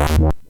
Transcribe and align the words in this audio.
What? 0.00 0.40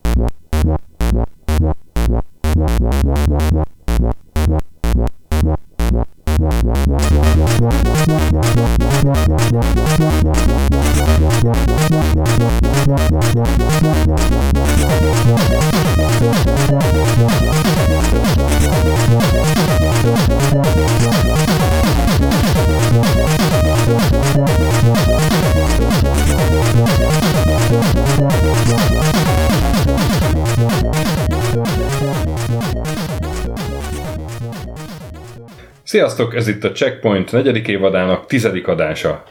Sziasztok, 35.90 36.34
ez 36.34 36.48
itt 36.48 36.64
a 36.64 36.72
Checkpoint 36.72 37.32
negyedik 37.32 37.68
évadának 37.68 38.26
tizedik 38.26 38.68
adása. 38.68 39.22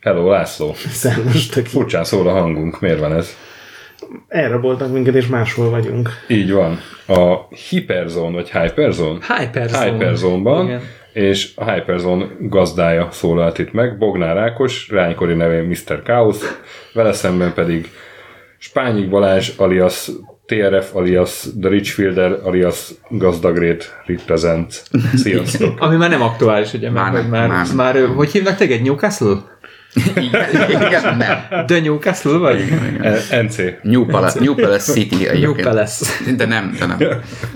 Hello, 0.00 0.30
László. 0.30 0.74
Szervus, 0.74 1.46
tök 1.46 1.66
Furcsán 1.66 2.04
szól 2.04 2.28
a 2.28 2.32
hangunk, 2.32 2.80
miért 2.80 2.98
van 2.98 3.12
ez? 3.14 3.36
elraboltak 4.28 4.92
minket, 4.92 5.14
és 5.14 5.26
máshol 5.26 5.70
vagyunk. 5.70 6.08
Így 6.28 6.52
van. 6.52 6.78
A 7.06 7.48
Hyperzone, 7.68 8.34
vagy 8.34 8.50
Hyperzone? 8.50 9.18
Hyperzone. 9.38 9.84
Hyperzone-ban, 9.84 10.64
Igen. 10.66 10.80
és 11.12 11.52
a 11.54 11.72
Hyperzone 11.72 12.26
gazdája 12.40 13.08
szólalt 13.10 13.58
itt 13.58 13.72
meg, 13.72 13.98
Bognár 13.98 14.36
Ákos, 14.36 14.88
ránykori 14.88 15.34
nevén 15.34 15.64
Mr. 15.64 16.02
Chaos, 16.04 16.36
vele 16.92 17.12
szemben 17.12 17.52
pedig 17.54 17.90
Spányik 18.58 19.08
Balázs 19.08 19.50
alias 19.56 20.10
TRF 20.46 20.94
alias 20.94 21.46
The 21.60 21.68
Richfielder 21.68 22.38
alias 22.44 22.90
Gazdagrét 23.08 24.02
represent. 24.06 24.82
Sziasztok! 25.14 25.80
Ami 25.80 25.96
már 25.96 26.10
nem 26.10 26.22
aktuális, 26.22 26.72
ugye? 26.72 26.90
Már 26.90 27.12
Már, 27.12 27.26
már, 27.28 27.48
már 27.48 27.66
már, 27.74 28.06
hogy 28.14 28.30
hívnak 28.30 28.56
téged? 28.56 28.82
Newcastle? 28.82 29.36
Igen, 30.16 31.16
nem. 31.16 31.64
The 31.66 31.80
Newcastle 31.80 32.38
vagy? 32.38 32.62
E- 33.00 33.42
NC. 33.42 33.56
New 33.82 34.06
Palace, 34.06 34.40
New 34.40 34.54
Palace 34.54 34.92
City 34.92 35.14
New 35.14 35.28
egyébként. 35.28 35.66
Palace. 35.68 36.06
De 36.36 36.46
nem, 36.46 36.76
de 36.78 36.86
nem. 36.86 36.98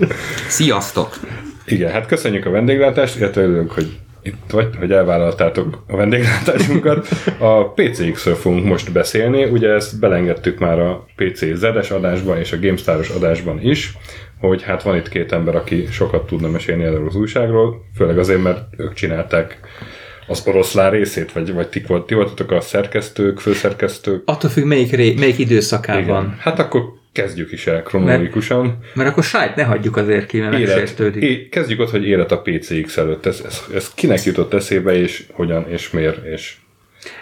Sziasztok! 0.47 1.17
Igen, 1.65 1.91
hát 1.91 2.05
köszönjük 2.05 2.45
a 2.45 2.49
vendéglátást, 2.49 3.17
illetve 3.17 3.41
örülünk, 3.41 3.71
hogy 3.71 3.97
itt 4.27 4.51
vagy, 4.51 4.75
hogy 4.79 4.91
elvállaltátok 4.91 5.83
a 5.87 5.95
vendéglátásunkat. 5.95 7.07
A 7.39 7.71
PCX-ről 7.71 8.35
fogunk 8.35 8.65
most 8.65 8.91
beszélni, 8.91 9.43
ugye 9.43 9.69
ezt 9.69 9.99
belengedtük 9.99 10.59
már 10.59 10.79
a 10.79 11.05
PC 11.15 11.55
zedes 11.55 11.91
adásban 11.91 12.37
és 12.37 12.51
a 12.51 12.59
GameStar-os 12.59 13.09
adásban 13.09 13.61
is, 13.61 13.97
hogy 14.39 14.63
hát 14.63 14.83
van 14.83 14.95
itt 14.95 15.09
két 15.09 15.31
ember, 15.31 15.55
aki 15.55 15.87
sokat 15.91 16.25
tudna 16.25 16.49
mesélni 16.49 16.83
erről 16.83 17.07
az 17.07 17.15
újságról, 17.15 17.85
főleg 17.95 18.17
azért, 18.17 18.43
mert 18.43 18.59
ők 18.77 18.93
csinálták 18.93 19.59
az 20.27 20.47
oroszlán 20.47 20.91
részét, 20.91 21.31
vagy, 21.31 21.53
vagy 21.53 21.67
ti, 21.67 21.83
volt, 21.87 22.05
ti 22.05 22.13
voltatok 22.13 22.51
a 22.51 22.61
szerkesztők, 22.61 23.39
főszerkesztők. 23.39 24.21
Attól 24.25 24.49
függ, 24.49 24.63
melyik, 24.63 24.91
ré, 24.91 25.13
melyik 25.19 25.37
időszakában. 25.37 26.35
Hát 26.39 26.59
akkor 26.59 26.81
kezdjük 27.21 27.51
is 27.51 27.67
el 27.67 27.83
kronológikusan. 27.83 28.77
Mert 28.93 29.09
akkor 29.09 29.23
sájt 29.23 29.55
ne 29.55 29.63
hagyjuk 29.63 29.97
azért 29.97 30.25
ki, 30.25 30.39
mert 30.39 30.53
Élet, 30.53 30.75
megsértődik. 30.75 31.23
é, 31.23 31.49
kezdjük 31.49 31.79
ott, 31.79 31.89
hogy 31.89 32.07
élet 32.07 32.31
a 32.31 32.41
PCX 32.41 32.97
előtt. 32.97 33.25
Ez, 33.25 33.41
ez, 33.45 33.61
ez 33.73 33.91
kinek 33.93 34.23
jutott 34.23 34.53
eszébe, 34.53 34.95
és 34.95 35.23
hogyan, 35.31 35.69
és 35.69 35.89
miért, 35.89 36.25
és 36.25 36.55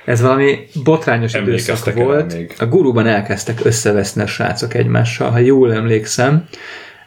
Ez 0.05 0.21
valami 0.21 0.59
botrányos 0.83 1.33
időszak 1.33 1.93
volt. 1.93 2.33
még? 2.33 2.53
A 2.59 2.65
guruban 2.65 3.07
elkezdtek 3.07 3.59
összeveszni 3.63 4.21
a 4.21 4.27
srácok 4.27 4.73
egymással. 4.73 5.29
Ha 5.29 5.37
jól 5.37 5.73
emlékszem, 5.73 6.47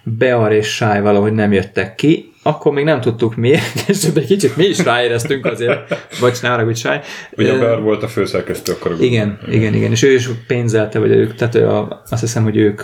Bear 0.02 0.52
és 0.52 0.74
Sáj 0.74 1.00
valahogy 1.00 1.32
nem 1.32 1.52
jöttek 1.52 1.94
ki, 1.94 2.32
akkor 2.42 2.72
még 2.72 2.84
nem 2.84 3.00
tudtuk 3.00 3.36
miért, 3.36 3.82
és 3.88 4.04
egy 4.14 4.26
kicsit 4.26 4.56
mi 4.56 4.64
is 4.64 4.78
ráéreztünk 4.78 5.46
azért, 5.46 6.08
vagy 6.20 6.38
ne 6.42 6.48
haragudj, 6.48 6.78
Sáj. 6.78 7.00
ugye 7.36 7.52
Ö, 7.52 7.58
Bear 7.58 7.82
volt 7.82 8.02
a 8.02 8.08
főszerkesztő 8.08 8.72
akkor. 8.72 8.92
a 8.92 8.94
Igen, 9.00 9.38
igen, 9.50 9.74
igen, 9.74 9.90
és 9.90 10.02
ő 10.02 10.12
is 10.12 10.28
pénzelte, 10.46 10.98
vagy 10.98 11.10
ők, 11.10 11.34
tehát 11.34 11.54
a, 11.54 12.02
azt 12.10 12.20
hiszem, 12.20 12.42
hogy 12.42 12.56
ők 12.56 12.82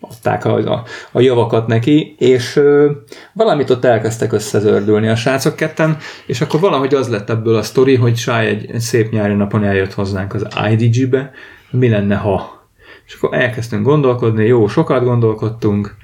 adták 0.00 0.44
a, 0.44 0.72
a, 0.72 0.84
a 1.12 1.20
javakat 1.20 1.66
neki, 1.66 2.14
és 2.18 2.56
ö, 2.56 2.90
valamit 3.32 3.70
ott 3.70 3.84
elkezdtek 3.84 4.32
összezördülni 4.32 5.08
a 5.08 5.16
srácok 5.16 5.56
ketten, 5.56 5.96
és 6.26 6.40
akkor 6.40 6.60
valahogy 6.60 6.94
az 6.94 7.08
lett 7.08 7.30
ebből 7.30 7.56
a 7.56 7.62
sztori, 7.62 7.94
hogy 7.94 8.16
Sáj 8.16 8.46
egy, 8.46 8.70
egy 8.70 8.80
szép 8.80 9.10
nyári 9.10 9.34
napon 9.34 9.64
eljött 9.64 9.92
hozzánk 9.92 10.34
az 10.34 10.46
IDG-be, 10.70 11.30
mi 11.70 11.88
lenne, 11.88 12.14
ha? 12.14 12.66
És 13.06 13.14
akkor 13.14 13.34
elkezdtünk 13.34 13.84
gondolkodni, 13.84 14.46
jó, 14.46 14.66
sokat 14.66 15.04
gondolkodtunk, 15.04 15.96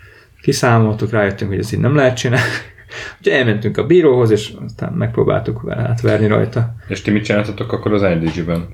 kiszámoltuk, 0.42 1.10
rájöttünk, 1.10 1.50
hogy 1.50 1.58
ez 1.58 1.72
így 1.72 1.80
nem 1.80 1.94
lehet 1.94 2.16
csinálni. 2.16 2.52
Úgyhogy 3.18 3.32
elmentünk 3.38 3.76
a 3.76 3.86
bíróhoz, 3.86 4.30
és 4.30 4.52
aztán 4.64 4.92
megpróbáltuk 4.92 5.62
vele 5.62 5.82
átverni 5.82 6.26
rajta. 6.26 6.74
És 6.88 7.02
ti 7.02 7.10
mit 7.10 7.24
csináltatok 7.24 7.72
akkor 7.72 7.92
az 7.92 8.02
IDG-ben? 8.02 8.66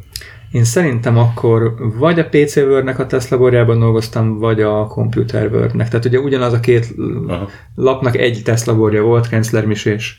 Én 0.53 0.65
szerintem 0.65 1.19
akkor 1.19 1.75
vagy 1.99 2.19
a 2.19 2.29
PC 2.29 2.57
Word-nek 2.57 2.99
a 2.99 3.07
Tesla 3.07 3.39
borjában 3.39 3.79
dolgoztam, 3.79 4.39
vagy 4.39 4.63
a 4.63 4.87
Computer 4.87 5.53
Word-nek. 5.53 5.89
Tehát 5.89 6.05
ugye 6.05 6.19
ugyanaz 6.19 6.53
a 6.53 6.61
két 6.61 6.95
Aha. 7.29 7.49
lapnak 7.75 8.17
egy 8.17 8.41
Tesla 8.45 8.77
borja 8.77 9.03
volt, 9.03 9.29
Kenzler 9.29 9.67
Mis 9.67 9.85
és 9.85 10.17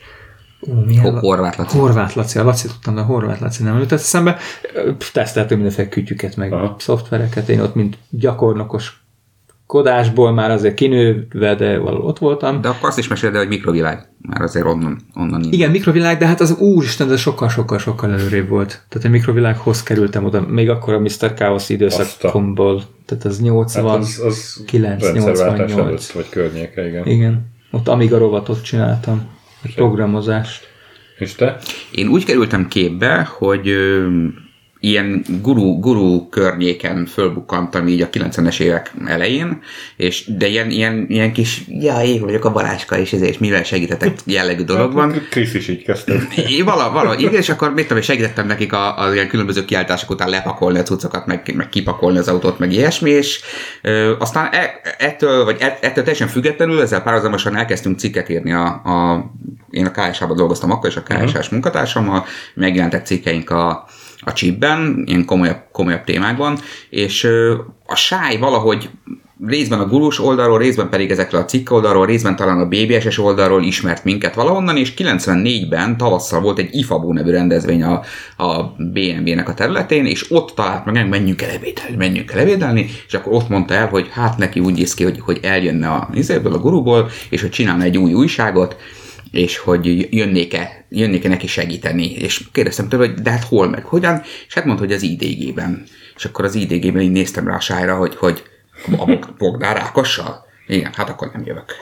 Ú, 0.59 0.73
milyen 0.73 1.03
Ho- 1.03 1.13
la- 1.13 1.19
Horváth 1.19 1.57
Laci. 1.59 1.77
Horváth 1.77 2.15
Laci, 2.17 2.39
a 2.39 2.43
Laci 2.43 2.67
tudtam, 2.67 2.95
de 2.95 3.01
a 3.01 3.03
Horváth 3.03 3.41
Laci 3.41 3.63
nem 3.63 3.73
jutott 3.73 3.91
eszembe. 3.91 4.37
Teszteltünk 5.13 5.61
mindenféle 5.61 5.89
kütyüket, 5.89 6.35
meg. 6.35 6.53
Aha. 6.53 6.75
szoftvereket. 6.79 7.49
Én 7.49 7.59
ott, 7.59 7.75
mint 7.75 7.97
gyakornokos 8.09 9.00
kodásból 9.71 10.33
már 10.33 10.51
azért 10.51 10.73
kinőve, 10.73 11.55
de 11.55 11.77
valahol 11.77 12.07
ott 12.07 12.19
voltam. 12.19 12.61
De 12.61 12.67
akkor 12.67 12.89
azt 12.89 12.97
is 12.97 13.07
meséld 13.07 13.35
hogy 13.35 13.47
mikrovilág. 13.47 14.07
Már 14.21 14.41
azért 14.41 14.65
onnan, 14.65 15.01
onnan 15.15 15.43
így. 15.43 15.53
Igen, 15.53 15.71
mikrovilág, 15.71 16.17
de 16.17 16.25
hát 16.25 16.39
az 16.39 16.57
úristen, 16.57 17.11
ez 17.11 17.19
sokkal-sokkal-sokkal 17.19 18.11
előrébb 18.11 18.47
volt. 18.47 18.85
Tehát 18.89 19.07
a 19.07 19.09
mikrovilághoz 19.09 19.83
kerültem 19.83 20.25
oda, 20.25 20.41
még 20.41 20.69
akkor 20.69 20.93
a 20.93 20.99
Mr. 20.99 21.33
Chaos 21.35 21.69
időszakomból. 21.69 22.83
Tehát 23.05 23.25
az 23.25 23.41
80, 23.41 23.87
Hát 23.87 23.97
az, 23.97 24.21
az 24.25 24.63
9, 24.65 25.03
rendszerváltás 25.03 25.69
88. 25.69 25.87
előtt, 25.87 26.11
vagy 26.11 26.29
környéke, 26.29 26.87
igen. 26.87 27.05
Igen. 27.07 27.51
Ott 27.71 27.87
Amiga 27.87 28.17
rovatot 28.17 28.63
csináltam. 28.63 29.29
Egy 29.61 29.75
programozást. 29.75 30.67
És 31.17 31.35
te? 31.35 31.57
Én 31.91 32.07
úgy 32.07 32.25
kerültem 32.25 32.67
képbe, 32.67 33.29
hogy 33.37 33.69
ö, 33.69 34.07
ilyen 34.83 35.25
guru, 35.41 35.79
guru 35.79 36.29
környéken 36.29 37.05
fölbukkantam 37.05 37.87
így 37.87 38.01
a 38.01 38.09
90-es 38.09 38.59
évek 38.59 38.91
elején, 39.05 39.61
és 39.95 40.25
de 40.37 40.47
ilyen, 40.47 40.69
ilyen, 40.69 41.05
ilyen 41.09 41.33
kis, 41.33 41.63
ja, 41.67 42.01
én 42.01 42.21
vagyok 42.21 42.45
a 42.45 42.51
Baláska, 42.51 42.97
és 42.97 43.13
ezért, 43.13 43.29
és 43.29 43.37
mivel 43.37 43.63
segítetek 43.63 44.13
jellegű 44.25 44.63
dologban. 44.63 45.11
Hát, 45.11 45.29
Krisz 45.29 45.53
is 45.53 45.67
így 45.67 45.83
kezdte. 45.83 46.13
Vala, 46.63 46.91
vala, 46.91 47.15
igen, 47.17 47.33
és 47.33 47.49
akkor 47.49 47.73
mit 47.73 47.87
tudom, 47.87 48.03
segítettem 48.03 48.47
nekik 48.47 48.73
a, 48.73 48.99
a 48.99 49.13
ilyen 49.13 49.27
különböző 49.27 49.65
kiáltások 49.65 50.09
után 50.09 50.29
lepakolni 50.29 50.79
a 50.79 50.83
cuccokat, 50.83 51.25
meg, 51.25 51.53
meg 51.55 51.69
kipakolni 51.69 52.17
az 52.17 52.27
autót, 52.27 52.59
meg 52.59 52.71
ilyesmi, 52.71 53.09
és 53.09 53.41
ö, 53.81 54.15
aztán 54.19 54.49
e, 54.51 54.81
ettől, 54.97 55.45
vagy 55.45 55.57
ett- 55.59 55.83
ettől 55.83 56.03
teljesen 56.03 56.27
függetlenül, 56.27 56.81
ezzel 56.81 57.01
párhuzamosan 57.01 57.57
elkezdtünk 57.57 57.99
cikket 57.99 58.29
írni 58.29 58.53
a, 58.53 58.65
a 58.65 59.25
én 59.69 59.85
a 59.85 59.91
KSH-ban 59.91 60.35
dolgoztam 60.35 60.71
akkor, 60.71 60.89
és 60.89 60.95
a 60.95 61.03
KSH-s 61.03 61.49
munkatársammal, 61.49 62.25
megjelentek 62.53 63.05
cikkeink 63.05 63.49
a, 63.49 63.87
a 64.21 64.33
chipben, 64.33 65.03
ilyen 65.05 65.25
komolyabb, 65.25 65.61
komolyabb 65.71 66.03
témákban, 66.03 66.57
és 66.89 67.27
a 67.85 67.95
sáj 67.95 68.37
valahogy 68.37 68.89
részben 69.47 69.79
a 69.79 69.85
gurus 69.85 70.19
oldalról, 70.19 70.57
részben 70.57 70.89
pedig 70.89 71.11
ezekről 71.11 71.41
a 71.41 71.45
cikk 71.45 71.71
oldalról, 71.71 72.05
részben 72.05 72.35
talán 72.35 72.59
a 72.59 72.65
BBS-es 72.65 73.17
oldalról 73.17 73.63
ismert 73.63 74.03
minket 74.03 74.35
valahonnan, 74.35 74.77
és 74.77 74.93
94-ben 74.97 75.97
tavasszal 75.97 76.41
volt 76.41 76.59
egy 76.59 76.75
IFABU 76.75 77.13
nevű 77.13 77.31
rendezvény 77.31 77.83
a, 77.83 78.01
a 78.37 78.63
BMW-nek 78.77 79.49
a 79.49 79.53
területén, 79.53 80.05
és 80.05 80.31
ott 80.31 80.51
talált 80.55 80.85
meg, 80.85 81.09
menjünk 81.09 81.41
el 81.41 81.49
ebédelni, 81.49 81.95
menjünk 81.95 82.31
el 82.31 82.39
ebédelni, 82.39 82.89
és 83.07 83.13
akkor 83.13 83.33
ott 83.33 83.49
mondta 83.49 83.73
el, 83.73 83.87
hogy 83.87 84.07
hát 84.11 84.37
neki 84.37 84.59
úgy 84.59 84.73
néz 84.73 84.93
ki, 84.93 85.03
hogy, 85.03 85.19
hogy 85.19 85.39
eljönne 85.41 85.89
a 85.89 86.09
izéből, 86.13 86.53
a 86.53 86.59
guruból, 86.59 87.09
és 87.29 87.41
hogy 87.41 87.49
csinálna 87.49 87.83
egy 87.83 87.97
új 87.97 88.13
újságot, 88.13 88.75
és 89.31 89.57
hogy 89.57 90.07
jönnék-e, 90.15 90.85
jönnék-e 90.89 91.27
neki 91.27 91.47
segíteni, 91.47 92.11
és 92.11 92.43
kérdeztem 92.51 92.89
tőle, 92.89 93.05
hogy 93.05 93.21
de 93.21 93.31
hát 93.31 93.43
hol 93.43 93.69
meg, 93.69 93.83
hogyan, 93.83 94.21
és 94.47 94.53
hát 94.53 94.65
mondta, 94.65 94.83
hogy 94.83 94.93
az 94.93 95.01
IDG-ben. 95.01 95.83
És 96.15 96.25
akkor 96.25 96.45
az 96.45 96.55
IDG-ben 96.55 97.01
így 97.01 97.11
néztem 97.11 97.47
rá 97.47 97.55
a 97.55 97.59
sájra, 97.59 97.95
hogy, 97.95 98.15
hogy 98.15 98.43
a 98.97 99.05
Bog- 99.05 99.33
Bognár 99.37 99.77
Ákossal? 99.77 100.49
Igen, 100.67 100.91
hát 100.95 101.09
akkor 101.09 101.29
nem 101.33 101.43
jövök. 101.45 101.75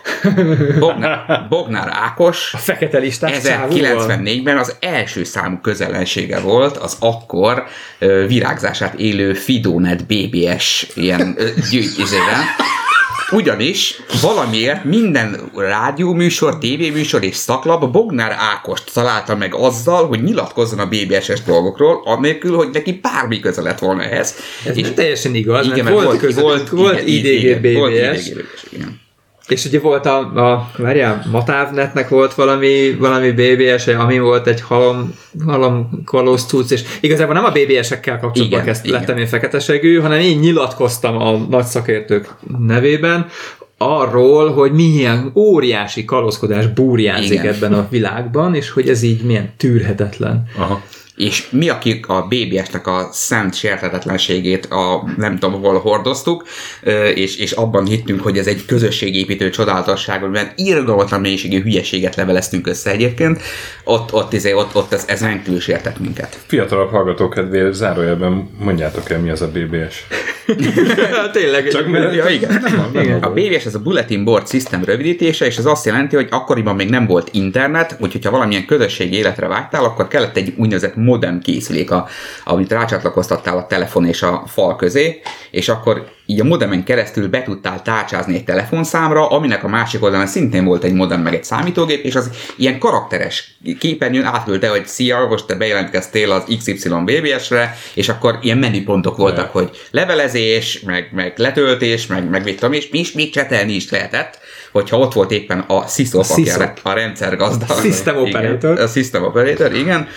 Bognár, 0.80 1.48
Bognár 1.50 1.90
Ákos 1.92 2.54
A 2.54 2.58
fekete 2.58 2.98
listás 2.98 3.42
csávóval? 3.42 4.06
1094-ben 4.08 4.58
az 4.58 4.76
első 4.80 5.24
számú 5.24 5.58
közellensége 5.58 6.40
volt 6.40 6.78
az 6.78 6.98
akkor 7.00 7.64
virágzását 8.28 8.94
élő 8.94 9.34
Fidonet 9.34 10.06
BBS 10.06 10.88
ilyen 10.96 11.38
gyűjtésében. 11.72 12.44
Ugyanis 13.32 14.02
valamiért 14.22 14.84
minden 14.84 15.52
rádióműsor, 15.56 16.58
tévéműsor 16.58 17.24
és 17.24 17.36
szaklap 17.36 17.92
Bognár 17.92 18.36
Ákost 18.38 18.94
találta 18.94 19.36
meg 19.36 19.56
azzal, 19.56 20.08
hogy 20.08 20.24
nyilatkozzon 20.24 20.80
a 20.80 20.88
BBS-es 20.88 21.42
dolgokról, 21.44 22.02
anélkül, 22.06 22.56
hogy 22.56 22.70
neki 22.74 23.00
bármi 23.02 23.40
köze 23.40 23.62
lett 23.62 23.80
volna 23.80 24.04
ehhez. 24.04 24.36
Ez 24.66 24.78
és 24.78 24.88
teljesen 24.96 25.36
igaz, 25.36 25.66
igen, 25.66 25.84
mert 25.84 26.04
volt, 26.04 26.20
köze, 26.20 26.42
volt, 26.42 26.70
volt 26.70 27.08
igen, 27.08 27.34
IDG 27.34 27.74
volt 27.78 27.92
BBS, 27.92 28.28
IDG-BBS, 28.28 28.64
igen. 28.70 29.08
És 29.52 29.66
ugye 29.66 29.80
volt 29.80 30.06
a, 30.06 30.18
a 30.20 30.72
várjál, 30.78 31.26
Matávnetnek 31.32 32.10
volt 32.10 32.34
valami, 32.34 32.96
valami 33.00 33.32
BBS, 33.32 33.88
ami 33.88 34.20
volt 34.20 34.48
egy 34.48 34.62
halom, 34.62 35.14
halom 35.46 35.90
kalóz 36.06 36.46
cucc, 36.46 36.72
és 36.72 36.84
igazából 37.00 37.34
nem 37.34 37.44
a 37.46 37.52
BBS-ekkel 37.52 38.20
kapcsolatban 38.20 38.60
Igen, 38.60 38.74
kezd, 38.74 38.86
igen. 38.86 39.00
lettem 39.00 39.18
én 39.18 39.28
feketesegű, 39.28 40.00
hanem 40.00 40.20
én 40.20 40.40
nyilatkoztam 40.40 41.18
a 41.18 41.38
nagy 41.50 41.66
szakértők 41.66 42.36
nevében, 42.58 43.28
arról, 43.82 44.52
hogy 44.52 44.72
milyen 44.72 45.32
óriási 45.36 46.06
kalózkodás 46.06 46.68
búrjánzik 46.68 47.32
Igen. 47.32 47.54
ebben 47.54 47.74
a 47.74 47.88
világban, 47.90 48.56
és 48.56 48.70
hogy 48.70 48.90
ez 48.90 49.02
így 49.02 49.24
milyen 49.24 49.54
tűrhetetlen. 49.58 50.44
Aha. 50.58 50.82
És 51.20 51.50
mi, 51.50 51.70
akik 51.70 52.08
a 52.08 52.28
BBS-nek 52.30 52.88
a 52.88 53.10
szent 53.12 53.56
sértetetlenségét 53.56 54.66
a 54.66 55.04
nem 55.18 55.38
tudom 55.38 55.62
hol 55.62 55.80
hordoztuk, 55.80 56.48
és, 57.14 57.38
és 57.38 57.52
abban 57.52 57.86
hittünk, 57.86 58.22
hogy 58.22 58.38
ez 58.38 58.48
egy 58.48 58.66
közösségépítő 58.66 59.50
csodálatosság, 59.50 60.24
amiben 60.24 60.52
irgalmatlan 60.56 61.22
mennyiségű 61.22 61.62
hülyeséget 61.62 62.16
leveleztünk 62.16 62.68
össze 62.68 62.92
egyébként, 62.92 63.42
ott, 63.84 64.14
ott, 64.14 64.34
izé, 64.34 64.54
ott, 64.54 64.76
ott 64.76 64.94
ez, 64.94 65.06
ez 65.08 65.22
rendkívül 65.22 65.60
sértett 65.60 66.00
minket. 66.00 66.38
Fiatalabb 66.46 66.90
hallgatók 66.90 67.34
kedvéért 67.34 67.74
zárójelben 67.74 68.50
mondjátok 68.60 69.10
el, 69.10 69.20
mi 69.20 69.30
az 69.30 69.42
a 69.42 69.48
BBS. 69.52 70.08
Tényleg. 71.32 71.68
Csak 71.68 71.88
mert... 71.88 72.16
Ja, 72.16 72.30
igen. 72.30 72.64
Igen. 72.94 73.24
A 73.24 73.30
BBS 73.30 73.66
ez 73.66 73.76
a 73.76 73.80
Bulletin 73.80 74.24
Board 74.24 74.50
System 74.50 74.84
rövidítése, 74.84 75.46
és 75.46 75.58
ez 75.58 75.66
azt 75.66 75.86
jelenti, 75.86 76.16
hogy 76.16 76.28
akkoriban 76.30 76.76
még 76.76 76.90
nem 76.90 77.06
volt 77.06 77.30
internet, 77.32 77.96
úgyhogy 78.00 78.26
ha 78.26 78.32
valamilyen 78.32 78.66
közösségi 78.66 79.16
életre 79.16 79.48
vágytál, 79.48 79.84
akkor 79.84 80.08
kellett 80.08 80.38
egy 80.38 80.54
úgynevezett 80.58 80.96
modem 81.10 81.40
készülék, 81.40 81.92
a, 81.92 82.08
amit 82.44 82.72
rácsatlakoztattál 82.72 83.58
a 83.58 83.68
telefon 83.68 84.06
és 84.06 84.22
a 84.22 84.44
fal 84.48 84.76
közé, 84.76 85.22
és 85.52 85.70
akkor 85.70 86.18
így 86.30 86.40
a 86.40 86.44
modemen 86.44 86.84
keresztül 86.84 87.28
be 87.28 87.44
tudtál 87.44 87.82
tárcsázni 87.82 88.36
egy 88.36 88.44
telefonszámra, 88.44 89.28
aminek 89.28 89.64
a 89.64 89.68
másik 89.68 90.04
oldalán 90.04 90.28
szintén 90.28 90.66
volt 90.66 90.84
egy 90.84 90.94
modem 90.94 91.22
meg 91.22 91.34
egy 91.34 91.44
számítógép, 91.44 92.04
és 92.04 92.16
az 92.16 92.30
ilyen 92.58 92.80
karakteres 92.80 93.58
képernyőn 93.80 94.24
átküldte, 94.26 94.70
hogy 94.70 94.86
szia, 94.86 95.28
most 95.30 95.46
te 95.46 95.56
bejelentkeztél 95.56 96.32
az 96.32 96.44
XY 96.58 96.90
BBS-re, 97.06 97.78
és 97.94 98.10
akkor 98.10 98.40
ilyen 98.42 98.58
menüpontok 98.58 99.18
voltak, 99.18 99.52
hogy 99.52 99.70
levelezés, 99.92 100.80
meg, 100.80 101.10
meg 101.14 101.34
letöltés, 101.36 102.08
meg, 102.08 102.30
meg 102.30 102.44
mit 102.44 102.56
tudom, 102.56 102.74
és 102.74 102.90
mi 102.90 103.00
is 103.00 103.12
még 103.12 103.32
csetelni 103.32 103.74
is 103.74 103.90
lehetett, 103.90 104.40
hogyha 104.72 104.98
ott 104.98 105.14
volt 105.14 105.32
éppen 105.32 105.60
a 105.60 105.88
SysOp, 105.88 106.22
A 106.22 106.24
SysOp. 106.24 106.80
a, 106.84 106.90
a 106.90 106.94
rendszer 106.94 107.36
gazda. 107.36 107.66
System 107.82 108.18
operator. 108.18 108.72
Igen, 108.72 108.86
a 108.86 108.88
System 108.88 109.24
Operator, 109.24 109.76
igen. 109.76 110.08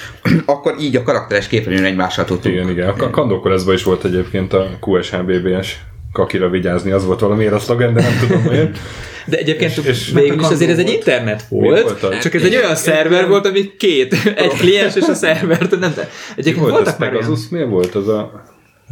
akkor 0.44 0.74
így 0.80 0.96
a 0.96 1.02
karakteres 1.02 1.46
képernyőn 1.48 1.84
egymással 1.84 2.24
tudtunk. 2.24 2.54
Igen, 2.54 2.70
igen. 2.70 2.88
A 2.88 3.10
Kandókoreszban 3.10 3.74
is 3.74 3.82
volt 3.82 4.04
egyébként 4.04 4.52
a 4.52 4.70
QSH 4.80 5.22
BBS 5.22 5.76
kakira 6.12 6.48
vigyázni, 6.48 6.90
az 6.90 7.06
volt 7.06 7.20
valamiért 7.20 7.52
a 7.52 7.58
szlogen, 7.58 7.94
de 7.94 8.00
nem 8.00 8.18
tudom 8.26 8.42
miért. 8.42 8.78
De 9.26 9.36
egyébként 9.36 9.70
És- 9.76 9.86
és- 9.86 10.12
végül 10.14 10.40
is 10.40 10.46
azért 10.46 10.70
ez 10.70 10.78
egy 10.78 10.84
volt. 10.84 10.96
internet 10.96 11.44
Mi 11.48 11.58
volt, 11.58 11.82
volt 11.82 12.02
az? 12.02 12.18
csak 12.22 12.34
ez 12.34 12.42
egy 12.42 12.56
olyan 12.56 12.74
szerver 12.74 13.28
volt, 13.28 13.46
ami 13.46 13.70
két, 13.78 14.16
egy 14.36 14.52
kliens 14.52 14.96
és 14.96 15.08
a 15.08 15.14
szerver, 15.14 15.66
nem, 15.80 15.92
de 15.94 16.08
egyébként 16.30 16.56
Volt 16.56 16.70
voltak 16.70 16.92
az 16.92 16.98
már. 16.98 17.10
Pegasus, 17.10 17.48
miért 17.50 17.68
volt 17.68 17.94
az 17.94 18.08
a... 18.08 18.42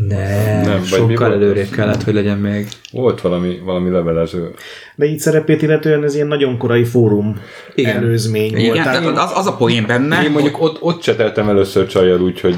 Nem, 0.08 0.61
Nem, 0.62 0.81
mi 0.81 0.87
sokkal 0.87 1.28
volt 1.28 1.32
előrébb 1.43 1.67
az? 1.70 1.76
kellett, 1.76 2.02
hogy 2.02 2.14
legyen 2.14 2.38
még. 2.38 2.69
Volt 2.93 3.20
valami, 3.20 3.61
valami 3.64 3.90
levelező. 3.90 4.50
De 4.94 5.06
így 5.06 5.19
szerepét 5.19 5.62
illetően 5.62 6.05
ez 6.05 6.14
ilyen 6.14 6.26
nagyon 6.26 6.58
korai 6.58 6.84
fórum 6.84 7.40
Igen. 7.75 7.96
előzmény 7.96 8.50
volt. 8.50 8.62
Igen, 8.62 8.75
Tehát 8.75 9.02
tehát 9.02 9.19
az, 9.19 9.31
az 9.34 9.46
a 9.46 9.56
poén 9.56 9.87
benne, 9.87 10.22
Én 10.25 10.31
mondjuk 10.31 10.61
ott, 10.62 10.76
ott 10.82 11.00
cseteltem 11.00 11.49
először 11.49 11.87
csajjal 11.87 12.20
úgy, 12.20 12.40
hogy 12.40 12.56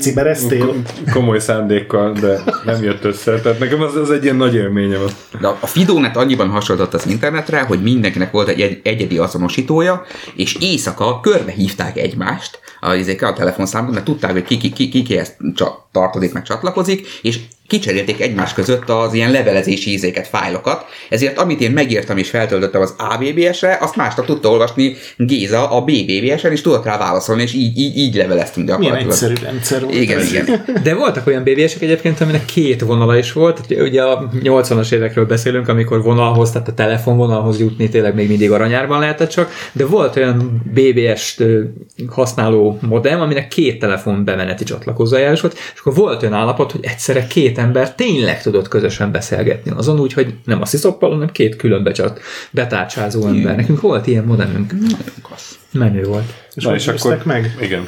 cibereztél? 0.00 0.74
komoly 1.12 1.38
szándékkal, 1.38 2.12
de 2.12 2.42
nem 2.64 2.82
jött 2.82 3.04
össze. 3.04 3.40
Tehát 3.40 3.58
nekem 3.58 3.82
az, 3.82 3.96
az 3.96 4.10
egy 4.10 4.24
ilyen 4.24 4.36
nagy 4.36 4.54
élményem. 4.54 5.00
De 5.40 5.46
a 5.46 5.66
Fidonet 5.66 6.16
annyiban 6.16 6.48
hasonlított 6.48 6.94
az 6.94 7.06
internetre, 7.06 7.62
hogy 7.62 7.82
mindenkinek 7.82 8.30
volt 8.30 8.48
egy, 8.48 8.60
egy 8.60 8.80
egyedi 8.82 9.18
azonosítója, 9.18 10.02
és 10.36 10.56
éjszaka 10.60 11.20
körbe 11.20 11.50
hívták 11.50 11.96
egymást 11.96 12.60
a, 12.80 13.24
a 13.24 13.32
telefonszámot, 13.32 13.92
mert 13.92 14.04
tudták, 14.04 14.32
hogy 14.32 14.44
ki, 14.44 14.56
ki, 14.56 14.72
ki, 14.72 14.88
ki 14.88 15.02
kihez 15.02 15.36
csa- 15.54 15.86
tartozik, 15.92 16.32
meg 16.32 16.42
csatlakozik, 16.42 17.06
és 17.22 17.40
kicserélték 17.68 18.20
egymás 18.20 18.52
között 18.54 18.88
az 18.88 19.14
ilyen 19.14 19.30
levelezési 19.30 19.90
ízéket, 19.90 20.26
fájlokat, 20.26 20.84
ezért 21.08 21.38
amit 21.38 21.60
én 21.60 21.70
megírtam 21.70 22.16
és 22.16 22.30
feltöltöttem 22.30 22.80
az 22.80 22.94
ABBS-re, 22.98 23.78
azt 23.80 23.96
másnap 23.96 24.26
tudta 24.26 24.48
olvasni 24.48 24.96
Géza 25.16 25.70
a 25.70 25.80
BBBS-en, 25.80 26.52
és 26.52 26.60
tudott 26.60 26.84
rá 26.84 26.98
válaszolni, 26.98 27.42
és 27.42 27.52
így, 27.54 27.78
így, 27.78 27.96
így 27.96 28.14
leveleztünk 28.14 28.66
Milyen 28.66 28.80
gyakorlatilag. 28.80 29.12
egyszerű 29.12 29.34
rendszer 29.50 29.80
volt 29.82 29.94
Igen, 29.94 30.18
ez. 30.18 30.32
igen. 30.32 30.64
De 30.82 30.94
voltak 30.94 31.26
olyan 31.26 31.42
BBS-ek 31.42 31.82
egyébként, 31.82 32.20
aminek 32.20 32.44
két 32.44 32.80
vonala 32.80 33.18
is 33.18 33.32
volt. 33.32 33.60
Ugye- 33.70 34.02
a 34.02 34.28
80-as 34.42 34.92
évekről 34.92 35.26
beszélünk, 35.26 35.68
amikor 35.68 36.02
vonalhoz, 36.02 36.50
tehát 36.50 36.68
a 36.68 36.74
telefonvonalhoz 36.74 37.58
jutni 37.60 37.88
tényleg 37.88 38.14
még 38.14 38.28
mindig 38.28 38.50
aranyárban 38.50 38.98
lehetett 39.00 39.30
csak, 39.30 39.50
de 39.72 39.86
volt 39.86 40.16
olyan 40.16 40.62
BBS-t 40.74 41.42
használó 42.08 42.78
modem, 42.82 43.20
aminek 43.20 43.48
két 43.48 43.78
telefon 43.78 44.24
bemeneti 44.24 44.64
csatlakozója 44.64 45.32
is 45.32 45.40
volt, 45.40 45.58
és 45.74 45.80
akkor 45.80 45.94
volt 45.94 46.22
olyan 46.22 46.34
állapot, 46.34 46.72
hogy 46.72 46.80
egyszerre 46.84 47.26
két 47.26 47.57
ember 47.58 47.94
tényleg 47.94 48.42
tudott 48.42 48.68
közösen 48.68 49.12
beszélgetni 49.12 49.70
azon 49.76 50.00
úgy, 50.00 50.12
hogy 50.12 50.34
nem 50.44 50.60
a 50.60 50.66
sziszоppal, 50.66 51.10
hanem 51.10 51.30
két 51.32 51.56
külön 51.56 51.82
becsat, 51.82 52.20
betárcsázó 52.50 53.26
ember. 53.26 53.56
Nekünk 53.56 53.80
volt 53.80 54.06
ilyen 54.06 54.24
modemünk. 54.24 54.72
Menő 55.72 56.02
volt. 56.02 56.32
És 56.54 56.64
hogy 56.64 56.82
győztek 56.84 57.24
meg? 57.24 57.56
Igen. 57.60 57.86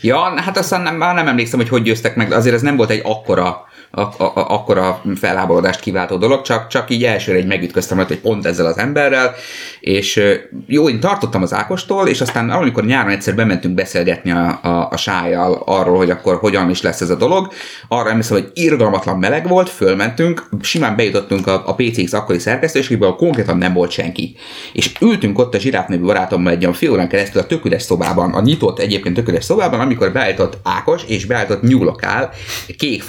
Ja, 0.00 0.40
hát 0.40 0.58
aztán 0.58 0.82
nem, 0.82 0.96
már 0.96 1.14
nem 1.14 1.28
emlékszem, 1.28 1.58
hogy 1.58 1.68
hogy 1.68 1.82
győztek 1.82 2.16
meg, 2.16 2.28
de 2.28 2.34
azért 2.36 2.54
ez 2.54 2.62
nem 2.62 2.76
volt 2.76 2.90
egy 2.90 3.00
akkora, 3.04 3.68
a, 3.94 4.00
a, 4.00 4.32
akkora 4.34 5.02
felháborodást 5.14 5.80
kiváltó 5.80 6.16
dolog, 6.16 6.42
csak, 6.42 6.66
csak 6.66 6.90
így 6.90 7.04
elsőre 7.04 7.38
egy 7.38 7.46
megütköztem 7.46 7.96
hogy 7.96 8.20
pont 8.20 8.46
ezzel 8.46 8.66
az 8.66 8.78
emberrel, 8.78 9.34
és 9.80 10.20
jó, 10.66 10.88
én 10.88 11.00
tartottam 11.00 11.42
az 11.42 11.54
Ákostól, 11.54 12.08
és 12.08 12.20
aztán 12.20 12.50
amikor 12.50 12.84
nyáron 12.84 13.12
egyszer 13.12 13.34
bementünk 13.34 13.74
beszélgetni 13.74 14.30
a, 14.30 14.58
a, 14.62 14.88
a 14.90 14.96
sájjal 14.96 15.62
arról, 15.66 15.96
hogy 15.96 16.10
akkor 16.10 16.36
hogyan 16.36 16.70
is 16.70 16.82
lesz 16.82 17.00
ez 17.00 17.10
a 17.10 17.14
dolog, 17.14 17.52
arra 17.88 18.08
emlékszem, 18.08 18.36
hogy 18.36 18.50
irgalmatlan 18.54 19.18
meleg 19.18 19.48
volt, 19.48 19.68
fölmentünk, 19.68 20.48
simán 20.60 20.96
bejutottunk 20.96 21.46
a, 21.46 21.62
a 21.66 21.74
PCX 21.74 22.12
akkori 22.12 22.38
szerkesztőségbe, 22.38 23.14
konkrétan 23.16 23.58
nem 23.58 23.72
volt 23.72 23.90
senki. 23.90 24.36
És 24.72 24.92
ültünk 25.00 25.38
ott 25.38 25.54
a 25.54 25.58
zsiráf 25.58 25.88
nevű 25.88 26.02
barátommal 26.02 26.52
egy 26.52 26.62
olyan 26.62 26.74
fél 26.74 26.90
órán 26.90 27.08
keresztül 27.08 27.40
a 27.40 27.46
töködes 27.46 27.82
szobában, 27.82 28.32
a 28.32 28.40
nyitott 28.40 28.78
egyébként 28.78 29.14
töködes 29.14 29.44
szobában, 29.44 29.80
amikor 29.80 30.12
beállított 30.12 30.58
Ákos 30.62 31.02
és 31.06 31.24
beállított 31.24 31.62
nyúlokál, 31.62 32.30
kék 32.78 33.02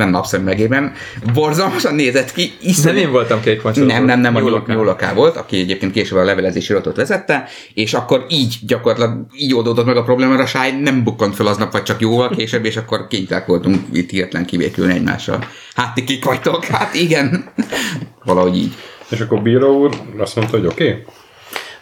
izében, 0.00 0.08
napszemüvegében, 0.08 0.92
borzalmasan 1.34 1.94
nézett 1.94 2.32
ki, 2.32 2.52
De 2.60 2.68
iszonyú, 2.68 2.98
én 2.98 3.10
voltam 3.10 3.40
kék 3.40 3.62
nem, 3.62 4.04
nem, 4.04 4.20
nem, 4.20 4.36
a 4.36 4.40
Nyúlokán. 4.40 4.76
Nyúloká 4.76 5.14
volt, 5.14 5.36
aki 5.36 5.58
egyébként 5.58 5.92
később 5.92 6.18
a 6.18 6.24
levelezési 6.24 6.72
rotot 6.72 6.96
vezette, 6.96 7.48
és 7.74 7.94
akkor 7.94 8.24
így 8.28 8.58
gyakorlatilag 8.66 9.26
így 9.36 9.54
oldódott 9.54 9.86
meg 9.86 9.96
a 9.96 10.02
probléma, 10.02 10.30
mert 10.30 10.42
a 10.42 10.46
sáj 10.46 10.80
nem 10.80 11.04
bukkant 11.04 11.34
fel 11.34 11.46
aznap, 11.46 11.72
vagy 11.72 11.82
csak 11.82 12.00
jóval 12.00 12.30
később, 12.30 12.64
és 12.64 12.76
akkor 12.76 13.06
kénytelenek 13.06 13.48
voltunk 13.48 13.78
itt 13.92 14.10
hirtelen 14.10 14.46
kivékülni 14.46 14.92
egymással. 14.92 15.44
Hát 15.74 15.94
ti 15.94 16.04
kik 16.04 16.24
vagytok? 16.24 16.64
Hát 16.64 16.94
igen. 16.94 17.44
Valahogy 18.24 18.56
így. 18.56 18.74
És 19.08 19.20
akkor 19.20 19.42
Bíró 19.42 19.80
úr 19.80 19.90
azt 20.18 20.36
mondta, 20.36 20.56
hogy 20.56 20.66
oké. 20.66 20.88
Okay. 20.88 21.02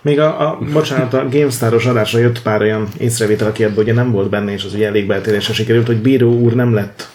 Még 0.02 0.20
a, 0.20 0.48
a 0.48 0.58
bocsánat, 0.72 1.14
a 1.14 1.28
GameStar-os 1.30 1.86
adásra 1.86 2.18
jött 2.18 2.42
pár 2.42 2.60
olyan 2.60 2.88
észrevétel, 2.98 3.46
aki 3.46 3.64
ebből 3.64 3.84
ugye 3.84 3.92
nem 3.92 4.10
volt 4.10 4.30
benne, 4.30 4.52
és 4.52 4.64
az 4.64 4.74
ugye 4.74 4.86
elég 4.86 5.06
beltérésre 5.06 5.54
sikerült, 5.54 5.86
hogy 5.86 6.02
Bíró 6.02 6.32
úr 6.32 6.54
nem 6.54 6.74
lett 6.74 7.08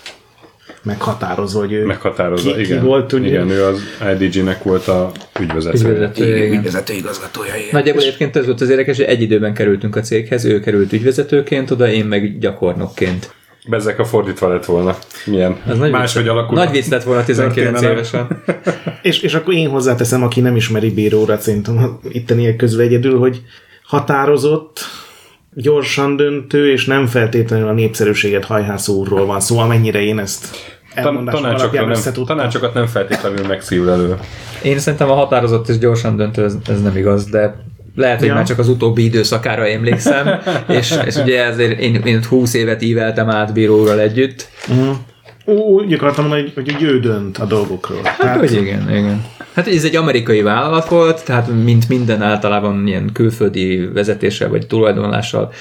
meghatározva, 0.83 1.59
hogy 1.59 1.71
ő 1.71 1.85
Meghatározza, 1.85 2.53
ki, 2.53 2.61
igen. 2.61 2.79
ki 2.79 2.85
volt, 2.85 3.13
ugye? 3.13 3.27
Igen, 3.27 3.49
ő 3.49 3.63
az 3.63 3.81
IDG-nek 4.19 4.63
volt 4.63 4.87
a 4.87 5.11
ügyvezetője. 5.39 5.89
Ügyvezetője, 5.89 6.45
igen. 6.45 6.57
Ügyvezető 6.59 6.93
igazgatója. 6.93 7.55
igen. 7.55 7.69
Nagyjából 7.71 8.01
egyébként 8.01 8.35
ez 8.35 8.45
volt 8.45 8.61
az 8.61 8.69
érdekes, 8.69 8.97
hogy 8.97 9.05
egy 9.05 9.21
időben 9.21 9.53
kerültünk 9.53 9.95
a 9.95 10.01
céghez, 10.01 10.45
ő 10.45 10.59
került 10.59 10.93
ügyvezetőként 10.93 11.71
oda, 11.71 11.91
én 11.91 12.05
meg 12.05 12.37
gyakornokként. 12.39 13.33
Bezzek 13.67 13.99
a 13.99 14.05
fordítva 14.05 14.47
lett 14.47 14.65
volna. 14.65 14.97
Milyen 15.25 15.57
Ez 15.67 15.77
nagy 15.77 15.91
máshogy 15.91 16.27
alakul. 16.27 16.57
Nagy 16.57 16.71
vicc 16.71 16.87
lett 16.89 17.03
volna 17.03 17.23
19 17.23 17.55
történelem. 17.55 17.91
évesen. 17.91 18.43
És, 19.01 19.19
és 19.21 19.33
akkor 19.33 19.53
én 19.53 19.69
hozzáteszem, 19.69 20.23
aki 20.23 20.41
nem 20.41 20.55
ismeri 20.55 20.91
Bíró 20.91 21.21
urat, 21.21 21.41
szerintem 21.41 21.99
itteniek 22.11 22.55
közül 22.55 22.81
egyedül, 22.81 23.19
hogy 23.19 23.41
határozott, 23.83 24.79
gyorsan 25.53 26.15
döntő, 26.15 26.71
és 26.71 26.85
nem 26.85 27.05
feltétlenül 27.07 27.67
a 27.67 27.73
népszerűséget 27.73 28.45
hajhászó 28.45 28.93
úrról 28.93 29.25
van 29.25 29.39
szó, 29.39 29.57
amennyire 29.57 30.01
én 30.01 30.19
ezt 30.19 30.47
Tan- 30.95 31.05
elmondásom 31.05 31.41
tanácsokra 31.41 31.79
alapján 31.81 32.13
nem, 32.15 32.25
tanácsokat 32.25 32.73
nem 32.73 32.85
feltétlenül 32.85 33.47
megszívül 33.47 33.89
elő. 33.89 34.15
Én 34.63 34.79
szerintem 34.79 35.09
a 35.09 35.13
határozott 35.13 35.69
és 35.69 35.77
gyorsan 35.77 36.15
döntő, 36.15 36.43
ez, 36.43 36.55
ez 36.67 36.81
nem 36.81 36.97
igaz, 36.97 37.25
de 37.25 37.55
lehet, 37.95 38.19
hogy 38.19 38.27
Ja. 38.27 38.33
már 38.33 38.45
csak 38.45 38.59
az 38.59 38.69
utóbbi 38.69 39.03
időszakára 39.03 39.67
emlékszem, 39.67 40.29
és, 40.79 40.95
és 41.05 41.15
ugye 41.15 41.43
ezért 41.43 41.79
én, 41.79 41.95
én 41.95 42.23
20 42.29 42.53
évet 42.53 42.81
íveltem 42.81 43.29
át 43.29 43.53
bíróval 43.53 43.99
együtt, 43.99 44.47
Mhm. 44.67 44.89
Úgy 45.45 45.93
akartam 45.93 46.27
mondani, 46.27 46.51
hogy, 46.55 46.65
hogy 46.73 46.83
ő 46.83 46.99
dönt 46.99 47.37
a 47.37 47.45
dolgokról. 47.45 47.99
Hát, 48.03 48.39
hogy 48.39 48.51
igen, 48.51 48.89
igen. 48.89 49.25
Hát 49.53 49.67
ez 49.67 49.83
egy 49.83 49.95
amerikai 49.95 50.41
vállalat 50.41 50.87
volt, 50.87 51.25
tehát 51.25 51.47
mint 51.63 51.89
minden 51.89 52.21
általában 52.21 52.87
ilyen 52.87 53.09
külföldi 53.13 53.89
vezetéssel 53.93 54.49
vagy 54.49 54.67
tulajdonlással 54.67 55.51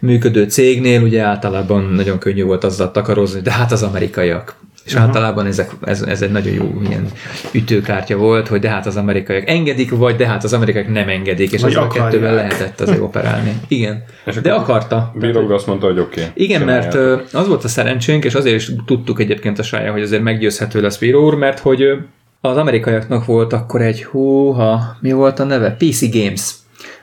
működő 0.00 0.44
cégnél, 0.44 1.02
ugye 1.02 1.22
általában 1.22 1.84
nagyon 1.84 2.18
könnyű 2.18 2.42
volt 2.44 2.64
azzal 2.64 2.90
takarozni, 2.90 3.40
de 3.40 3.52
hát 3.52 3.72
az 3.72 3.82
amerikaiak. 3.82 4.54
És 4.84 4.92
uh-huh. 4.92 5.06
általában 5.08 5.46
ezek, 5.46 5.70
ez, 5.84 6.02
ez 6.02 6.22
egy 6.22 6.30
nagyon 6.30 6.52
jó 6.52 6.80
ilyen 6.88 7.06
ütőkártya 7.52 8.16
volt, 8.16 8.48
hogy 8.48 8.60
de 8.60 8.68
hát 8.68 8.86
az 8.86 8.96
amerikaiak 8.96 9.48
engedik, 9.48 9.90
vagy 9.90 10.16
de 10.16 10.26
hát 10.26 10.44
az 10.44 10.52
amerikaiak 10.52 10.92
nem 10.92 11.08
engedik, 11.08 11.52
és 11.52 11.60
Vagy 11.60 11.70
ezzel 11.70 11.82
a 11.82 11.86
akarják. 11.86 12.10
kettővel 12.10 12.34
lehetett 12.34 12.80
azért 12.80 13.00
operálni. 13.00 13.60
Igen. 13.68 14.04
És 14.26 14.34
De 14.34 14.52
akarta. 14.52 15.12
Bíróg 15.14 15.50
azt 15.50 15.66
mondta, 15.66 15.86
hogy 15.86 15.98
oké. 15.98 16.20
Okay, 16.20 16.32
Igen, 16.34 16.62
mert 16.62 16.94
az 17.32 17.48
volt 17.48 17.64
a 17.64 17.68
szerencsénk, 17.68 18.24
és 18.24 18.34
azért 18.34 18.56
is 18.56 18.70
tudtuk 18.86 19.20
egyébként 19.20 19.58
a 19.58 19.62
sája, 19.62 19.92
hogy 19.92 20.02
azért 20.02 20.22
meggyőzhető 20.22 20.80
lesz 20.80 20.98
Bíró 20.98 21.24
úr, 21.24 21.34
mert 21.34 21.58
hogy 21.58 21.82
az 22.40 22.56
amerikaiaknak 22.56 23.24
volt 23.24 23.52
akkor 23.52 23.82
egy 23.82 24.04
húha, 24.04 24.96
mi 25.00 25.12
volt 25.12 25.38
a 25.38 25.44
neve? 25.44 25.76
PC 25.78 26.10
Games. 26.12 26.50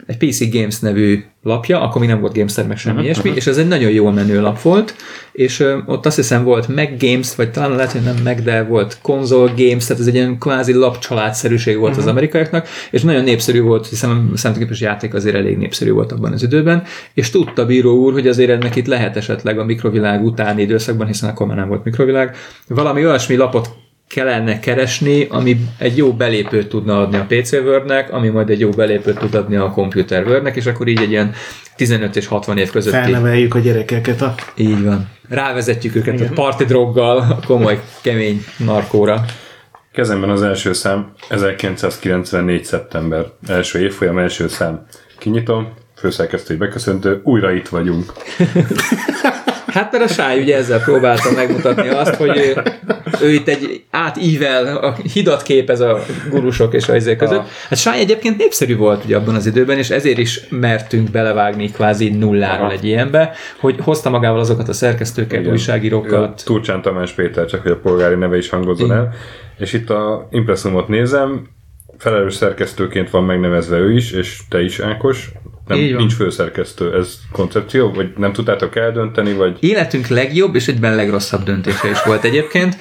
Egy 0.10 0.18
PC 0.18 0.52
Games 0.52 0.80
nevű 0.80 1.24
lapja, 1.44 1.82
akkor 1.82 2.02
még 2.02 2.10
nem 2.10 2.20
volt 2.20 2.34
Gamester, 2.34 2.68
meg 2.68 2.78
semmi 2.78 2.96
uh-huh, 2.96 3.10
ilyesmi, 3.10 3.32
és 3.36 3.48
ez 3.48 3.58
egy 3.58 3.68
nagyon 3.68 3.92
jól 3.92 4.12
menő 4.12 4.42
lap 4.42 4.62
volt, 4.62 4.96
és 5.32 5.60
ö, 5.60 5.78
ott 5.86 6.06
azt 6.06 6.16
hiszem 6.16 6.44
volt 6.44 6.68
Mac 6.68 6.90
Games, 7.00 7.36
vagy 7.36 7.52
talán 7.52 7.76
lehet, 7.76 7.92
hogy 7.92 8.02
nem 8.02 8.16
Mac, 8.24 8.42
de 8.42 8.64
volt 8.64 9.00
Console 9.02 9.54
Games, 9.58 9.86
tehát 9.86 10.02
ez 10.02 10.08
egy 10.08 10.14
ilyen 10.14 10.38
kvázi 10.38 10.74
lapcsaládszerűség 10.74 11.78
volt 11.78 11.90
uh-huh. 11.90 12.06
az 12.06 12.12
amerikaiaknak, 12.12 12.68
és 12.92 13.02
nagyon 13.02 13.24
népszerű 13.24 13.62
volt, 13.62 13.88
hiszen 13.88 14.10
a 14.34 14.38
számítógépes 14.38 14.82
játék 14.82 15.14
azért 15.14 15.36
elég 15.36 15.58
népszerű 15.58 15.92
volt 15.92 16.12
abban 16.12 16.34
az 16.34 16.44
időben, 16.44 16.84
és 17.14 17.30
tudta 17.30 17.66
bíró 17.66 17.96
úr, 17.96 18.14
hogy 18.14 18.28
azért 18.28 18.50
ennek 18.50 18.76
itt 18.76 18.88
lehet 18.88 19.18
esetleg 19.18 19.60
a 19.60 19.66
mikrovilág 19.66 20.24
utáni 20.24 20.62
időszakban, 20.62 21.08
hiszen 21.08 21.30
akkor 21.30 21.48
már 21.48 21.58
nem 21.58 21.68
volt 21.68 21.84
mikrovilág, 21.84 22.36
valami 22.68 23.06
olyasmi 23.06 23.36
lapot 23.36 23.70
kellene 24.10 24.60
keresni, 24.60 25.28
ami 25.30 25.58
egy 25.78 25.98
jó 25.98 26.14
belépőt 26.14 26.68
tudna 26.68 27.02
adni 27.02 27.18
a 27.18 27.26
PC 27.28 27.52
Wordnek, 27.52 28.14
ami 28.14 28.30
majd 28.30 28.50
egy 28.50 28.60
jó 28.60 28.70
belépőt 28.70 29.18
tud 29.18 29.36
adni 29.36 29.56
a 29.56 29.72
Computer 29.72 30.28
Wordnek, 30.28 30.56
és 30.56 30.66
akkor 30.66 30.88
így 30.88 31.02
egy 31.02 31.10
ilyen 31.10 31.34
15 31.76 32.16
és 32.16 32.28
60 32.28 32.58
év 32.58 32.72
közötti 32.72 32.98
Felneveljük 32.98 33.56
a 33.56 33.60
gyerekeket 33.60 34.22
a 34.22 34.36
így 34.56 34.84
van. 34.84 35.10
Rávezetjük 35.30 35.96
őket 35.96 36.14
Igen. 36.14 36.28
a 36.28 36.34
party 36.34 36.64
droggal, 36.64 37.18
a 37.18 37.40
komoly, 37.46 37.82
kemény 38.02 38.44
narkóra. 38.58 39.26
Kezemben 39.92 40.30
az 40.30 40.42
első 40.42 40.74
szám 40.74 41.14
1994. 41.30 42.64
szeptember. 42.64 43.26
Első 43.48 43.80
évfolyam, 43.80 44.18
első 44.18 44.48
szám. 44.48 44.86
Kinyitom, 45.18 45.74
főszerkesztői 45.96 46.58
beköszöntő, 46.58 47.22
újra 47.24 47.52
itt 47.52 47.68
vagyunk. 47.68 48.14
Hát 49.72 49.92
mert 49.92 50.04
a 50.04 50.08
Sáj 50.08 50.42
ugye 50.42 50.58
ezzel 50.58 50.80
próbálta 50.80 51.32
megmutatni 51.36 51.88
azt, 51.88 52.16
hogy 52.16 52.38
ő, 52.38 52.62
ő 53.22 53.34
itt 53.34 53.48
egy 53.48 53.84
átível, 53.92 54.78
a 54.78 54.96
hidat 55.14 55.42
képez 55.42 55.80
a 55.80 56.00
gurusok 56.30 56.74
és 56.74 56.90
a 56.90 56.96
izé 56.96 57.16
között. 57.16 57.44
Hát 57.70 57.80
Sáj 57.80 58.00
egyébként 58.00 58.38
népszerű 58.38 58.78
volt 58.78 59.04
ugye 59.04 59.16
abban 59.16 59.36
az 59.36 59.46
időben, 59.46 59.78
és 59.78 59.90
ezért 59.90 60.18
is 60.18 60.48
mertünk 60.50 61.12
belevágni 61.12 61.72
kvázi 61.72 62.10
nulláról 62.10 62.66
Aha. 62.66 62.74
egy 62.74 62.86
ilyenbe, 62.86 63.34
hogy 63.60 63.76
hozta 63.82 64.10
magával 64.10 64.40
azokat 64.40 64.70
a 64.70 64.74
szerkesztőket, 64.74 65.40
Igen. 65.40 65.52
újságírókat. 65.52 66.42
Turcsán 66.46 66.82
Tamás 66.82 67.12
Péter, 67.12 67.46
csak 67.46 67.62
hogy 67.62 67.72
a 67.72 67.78
polgári 67.78 68.16
neve 68.16 68.38
is 68.38 68.50
hangozzon 68.50 68.92
el. 68.92 69.14
És 69.58 69.74
itt 69.74 69.90
a 69.90 70.28
impresszumot 70.32 70.88
nézem, 70.88 71.48
felelős 71.98 72.34
szerkesztőként 72.34 73.10
van 73.10 73.24
megnevezve 73.24 73.78
ő 73.78 73.94
is, 73.94 74.12
és 74.12 74.42
te 74.50 74.62
is, 74.62 74.80
Ákos. 74.80 75.32
Nem, 75.70 75.78
Így 75.78 75.90
van. 75.90 76.00
nincs 76.00 76.14
főszerkesztő, 76.14 76.96
ez 76.98 77.14
koncepció? 77.32 77.92
Vagy 77.92 78.10
nem 78.18 78.34
tudtátok 78.34 78.76
eldönteni, 78.76 79.34
vagy 79.34 79.58
Életünk 79.60 80.08
legjobb 80.08 80.56
és 80.56 80.68
egyben 80.68 80.96
legrosszabb 80.96 81.44
döntése 81.44 81.90
is 81.90 82.04
volt 82.04 82.24
egyébként. 82.24 82.78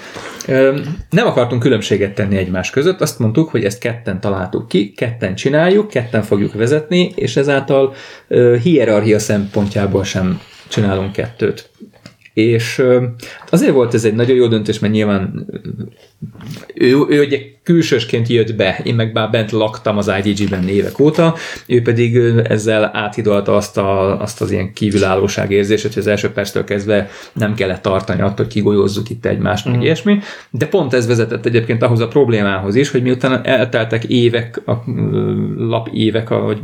Nem 1.11 1.27
akartunk 1.27 1.63
különbséget 1.63 2.15
tenni 2.15 2.37
egymás 2.37 2.71
között, 2.71 3.01
azt 3.01 3.19
mondtuk, 3.19 3.51
hogy 3.51 3.65
ezt 3.65 3.79
ketten 3.79 4.21
találtuk 4.21 4.69
ki, 4.69 4.93
ketten 4.93 5.35
csináljuk, 5.35 5.89
ketten 5.89 6.23
fogjuk 6.23 6.53
vezetni, 6.53 7.13
és 7.15 7.37
ezáltal 7.37 7.95
hierarchia 8.63 9.19
szempontjából 9.19 10.05
sem 10.05 10.41
csinálunk 10.69 11.13
kettőt. 11.13 11.71
És 12.39 12.83
azért 13.51 13.73
volt 13.73 13.95
ez 13.95 14.05
egy 14.05 14.15
nagyon 14.15 14.37
jó 14.37 14.47
döntés, 14.47 14.79
mert 14.79 14.93
nyilván 14.93 15.47
ő, 16.75 16.97
ő 17.09 17.25
ugye 17.25 17.41
külsősként 17.63 18.29
jött 18.29 18.55
be, 18.55 18.81
én 18.85 18.95
meg 18.95 19.13
már 19.13 19.31
bent 19.31 19.51
laktam 19.51 19.97
az 19.97 20.11
IDG-ben 20.25 20.69
évek 20.69 20.99
óta, 20.99 21.35
ő 21.67 21.83
pedig 21.83 22.17
ezzel 22.45 22.91
áthidalta 22.93 23.57
azt, 23.57 23.79
a, 23.79 24.21
azt 24.21 24.41
az 24.41 24.51
ilyen 24.51 24.73
kívülállóság 24.73 25.51
érzését, 25.51 25.93
hogy 25.93 26.03
az 26.03 26.09
első 26.09 26.31
perctől 26.31 26.65
kezdve 26.65 27.09
nem 27.33 27.55
kellett 27.55 27.83
tartani 27.83 28.21
attól, 28.21 28.37
hogy 28.37 28.47
kigolyózzuk 28.47 29.11
itt 29.11 29.27
egymást, 29.27 29.69
mm. 29.69 29.73
meg 29.73 29.83
ilyesmi, 29.83 30.19
de 30.51 30.67
pont 30.67 30.95
ez 30.95 31.07
vezetett 31.07 31.47
egyébként 31.47 31.83
ahhoz 31.83 32.01
a 32.01 32.09
problémához 32.09 32.75
is, 32.75 32.91
hogy 32.91 33.03
miután 33.03 33.47
elteltek 33.47 34.05
évek, 34.05 34.63
a 34.67 34.73
lap 35.57 35.89
évek, 35.93 36.31
ahogy 36.31 36.59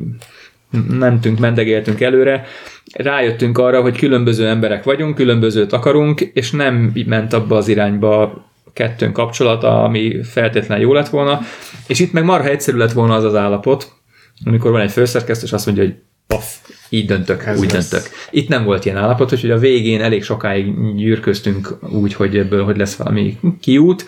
mentünk, 0.88 1.38
mendegéltünk 1.38 2.00
előre, 2.00 2.45
rájöttünk 2.93 3.59
arra, 3.59 3.81
hogy 3.81 3.99
különböző 3.99 4.49
emberek 4.49 4.85
vagyunk, 4.85 5.14
különbözőt 5.14 5.73
akarunk, 5.73 6.21
és 6.21 6.50
nem 6.50 6.93
ment 7.07 7.33
abba 7.33 7.57
az 7.57 7.69
irányba 7.69 8.45
kettőnk 8.73 9.12
kapcsolata, 9.12 9.83
ami 9.83 10.23
feltétlenül 10.23 10.85
jó 10.85 10.93
lett 10.93 11.09
volna, 11.09 11.40
és 11.87 12.00
itt 12.00 12.12
meg 12.12 12.25
marha 12.25 12.49
egyszerű 12.49 12.76
lett 12.76 12.93
volna 12.93 13.14
az 13.14 13.25
az 13.25 13.35
állapot, 13.35 13.93
amikor 14.45 14.71
van 14.71 14.81
egy 14.81 14.90
főszerkesztő, 14.90 15.45
és 15.47 15.52
azt 15.52 15.66
mondja, 15.66 15.85
hogy 15.85 15.95
paf, 16.26 16.57
így 16.88 17.07
döntök, 17.07 17.45
Ez 17.45 17.59
úgy 17.59 17.73
lesz. 17.73 17.90
döntök. 17.90 18.11
Itt 18.31 18.49
nem 18.49 18.64
volt 18.64 18.85
ilyen 18.85 18.97
állapot, 18.97 19.33
úgyhogy 19.33 19.50
a 19.50 19.59
végén 19.59 20.00
elég 20.00 20.25
sokáig 20.25 20.95
gyűrköztünk 20.97 21.78
úgy, 21.90 22.14
hogy 22.14 22.37
ebből 22.37 22.64
hogy 22.64 22.76
lesz 22.76 22.95
valami 22.95 23.38
kiút. 23.61 24.04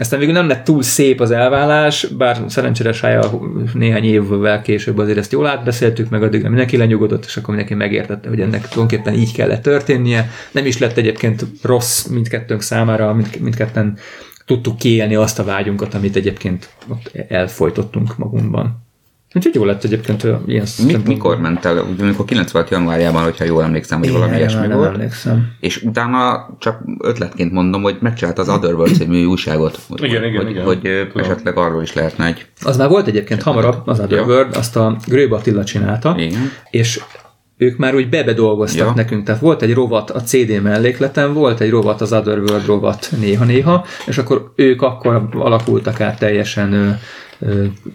Aztán 0.00 0.18
végül 0.18 0.34
nem 0.34 0.48
lett 0.48 0.64
túl 0.64 0.82
szép 0.82 1.20
az 1.20 1.30
elvállás, 1.30 2.06
bár 2.06 2.42
szerencsére 2.46 2.92
Sája 2.92 3.40
néhány 3.74 4.04
évvel 4.04 4.62
később 4.62 4.98
azért 4.98 5.18
ezt 5.18 5.32
jól 5.32 5.46
átbeszéltük, 5.46 6.10
meg 6.10 6.22
addig 6.22 6.42
mindenki 6.42 6.76
lenyugodott, 6.76 7.24
és 7.24 7.36
akkor 7.36 7.48
mindenki 7.48 7.74
megértette, 7.74 8.28
hogy 8.28 8.40
ennek 8.40 8.68
tulajdonképpen 8.68 9.14
így 9.14 9.32
kellett 9.32 9.62
történnie. 9.62 10.30
Nem 10.52 10.66
is 10.66 10.78
lett 10.78 10.96
egyébként 10.96 11.46
rossz 11.62 12.06
mindkettőnk 12.06 12.62
számára, 12.62 13.14
mind, 13.14 13.40
mindketten 13.40 13.98
tudtuk 14.46 14.76
kiélni 14.78 15.14
azt 15.14 15.38
a 15.38 15.44
vágyunkat, 15.44 15.94
amit 15.94 16.16
egyébként 16.16 16.70
ott 16.88 17.12
elfolytottunk 17.28 18.16
magunkban. 18.16 18.89
Úgyhogy 19.34 19.54
jó 19.54 19.64
lett 19.64 19.84
egyébként 19.84 20.26
ilyen 20.46 20.66
Mi, 20.86 20.96
mikor 21.06 21.40
ment 21.40 21.64
el? 21.64 21.78
Ugye, 21.78 22.02
amikor 22.02 22.24
96 22.24 22.70
januárjában, 22.70 23.22
hogyha 23.22 23.44
jól 23.44 23.62
emlékszem, 23.62 23.98
hogy 23.98 24.12
valami 24.12 24.36
ilyesmi 24.36 24.66
nem 24.66 24.76
volt. 24.78 24.92
emlékszem. 24.94 25.52
És 25.60 25.82
utána 25.82 26.48
csak 26.58 26.80
ötletként 26.98 27.52
mondom, 27.52 27.82
hogy 27.82 27.96
megcsinált 28.00 28.38
az 28.38 28.48
Otherworld 28.48 28.94
című 28.94 29.24
újságot. 29.24 29.78
Hogy, 29.88 30.02
Igen, 30.04 30.24
igen, 30.24 30.42
hogy, 30.42 30.50
igen. 30.50 30.64
Hogy 30.64 30.80
Tudom. 30.80 31.10
esetleg 31.30 31.56
arról 31.56 31.82
is 31.82 31.92
lehetne 31.92 32.26
egy... 32.26 32.46
Az 32.62 32.76
már 32.76 32.88
volt 32.88 33.06
egyébként 33.06 33.42
hamarabb, 33.42 33.82
az 33.84 34.00
Otherworld, 34.00 34.54
azt 34.56 34.76
a 34.76 34.96
Grőb 35.06 35.32
Attila 35.32 35.64
csinálta, 35.64 36.14
Igen. 36.18 36.50
és 36.70 37.00
ők 37.56 37.76
már 37.78 37.94
úgy 37.94 38.08
bebedolgoztak 38.08 38.86
Ja. 38.86 38.92
nekünk, 38.96 39.24
tehát 39.24 39.40
volt 39.40 39.62
egy 39.62 39.74
rovat 39.74 40.10
a 40.10 40.22
CD 40.22 40.62
mellékleten, 40.62 41.32
volt 41.32 41.60
egy 41.60 41.70
rovat 41.70 42.00
az 42.00 42.12
Otherworld 42.12 42.66
rovat 42.66 43.10
néha-néha, 43.20 43.84
és 44.06 44.18
akkor 44.18 44.52
ők 44.56 44.82
akkor 44.82 45.28
alakultak 45.32 46.00
át 46.00 46.18
teljesen 46.18 46.98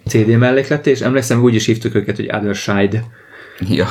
CD 0.06 0.38
mellékleté, 0.38 0.90
és 0.92 1.02
emlékszem, 1.02 1.42
úgy 1.44 1.56
is 1.56 1.66
hívtuk 1.66 1.96
őket, 1.96 2.16
hogy 2.16 2.30
Other 2.34 2.56
Side. 2.56 3.04
Ja. 3.60 3.88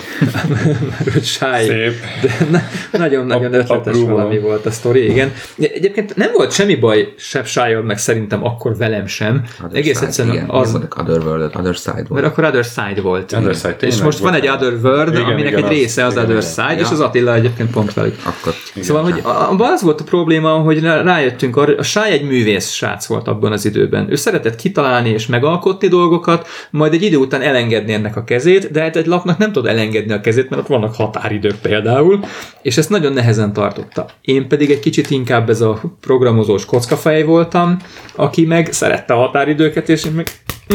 Mert 1.05 1.25
Shy. 1.25 1.65
Szép. 1.67 1.93
De 2.23 2.47
na- 2.51 2.99
nagyon-nagyon 2.99 3.55
ötletes 3.55 3.95
apró 3.97 4.07
valami 4.07 4.39
volt 4.39 4.67
a 4.67 4.71
sztori, 4.71 5.11
igen. 5.11 5.33
Egyébként 5.59 6.17
nem 6.17 6.31
volt 6.33 6.53
semmi 6.53 6.75
baj 6.75 7.13
Seb 7.17 7.47
shy 7.47 7.61
meg 7.85 7.99
szerintem 7.99 8.45
akkor 8.45 8.77
velem 8.77 9.07
sem. 9.07 9.45
Other 9.65 9.79
Egész 9.79 9.95
Side, 9.95 10.07
egyszerűen 10.07 10.35
igen, 10.35 10.49
az, 10.49 10.75
az... 10.75 10.81
Otherworld, 10.99 11.51
Other 11.57 11.75
Side 11.75 11.93
volt. 11.93 12.09
mert 12.11 12.25
akkor 12.27 12.45
Other 12.45 12.65
Side 12.65 13.01
volt. 13.01 13.33
Other 13.33 13.55
Side, 13.55 13.77
és 13.81 14.03
most 14.03 14.19
van 14.19 14.31
volt 14.33 14.43
egy. 14.45 14.51
Other 14.51 14.73
World, 14.83 15.15
Igen, 15.15 15.25
aminek 15.25 15.53
igen, 15.53 15.65
egy 15.65 15.71
része 15.71 16.05
az 16.05 16.13
igen, 16.13 16.25
Other 16.25 16.37
igen. 16.37 16.51
Side, 16.51 16.73
Ja. 16.73 16.79
és 16.87 16.91
az 16.91 17.01
Attila 17.01 17.35
egyébként 17.35 17.71
pont 17.71 17.93
velük. 17.95 18.15
Akkor 18.25 18.53
Szóval, 18.81 19.03
hogy 19.03 19.21
a- 19.23 19.51
abban 19.51 19.73
az 19.73 19.83
volt 19.83 20.01
a 20.01 20.05
probléma, 20.05 20.51
hogy 20.51 20.81
rá- 20.81 21.05
rájöttünk 21.05 21.57
arra, 21.57 21.75
a 21.77 21.83
Sáj 21.83 22.11
egy 22.13 22.23
művész 22.23 22.71
srác 22.71 23.07
volt 23.07 23.29
abban 23.29 23.53
az 23.53 23.65
időben. 23.65 24.07
Ő 24.11 24.15
szeretett 24.15 24.57
kitalálni 24.57 25.09
és 25.09 25.27
megalkotni 25.27 25.89
dolgokat, 25.89 26.49
majd 26.71 26.93
egy 26.93 27.03
idő 27.03 27.17
után 27.17 27.43
elengedni 27.43 27.93
ennek 27.93 28.17
a 28.17 28.25
kezét, 28.25 28.71
de 28.71 28.81
hát 28.81 28.97
egy 28.97 29.07
lapnak 29.07 29.39
nem 29.39 29.53
tud 29.55 29.67
elengedni 29.67 30.13
a 30.13 30.21
kezét, 30.21 30.51
mert 30.51 30.63
ott 30.63 30.69
vannak 30.69 30.95
határidők 30.95 31.57
például, 31.63 32.21
és 32.63 32.77
ezt 32.77 32.91
nagyon 32.91 33.13
nehezen 33.13 33.53
tartotta. 33.53 34.07
Én 34.21 34.49
pedig 34.49 34.71
egy 34.71 34.81
kicsit 34.81 35.11
inkább 35.11 35.51
ez 35.51 35.61
a 35.61 35.81
programozós 36.01 36.65
kockafej 36.65 37.23
voltam, 37.23 37.77
aki 38.15 38.45
meg 38.45 38.73
szerette 38.73 39.15
a 39.15 39.19
határidőket, 39.19 39.89
és 39.89 40.05
én 40.05 40.13
meg 40.13 40.27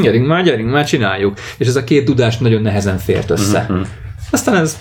gyerünk 0.02 0.28
már, 0.28 0.44
gyerünk 0.44 0.72
már, 0.72 0.86
csináljuk. 0.86 1.34
És 1.58 1.68
ez 1.68 1.76
a 1.76 1.84
két 1.84 2.06
tudás 2.06 2.38
nagyon 2.38 2.62
nehezen 2.62 2.98
fért 2.98 3.30
össze. 3.30 3.66
Mhm. 3.70 3.82
Aztán 4.32 4.56
ez 4.56 4.78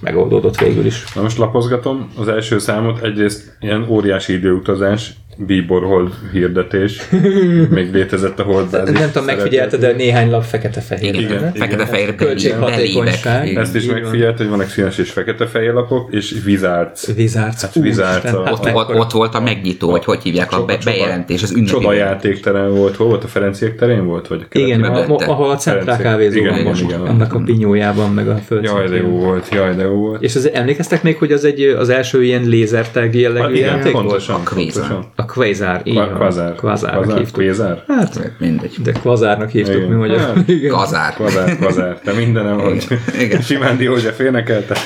megoldódott 0.00 0.58
végül 0.58 0.86
is. 0.86 1.04
Na 1.14 1.22
most 1.22 1.38
lapozgatom 1.38 2.08
az 2.16 2.28
első 2.28 2.58
számot, 2.58 3.02
egyrészt 3.02 3.56
ilyen 3.60 3.86
óriási 3.88 4.32
időutazás, 4.32 5.12
bíbor 5.36 5.82
hold 5.82 6.12
hirdetés. 6.32 7.08
Még 7.70 7.92
létezett 7.92 8.38
a 8.38 8.42
holdbázis. 8.42 8.98
Nem 8.98 9.10
tudom, 9.10 9.24
megfigyelted, 9.24 9.80
de 9.80 9.92
néhány 9.92 10.30
lap 10.30 10.42
fekete-fehér. 10.44 11.14
Igen, 11.14 11.30
Igen. 11.30 11.52
fekete-fehér 11.54 12.14
Költséghatékonyság. 12.14 13.56
Ezt 13.56 13.74
is 13.74 13.84
megfigyelt, 13.86 14.36
hogy 14.36 14.48
vannak 14.48 14.68
színes 14.68 14.98
és 14.98 15.10
fekete-fehér 15.10 15.72
lapok, 15.72 16.12
és 16.12 16.34
Wizards. 16.46 17.06
Vizárc. 17.14 17.60
Hát 17.60 17.76
Wizards 17.76 18.32
a- 18.32 18.44
hát 18.44 18.52
Ott, 18.52 18.74
ott, 18.74 18.94
ott 18.94 19.10
volt 19.10 19.34
a 19.34 19.40
megnyitó, 19.40 19.90
vagy 19.90 20.04
hogy 20.04 20.22
hívják, 20.22 20.52
a 20.52 20.64
be, 20.64 20.78
bejelentés, 20.84 21.42
az 21.42 21.52
ünnepi. 21.52 21.70
Csoda 21.70 21.92
játékteren 21.92 22.74
volt. 22.74 22.96
Hol 22.96 23.06
volt? 23.06 23.24
A 23.24 23.28
Ferenciek 23.28 23.76
terén 23.76 24.06
volt? 24.06 24.28
Vagy 24.28 24.40
a 24.50 24.58
Igen, 24.58 24.82
ahol 24.82 25.50
a 25.50 25.56
Centrál 25.56 25.98
kávézó 25.98 26.36
igen, 26.36 26.50
van 26.50 26.58
igen, 26.58 26.70
most, 26.70 26.82
igen. 26.82 27.00
annak 27.00 27.34
a 27.34 27.40
pinyójában, 27.44 28.12
meg 28.12 28.28
a 28.28 28.36
földszintjén. 28.36 28.86
Jaj, 28.88 29.00
de 29.00 29.06
jó 29.06 29.18
volt, 29.18 29.48
jaj, 29.52 29.74
de 29.74 29.82
jó 29.82 29.94
volt. 29.94 30.22
És 30.22 30.36
az, 30.36 30.50
emlékeztek 30.52 31.02
még, 31.02 31.16
hogy 31.16 31.32
az 31.32 31.44
egy 31.44 31.60
az 31.62 31.88
első 31.88 32.24
ilyen 32.24 32.42
lézertag 32.48 33.14
jellegű 33.14 33.54
játék 33.54 33.92
volt? 33.92 34.06
pontosan. 34.06 34.40
A 35.16 35.24
Quasar, 35.26 35.80
így 35.84 35.94
Qua- 35.94 36.08
van. 36.08 36.18
Quasar. 36.18 36.54
Quasarnak 36.54 37.02
Quasar. 37.02 37.18
hívtuk. 37.18 37.44
Quasar? 37.44 37.82
Hát, 37.86 38.30
Mindegy. 38.38 38.76
de 38.82 38.92
Quasarnak 39.02 39.50
hívtuk 39.50 39.74
Igen. 39.74 39.88
mi 39.88 39.94
magyar. 39.94 40.18
Hát. 40.20 40.60
Gazár. 40.68 41.14
Kvazár, 41.14 41.56
kvazár. 41.56 41.98
Te 42.04 42.12
mindenem 42.12 42.56
vagy. 42.56 42.86
Igen. 43.20 43.40
Simán 43.40 43.80
József 43.80 44.18
énekelte. 44.18 44.76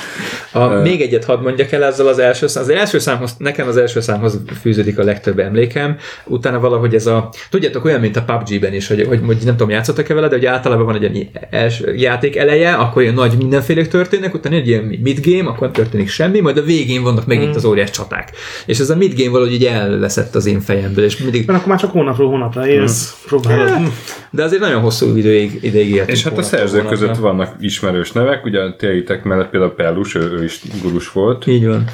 A, 0.53 0.67
még 0.67 1.01
egyet 1.01 1.25
hadd 1.25 1.41
mondjak 1.41 1.71
el 1.71 1.83
ezzel 1.83 2.07
az 2.07 2.19
első 2.19 2.47
szám. 2.47 2.63
Az 2.63 2.69
első 2.69 2.99
számhoz, 2.99 3.35
nekem 3.37 3.67
az 3.67 3.77
első 3.77 3.99
számhoz 3.99 4.39
fűződik 4.61 4.99
a 4.99 5.03
legtöbb 5.03 5.39
emlékem. 5.39 5.97
Utána 6.25 6.59
valahogy 6.59 6.95
ez 6.95 7.05
a, 7.05 7.29
tudjátok, 7.49 7.85
olyan, 7.85 7.99
mint 7.99 8.17
a 8.17 8.23
PUBG-ben 8.23 8.73
is, 8.73 8.87
hogy, 8.87 9.05
hogy, 9.07 9.19
hogy 9.25 9.37
nem 9.45 9.55
tudom, 9.55 9.69
játszottak-e 9.69 10.13
vele, 10.13 10.27
de 10.27 10.35
hogy 10.35 10.45
általában 10.45 10.85
van 10.85 11.03
egy 11.03 11.29
első 11.49 11.95
játék 11.95 12.35
eleje, 12.35 12.73
akkor 12.73 13.01
ilyen 13.01 13.13
nagy 13.13 13.37
mindenfélek 13.37 13.87
történnek, 13.87 14.33
utána 14.33 14.55
egy 14.55 14.67
ilyen 14.67 14.83
midgame, 14.83 15.49
akkor 15.49 15.59
nem 15.59 15.71
történik 15.71 16.09
semmi, 16.09 16.39
majd 16.39 16.57
a 16.57 16.61
végén 16.61 17.03
vannak 17.03 17.25
megint 17.25 17.55
az 17.55 17.65
óriás 17.65 17.89
csaták. 17.89 18.31
És 18.65 18.79
ez 18.79 18.89
a 18.89 18.95
midgame 18.95 19.29
valahogy 19.29 19.53
így 19.53 19.65
elveszett 19.65 20.35
az 20.35 20.45
én 20.45 20.59
fejemből, 20.59 21.03
és 21.03 21.17
mindig, 21.17 21.45
Mert 21.45 21.57
akkor 21.59 21.71
már 21.71 21.79
csak 21.79 21.91
hónapról 21.91 22.29
hónapra 22.29 22.67
élsz, 22.67 23.23
próbálod. 23.25 23.91
de 24.31 24.43
azért 24.43 24.61
nagyon 24.61 24.81
hosszú 24.81 25.15
időig, 25.15 25.59
ideig. 25.61 26.03
És 26.05 26.23
hát 26.23 26.37
a 26.37 26.41
szerzők 26.41 26.87
között 26.87 27.15
vannak 27.15 27.55
ismerős 27.59 28.11
nevek, 28.11 28.45
ugye 28.45 28.59
a 28.59 28.75
mellett 29.23 29.49
például 29.49 29.73
Pellus, 29.73 30.15
ő, 30.15 30.40
ő 30.41 30.43
is 30.43 30.61
gurus 30.81 31.11
volt. 31.11 31.47
Így 31.47 31.67
van. 31.67 31.85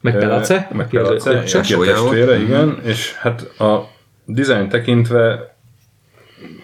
Meg 0.00 0.14
Eh, 0.14 0.20
Pelace, 0.20 0.68
Meg 0.72 0.86
aki 0.86 0.96
az 0.96 1.24
Pelace, 1.24 1.58
aki 1.58 1.74
a 1.74 1.76
Olyan 1.78 1.98
volt. 2.00 2.10
testvére, 2.10 2.40
igen. 2.40 2.78
És 2.84 3.14
hát 3.14 3.40
a 3.60 3.88
design 4.26 4.68
tekintve 4.68 5.52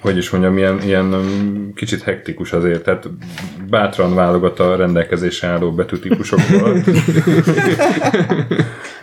hogy 0.00 0.16
is 0.16 0.30
mondjam, 0.30 0.56
ilyen, 0.58 0.80
ilyen 0.82 1.14
um, 1.14 1.72
kicsit 1.74 2.02
hektikus 2.02 2.52
azért, 2.52 2.82
tehát 2.84 3.08
bátran 3.68 4.14
válogat 4.14 4.60
a 4.60 4.76
rendelkezésre 4.76 5.48
álló 5.48 5.72
betűtípusokból, 5.72 6.76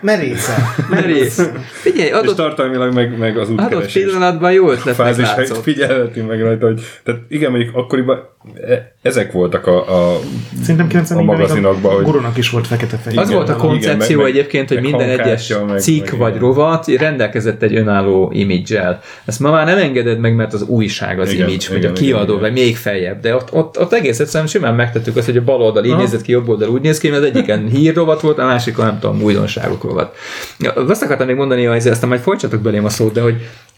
Merésze. 0.02 0.56
Merész. 0.90 1.50
Figyelj, 1.72 2.08
és 2.08 2.14
adott, 2.14 2.36
tartalmilag 2.36 2.94
meg, 2.94 3.18
meg 3.18 3.38
az 3.38 3.50
adott 3.50 3.66
útkeresés 3.66 4.04
pillanatban 4.04 4.52
jó 4.52 4.70
ötletnek 4.72 4.96
fázis 4.96 5.26
látszott. 5.26 5.64
figyelheti 5.64 6.22
meg 6.22 6.42
rajta, 6.42 6.66
hogy 6.66 6.82
tehát 7.04 7.22
igen, 7.28 7.52
mondjuk 7.52 7.76
akkoriban 7.76 8.20
e- 8.68 8.96
ezek 9.08 9.32
voltak 9.32 9.68
a, 9.68 10.12
a 10.14 10.20
Szerintem 10.62 10.88
94 10.88 11.28
A 11.28 11.32
magazinokban, 11.32 11.92
a 11.92 11.96
hogy- 11.96 12.04
gurunak 12.06 12.38
is 12.38 12.50
volt 12.50 12.68
fekete 12.68 12.98
fehér. 12.98 13.20
Az 13.20 13.26
Igen, 13.30 13.38
volt 13.38 13.50
a 13.50 13.56
igen, 13.56 13.68
koncepció 13.68 14.18
meg- 14.22 14.28
egyébként, 14.30 14.70
hogy 14.70 14.82
minden 14.82 15.10
egyes 15.20 15.54
meg- 15.68 15.80
cikk 15.80 16.10
meg 16.12 16.20
vagy 16.20 16.30
ilyen. 16.30 16.42
rovat 16.44 16.88
rendelkezett 16.88 17.62
egy 17.62 17.76
önálló 17.76 18.32
imidzsel. 18.34 19.00
Ezt 19.26 19.40
ma 19.40 19.52
már 19.52 19.66
nem 19.66 19.78
engeded 19.78 20.20
meg, 20.20 20.36
mert 20.36 20.54
az 20.54 20.62
újság 20.62 21.20
az 21.20 21.32
Igen, 21.32 21.48
image, 21.48 21.66
vagy 21.70 21.78
igen, 21.78 21.92
a 21.92 21.94
kiadó, 21.94 22.24
igen, 22.32 22.40
vagy 22.40 22.52
még 22.54 22.78
feljebb. 22.78 23.20
De 23.22 23.36
ott, 23.36 23.54
ott, 23.54 23.80
ott 23.80 23.94
egész 23.94 24.20
egyszerűen 24.20 24.50
simán 24.50 24.76
megtettük 24.76 25.16
azt, 25.16 25.26
hogy 25.26 25.38
a 25.38 25.44
bal 25.44 25.62
oldal 25.62 25.86
így 25.86 25.92
Aha. 25.92 26.02
nézett 26.02 26.22
ki, 26.22 26.32
jobb 26.32 26.50
oldal 26.50 26.70
úgy 26.70 26.82
néz 26.82 26.98
ki, 26.98 27.10
mert 27.10 27.22
az 27.22 27.28
egyiken 27.28 27.68
hírrovat 27.76 28.22
volt, 28.22 28.38
a 28.40 28.46
másikon 28.46 28.86
nem 28.86 29.00
tudom, 29.00 29.22
újdonságok 29.22 29.84
rovat. 29.84 30.16
Ja, 30.60 30.72
Azt 30.72 31.04
akartam 31.04 31.28
még 31.28 31.36
mondani, 31.36 31.64
hogy 31.64 31.88
aztán 31.88 32.10
majd 32.10 32.22
folytsatok 32.22 32.62
belém 32.62 32.86
a 32.86 32.90
szót, 32.90 33.14
de 33.14 33.22
hogy 33.22 33.36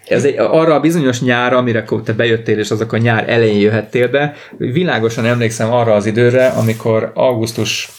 ez 0.09 0.23
egy, 0.23 0.35
arra 0.37 0.73
a 0.73 0.79
bizonyos 0.79 1.21
nyára, 1.21 1.57
amire 1.57 1.85
te 2.03 2.13
bejöttél, 2.13 2.59
és 2.59 2.71
azok 2.71 2.93
a 2.93 2.97
nyár 2.97 3.29
elején 3.29 3.59
jöhettél 3.59 4.07
be, 4.07 4.33
világosan 4.57 5.25
emlékszem 5.25 5.73
arra 5.73 5.93
az 5.93 6.05
időre, 6.05 6.47
amikor 6.47 7.11
augusztus 7.13 7.89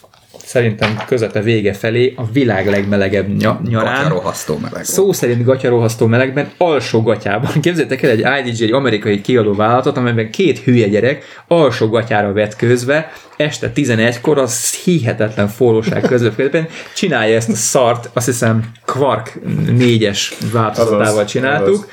szerintem 0.50 0.96
közepe 1.06 1.40
vége 1.40 1.72
felé 1.72 2.12
a 2.16 2.30
világ 2.32 2.66
legmelegebb 2.66 3.28
ny- 3.28 3.68
nyarán. 3.68 4.08
Rohasztó 4.08 4.58
meleg. 4.62 4.84
Szó 4.84 5.12
szerint 5.12 5.44
gatyarohasztó 5.44 6.06
melegben, 6.06 6.50
alsó 6.56 7.02
gatyában. 7.02 7.50
Képzeljétek 7.60 8.02
el 8.02 8.10
egy 8.10 8.46
IDG, 8.46 8.62
egy 8.62 8.72
amerikai 8.72 9.20
kiadó 9.20 9.54
vállalatot, 9.54 9.96
amelyben 9.96 10.30
két 10.30 10.58
hülye 10.58 10.88
gyerek 10.88 11.24
alsó 11.48 11.88
gatyára 11.88 12.32
vetkőzve, 12.32 13.12
este 13.36 13.72
11-kor 13.74 14.38
az 14.38 14.74
hihetetlen 14.74 15.48
forróság 15.48 16.02
közepén 16.02 16.66
csinálja 16.96 17.36
ezt 17.36 17.48
a 17.48 17.54
szart, 17.54 18.10
azt 18.12 18.26
hiszem 18.26 18.64
Quark 18.84 19.38
4-es 19.66 20.32
változatával 20.52 21.24
csináltuk. 21.24 21.74
azaz. 21.74 21.86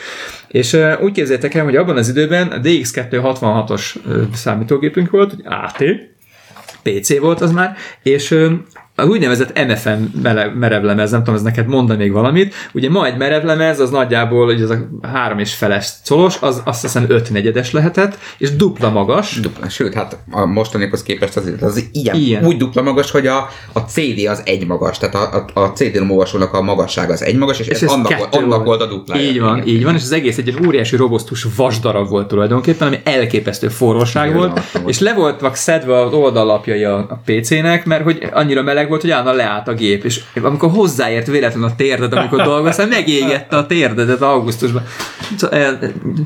És 0.47 0.73
uh, 0.73 0.93
úgy 1.01 1.11
képzeljétek 1.11 1.53
el, 1.53 1.63
hogy 1.63 1.75
abban 1.75 1.97
az 1.97 2.09
időben 2.09 2.47
a 2.47 2.59
DX266-os 2.59 3.95
uh, 3.95 4.21
számítógépünk 4.33 5.09
volt, 5.09 5.29
hogy 5.31 5.43
AT, 5.45 5.83
PC 6.87 7.19
volt 7.19 7.41
az 7.41 7.51
már, 7.51 7.75
és 8.03 8.35
úgynevezett 9.05 9.67
MFM 9.67 10.19
mele- 10.21 10.55
merevlemez, 10.55 11.11
nem 11.11 11.19
tudom, 11.19 11.35
ez 11.35 11.41
neked 11.41 11.67
mondani 11.67 12.03
még 12.03 12.11
valamit. 12.11 12.53
Ugye 12.73 12.89
ma 12.89 13.05
egy 13.05 13.17
merevlemez, 13.17 13.79
az 13.79 13.89
nagyjából 13.89 14.45
hogy 14.45 14.61
az 14.61 14.69
a 14.69 14.77
három 15.01 15.39
és 15.39 15.53
feles 15.53 15.91
colos, 16.07 16.37
az 16.41 16.61
azt 16.65 16.81
hiszem 16.81 17.05
öt 17.07 17.31
negyedes 17.31 17.71
lehetett, 17.71 18.17
és 18.37 18.55
dupla 18.55 18.89
magas. 18.89 19.39
Dupla, 19.39 19.69
sőt, 19.69 19.93
hát 19.93 20.17
a 20.31 20.45
mostanikhoz 20.45 21.03
képest 21.03 21.37
az, 21.37 21.51
az 21.61 21.89
ilyen, 21.91 22.15
Ilyen. 22.15 22.45
úgy 22.45 22.57
dupla 22.57 22.81
magas, 22.81 23.11
hogy 23.11 23.27
a, 23.27 23.49
a 23.73 23.79
CD 23.79 24.27
az 24.27 24.41
egy 24.45 24.67
magas, 24.67 24.97
tehát 24.97 25.15
a, 25.15 25.45
a, 25.53 25.61
a 25.61 25.67
CD-n 25.67 26.09
olvasónak 26.09 26.53
a 26.53 26.61
magassága 26.61 27.13
az 27.13 27.23
egy 27.23 27.35
magas, 27.35 27.59
és, 27.59 27.67
és 27.67 27.75
ez, 27.75 27.83
ez 27.83 27.91
annak, 27.91 28.17
volt, 28.17 28.35
annak 28.35 28.65
volt 28.65 28.81
a 28.81 28.85
duplája. 28.85 29.29
Így 29.29 29.39
van, 29.39 29.57
Igen. 29.57 29.67
így 29.67 29.83
van, 29.83 29.95
és 29.95 30.01
az 30.01 30.11
egész 30.11 30.37
egy 30.37 30.47
ilyen 30.47 30.65
óriási 30.65 30.95
robosztus 30.95 31.47
vasdarab 31.55 32.09
volt 32.09 32.27
tulajdonképpen, 32.27 32.87
ami 32.87 32.99
elképesztő 33.03 33.67
forróság 33.67 34.33
volt, 34.33 34.55
láttam, 34.55 34.87
és 34.87 34.99
le 34.99 35.13
voltak 35.13 35.55
szedve 35.55 35.99
az 35.99 36.13
oldallapjai 36.13 36.83
a, 36.83 36.97
a 36.97 37.21
PC-nek, 37.25 37.85
mert 37.85 38.03
hogy 38.03 38.27
annyira 38.31 38.61
meleg 38.61 38.86
volt, 38.87 39.01
hogy 39.01 39.09
állandóan 39.09 39.37
leállt 39.37 39.67
a 39.67 39.73
gép, 39.73 40.03
és 40.03 40.21
amikor 40.41 40.69
hozzáért 40.69 41.27
véletlenül 41.27 41.67
a 41.67 41.75
térded, 41.75 42.13
amikor 42.13 42.43
dolgoztál, 42.43 42.87
megégette 42.87 43.57
a 43.57 43.65
térdedet 43.65 44.21
augusztusban. 44.21 44.83
Cs- 45.37 45.43
eh, 45.43 45.77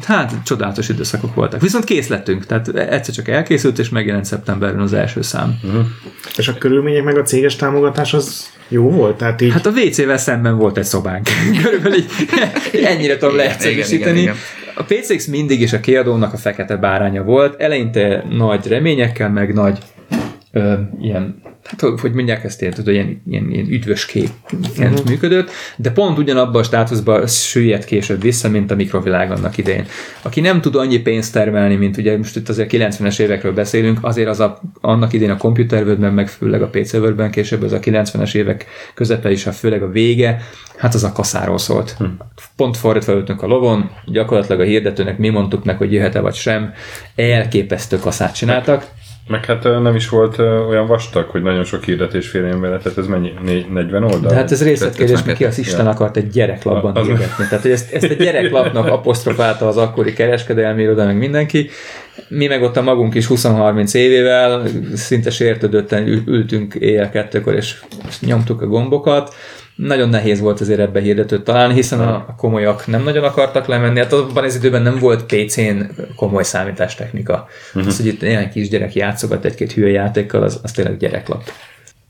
Hát 0.06 0.34
csodálatos 0.46 0.90
időszakok 0.90 1.36
voltak. 1.36 1.62
Viszont 1.62 1.84
kész 1.84 2.08
lettünk, 2.08 2.46
tehát 2.46 2.68
egyszer 2.68 3.14
csak 3.14 3.28
elkészült, 3.28 3.80
és 3.80 3.90
megjelent 3.90 4.26
szeptemberben 4.26 4.82
az 4.82 4.94
első 4.94 5.22
szám. 5.22 5.60
És 6.38 6.48
a 6.48 6.54
körülmények 6.58 7.04
meg 7.04 7.18
a 7.18 7.22
céges 7.22 7.56
támogatás 7.56 8.14
az 8.14 8.50
jó 8.68 8.90
volt? 8.90 9.18
Tehát 9.18 9.42
így 9.42 9.52
Hát 9.52 9.66
a 9.66 9.70
WC-vel 9.70 10.18
szemben 10.18 10.58
volt 10.58 10.78
egy 10.78 10.84
szobánk. 10.84 11.28
Körülbelül 11.64 11.98
így, 11.98 12.06
ennyire 12.86 13.18
tudom 13.18 13.36
leegyszerűsíteni. 13.36 14.32
A 14.76 14.84
PCX 14.84 15.26
mindig 15.26 15.62
is 15.62 15.74
a 15.74 15.80
kiadónak 15.80 16.34
a 16.34 16.38
fekete 16.38 16.76
báránya 16.76 17.24
volt, 17.24 17.62
eleinte 17.62 18.26
nagy 18.30 18.68
reményekkel, 18.68 19.30
meg 19.30 19.54
nagy 19.54 19.78
ö, 20.52 20.74
ilyen, 21.02 21.42
hát 21.64 21.82
hogy- 21.82 22.14
mondják 22.14 22.44
ezt 22.44 22.62
ilyen, 22.62 22.74
tudod, 22.74 22.94
ilyen, 22.94 23.22
ilyen, 23.30 23.52
ilyen 23.52 23.68
üdvös 23.68 24.06
képként 24.06 24.78
uh-huh. 24.78 25.06
működött, 25.06 25.50
de 25.76 25.92
pont 25.92 26.18
ugyanabban 26.18 26.62
a 26.62 26.64
státuszban 26.64 27.28
süllyedt 27.28 27.86
később 27.86 28.22
vissza, 28.22 28.50
mint 28.50 28.72
a 28.72 28.76
mikrovilág 28.76 29.32
annak 29.32 29.58
idején. 29.58 29.86
Aki 30.22 30.42
nem 30.42 30.62
tud 30.62 30.76
annyi 30.76 31.00
pénzt 31.00 31.34
termelni, 31.34 31.76
mint 31.76 31.98
ugye 31.98 32.18
most 32.18 32.36
itt 32.36 32.50
azért 32.50 32.70
90-es 32.74 33.20
évekről 33.20 33.54
beszélünk, 33.54 34.00
azért 34.02 34.28
az 34.28 34.40
a, 34.40 34.62
annak 34.82 35.14
idején 35.14 35.34
a 35.34 35.38
Computer 35.38 35.84
World-ben, 35.84 36.14
meg 36.14 36.28
főleg 36.28 36.62
a 36.62 36.70
PC 36.70 36.94
World-ben, 36.94 37.32
később 37.32 37.64
az 37.64 37.72
a 37.72 37.80
90-es 37.80 38.36
évek 38.36 38.66
közepe 38.94 39.32
és 39.32 39.46
a 39.46 39.52
főleg 39.52 39.84
a 39.84 39.90
vége, 39.90 40.42
hát 40.78 40.94
az 40.94 41.04
a 41.04 41.12
kaszáról 41.12 41.58
szólt. 41.58 41.96
Hm. 41.98 42.06
Pont 42.56 42.78
fordítva 42.78 43.14
ültünk 43.14 43.42
a 43.42 43.48
lovon, 43.48 43.90
gyakorlatilag 44.06 44.62
a 44.62 44.64
hirdetőnek 44.64 45.18
mi 45.18 45.30
mondtuk 45.30 45.64
meg, 45.64 45.78
hogy 45.78 45.94
jöhet-e 45.94 46.20
vagy 46.20 46.36
sem, 46.36 46.74
elképesztő 47.16 47.98
kaszát 47.98 48.36
csináltak, 48.36 48.86
Meg 49.32 49.46
hát 49.46 49.64
nem 49.64 49.96
is 49.96 50.10
volt 50.10 50.40
olyan 50.40 50.88
vastag, 50.88 51.30
hogy 51.30 51.42
nagyon 51.42 51.64
sok 51.64 51.84
hirdetés 51.84 52.28
férjen 52.28 52.62
vele, 52.62 52.78
tehát 52.78 52.98
ez 52.98 53.06
mennyi? 53.06 53.34
Négy- 53.44 53.72
40 53.72 54.04
oldal? 54.04 54.20
De 54.30 54.36
hát 54.36 54.52
ez 54.52 54.64
részletkérdés, 54.64 55.24
mert 55.24 55.38
ki 55.38 55.46
az 55.46 55.58
52, 55.60 55.68
Isten 55.68 55.88
akart 55.88 56.18
egy 56.18 56.28
gyereklapban 56.30 56.96
Az- 56.96 57.06
hirdetni. 57.08 57.44
Tehát, 57.50 57.62
hogy 57.62 57.72
ezt, 57.72 57.94
ezt 57.94 58.10
a 58.10 58.14
gyereklapnak 58.14 58.88
apostrofálta 58.98 59.68
az 59.68 59.78
akkori 59.78 60.14
kereskedelmi 60.14 60.82
iroda, 60.82 61.06
meg 61.06 61.18
mindenki. 61.18 61.70
Mi 62.28 62.48
meg 62.48 62.62
ott 62.62 62.78
a 62.78 62.82
magunk 62.82 63.16
is 63.16 63.28
20-30 63.30 63.94
évével 63.96 64.64
szinte 64.94 65.30
sértődötten 65.30 66.08
ül- 66.08 66.28
ültünk 66.28 66.74
éjjel 66.76 67.10
kettőkor, 67.10 67.54
és 67.54 67.76
nyomtuk 68.20 68.62
a 68.62 68.66
gombokat. 68.68 69.34
Nagyon 69.76 70.10
nehéz 70.10 70.40
volt 70.40 70.60
azért 70.62 70.80
ebbe 70.80 71.00
hirdetőt 71.00 71.44
találni, 71.44 71.74
hiszen 71.74 72.00
a 72.00 72.36
komolyak 72.38 72.88
nem 72.88 73.04
nagyon 73.04 73.24
akartak 73.24 73.66
lemenni. 73.66 74.00
Hát 74.00 74.14
abban 74.14 74.44
az 74.44 74.56
időben 74.56 74.82
nem 74.82 75.00
volt 75.00 75.26
PC-n 75.26 75.82
komoly 76.16 76.44
számítástechnika. 76.44 77.48
Uh-huh. 77.68 77.88
Az, 77.88 77.98
hogy 77.98 78.06
itt 78.06 78.22
néhány 78.22 78.50
kisgyerek 78.50 78.96
játszogat 78.96 79.46
egy-két 79.46 79.72
hülye 79.72 79.92
játékkal, 79.92 80.44
az, 80.44 80.60
az 80.64 80.72
tényleg 80.72 80.98
gyereklap. 80.98 81.44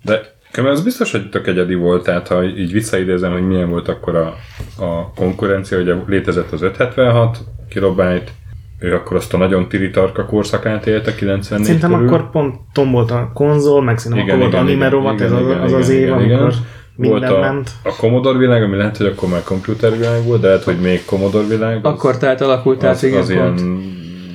De 0.03 0.39
Kömmel, 0.51 0.71
az 0.71 0.83
biztos, 0.83 1.11
hogy 1.11 1.29
tök 1.29 1.47
egyedi 1.47 1.75
volt, 1.75 2.03
tehát 2.03 2.27
ha 2.27 2.43
így 2.43 2.71
visszaidézem, 2.71 3.31
hogy 3.31 3.47
milyen 3.47 3.69
volt 3.69 3.87
akkor 3.87 4.15
a, 4.15 4.35
a 4.83 5.13
konkurencia, 5.15 5.79
ugye 5.79 5.93
létezett 6.07 6.51
az 6.51 6.61
576 6.61 7.37
kilobájt, 7.69 8.31
ő 8.79 8.93
akkor 8.93 9.17
azt 9.17 9.33
a 9.33 9.37
nagyon 9.37 9.67
tiri 9.67 9.89
tarka 9.89 10.25
korszakát 10.25 10.87
élte 10.87 11.15
94 11.15 11.65
Szerintem 11.65 11.91
körül. 11.91 12.07
akkor 12.07 12.29
pont 12.29 12.55
tombolt 12.73 13.11
a 13.11 13.31
konzol, 13.33 13.83
meg 13.83 13.97
szerintem 13.97 14.25
Igen, 14.25 14.39
akkor 14.39 14.51
volt 14.51 14.63
igen, 14.63 14.65
anime 14.65 14.87
igen, 14.87 14.99
rovat, 14.99 15.13
igen, 15.13 15.25
ez 15.25 15.31
az 15.31 15.45
igen, 15.45 15.61
az, 15.61 15.73
az 15.73 15.89
igen, 15.89 16.01
év, 16.01 16.07
igen, 16.07 16.37
amikor 16.37 16.51
igen. 16.51 16.65
Volt 17.07 17.19
Minden 17.21 17.37
a, 17.37 17.39
ment. 17.39 17.69
a 17.83 17.95
Commodore 17.95 18.37
világ, 18.37 18.63
ami 18.63 18.77
lehet, 18.77 18.97
hogy 18.97 19.05
akkor 19.05 19.29
már 19.29 19.43
komputervilág 19.43 20.23
volt, 20.23 20.41
de 20.41 20.47
lehet, 20.47 20.63
hogy 20.63 20.79
még 20.79 21.05
Commodore 21.05 21.47
világ. 21.47 21.85
Az, 21.85 21.93
Akkor 21.93 22.17
tehát 22.17 22.41
alakult 22.41 22.83
át, 22.83 22.93
az, 22.93 23.03
igen, 23.03 23.19
az 23.19 23.29
ilyen 23.29 23.81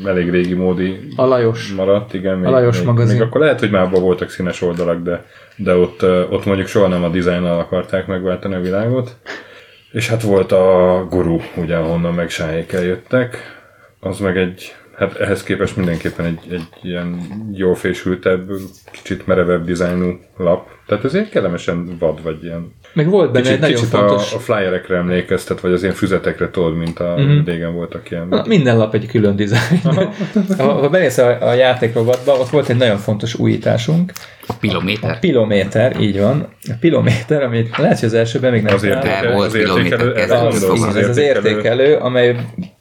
elég 0.05 0.31
régi 0.31 0.55
módi 0.55 1.09
A 1.17 1.25
Lajos. 1.25 1.73
maradt, 1.73 2.15
igen. 2.15 2.39
Még, 2.39 2.47
A 2.47 2.51
Lajos 2.51 2.77
még, 2.77 2.87
magazin. 2.87 3.17
még 3.17 3.23
akkor 3.27 3.41
lehet, 3.41 3.61
hogy 3.61 3.71
már 3.71 3.83
abban 3.83 4.03
voltak 4.03 4.31
színes 4.31 4.63
oldalak, 4.63 5.03
de, 5.03 5.25
de 5.57 5.77
ott, 5.77 6.03
ott 6.31 6.45
mondjuk 6.45 6.69
soha 6.69 6.87
nem 6.87 7.05
a 7.05 7.09
dizájnnal 7.09 7.59
akarták 7.59 8.07
megváltani 8.07 8.55
a 8.55 8.61
világot. 8.61 9.17
És 9.93 10.09
hát 10.09 10.23
volt 10.23 10.53
a 10.53 11.07
guru, 11.11 11.39
ugye, 11.57 11.77
ahonnan 11.77 12.15
meg 12.15 12.31
eljöttek. 12.73 13.39
Az 14.01 14.19
meg 14.19 14.37
egy, 14.37 14.75
hát 14.99 15.15
ehhez 15.15 15.43
képest 15.43 15.77
mindenképpen 15.77 16.25
egy, 16.27 16.39
egy 16.51 16.69
ilyen 16.83 17.21
jól 17.55 17.75
fésültebb, 17.75 18.51
kicsit 18.93 19.27
merevebb 19.27 19.65
dizájnú 19.65 20.19
lap. 20.37 20.69
Tehát 20.87 21.05
ez 21.05 21.15
ilyen 21.15 21.29
kellemesen 21.31 21.97
vad, 21.99 22.23
vagy 22.23 22.43
ilyen 22.45 22.73
Meg 22.93 23.09
volt 23.11 23.33
benne 23.33 23.39
egy 23.39 23.45
Kicsit, 23.47 23.61
nagyon 23.61 23.77
kicsit 23.77 23.91
fontos... 23.91 24.33
a, 24.33 24.37
a 24.37 24.39
flyerekre 24.39 24.97
emlékeztet, 24.97 25.61
vagy 25.61 25.73
az 25.73 25.83
ilyen 25.83 25.95
füzetekre 25.95 26.51
tudod, 26.51 26.77
mint 26.77 26.99
a 26.99 27.15
Mhm. 27.17 27.29
uh-huh. 27.31 27.47
régen 27.47 27.75
voltak 27.75 28.11
ilyen. 28.11 28.27
Na, 28.29 28.45
minden 28.47 28.77
lap 28.77 28.95
egy 28.95 29.07
külön 29.07 29.37
dizájn. 29.37 29.81
ha, 30.59 30.73
ha 30.73 30.89
bemész 30.89 31.19
a, 31.19 31.49
a 31.49 31.53
játékrovatba, 31.55 32.33
ott 32.33 32.49
volt 32.49 32.69
egy 32.69 32.77
nagyon 32.77 32.97
fontos 32.99 33.35
újításunk. 33.35 34.13
A 34.47 34.53
pilométer. 34.61 35.19
Pilométer, 35.19 36.01
így 36.01 36.21
van. 36.21 36.49
A 36.63 36.75
pilométer, 36.81 37.43
amit 37.43 37.77
lehet, 37.77 37.99
hogy 37.99 38.09
az 38.09 38.15
elsőben 38.15 38.53
még 38.53 38.63
nem 38.63 38.75
Az 38.75 38.83
értékelő, 38.83 39.33
volt 39.33 39.47
az 39.47 39.55
értékelő, 39.55 39.83
kilométer 39.83 40.23
ez. 40.23 40.31
Az, 40.31 40.63
az, 40.63 40.95
az 40.95 41.17
értékelő, 41.17 41.97
amely 41.97 42.37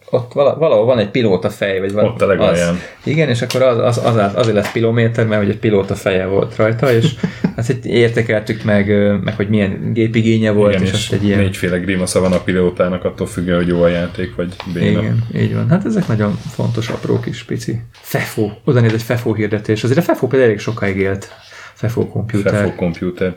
ott 0.09 0.33
vala- 0.33 0.57
valahol 0.57 0.85
van 0.85 0.99
egy 0.99 1.09
pilóta 1.09 1.49
fej, 1.49 1.79
vagy 1.79 1.91
valami. 1.91 2.13
Ott 2.13 2.21
a 2.21 2.25
legalján. 2.25 2.73
az. 2.73 2.79
Igen, 3.03 3.29
és 3.29 3.41
akkor 3.41 3.61
az, 3.61 3.77
az, 3.77 4.15
az, 4.15 4.31
azért 4.35 4.55
lett 4.55 4.71
pilométer, 4.71 5.27
mert 5.27 5.41
hogy 5.41 5.49
egy 5.51 5.57
pilóta 5.57 5.95
feje 5.95 6.25
volt 6.25 6.55
rajta, 6.55 6.91
és 6.93 7.05
hát 7.55 7.69
egy 7.69 7.85
értékeltük 7.85 8.63
meg, 8.63 8.87
meg 9.23 9.35
hogy 9.35 9.49
milyen 9.49 9.93
gépigénye 9.93 10.51
volt, 10.51 10.73
Igen, 10.73 10.85
és, 10.85 10.91
és 10.91 11.09
egy 11.11 11.23
ilyen... 11.23 11.39
négyféle 11.39 11.77
grimasza 11.77 12.19
van 12.19 12.31
a 12.31 12.39
pilótának, 12.39 13.03
attól 13.05 13.27
függően, 13.27 13.57
hogy 13.57 13.67
jó 13.67 13.81
a 13.81 13.87
játék, 13.87 14.35
vagy 14.35 14.55
béna. 14.73 15.01
Igen, 15.01 15.23
így 15.35 15.53
van. 15.53 15.69
Hát 15.69 15.85
ezek 15.85 16.07
nagyon 16.07 16.39
fontos, 16.55 16.87
apró 16.89 17.19
kis 17.19 17.43
pici. 17.43 17.81
FEFO. 17.91 18.51
Oda 18.63 18.79
néz 18.79 18.93
egy 18.93 19.01
FEFO 19.01 19.33
hirdetés. 19.33 19.83
Azért 19.83 19.99
a 19.99 20.01
FEFO 20.01 20.27
például 20.27 20.49
elég 20.49 20.61
sokáig 20.61 20.97
élt. 20.97 21.29
FEFO 21.75 22.07
komputer. 22.07 22.51
Fefo 22.53 22.75
komputer. 22.75 23.35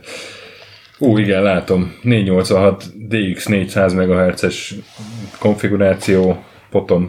Ú, 0.99 1.19
igen, 1.19 1.43
látom. 1.43 1.95
486 2.03 2.85
DX 3.09 3.47
400 3.47 3.93
MHz-es 3.93 4.75
konfiguráció, 5.39 6.43
potom 6.71 7.09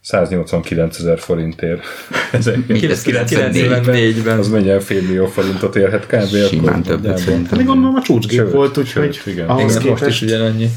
189 0.00 0.98
ezer 0.98 1.18
forintért. 1.18 1.82
Ezek- 2.32 2.66
Mindez 2.66 3.02
94. 3.02 4.16
94-ben. 4.16 4.38
Az 4.38 4.48
mennyi 4.48 4.80
fél 4.80 5.02
millió 5.02 5.26
forintot 5.26 5.76
érhet 5.76 6.06
kb. 6.06 6.46
Simán 6.48 6.82
többet 6.82 7.18
szerintem. 7.18 7.58
Hát 7.58 7.66
gondolom 7.66 7.94
a 7.94 8.02
csúcsgép 8.02 8.50
volt, 8.50 8.76
úgyhogy 8.78 9.20
igen. 9.26 9.48
ahhoz 9.48 9.76
Igen, 9.76 9.88
most 9.88 10.06
is 10.06 10.22
ugyanannyi. 10.22 10.68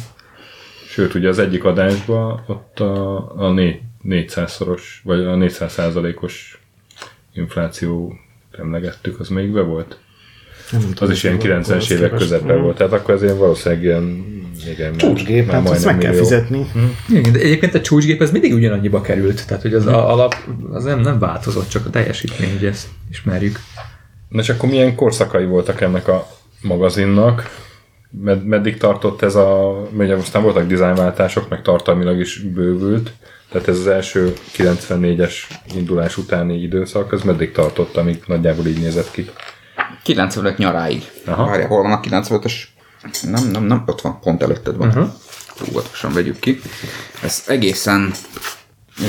Sőt, 0.87 1.13
ugye 1.13 1.27
az 1.29 1.39
egyik 1.39 1.63
adásban 1.63 2.43
ott 2.47 2.79
a, 2.79 3.17
a 3.37 3.51
né- 3.53 3.81
400-szoros, 4.09 4.81
vagy 5.03 5.19
a 5.19 5.35
400 5.35 5.71
százalékos 5.73 6.59
infláció 7.33 8.13
emlegettük, 8.57 9.19
az 9.19 9.27
melyikbe 9.27 9.61
volt? 9.61 9.97
Nem 10.71 10.81
Az 10.81 10.87
tudom, 10.93 11.11
is 11.13 11.23
ilyen 11.23 11.35
hogy 11.35 11.45
90-es 11.49 11.69
ahhoz 11.69 11.91
évek 11.91 12.43
Mm. 12.43 12.61
volt, 12.61 12.77
tehát 12.77 12.93
akkor 12.93 13.13
az 13.13 13.23
ilyen 13.23 13.37
valószínűleg 13.37 13.83
ilyen, 13.83 14.25
igen, 14.71 14.97
Csúcsgép, 14.97 15.45
már 15.45 15.55
hát 15.55 15.69
azt 15.69 15.85
meg 15.85 15.97
kell 15.97 16.09
millió. 16.09 16.23
fizetni. 16.25 16.71
Igen, 17.09 17.31
de 17.31 17.39
egyébként 17.39 17.73
a 17.73 17.81
csúcsgép 17.81 18.21
ez 18.21 18.31
mindig 18.31 18.53
ugyanannyiba 18.53 19.01
került, 19.01 19.47
tehát 19.47 19.61
hogy 19.61 19.73
az 19.73 19.85
a, 19.85 20.11
alap 20.11 20.35
az 20.71 20.83
nem, 20.83 20.99
nem 20.99 21.19
változott, 21.19 21.69
csak 21.69 21.85
a 21.85 21.89
teljesítmény, 21.89 22.51
hogy 22.51 22.65
ezt 22.65 22.87
ismerjük. 23.11 23.59
Na 24.29 24.41
és 24.41 24.49
akkor 24.49 24.69
milyen 24.69 24.95
korszakai 24.95 25.45
voltak 25.45 25.81
ennek 25.81 26.07
a 26.07 26.27
magazinnak? 26.61 27.61
Med- 28.23 28.45
meddig 28.45 28.77
tartott 28.77 29.21
ez 29.21 29.35
a... 29.35 29.71
Ugye 29.97 30.15
aztán 30.15 30.43
voltak 30.43 30.67
dizájnváltások, 30.67 31.49
meg 31.49 31.61
tartalmilag 31.61 32.19
is 32.19 32.39
bővült. 32.39 33.11
Tehát 33.53 33.67
ez 33.67 33.79
az 33.79 33.87
első 33.87 34.33
94-es 34.57 35.33
indulás 35.75 36.17
utáni 36.17 36.61
időszak, 36.61 37.13
ez 37.13 37.21
meddig 37.21 37.51
tartott, 37.51 37.97
amíg 37.97 38.23
nagyjából 38.27 38.65
így 38.65 38.79
nézett 38.79 39.11
ki? 39.11 39.29
95 40.03 40.57
nyaráig. 40.57 41.03
Aha. 41.25 41.45
Várjál, 41.45 41.67
hol 41.67 41.81
van 41.81 41.91
a 41.91 41.99
95-ös? 41.99 42.53
Nem, 43.21 43.49
nem, 43.51 43.63
nem, 43.63 43.83
ott 43.85 44.01
van, 44.01 44.19
pont 44.19 44.43
előtted 44.43 44.77
van. 44.77 44.87
Uh-huh. 44.87 45.09
Óvatosan 45.69 46.13
vegyük 46.13 46.39
ki. 46.39 46.61
Ez 47.23 47.43
egészen, 47.47 48.11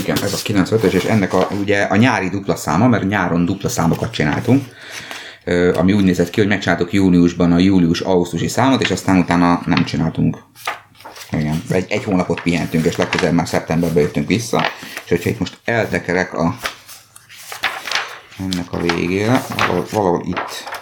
igen, 0.02 0.16
ez 0.22 0.32
a 0.32 0.36
95-ös, 0.36 0.92
és 0.92 1.04
ennek 1.04 1.34
a, 1.34 1.48
ugye 1.60 1.82
a 1.82 1.96
nyári 1.96 2.28
dupla 2.28 2.56
száma, 2.56 2.88
mert 2.88 3.08
nyáron 3.08 3.44
dupla 3.44 3.68
számokat 3.68 4.12
csináltunk, 4.12 4.64
ami 5.74 5.92
úgy 5.92 6.04
nézett 6.04 6.30
ki, 6.30 6.40
hogy 6.40 6.48
megcsináltuk 6.48 6.92
júniusban 6.92 7.52
a 7.52 7.58
július-augusztusi 7.58 8.48
számot, 8.48 8.82
és 8.82 8.90
aztán 8.90 9.16
utána 9.16 9.62
nem 9.66 9.84
csináltunk. 9.84 10.36
Igen, 11.30 11.62
egy, 11.68 11.86
egy 11.88 12.04
hónapot 12.04 12.40
pihentünk, 12.40 12.84
és 12.84 12.96
legközelebb 12.96 13.34
már 13.34 13.48
szeptemberben 13.48 14.02
jöttünk 14.02 14.28
vissza, 14.28 14.66
és 15.04 15.08
hogyha 15.08 15.30
itt 15.30 15.38
most 15.38 15.58
eltekerek 15.64 16.34
a 16.34 16.56
ennek 18.38 18.72
a 18.72 18.80
végére, 18.80 19.42
valahol, 19.56 19.86
valahol 19.90 20.22
itt 20.26 20.73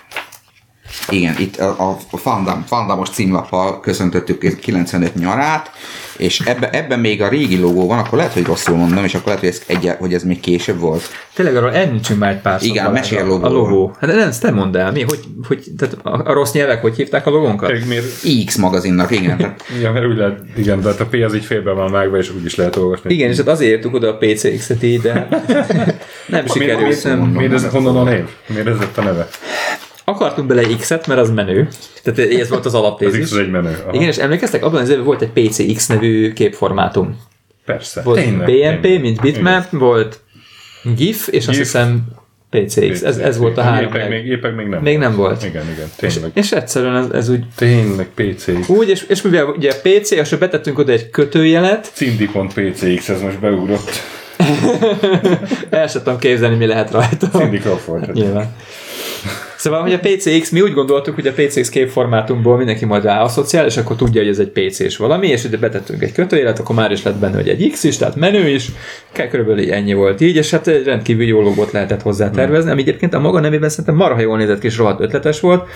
igen, 1.08 1.34
itt 1.38 1.56
a, 1.56 1.98
a 2.10 2.16
Fandam, 2.16 2.64
Fandamos 2.66 3.10
címlappal 3.10 3.80
köszöntöttük 3.80 4.58
95 4.60 5.14
nyarát, 5.14 5.70
és 6.16 6.40
ebbe, 6.40 6.70
ebben 6.70 6.98
még 7.00 7.22
a 7.22 7.28
régi 7.28 7.58
logó 7.58 7.86
van, 7.86 7.98
akkor 7.98 8.18
lehet, 8.18 8.32
hogy 8.32 8.44
rosszul 8.44 8.76
mondom, 8.76 9.04
és 9.04 9.14
akkor 9.14 9.26
lehet, 9.26 9.40
hogy 9.40 9.48
ez, 9.48 9.62
egy, 9.66 9.90
hogy 9.98 10.14
ez 10.14 10.22
még 10.22 10.40
később 10.40 10.78
volt. 10.78 11.02
Tényleg 11.34 11.56
arról 11.56 11.72
említsünk 11.74 12.18
már 12.18 12.30
egy 12.30 12.40
pár. 12.40 12.62
Igen, 12.62 12.84
Balázs, 12.84 13.10
mesél 13.10 13.24
a- 13.24 13.28
logóról. 13.28 13.50
A 13.50 13.58
logó. 13.58 13.96
Hát 14.00 14.10
nem, 14.14 14.28
ezt 14.28 14.42
te 14.42 14.50
mondd 14.50 14.76
el, 14.76 14.92
mi? 14.92 15.02
Hogy, 15.02 15.20
hogy 15.48 15.64
tehát 15.78 15.96
a, 16.02 16.30
a 16.30 16.32
rossz 16.32 16.52
nyelvek 16.52 16.80
hogy 16.80 16.96
hívták 16.96 17.26
a 17.26 17.30
logónkat? 17.30 17.68
Pedig 17.70 17.86
miért? 17.86 18.06
X 18.46 18.56
magazinnak, 18.56 19.10
igen. 19.10 19.36
Tehát 19.36 19.64
Igen, 19.78 19.92
mert 19.92 20.06
úgy 20.06 20.16
lehet, 20.16 20.38
igen, 20.56 20.80
de 20.80 20.88
a 20.88 21.04
P 21.10 21.14
az 21.24 21.34
így 21.34 21.44
félbe 21.44 21.70
van 21.72 21.90
vágva, 21.92 22.16
és 22.18 22.30
úgy 22.36 22.44
is 22.44 22.54
lehet 22.54 22.76
olvasni. 22.76 23.14
Igen, 23.14 23.30
és 23.30 23.36
hát 23.36 23.48
azért 23.48 23.70
értük 23.70 23.94
oda 23.94 24.08
a 24.08 24.16
PCX-et 24.16 24.82
így, 24.82 25.00
de 25.00 25.28
nem 26.26 26.46
sikerült. 26.46 26.80
Miért, 26.86 27.04
Nem. 27.04 27.18
miért, 27.18 27.34
miért 27.36 27.52
ez, 27.52 27.66
honnan 27.66 27.96
a 27.96 28.02
név? 28.04 28.24
Miért 28.46 28.66
ez 28.66 28.78
lett 28.78 28.98
a 28.98 29.02
neve? 29.02 29.28
Akartunk 30.14 30.48
bele 30.48 30.62
X-et, 30.78 31.06
mert 31.06 31.20
az 31.20 31.30
menő. 31.30 31.68
Tehát 32.02 32.18
ez 32.30 32.48
volt 32.48 32.64
az 32.66 32.74
Az 32.74 32.80
alaptézis. 32.80 33.24
X 33.24 33.32
az 33.32 33.38
egy 33.38 33.50
menő. 33.50 33.78
Aha. 33.82 33.92
Igen, 33.94 34.08
és 34.08 34.16
emlékeztek, 34.16 34.64
abban 34.64 34.80
az 34.80 34.88
évben 34.88 35.04
volt 35.04 35.22
egy 35.22 35.30
PCX 35.48 35.86
nevű 35.86 36.32
képformátum. 36.32 37.20
Persze. 37.64 38.02
Volt 38.02 38.18
Tényleg, 38.20 38.46
BMP, 38.46 38.80
tényleg. 38.82 39.00
mint 39.00 39.20
bitmap, 39.20 39.70
volt 39.70 40.20
GIF, 40.96 41.28
és 41.28 41.36
azt 41.38 41.46
GIF. 41.46 41.58
hiszem 41.58 42.04
PCX. 42.50 43.02
Ez, 43.02 43.16
ez 43.16 43.38
volt 43.38 43.58
a 43.58 43.62
három. 43.62 43.88
Épek 43.88 44.00
leg. 44.00 44.08
még, 44.10 44.26
épek 44.26 44.54
még 44.54 44.66
nem. 44.66 44.82
Még 44.82 44.98
nem 44.98 45.16
volt. 45.16 45.44
Igen, 45.44 45.64
igen, 45.74 45.86
És, 46.00 46.12
tényleg. 46.12 46.30
és 46.34 46.52
egyszerűen 46.52 46.96
ez, 46.96 47.10
ez 47.10 47.28
úgy, 47.28 47.44
Tényleg 47.56 48.08
PC. 48.14 48.68
úgy 48.68 48.88
és, 48.88 49.04
és 49.08 49.22
mivel 49.22 49.44
ugye 49.46 49.70
a 49.72 49.74
PC, 49.82 50.10
és 50.10 50.34
betettünk 50.34 50.78
oda 50.78 50.92
egy 50.92 51.10
kötőjelet, 51.10 51.90
Cindy.pcx, 51.94 53.08
ez 53.08 53.20
most 53.20 53.40
beugrott. 53.40 53.90
el 55.70 55.86
sem 55.86 56.02
tudom 56.02 56.18
képzelni, 56.18 56.56
mi 56.56 56.66
lehet 56.66 56.90
rajta. 56.90 57.28
Cindy 57.28 57.58
Crawford. 57.58 58.12
Nyilván. 58.12 58.54
Szóval, 59.62 59.80
hogy 59.80 59.92
a 59.92 59.98
PCX, 59.98 60.50
mi 60.50 60.60
úgy 60.60 60.72
gondoltuk, 60.72 61.14
hogy 61.14 61.26
a 61.26 61.32
PCX 61.32 61.68
képformátumból 61.68 62.56
mindenki 62.56 62.84
majd 62.84 63.04
ráasszociál, 63.04 63.66
és 63.66 63.76
akkor 63.76 63.96
tudja, 63.96 64.20
hogy 64.20 64.30
ez 64.30 64.38
egy 64.38 64.48
PC-s 64.50 64.96
valami, 64.96 65.26
és 65.26 65.44
ugye 65.44 65.56
betettünk 65.56 66.02
egy 66.02 66.12
kötőjelet, 66.12 66.58
akkor 66.58 66.76
már 66.76 66.90
is 66.90 67.02
lett 67.02 67.16
benne, 67.16 67.36
hogy 67.36 67.48
egy 67.48 67.70
X 67.70 67.84
is, 67.84 67.96
tehát 67.96 68.16
menő 68.16 68.48
is, 68.48 68.66
körülbelül 69.30 69.72
ennyi 69.72 69.94
volt 69.94 70.20
így, 70.20 70.36
és 70.36 70.50
hát 70.50 70.66
egy 70.66 70.84
rendkívül 70.84 71.26
jó 71.26 71.40
logót 71.40 71.72
lehetett 71.72 72.02
hozzá 72.02 72.30
tervezni, 72.30 72.70
ami 72.70 72.80
egyébként 72.80 73.14
a 73.14 73.20
maga 73.20 73.40
nevében 73.40 73.68
szerintem 73.68 73.94
marha 73.94 74.20
jól 74.20 74.36
nézett 74.36 74.60
ki, 74.60 74.66
és 74.66 74.76
rohadt 74.76 75.00
ötletes 75.00 75.40
volt. 75.40 75.68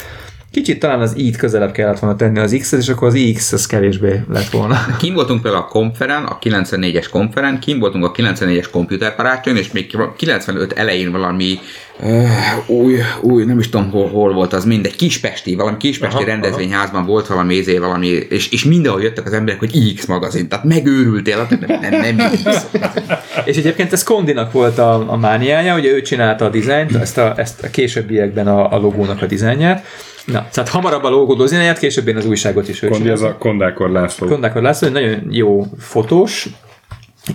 Kicsit 0.50 0.78
talán 0.78 1.00
az 1.00 1.16
i-t 1.16 1.36
közelebb 1.36 1.72
kellett 1.72 1.98
volna 1.98 2.16
tenni 2.16 2.38
az 2.38 2.56
X-hez, 2.58 2.80
és 2.80 2.88
akkor 2.88 3.08
az 3.08 3.14
iX 3.14 3.52
az 3.52 3.66
kevésbé 3.66 4.22
lett 4.32 4.50
volna. 4.50 4.86
Kim 4.98 5.14
voltunk 5.14 5.42
például 5.42 5.62
a 5.62 5.66
konferen, 5.66 6.24
a 6.24 6.38
94-es 6.38 7.06
konferen, 7.10 7.58
kim 7.58 7.78
voltunk 7.78 8.04
a 8.04 8.12
94-es 8.12 8.66
komputerbarátján, 8.70 9.56
és 9.56 9.72
még 9.72 9.96
95 10.16 10.72
elején 10.72 11.12
valami 11.12 11.58
uh, 12.00 12.28
új, 12.66 12.98
új, 13.20 13.44
nem 13.44 13.58
is 13.58 13.68
tudom 13.68 13.90
hol, 13.90 14.08
hol 14.08 14.32
volt 14.32 14.52
az, 14.52 14.64
mindegy, 14.64 14.96
Kispesti, 14.96 15.54
valami 15.54 15.76
Kispesti 15.76 16.14
Aha, 16.14 16.24
aha, 16.24 16.32
rendezvényházban 16.32 17.06
volt 17.06 17.26
valami 17.26 17.54
izé, 17.54 17.78
valami, 17.78 18.06
és, 18.06 18.50
és 18.50 18.64
mindenhol 18.64 19.02
jöttek 19.02 19.26
az 19.26 19.32
emberek, 19.32 19.58
hogy 19.58 19.94
X 19.94 20.06
magazin, 20.06 20.48
tehát 20.48 20.64
megőrültél, 20.64 21.46
nem, 21.66 21.80
nem, 21.80 22.16
nem 22.16 22.30
X. 22.44 22.66
És 23.44 23.56
egyébként 23.56 23.92
ez 23.92 24.02
Kondinak 24.02 24.52
volt 24.52 24.78
a, 24.78 25.12
a 25.12 25.16
mániája, 25.16 25.76
ugye 25.76 25.90
ő 25.90 26.02
csinálta 26.02 26.44
a 26.44 26.48
dizájnt, 26.48 26.94
ezt 26.94 27.18
a, 27.18 27.34
ezt 27.36 27.62
a 27.62 27.70
későbbiekben 27.70 28.46
a, 28.46 28.72
a 28.72 28.78
logónak 28.78 29.22
a 29.22 29.26
dizájnját. 29.26 29.84
Na, 30.26 30.48
tehát 30.52 30.68
hamarabb 30.68 31.04
a 31.04 31.08
logó 31.08 31.34
dizájnját, 31.34 31.78
később 31.78 32.08
én 32.08 32.16
az 32.16 32.26
újságot 32.26 32.68
is 32.68 32.80
Kondi, 32.80 32.94
ez 32.94 33.18
csinálta. 33.18 33.26
a 33.26 33.38
Kondákor 33.38 33.90
László. 33.90 34.26
Kondákor 34.26 34.62
László 34.62 34.86
egy 34.86 34.92
nagyon 34.92 35.26
jó 35.30 35.66
fotós, 35.78 36.48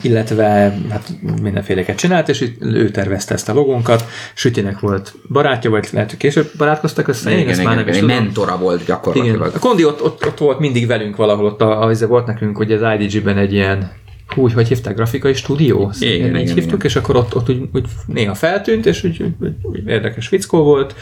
illetve 0.02 0.78
hát 0.90 1.10
mindenféleket 1.42 1.98
csinált, 1.98 2.30
és 2.30 2.52
ő 2.60 2.90
tervezte 2.90 3.34
ezt 3.34 3.50
a 3.50 3.54
logónkat. 3.54 4.06
Sütinek 4.34 4.80
volt 4.80 5.14
barátja, 5.30 5.70
vagy 5.70 5.88
lehet, 5.92 6.10
hogy 6.10 6.20
később 6.20 6.52
barátkoztak 6.58 7.08
össze, 7.08 7.32
én 7.32 7.38
Igen, 7.38 7.50
ezt 7.50 7.60
igen, 7.60 7.74
már 7.74 7.86
nem 7.86 7.88
igen, 7.88 7.96
is 7.98 8.02
egy 8.02 8.08
tudom. 8.10 8.24
mentora 8.24 8.58
volt 8.58 8.82
Igen, 8.82 8.96
gyakorlatilag. 8.96 9.52
a 9.56 9.60
Kondi 9.60 9.86
ott, 9.86 10.04
ott, 10.04 10.26
ott, 10.26 10.38
volt 10.38 10.60
mindig 10.60 10.88
velünk 10.88 11.16
valahol, 11.16 11.46
ott 11.46 11.62
a, 11.62 11.82
a, 11.84 12.08
volt 12.08 12.26
nekünk, 12.26 12.58
hogy 12.58 12.72
az 12.72 13.00
IDG-ben 13.00 13.38
egy 13.38 13.54
ilyen 13.54 13.92
hú, 14.34 14.50
hogy 14.50 14.68
hívták, 14.68 14.96
grafikai 14.96 15.34
stúdió? 15.34 15.92
Igen, 16.00 16.16
így 16.16 16.26
igen, 16.26 16.36
hívtuk, 16.56 16.66
igen. 16.66 16.86
és 16.86 16.96
akkor 16.96 17.16
ott, 17.16 17.36
ott 17.36 17.50
úgy, 17.50 17.70
úgy 17.74 17.86
néha 18.06 18.34
feltűnt, 18.34 18.86
és 18.86 19.04
úgy, 19.04 19.22
úgy, 19.22 19.34
úgy, 19.40 19.54
úgy 19.62 19.88
érdekes 19.88 20.28
fickó 20.28 20.64
volt, 20.64 20.96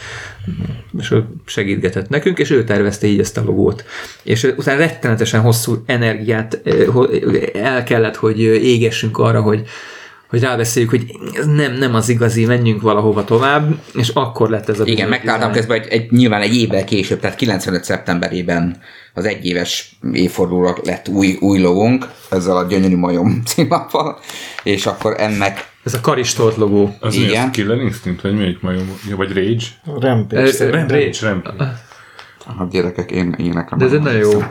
és 0.98 1.10
ő 1.10 1.24
segítgetett 1.44 2.08
nekünk, 2.08 2.38
és 2.38 2.50
ő 2.50 2.64
tervezte 2.64 3.06
így 3.06 3.20
ezt 3.20 3.36
a 3.36 3.44
logót. 3.44 3.84
És 4.22 4.42
utána 4.56 4.78
rettenetesen 4.78 5.40
hosszú 5.40 5.82
energiát 5.86 6.60
eh, 6.64 6.86
el 7.54 7.82
kellett, 7.82 8.16
hogy 8.16 8.40
égessünk 8.40 9.18
arra, 9.18 9.40
hogy 9.42 9.62
hogy 10.30 10.40
rábeszéljük, 10.40 10.90
hogy 10.90 11.18
ez 11.34 11.46
nem, 11.46 11.72
nem 11.72 11.94
az 11.94 12.08
igazi, 12.08 12.44
menjünk 12.44 12.82
valahova 12.82 13.24
tovább, 13.24 13.74
és 13.94 14.08
akkor 14.08 14.50
lett 14.50 14.68
ez 14.68 14.80
a 14.80 14.84
Igen, 14.84 15.08
megtaláltam 15.08 15.52
közben 15.52 15.80
egy, 15.80 15.88
egy, 15.88 16.10
nyilván 16.10 16.40
egy 16.40 16.56
évvel 16.56 16.84
később, 16.84 17.20
tehát 17.20 17.36
95. 17.36 17.84
szeptemberében 17.84 18.80
az 19.14 19.24
egyéves 19.24 19.98
évfordulóra 20.12 20.76
lett 20.84 21.08
új, 21.08 21.36
új 21.40 21.60
logónk, 21.60 22.08
ezzel 22.30 22.56
a 22.56 22.66
gyönyörű 22.66 22.96
majom 22.96 23.42
címappal, 23.46 24.18
és 24.62 24.86
akkor 24.86 25.14
ennek 25.18 25.68
Ez 25.84 25.94
a 25.94 26.00
karistolt 26.00 26.56
logó. 26.56 26.96
Az 27.00 27.16
mi 27.16 27.22
Igen. 27.22 27.44
az? 27.44 27.50
Killer 27.50 27.80
Instinct, 27.80 28.22
vagy 28.22 28.36
melyik 28.36 28.60
majom? 28.60 28.98
Vagy 29.16 29.32
Rage? 29.32 29.64
Rampage. 30.00 30.52
Szerintem. 30.52 30.88
Rage. 30.88 31.18
Rampage. 31.20 31.80
a 32.58 32.66
gyerekek, 32.70 33.10
én, 33.10 33.34
én 33.38 33.50
nekem 33.54 33.78
De 33.78 33.84
ez 33.84 33.92
egy 33.92 34.00
nagyon 34.00 34.20
jó 34.20 34.42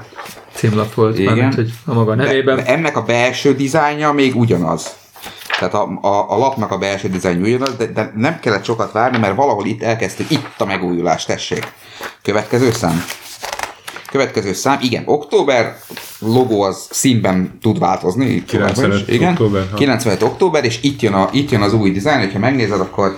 címlap 0.53 0.93
volt, 0.93 1.19
Igen. 1.19 1.33
mármint, 1.33 1.55
hogy 1.55 1.73
a 1.85 1.93
maga 1.93 2.15
nevében. 2.15 2.55
De, 2.55 2.61
de 2.61 2.69
ennek 2.69 2.97
a 2.97 3.01
belső 3.01 3.55
dizájnja 3.55 4.11
még 4.11 4.35
ugyanaz. 4.35 4.97
Tehát 5.59 5.73
a, 5.73 5.99
a, 6.01 6.31
a 6.31 6.37
lapnak 6.37 6.71
a 6.71 6.77
belső 6.77 7.09
dizájnja 7.09 7.45
ugyanaz, 7.45 7.75
de, 7.75 7.85
de 7.85 8.11
nem 8.15 8.39
kellett 8.39 8.63
sokat 8.63 8.91
várni, 8.91 9.17
mert 9.17 9.35
valahol 9.35 9.65
itt 9.65 9.83
elkezdtük, 9.83 10.31
itt 10.31 10.53
a 10.57 10.65
megújulás, 10.65 11.25
tessék. 11.25 11.73
Következő 12.21 12.71
szám. 12.71 13.03
Következő 14.11 14.53
szám, 14.53 14.79
igen, 14.81 15.03
október, 15.05 15.77
logó 16.19 16.61
az 16.61 16.87
színben 16.89 17.57
tud 17.61 17.79
változni. 17.79 18.43
továbbra 18.43 18.87
is, 18.87 19.03
95 19.03 19.07
igen. 19.07 19.31
október, 19.31 19.67
ha. 19.71 19.77
95 19.77 20.23
október, 20.23 20.65
és 20.65 20.79
itt 20.81 21.01
jön, 21.01 21.13
a, 21.13 21.29
itt 21.31 21.51
jön 21.51 21.61
az 21.61 21.73
új 21.73 21.91
dizájn, 21.91 22.19
hogyha 22.19 22.39
megnézed, 22.39 22.79
akkor 22.79 23.17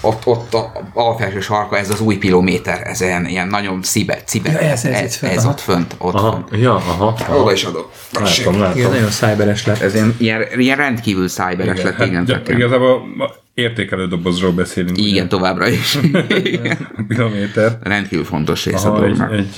ott, 0.00 0.26
ott 0.26 0.54
a 0.54 0.72
alfelső 0.94 1.40
sarka, 1.40 1.78
ez 1.78 1.90
az 1.90 2.00
új 2.00 2.18
kilométer, 2.18 2.86
ez 2.86 3.00
ilyen, 3.00 3.26
ilyen 3.26 3.48
nagyon 3.48 3.82
szibe, 3.82 4.18
cibe, 4.24 4.50
Ja, 4.50 4.58
ez- 4.58 4.84
ez 4.84 5.00
ez, 5.02 5.16
fönt, 5.16 5.32
ez 5.32 5.46
ott 5.46 5.60
fönt, 5.60 5.94
ott 5.98 6.14
Aha, 6.14 6.32
fönt. 6.48 6.62
ja, 6.62 6.74
aha. 6.74 7.14
aha. 7.20 7.36
Oda 7.40 7.52
is 7.52 7.64
adok. 7.64 7.90
Tessék. 8.12 8.44
Látom, 8.44 8.60
látom. 8.60 8.78
Igen, 8.78 8.90
nagyon 8.90 9.10
cyberes 9.10 9.66
lett. 9.66 9.80
Ez 9.80 9.94
ilyen, 9.94 10.14
ilyen, 10.18 10.42
ilyen 10.56 10.76
rendkívül 10.76 11.28
szájberes 11.28 11.82
lett, 11.82 12.00
igen. 12.06 12.14
hát, 12.14 12.24
gy- 12.24 12.28
ilyen- 12.48 12.58
igazából 12.58 13.02
értékelő 13.54 14.06
dobozról 14.06 14.52
beszélünk. 14.52 14.98
igen, 14.98 15.28
továbbra 15.28 15.68
is. 15.68 15.94
Igen. 16.02 16.88
ugye? 16.98 17.14
Kilométer. 17.14 17.78
Rendkívül 17.82 18.24
fontos 18.24 18.64
rész 18.64 18.84
a 18.84 18.88
Aha, 18.88 18.96
egy, 18.96 19.00
dolognak. 19.02 19.32
egy, 19.32 19.54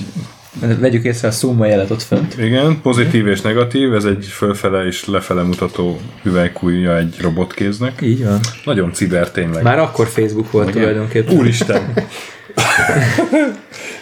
Vegyük 0.59 1.03
észre 1.03 1.27
a 1.27 1.31
szumma 1.31 1.65
jelet 1.65 1.89
ott 1.89 2.01
fönt. 2.01 2.37
igen, 2.37 2.81
pozitív 2.81 3.27
és 3.27 3.41
negatív, 3.41 3.93
ez 3.93 4.03
egy 4.03 4.25
fölfele 4.25 4.85
és 4.85 5.05
lefele 5.05 5.41
mutató 5.41 5.99
üvelykújja 6.23 6.97
egy 6.97 7.15
robotkéznek. 7.21 8.01
Így 8.01 8.23
van. 8.23 8.39
Nagyon 8.65 8.93
ciber 8.93 9.31
tényleg. 9.31 9.63
Már 9.63 9.79
akkor 9.79 10.07
Facebook 10.07 10.51
volt 10.51 10.71
tulajdonképpen. 10.71 11.37
Úristen! 11.37 11.93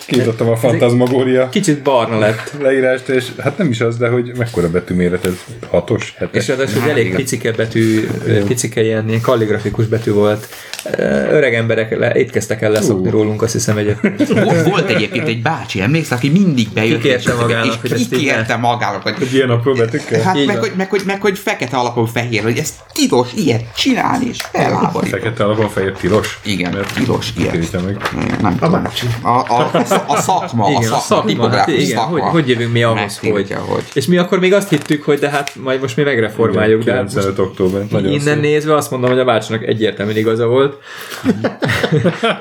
Kinyitottam 0.09 0.49
a 0.49 0.55
fantasmagória 0.55 1.49
Kicsit 1.49 1.81
barna 1.81 2.19
lett. 2.19 2.53
leírást, 2.61 3.07
és 3.09 3.25
hát 3.37 3.57
nem 3.57 3.69
is 3.69 3.81
az, 3.81 3.97
de 3.97 4.07
hogy 4.09 4.31
mekkora 4.37 4.69
betűméret 4.69 5.25
ez? 5.25 5.33
Hatos, 5.69 6.13
hetes? 6.17 6.41
És 6.41 6.47
ráadásul 6.47 6.81
Hát 6.81 6.89
elég 6.89 7.15
picike 7.15 7.51
betű, 7.51 8.07
picike 8.47 8.83
ilyen, 8.83 9.07
ilyen 9.09 9.21
kalligrafikus 9.21 9.85
betű 9.85 10.11
volt. 10.11 10.47
Öreg 11.31 11.53
emberek 11.53 11.97
le, 11.97 12.19
itt 12.19 12.29
kezdtek 12.29 12.61
el 12.61 12.71
leszokni 12.71 13.09
rólunk, 13.09 13.41
azt 13.41 13.53
hiszem 13.53 13.77
egyébként. 13.77 14.27
Volt, 14.63 14.89
egyébként 14.89 15.27
egy 15.27 15.41
bácsi, 15.41 15.81
emlékszel, 15.81 16.17
aki 16.17 16.29
mindig 16.29 16.67
bejött. 16.73 17.01
Kikérte 17.01 17.31
és- 17.31 17.39
magának, 17.39 17.81
hogy 17.81 17.91
és 17.91 18.07
kikérte 18.09 18.55
magának, 18.55 19.01
hogy 19.01 19.13
Hogy 19.17 19.33
ilyen 19.33 19.49
apró 19.49 19.73
betűkkel? 19.73 20.21
Hát 20.21 20.45
meg 20.45 20.57
hogy, 20.57 20.71
meg, 20.77 20.89
hogy, 20.89 21.01
meg 21.05 21.21
hogy 21.21 21.37
fekete 21.37 21.77
alapon 21.77 22.05
fehér, 22.05 22.43
hogy 22.43 22.57
ez 22.57 22.73
tilos 22.93 23.27
ilyet 23.35 23.73
csinálni, 23.75 24.25
és 24.27 24.37
felháborít. 24.51 25.09
Fekete 25.09 25.43
alapon 25.43 25.69
fehér 25.69 25.91
tilos? 25.91 26.39
Igen, 26.45 26.73
Mert 26.73 26.93
tilos, 26.93 27.33
ilyet. 27.37 27.83
meg. 27.83 27.97
Nem 28.41 28.57
a 28.59 28.69
bácsi. 28.69 29.05
A, 29.21 29.29
a, 29.29 29.71
a, 30.07 30.13
a 30.13 30.21
szakma, 30.21 30.69
Igen, 30.69 30.91
a 30.91 30.95
szakma, 30.97 31.15
hát 31.15 31.25
tipográfus 31.25 31.73
igen, 31.73 31.85
szakma. 31.97 32.11
hogy, 32.11 32.21
hogy 32.21 32.49
jövünk 32.49 32.71
mi 32.71 32.83
ahhoz, 32.83 33.17
hogy. 33.19 33.55
Hogy. 33.67 33.83
És 33.93 34.05
mi 34.05 34.17
akkor 34.17 34.39
még 34.39 34.53
azt 34.53 34.69
hittük, 34.69 35.03
hogy 35.03 35.19
de 35.19 35.29
hát 35.29 35.51
majd 35.63 35.81
most 35.81 35.95
mi 35.97 36.03
megreformáljuk, 36.03 36.83
de 36.83 36.91
hát 36.93 37.01
most 37.01 37.13
95 37.13 37.39
október. 37.47 37.85
Nagyon 37.89 38.11
Innen 38.11 38.39
nézve 38.39 38.75
azt 38.75 38.91
mondom, 38.91 39.09
hogy 39.09 39.19
a 39.19 39.25
bácsinak 39.25 39.63
egyértelműen 39.63 40.17
igaza 40.17 40.45
volt. 40.47 40.77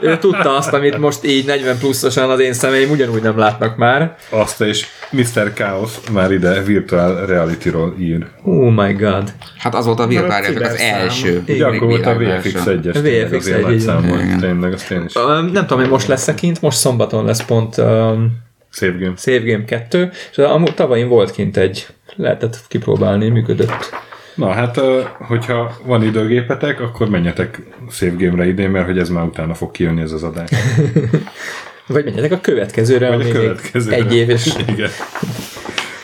ő 0.00 0.18
tudta 0.18 0.56
azt, 0.56 0.72
amit 0.72 0.98
most 0.98 1.24
így 1.24 1.46
40 1.46 1.78
pluszosan 1.78 2.30
az 2.30 2.40
én 2.40 2.52
szemeim 2.52 2.90
ugyanúgy 2.90 3.22
nem 3.22 3.38
látnak 3.38 3.76
már. 3.76 4.16
Azt 4.30 4.60
és 4.60 4.86
Mr. 5.10 5.52
Chaos 5.54 5.90
már 6.12 6.32
ide 6.32 6.62
virtual 6.62 7.26
reality-ról 7.26 7.94
ír. 7.98 8.26
Oh 8.42 8.70
my 8.74 8.92
god. 8.92 9.32
Hát 9.58 9.74
az 9.74 9.86
volt 9.86 10.00
a 10.00 10.06
virtuáliások 10.06 10.60
az 10.60 10.70
ciberszám. 10.76 11.00
első. 11.00 11.42
Ugye 11.48 11.66
akkor 11.66 11.88
volt 11.88 12.06
a. 12.06 12.14
VFX 12.14 12.52
1-es, 12.66 12.96
A 12.96 13.00
tényleg 13.00 13.28
VFX 13.28 13.36
azért 13.36 13.56
egy, 13.56 13.62
nagy 13.64 13.72
így 13.72 13.80
szám 13.80 13.96
van. 14.00 14.08
volt, 14.08 14.22
Igen. 14.22 14.38
tényleg, 14.40 14.72
azt 14.72 14.90
én 14.90 15.04
is. 15.06 15.12
Nem 15.52 15.52
tudom, 15.52 15.78
hogy 15.78 15.88
most 15.88 16.06
lesz-e 16.06 16.34
kint, 16.34 16.60
most 16.62 16.78
szombaton 16.78 17.24
lesz 17.24 17.42
pont 17.48 17.76
um, 17.76 18.46
Szép 18.70 18.98
game. 19.00 19.16
Save 19.16 19.38
Game 19.38 19.64
2, 19.64 20.10
és 20.30 20.38
amúgy 20.38 20.74
tavalyin 20.74 21.08
volt 21.08 21.30
kint 21.30 21.56
egy, 21.56 21.86
lehetett 22.16 22.60
kipróbálni, 22.68 23.28
működött. 23.28 23.90
Na 24.34 24.52
hát, 24.52 24.80
hogyha 25.18 25.76
van 25.84 26.02
időgépetek, 26.02 26.80
akkor 26.80 27.08
menjetek 27.08 27.60
Save 27.90 28.14
Game-re 28.18 28.46
idén, 28.46 28.70
mert 28.70 28.86
hogy 28.86 28.98
ez 28.98 29.08
már 29.08 29.24
utána 29.24 29.54
fog 29.54 29.70
kijönni 29.70 30.00
ez 30.00 30.12
az 30.12 30.22
adás. 30.22 30.50
Vagy 31.86 32.04
menjetek 32.04 32.32
a 32.32 32.40
következőre, 32.40 33.08
Vagy 33.08 33.14
ami 33.14 33.24
a 33.24 33.32
még 33.32 33.42
következő. 33.42 33.92
egy 33.92 34.14
év 34.14 34.28
és 34.28 34.54
Igen. 34.76 34.90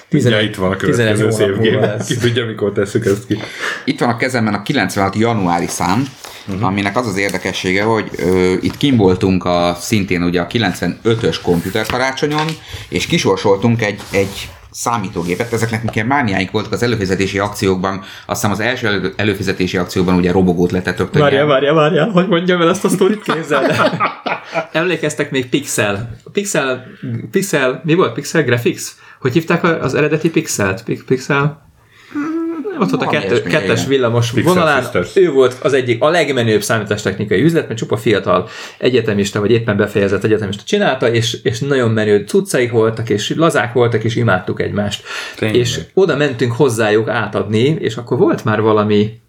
11, 0.08 0.38
Ja, 0.40 0.48
itt 0.48 0.54
van 0.56 0.72
a 0.72 0.76
11 0.76 1.16
következő 1.18 1.54
Save 1.62 1.80
lesz. 1.80 2.06
Ki 2.06 2.16
tudja, 2.16 2.46
mikor 2.46 2.72
tesszük 2.72 3.04
ezt 3.04 3.26
ki. 3.26 3.38
Itt 3.84 4.00
van 4.00 4.08
a 4.08 4.16
kezemben 4.16 4.54
a 4.54 4.62
96 4.62 5.16
januári 5.16 5.66
szám, 5.66 6.04
uh-huh. 6.48 6.64
aminek 6.64 6.96
az 6.96 7.06
az 7.06 7.16
érdekessége, 7.16 7.82
hogy 7.82 8.10
ö, 8.16 8.54
itt 8.60 8.76
kim 8.76 8.96
voltunk 8.96 9.44
a 9.44 9.76
szintén 9.80 10.22
ugye 10.22 10.40
a 10.40 10.46
95-ös 10.46 11.36
komputerkarácsonyon, 11.42 12.46
és 12.88 13.06
kisorsoltunk 13.06 13.82
egy, 13.82 14.00
egy 14.10 14.48
számítógépet, 14.74 15.52
ezeknek 15.52 15.70
nekünk 15.70 15.94
ilyen 15.94 16.06
mániáink 16.06 16.50
voltak 16.50 16.72
az 16.72 16.82
előfizetési 16.82 17.38
akciókban, 17.38 17.94
azt 18.26 18.40
hiszem 18.40 18.50
az 18.50 18.60
első 18.60 18.86
elő, 18.86 19.12
előfizetési 19.16 19.76
akciókban 19.76 20.14
ugye 20.14 20.32
robogót 20.32 20.70
letettek. 20.70 21.18
Várjál, 21.18 21.46
várjál, 21.46 21.74
várjál, 21.74 22.10
hogy 22.10 22.28
mondjam 22.28 22.60
el 22.60 22.68
ezt 22.68 22.84
a 22.84 22.88
sztorit, 22.88 23.22
képzeld 23.22 23.70
el. 23.70 24.12
Emlékeztek 24.72 25.30
még 25.30 25.48
Pixel. 25.48 26.16
Pixel, 26.32 26.86
Pixel, 27.30 27.80
mi 27.84 27.94
volt 27.94 28.12
Pixel 28.12 28.42
Graphics? 28.42 28.82
Hogy 29.20 29.32
hívták 29.32 29.64
az 29.82 29.94
eredeti 29.94 30.30
Pixelt? 30.30 30.82
Pi- 30.82 31.04
Pixel? 31.06 31.63
Ott 32.80 32.90
volt 32.90 33.02
a 33.02 33.06
kettő, 33.06 33.42
kettes 33.42 33.78
igen. 33.78 33.88
villamos 33.88 34.30
Pixel 34.30 34.52
vonalán. 34.52 34.80
Sisters. 34.80 35.16
Ő 35.16 35.30
volt 35.30 35.56
az 35.62 35.72
egyik, 35.72 36.02
a 36.02 36.08
legmenőbb 36.08 36.62
számítástechnikai 36.62 37.42
üzlet, 37.42 37.66
mert 37.66 37.78
csupa 37.78 37.96
fiatal 37.96 38.48
egyetemista, 38.78 39.40
vagy 39.40 39.50
éppen 39.50 39.76
befejezett 39.76 40.24
egyetemista 40.24 40.62
csinálta, 40.66 41.10
és, 41.10 41.38
és 41.42 41.58
nagyon 41.58 41.90
menő 41.90 42.24
cuccaik 42.26 42.70
voltak, 42.70 43.10
és 43.10 43.32
lazák 43.36 43.72
voltak, 43.72 44.04
és 44.04 44.16
imádtuk 44.16 44.60
egymást. 44.60 45.04
Tényleg. 45.36 45.58
És 45.58 45.80
oda 45.94 46.16
mentünk 46.16 46.52
hozzájuk 46.52 47.08
átadni, 47.08 47.76
és 47.78 47.96
akkor 47.96 48.18
volt 48.18 48.44
már 48.44 48.60
valami 48.60 49.22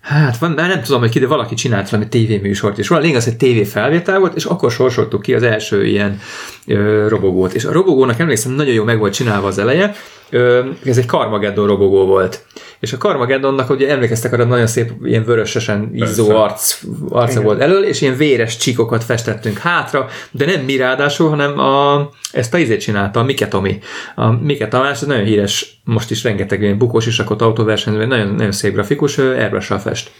Hát 0.00 0.38
van, 0.38 0.50
már 0.50 0.68
nem 0.68 0.82
tudom, 0.82 1.00
hogy 1.00 1.10
ki, 1.10 1.18
de 1.18 1.26
valaki 1.26 1.54
csinált 1.54 1.90
valami 1.90 2.08
tévéműsort, 2.08 2.78
és 2.78 2.88
valami 2.88 3.06
lényeg 3.06 3.20
az, 3.20 3.28
hogy 3.28 3.36
tévéfelvétel 3.36 4.18
volt, 4.18 4.34
és 4.34 4.44
akkor 4.44 4.70
sorsoltuk 4.70 5.22
ki 5.22 5.34
az 5.34 5.42
első 5.42 5.86
ilyen 5.86 6.20
ö, 6.66 7.08
robogót. 7.08 7.52
És 7.52 7.64
a 7.64 7.72
robogónak 7.72 8.18
emlékszem, 8.18 8.52
nagyon 8.52 8.74
jó 8.74 8.84
meg 8.84 8.98
volt 8.98 9.12
csinálva 9.12 9.46
az 9.46 9.58
eleje, 9.58 9.94
ö, 10.30 10.64
ez 10.84 10.98
egy 10.98 11.06
Carmageddon 11.06 11.66
robogó 11.66 12.06
volt. 12.06 12.44
És 12.80 12.92
a 12.92 12.96
Carmageddonnak, 12.96 13.70
ugye 13.70 13.90
emlékeztek 13.90 14.32
arra, 14.32 14.44
nagyon 14.44 14.66
szép, 14.66 14.92
ilyen 15.04 15.24
vörösesen 15.24 15.90
izzó 15.94 16.30
arc, 16.30 16.80
arca 17.08 17.40
volt 17.40 17.60
elől, 17.60 17.84
és 17.84 18.00
ilyen 18.00 18.16
véres 18.16 18.56
csíkokat 18.56 19.04
festettünk 19.04 19.58
hátra, 19.58 20.08
de 20.30 20.46
nem 20.46 20.60
mi 20.60 20.76
ráadásul, 20.76 21.28
hanem 21.28 21.58
a, 21.58 22.10
ezt 22.32 22.54
a 22.54 22.58
izét 22.58 22.80
csinálta, 22.80 23.20
a 23.20 23.22
Mike 23.22 23.48
Tomi. 23.48 23.78
A 24.14 24.30
Mike 24.30 24.68
Tamás, 24.68 25.00
nagyon 25.00 25.24
híres, 25.24 25.80
most 25.84 26.10
is 26.10 26.22
rengeteg 26.22 26.62
ilyen 26.62 26.78
bukós 26.78 27.06
is 27.06 27.18
rakott 27.18 27.42
autóversenyző, 27.42 28.06
nagyon, 28.06 28.34
nagyon 28.34 28.52
szép 28.52 28.72
grafikus, 28.72 29.18
airbrush 29.18 29.78
fest. 29.78 30.10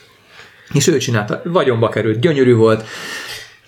És 0.72 0.86
ő 0.86 0.96
csinálta, 0.96 1.42
vagyonba 1.44 1.88
került, 1.88 2.20
gyönyörű 2.20 2.54
volt, 2.54 2.84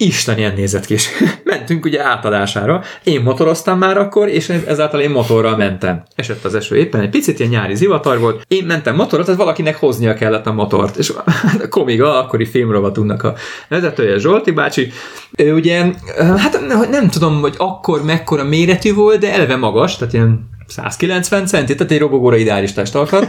Isten 0.02 0.38
ilyen 0.38 0.54
nézett 0.54 0.84
ki, 0.86 0.96
mentünk 1.44 1.84
ugye 1.84 2.04
átadására. 2.04 2.82
Én 3.04 3.20
motoroztam 3.20 3.78
már 3.78 3.98
akkor, 3.98 4.28
és 4.28 4.48
ezáltal 4.48 5.00
én 5.00 5.10
motorral 5.10 5.56
mentem. 5.56 6.02
Esett 6.14 6.44
az 6.44 6.54
eső 6.54 6.76
éppen, 6.76 7.00
egy 7.00 7.10
picit 7.10 7.38
ilyen 7.38 7.50
nyári 7.50 7.74
zivatar 7.74 8.18
volt. 8.18 8.44
Én 8.48 8.64
mentem 8.64 8.94
motorot, 8.94 9.24
tehát 9.24 9.40
valakinek 9.40 9.76
hoznia 9.76 10.14
kellett 10.14 10.46
a 10.46 10.52
motort. 10.52 10.96
És 10.96 11.10
a 11.10 11.24
Komiga, 11.68 12.18
akkori 12.18 12.44
filmrovatunknak 12.44 13.22
a 13.22 13.34
vezetője 13.68 14.18
Zsolti 14.18 14.50
bácsi, 14.50 14.92
ő 15.36 15.54
ugye, 15.54 15.84
hát 16.16 16.60
nem 16.90 17.08
tudom, 17.10 17.40
hogy 17.40 17.54
akkor 17.56 18.04
mekkora 18.04 18.44
méretű 18.44 18.94
volt, 18.94 19.20
de 19.20 19.32
eleve 19.32 19.56
magas, 19.56 19.96
tehát 19.96 20.14
ilyen 20.14 20.48
190 20.66 21.46
centi, 21.46 21.74
tehát 21.74 21.92
egy 21.92 21.98
robogóra 21.98 22.36
ideális 22.36 22.72
testalkat. 22.72 23.28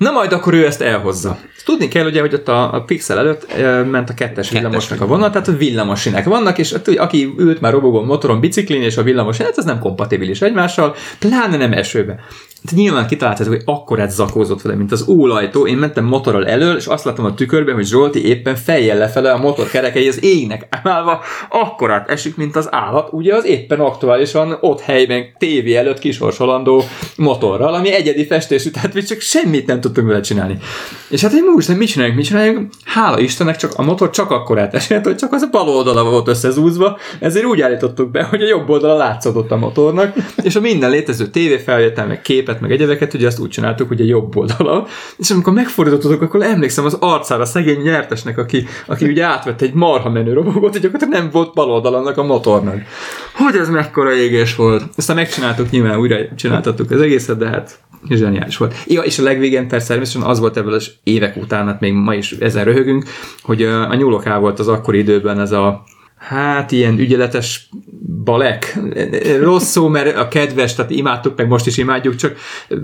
Na 0.00 0.10
majd 0.10 0.32
akkor 0.32 0.54
ő 0.54 0.66
ezt 0.66 0.80
elhozza. 0.80 1.38
Tudni 1.64 1.88
kell 1.88 2.06
ugye, 2.06 2.20
hogy 2.20 2.34
ott 2.34 2.48
a, 2.48 2.74
a 2.74 2.82
Pixel 2.82 3.18
előtt 3.18 3.50
e, 3.50 3.82
ment 3.82 4.10
a 4.10 4.14
kettes 4.14 4.50
villamosnak 4.50 5.00
a 5.00 5.06
vonal, 5.06 5.30
tehát 5.30 5.48
a 5.48 5.56
villamosinek 5.56 6.24
vannak, 6.24 6.58
és 6.58 6.74
ugye, 6.86 7.00
aki 7.00 7.34
ült 7.38 7.60
már 7.60 7.72
robogón, 7.72 8.04
motoron, 8.04 8.40
biciklin, 8.40 8.82
és 8.82 8.96
a 8.96 9.02
villamos, 9.02 9.36
hát 9.36 9.58
ez 9.58 9.64
nem 9.64 9.78
kompatibilis 9.78 10.42
egymással, 10.42 10.94
pláne 11.18 11.56
nem 11.56 11.72
esőbe. 11.72 12.20
Nyilván 12.74 13.06
kitaláltátok, 13.06 13.52
hogy 13.52 13.62
akkorát 13.64 14.10
zakózott 14.10 14.62
vele, 14.62 14.76
mint 14.76 14.92
az 14.92 15.08
ólajtó. 15.08 15.66
Én 15.66 15.76
mentem 15.76 16.04
motorral 16.04 16.46
elől, 16.46 16.76
és 16.76 16.86
azt 16.86 17.04
láttam 17.04 17.24
a 17.24 17.34
tükörben, 17.34 17.74
hogy 17.74 17.86
Zsolti 17.86 18.26
éppen 18.26 18.56
fejjel 18.56 18.98
lefele 18.98 19.32
a 19.32 19.38
motor 19.38 19.68
kerekei 19.68 20.08
az 20.08 20.24
égnek 20.24 20.68
emelve, 20.82 21.18
akkorát 21.48 22.08
esik, 22.08 22.36
mint 22.36 22.56
az 22.56 22.68
állat, 22.70 23.08
ugye 23.12 23.34
az 23.34 23.46
éppen 23.46 23.80
aktuálisan 23.80 24.58
ott 24.60 24.80
helyben 24.80 25.24
tévé 25.38 25.74
előtt 25.74 25.98
kisorsolandó 25.98 26.82
motorral, 27.16 27.74
ami 27.74 27.92
egyedi 27.92 28.26
festésű, 28.26 28.70
tehát 28.70 28.94
mi 28.94 29.02
csak 29.02 29.20
semmit 29.20 29.66
nem 29.66 29.80
tudtunk 29.80 30.06
vele 30.06 30.20
csinálni. 30.20 30.58
És 31.08 31.22
hát 31.22 31.32
egy 31.32 31.42
múlva, 31.42 31.74
mit 31.74 31.88
csináljuk, 31.88 32.16
mit 32.16 32.24
csináljuk? 32.24 32.68
Hála 32.84 33.18
Istennek 33.20 33.56
csak 33.56 33.72
a 33.76 33.82
motor 33.82 34.10
csak 34.10 34.30
akkorát 34.30 34.74
esett, 34.74 35.04
hogy 35.04 35.16
csak 35.16 35.32
az 35.32 35.42
a 35.42 35.48
bal 35.50 35.68
oldala 35.68 36.04
volt 36.04 36.28
összezúzva, 36.28 36.98
ezért 37.20 37.44
úgy 37.44 37.60
állítottuk 37.60 38.10
be, 38.10 38.22
hogy 38.22 38.42
a 38.42 38.46
jobb 38.46 38.68
oldala 38.68 38.96
látszódott 38.96 39.50
a 39.50 39.56
motornak, 39.56 40.14
és 40.42 40.56
a 40.56 40.60
minden 40.60 40.90
létező 40.90 41.26
tévéfelvétel, 41.26 42.06
meg 42.06 42.20
képet, 42.50 42.60
meg 42.60 42.72
egyebeket, 42.72 43.14
ugye 43.14 43.26
azt 43.26 43.38
úgy 43.38 43.48
csináltuk, 43.48 43.88
hogy 43.88 44.00
a 44.00 44.04
jobb 44.04 44.36
oldala. 44.36 44.86
És 45.16 45.30
amikor 45.30 45.52
megfordítottuk, 45.52 46.22
akkor 46.22 46.42
emlékszem 46.42 46.84
az 46.84 46.96
arcára 47.00 47.42
a 47.42 47.46
szegény 47.46 47.80
nyertesnek, 47.80 48.38
aki, 48.38 48.66
aki 48.86 49.04
ugye 49.06 49.24
átvette 49.24 49.64
egy 49.64 49.74
marha 49.74 50.10
menő 50.10 50.32
robogot, 50.32 50.72
hogy 50.72 50.80
gyakorlatilag 50.80 51.22
nem 51.22 51.30
volt 51.32 51.54
bal 51.54 51.70
oldalának 51.70 52.16
a 52.16 52.22
motornak. 52.22 52.80
Hogy 53.34 53.56
ez 53.56 53.68
mekkora 53.68 54.14
égés 54.14 54.56
volt. 54.56 54.82
Aztán 54.96 55.16
megcsináltuk, 55.16 55.70
nyilván 55.70 55.98
újra 55.98 56.16
csináltattuk 56.36 56.90
az 56.90 57.00
egészet, 57.00 57.38
de 57.38 57.48
hát 57.48 57.78
zseniális 58.08 58.56
volt. 58.56 58.74
Ja, 58.86 59.00
és 59.00 59.18
a 59.18 59.22
legvégén 59.22 59.68
persze 59.68 59.86
természetesen 59.86 60.28
az 60.28 60.38
volt 60.38 60.56
ebből 60.56 60.72
az 60.72 60.90
évek 61.04 61.36
után, 61.36 61.66
hát 61.66 61.80
még 61.80 61.92
ma 61.92 62.14
is 62.14 62.32
ezen 62.32 62.64
röhögünk, 62.64 63.04
hogy 63.42 63.62
a 63.62 63.94
nyúloká 63.94 64.38
volt 64.38 64.58
az 64.58 64.68
akkori 64.68 64.98
időben 64.98 65.40
ez 65.40 65.52
a 65.52 65.82
Hát 66.20 66.72
ilyen 66.72 66.98
ügyeletes 66.98 67.68
balek. 68.24 68.78
Rossz 69.40 69.70
szó, 69.70 69.88
mert 69.88 70.16
a 70.16 70.28
kedves, 70.28 70.74
tehát 70.74 70.90
imádtuk, 70.90 71.36
meg 71.36 71.48
most 71.48 71.66
is 71.66 71.76
imádjuk, 71.76 72.14
csak 72.14 72.36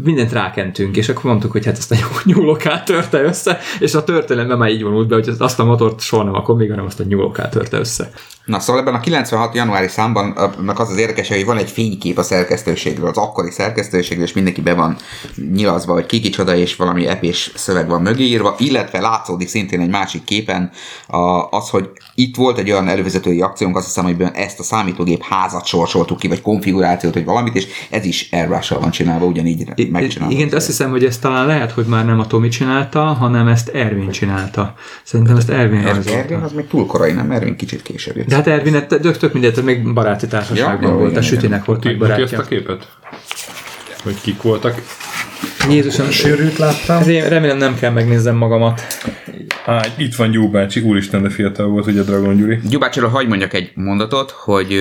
mindent 0.03 0.33
rákentünk, 0.33 0.97
és 0.97 1.09
akkor 1.09 1.25
mondtuk, 1.25 1.53
hogy 1.53 1.65
hát 1.65 1.77
ezt 1.77 1.93
a 1.93 1.97
nyúlokát 2.25 2.85
törte 2.85 3.23
össze, 3.23 3.59
és 3.79 3.95
a 3.95 4.05
történelemben 4.05 4.59
már 4.59 4.71
így 4.71 4.83
vonult 4.83 5.09
be, 5.09 5.15
hogy 5.15 5.31
azt 5.39 5.61
a 5.61 5.65
motort 5.65 6.01
soha 6.01 6.23
nem 6.23 6.35
akkor 6.35 6.57
még, 6.57 6.71
hanem 6.71 6.85
azt 6.85 7.01
a 7.01 7.05
nyúlokát 7.05 7.51
törte 7.51 7.79
össze. 7.79 8.11
Na 8.45 8.61
szóval 8.61 8.83
ebben 8.83 8.95
a 8.95 9.01
96. 9.01 9.55
januári 9.55 9.89
számban 9.89 10.37
az 10.75 10.91
az 10.91 10.97
érdekes, 10.97 11.29
hogy 11.29 11.45
van 11.45 11.57
egy 11.57 11.71
fénykép 11.71 12.19
a 12.19 12.23
szerkesztőségről, 12.23 13.09
az 13.09 13.17
akkori 13.17 13.51
szerkesztőségről, 13.51 14.27
és 14.27 14.33
mindenki 14.33 14.61
be 14.61 14.75
van 14.75 14.97
nyilazva, 15.53 15.93
hogy 15.93 16.07
ki 16.07 16.21
kicsoda, 16.21 16.55
és 16.55 16.77
valami 16.77 17.07
epés 17.07 17.53
szöveg 17.55 17.89
van 17.89 18.03
mögé 18.03 18.25
írva, 18.25 18.55
illetve 18.59 19.01
látszódik 19.01 19.49
szintén 19.49 19.81
egy 19.81 19.89
másik 19.89 20.25
képen 20.25 20.71
az, 21.51 21.69
hogy 21.69 21.91
itt 22.15 22.37
volt 22.37 22.59
egy 22.59 22.71
olyan 22.71 22.85
elővezetői 23.27 23.41
akciónk, 23.41 23.77
azt 23.77 23.87
hiszem, 23.87 24.05
hogy 24.05 24.31
ezt 24.35 24.59
a 24.59 24.63
számítógép 24.63 25.23
házat 25.23 25.67
sorsoltuk 25.67 26.19
ki, 26.19 26.29
vagy 26.29 26.41
konfigurációt, 26.41 27.15
vagy 27.15 27.25
valamit, 27.25 27.55
és 27.55 27.67
ez 27.91 28.05
is 28.05 28.29
airbrush 28.33 28.81
van 28.81 28.91
csinálva, 28.91 29.25
ugyanígy 29.25 29.91
megcsinálva. 29.91 30.35
Igen, 30.35 30.49
azt 30.53 30.67
hiszem, 30.67 30.91
hogy 30.91 31.05
ezt 31.05 31.21
talán 31.21 31.47
lehet, 31.47 31.73
hogy 31.73 31.85
már 31.85 32.05
nem 32.05 32.21
a 32.21 32.27
Tomi 32.27 32.49
csinálta, 32.49 33.01
hanem 33.01 33.49
ezt 33.49 33.69
Ervin 33.69 34.11
csinálta. 34.11 34.75
Szerintem 35.05 35.37
ezt 35.37 35.51
Ervin 35.51 35.87
Ervin, 35.87 36.15
Ervin 36.15 36.39
az 36.39 36.53
még 36.53 36.67
túl 36.67 36.87
korai, 36.87 37.13
nem? 37.13 37.31
Ervin 37.31 37.57
kicsit 37.57 37.83
később 37.83 38.17
jött. 38.17 38.27
De 38.27 38.35
hát 38.35 38.47
Ervin, 38.47 38.87
tök, 38.89 39.17
tök 39.17 39.33
mindegy, 39.33 39.63
még 39.63 39.93
baráti 39.93 40.27
társaságban 40.27 40.91
ja, 40.91 40.97
volt, 40.97 41.17
a 41.17 41.23
Sütinek 41.23 41.65
volt 41.65 41.81
ki, 41.81 41.95
barátja. 41.95 42.25
ezt 42.25 42.33
a 42.33 42.43
képet? 42.43 42.89
Hogy 44.03 44.21
kik 44.21 44.43
voltak? 44.43 44.83
Jézusom, 45.69 46.11
sűrűt 46.11 46.57
láttam. 46.59 47.03
Remélem 47.05 47.57
nem 47.57 47.75
kell 47.75 47.91
megnézzem 47.91 48.37
magamat. 48.37 48.83
Á, 49.67 49.87
itt 49.97 50.15
van 50.15 50.31
Gyúbácsi, 50.31 50.81
úristen, 50.81 51.23
de 51.23 51.29
fiatal 51.29 51.69
volt 51.69 51.87
ugye 51.87 52.03
Dragon 52.03 52.37
Gyuri. 52.37 52.59
Gyúbácsiról 52.69 53.11
hagyd 53.11 53.29
mondjak 53.29 53.55
egy 53.55 53.71
mondatot, 53.75 54.31
hogy 54.31 54.73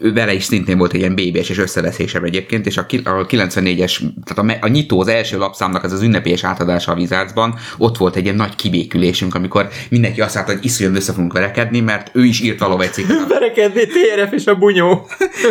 ő 0.00 0.12
vele 0.12 0.32
is 0.32 0.44
szintén 0.44 0.78
volt 0.78 0.92
egy 0.92 1.00
ilyen 1.00 1.14
BBS 1.14 1.48
és 1.48 1.58
összeveszésem 1.58 2.24
egyébként, 2.24 2.66
és 2.66 2.76
a 2.76 2.86
94-es, 2.86 4.00
tehát 4.24 4.58
a, 4.60 4.66
a 4.66 4.68
nyitó, 4.68 5.00
az 5.00 5.08
első 5.08 5.38
lapszámnak 5.38 5.84
ez 5.84 5.92
az 5.92 6.02
ünnepélyes 6.02 6.44
átadása 6.44 6.92
a 6.92 6.94
Wizardsban, 6.94 7.54
ott 7.78 7.96
volt 7.96 8.16
egy 8.16 8.24
ilyen 8.24 8.36
nagy 8.36 8.56
kibékülésünk, 8.56 9.34
amikor 9.34 9.68
mindenki 9.90 10.20
azt 10.20 10.34
mondta, 10.34 10.52
hogy 10.52 10.64
iszonyúan 10.64 10.96
össze 10.96 11.12
fogunk 11.12 11.32
verekedni, 11.32 11.80
mert 11.80 12.10
ő 12.12 12.24
is 12.24 12.40
írt 12.40 12.58
valahol 12.58 12.82
egy 12.82 12.92
cikket. 12.92 13.28
verekedni, 13.38 13.80
TRF 13.86 14.32
és 14.32 14.46
a 14.46 14.54
bunyó. 14.54 15.06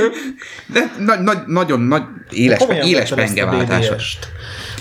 De 0.73 0.95
na, 0.99 1.21
na, 1.21 1.43
nagyon 1.47 1.81
nagy, 1.81 2.03
éles, 2.29 2.61
éles 2.85 3.13
pengeváltás 3.13 3.89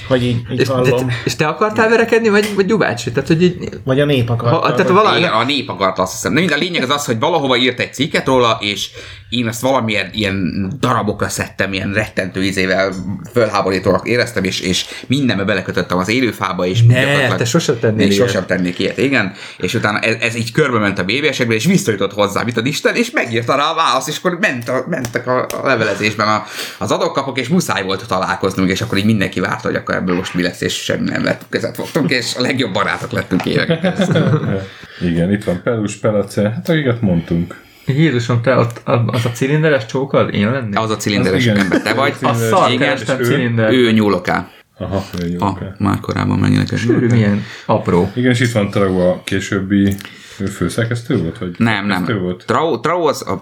hogy 0.09 0.25
így, 0.25 0.41
így 0.53 0.61
és, 0.61 0.69
hallom. 0.69 1.07
De, 1.07 1.15
és 1.25 1.37
te 1.37 1.47
akartál 1.47 1.88
verekedni, 1.88 2.29
vagy, 2.29 2.55
vagy 2.55 2.67
Dubácsi? 2.67 3.12
Tehát, 3.12 3.29
hogy 3.29 3.43
így, 3.43 3.69
vagy 3.85 4.01
a 4.01 4.05
nép 4.05 4.31
akart. 4.31 4.65
Ha, 4.65 4.75
tehát 4.75 4.91
valami... 4.91 5.25
a 5.25 5.45
nép 5.45 5.69
akart, 5.69 5.99
azt 5.99 6.12
hiszem. 6.12 6.33
Nem, 6.33 6.47
a 6.51 6.57
lényeg 6.57 6.83
az 6.83 6.91
az, 6.91 7.05
hogy 7.05 7.19
valahova 7.19 7.57
írt 7.57 7.81
egy 7.81 7.95
cikket 7.95 8.27
róla, 8.27 8.59
és 8.61 8.91
én 9.33 9.49
ezt 9.49 9.61
valamilyen 9.61 10.11
ilyen 10.12 10.71
darabokra 10.81 11.29
szedtem, 11.29 11.73
ilyen 11.73 11.93
rettentő 11.93 12.45
izével 12.45 12.93
fölháborítónak 13.33 14.09
éreztem, 14.09 14.45
és, 14.45 14.61
és 14.61 14.85
mindenbe 15.07 15.45
belekötöttem 15.45 15.99
az 15.99 16.09
élőfába, 16.09 16.67
és 16.67 16.83
ne, 16.83 17.35
te 17.35 17.45
sosem 17.45 17.79
tennél 17.79 18.07
és 18.07 18.15
sosem 18.15 18.47
tennék 18.47 18.79
ilyet, 18.79 18.99
igen. 18.99 19.33
És 19.59 19.75
utána 19.75 19.99
ez, 19.99 20.17
ez 20.21 20.35
így 20.35 20.53
körbe 20.53 20.79
ment 20.79 20.99
a 20.99 21.05
BBS-ekbe, 21.05 21.55
és 21.55 21.65
visszajutott 21.65 22.12
hozzá, 22.12 22.43
mit 22.43 22.57
ad 22.57 22.67
Isten, 22.67 22.95
és 22.95 23.11
megírta 23.11 23.57
rá 23.57 23.71
a 23.71 23.75
választ, 23.75 24.09
és 24.09 24.19
akkor 24.19 24.38
ment 24.41 24.69
a, 24.69 24.85
mentek 24.88 25.27
a, 25.27 25.47
a 25.62 25.67
levelezésben 25.67 26.29
a, 26.29 26.45
az 26.79 26.91
adókapok, 26.91 27.38
és 27.38 27.49
muszáj 27.49 27.83
volt 27.83 28.07
találkoznunk, 28.07 28.71
és 28.71 28.81
akkor 28.81 28.99
így 28.99 29.05
mindenki 29.05 29.41
várta, 29.41 29.69
hogy 29.69 29.77
akkor 29.77 29.91
ebből 29.94 30.14
most 30.14 30.35
mi 30.35 30.42
lesz, 30.42 30.61
és 30.61 30.74
semmi 30.74 31.09
nem 31.09 31.24
lett. 31.24 31.46
Kezet 31.50 31.74
fogtunk, 31.74 32.11
és 32.11 32.35
a 32.37 32.40
legjobb 32.40 32.72
barátok 32.72 33.12
lettünk 33.12 33.44
évek. 33.44 33.68
igen, 35.11 35.33
itt 35.33 35.44
van 35.44 35.61
Pelus, 35.62 35.96
Pelace, 35.96 36.50
hát 36.50 36.68
akiket 36.68 37.00
mondtunk. 37.00 37.61
Jézusom, 37.87 38.42
te 38.42 38.57
ott 38.57 38.81
az 39.07 39.24
a 39.24 39.31
cilinderes 39.31 39.87
csókad? 39.87 40.35
Én 40.35 40.50
lennék? 40.50 40.78
Az 40.78 40.90
a 40.90 40.96
cilinderes 40.96 41.46
az 41.46 41.59
ember, 41.59 41.83
te 41.83 41.94
vagy. 41.94 42.14
A 42.20 42.35
szar 42.35 42.70
igen, 42.70 42.96
cilinder. 42.96 43.72
Ő 43.72 43.92
nyúloká. 43.92 44.50
Aha, 44.78 45.05
ő 45.22 45.28
nyúloká. 45.28 45.66
Ah, 45.66 45.78
már 45.78 46.00
korábban 46.00 46.38
megnyilek. 46.38 46.76
Sűrű, 46.76 47.07
milyen 47.07 47.44
apró. 47.66 48.11
Igen, 48.14 48.31
és 48.31 48.40
itt 48.40 48.52
van 48.52 48.70
Taragó 48.70 49.11
a 49.11 49.20
későbbi 49.24 49.94
ő 50.40 50.45
főszerkesztő 50.45 51.18
volt? 51.18 51.38
Vagy 51.38 51.55
nem, 51.59 51.87
nem. 51.87 52.05
Volt? 52.21 52.45
Trau, 52.47 52.81
Trau 52.81 53.05
az 53.07 53.27
a, 53.29 53.40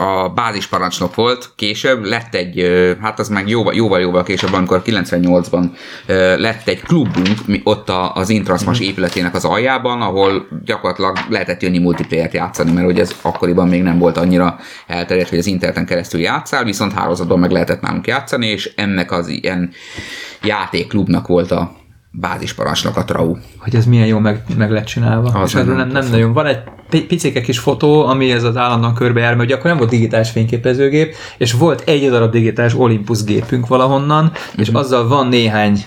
a 0.00 0.28
bázisparancsnok 0.28 1.14
volt, 1.14 1.50
később 1.56 2.04
lett 2.04 2.34
egy, 2.34 2.66
hát 3.00 3.18
az 3.18 3.28
meg 3.28 3.48
jóval, 3.48 3.74
jóval, 3.74 4.00
jóval 4.00 4.22
később, 4.22 4.52
amikor 4.52 4.82
98-ban 4.84 5.70
lett 6.36 6.68
egy 6.68 6.82
klubunk 6.82 7.38
ott 7.62 7.88
az 8.14 8.28
Intrasmas 8.28 8.80
mm. 8.80 8.82
épületének 8.82 9.34
az 9.34 9.44
aljában, 9.44 10.00
ahol 10.00 10.48
gyakorlatilag 10.64 11.18
lehetett 11.28 11.62
jönni 11.62 11.78
multiplayer 11.78 12.30
játszani, 12.32 12.72
mert 12.72 12.86
ugye 12.86 13.02
ez 13.02 13.16
akkoriban 13.22 13.68
még 13.68 13.82
nem 13.82 13.98
volt 13.98 14.16
annyira 14.16 14.58
elterjedt, 14.86 15.28
hogy 15.28 15.38
az 15.38 15.46
interneten 15.46 15.86
keresztül 15.86 16.20
játszál, 16.20 16.64
viszont 16.64 16.92
hálózatban 16.92 17.38
meg 17.38 17.50
lehetett 17.50 17.80
nálunk 17.80 18.06
játszani, 18.06 18.46
és 18.46 18.72
ennek 18.76 19.12
az 19.12 19.28
ilyen 19.28 19.70
játékklubnak 20.42 21.26
volt 21.26 21.50
a 21.50 21.76
bázisparancsnok 22.10 22.96
a 22.96 23.04
trau. 23.04 23.36
Hogy 23.58 23.74
ez 23.74 23.86
milyen 23.86 24.06
jó 24.06 24.18
meg, 24.18 24.42
meg 24.56 24.70
lett 24.70 24.84
csinálva. 24.84 25.28
Az 25.28 25.48
és 25.48 25.54
nem, 25.54 25.76
nem, 25.76 25.88
nem 25.88 26.10
nagyon. 26.10 26.32
Van 26.32 26.46
egy 26.46 26.62
picike 26.90 27.40
kis 27.40 27.58
fotó, 27.58 28.06
ami 28.06 28.30
ez 28.30 28.44
az 28.44 28.56
állandóan 28.56 28.94
körbe 28.94 29.20
jár, 29.20 29.34
mert 29.34 29.48
ugye 29.48 29.54
akkor 29.54 29.66
nem 29.66 29.76
volt 29.78 29.90
digitális 29.90 30.30
fényképezőgép, 30.30 31.14
és 31.38 31.52
volt 31.52 31.82
egy 31.86 32.10
darab 32.10 32.30
digitális 32.30 32.74
Olympus 32.74 33.24
gépünk 33.24 33.66
valahonnan, 33.66 34.24
mm-hmm. 34.24 34.56
és 34.56 34.68
azzal 34.68 35.08
van 35.08 35.28
néhány 35.28 35.84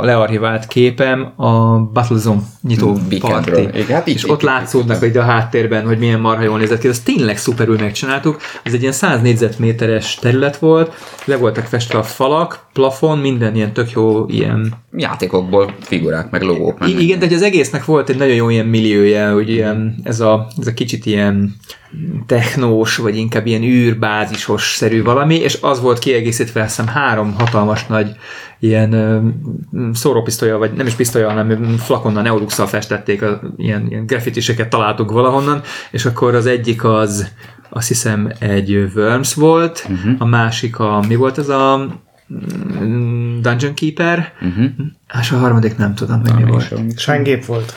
learchivált 0.00 0.66
képem 0.66 1.32
a 1.36 1.78
Battlezone 1.78 2.40
nyitó 2.62 2.92
mm, 2.92 3.18
parti. 3.18 3.92
Hát 3.92 4.08
és 4.08 4.30
ott 4.30 4.42
látszódnak 4.42 4.98
hogy 4.98 5.16
a 5.16 5.22
háttérben, 5.22 5.86
hogy 5.86 5.98
milyen 5.98 6.20
marha 6.20 6.42
jól 6.42 6.58
nézett 6.58 6.78
ki. 6.78 6.88
Ezt 6.88 7.04
tényleg 7.04 7.38
szuperül 7.38 7.76
megcsináltuk. 7.80 8.40
Ez 8.62 8.72
egy 8.72 8.80
ilyen 8.80 8.92
100 8.92 9.20
négyzetméteres 9.20 10.14
terület 10.14 10.56
volt, 10.56 10.94
le 11.24 11.36
voltak 11.36 11.64
festve 11.64 11.98
a 11.98 12.02
falak, 12.02 12.66
plafon, 12.72 13.18
minden 13.18 13.54
ilyen 13.54 13.72
tök 13.72 13.90
jó 13.90 14.26
ilyen 14.28 14.72
játékokból 14.96 15.74
figurák, 15.80 16.30
meg 16.30 16.42
logók. 16.42 16.78
Igen, 16.86 17.18
de 17.18 17.26
hogy 17.26 17.34
az 17.34 17.42
egésznek 17.42 17.84
volt 17.84 18.08
egy 18.08 18.16
nagyon 18.16 18.34
jó 18.34 18.48
ilyen 18.48 18.66
milliója, 18.66 19.32
hogy 19.32 19.50
ilyen, 19.50 19.73
ez, 20.02 20.20
a, 20.20 20.46
ez 20.60 20.66
a 20.66 20.74
kicsit 20.74 21.06
ilyen 21.06 21.54
technós, 22.26 22.96
vagy 22.96 23.16
inkább 23.16 23.46
ilyen 23.46 23.62
űrbázisos 23.62 24.74
szerű 24.76 25.02
valami, 25.02 25.34
és 25.34 25.58
az 25.60 25.80
volt 25.80 25.98
kiegészítve, 25.98 26.62
azt 26.62 26.76
hiszem 26.76 26.94
három 26.94 27.34
hatalmas 27.34 27.86
nagy 27.86 28.16
ilyen 28.60 28.92
szórópisztolya, 29.92 30.58
vagy 30.58 30.72
nem 30.72 30.86
is 30.86 30.94
pisztolya, 30.94 31.28
hanem 31.28 31.76
flakonnal 31.76 32.22
neolux 32.22 32.62
festették, 32.68 33.22
a, 33.22 33.40
ilyen, 33.56 33.86
ilyen 33.88 34.06
graffitiseket 34.06 34.68
találtuk 34.68 35.10
valahonnan, 35.10 35.60
és 35.90 36.04
akkor 36.04 36.34
az 36.34 36.46
egyik 36.46 36.84
az 36.84 37.32
azt 37.68 37.88
hiszem 37.88 38.32
egy 38.38 38.90
Worms 38.94 39.34
volt, 39.34 39.86
uh-huh. 39.90 40.14
a 40.18 40.24
másik 40.24 40.78
a, 40.78 41.04
mi 41.08 41.14
volt 41.14 41.38
ez 41.38 41.48
a 41.48 41.86
Dungeon 43.40 43.74
Keeper, 43.74 44.32
uh-huh. 44.42 44.64
és 45.20 45.30
a 45.30 45.36
harmadik 45.36 45.76
nem 45.76 45.94
tudom, 45.94 46.20
hogy 46.20 46.44
mi 46.44 46.50
volt. 46.50 46.98
Sángép 46.98 47.44
volt. 47.44 47.74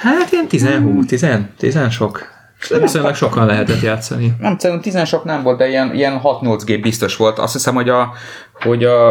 Hát 0.00 0.32
ilyen 0.32 0.46
10 0.48 0.68
10, 1.06 1.26
10 1.58 1.78
sok. 1.90 2.34
Viszonylag 2.80 3.14
sokan 3.14 3.46
lehetett 3.46 3.80
játszani. 3.80 4.32
Nem, 4.40 4.58
szerintem 4.58 4.92
10 4.92 5.06
sok 5.06 5.24
nem 5.24 5.42
volt, 5.42 5.58
de 5.58 5.68
ilyen, 5.68 5.94
ilyen 5.94 6.20
6-8 6.22 6.62
gép 6.64 6.82
biztos 6.82 7.16
volt. 7.16 7.38
Azt 7.38 7.52
hiszem, 7.52 7.74
hogy 7.74 7.88
a, 7.88 8.12
hogy 8.52 8.84
a, 8.84 9.10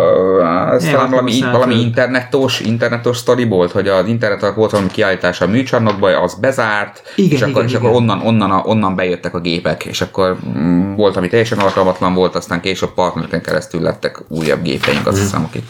Igen, 0.79 0.91
talán 0.91 1.09
valami, 1.09 1.41
valami 1.51 1.75
internetos, 1.75 2.59
internetos 2.59 3.17
sztori 3.17 3.47
volt, 3.47 3.71
hogy 3.71 3.87
az 3.87 4.07
internetek 4.07 4.55
volt 4.55 4.71
valami 4.71 4.89
kiállítás 4.89 5.41
a 5.41 5.47
műcsarnokba, 5.47 6.21
az 6.21 6.39
bezárt, 6.39 7.01
Igen, 7.15 7.31
és, 7.31 7.41
akkor, 7.41 7.51
igen, 7.51 7.63
és 7.65 7.69
igen. 7.71 7.81
akkor 7.81 7.95
onnan, 7.95 8.21
onnan, 8.21 8.51
a, 8.51 8.61
onnan 8.65 8.95
bejöttek 8.95 9.33
a 9.33 9.39
gépek, 9.39 9.85
és 9.85 10.01
akkor 10.01 10.37
mm, 10.57 10.95
volt, 10.95 11.17
ami 11.17 11.27
teljesen 11.27 11.57
alkalmatlan 11.57 12.13
volt, 12.13 12.35
aztán 12.35 12.61
később 12.61 12.93
partnereken 12.93 13.41
keresztül 13.41 13.81
lettek 13.81 14.23
újabb 14.27 14.61
gépeink, 14.61 15.07
azt 15.07 15.19
hiszem, 15.19 15.43
akik 15.43 15.63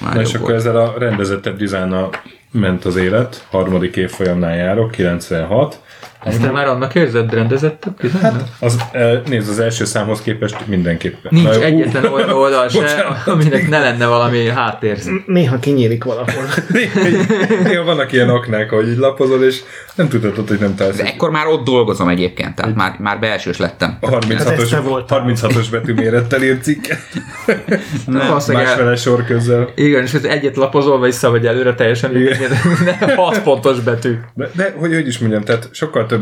már 0.00 0.14
Na 0.14 0.20
és 0.20 0.28
akkor 0.34 0.40
volt. 0.40 0.54
ezzel 0.54 0.76
a 0.76 0.94
rendezettebb 0.98 1.56
dizájnnal 1.56 2.10
ment 2.56 2.84
az 2.84 2.96
élet, 2.96 3.46
harmadik 3.50 3.96
évfolyamnál 3.96 4.56
járok, 4.56 4.90
96. 4.90 5.80
Ezt 6.26 6.40
te 6.40 6.50
már 6.50 6.66
annak 6.66 6.94
érzed 6.94 7.32
rendezettebb? 7.32 8.00
Hát, 8.20 8.44
Az, 8.58 8.76
eh, 8.92 9.20
nézd, 9.28 9.50
az 9.50 9.58
első 9.58 9.84
számhoz 9.84 10.20
képest 10.22 10.66
mindenképpen. 10.66 11.30
Nincs 11.34 11.44
Na 11.56 11.62
egyetlen 11.64 12.04
old- 12.04 12.30
oldal 12.42 12.68
se, 12.68 12.80
Bocsánat. 12.80 13.26
aminek 13.26 13.68
ne 13.68 13.78
lenne 13.78 14.06
valami 14.06 14.48
háttér. 14.48 14.98
Néha 15.26 15.58
kinyílik 15.58 16.04
valahol. 16.04 16.44
Néha 17.64 17.84
vannak 17.84 18.12
ilyen 18.12 18.28
aknák, 18.28 18.70
hogy 18.70 18.88
így 18.88 18.96
lapozol, 18.96 19.44
és 19.44 19.60
nem 19.94 20.08
tudod, 20.08 20.48
hogy 20.48 20.58
nem 20.58 20.74
találsz. 20.74 20.96
De 20.96 21.04
ekkor 21.04 21.30
már 21.30 21.46
ott 21.46 21.64
dolgozom 21.64 22.08
egyébként, 22.08 22.54
tehát 22.54 22.74
már, 22.74 22.96
már 22.98 23.18
belsős 23.18 23.56
lettem. 23.58 23.96
A 24.00 24.10
Hát 24.10 24.30
ez 24.30 24.44
36-os, 24.44 24.68
te 24.70 24.80
voltál. 24.80 25.24
36-os 25.26 25.66
betűmérettel 25.70 26.42
írt 26.46 26.62
cikket. 26.62 26.98
Másfele 28.06 28.96
sor 28.96 29.24
közzel. 29.24 29.68
Igen, 29.74 30.02
és 30.02 30.12
ez 30.12 30.24
egyet 30.24 30.56
lapozol, 30.56 31.00
vissza 31.00 31.30
vagy 31.30 31.46
előre 31.46 31.74
teljesen 31.74 32.10
nem 33.00 33.16
6 33.16 33.42
pontos 33.42 33.80
betű. 33.80 34.14
De, 34.34 34.50
de 34.54 34.74
hogy, 34.78 34.94
hogy 34.94 35.06
is 35.06 35.18
mondjam, 35.18 35.42
tehát 35.42 35.68
sokkal 35.72 36.06
több 36.06 36.15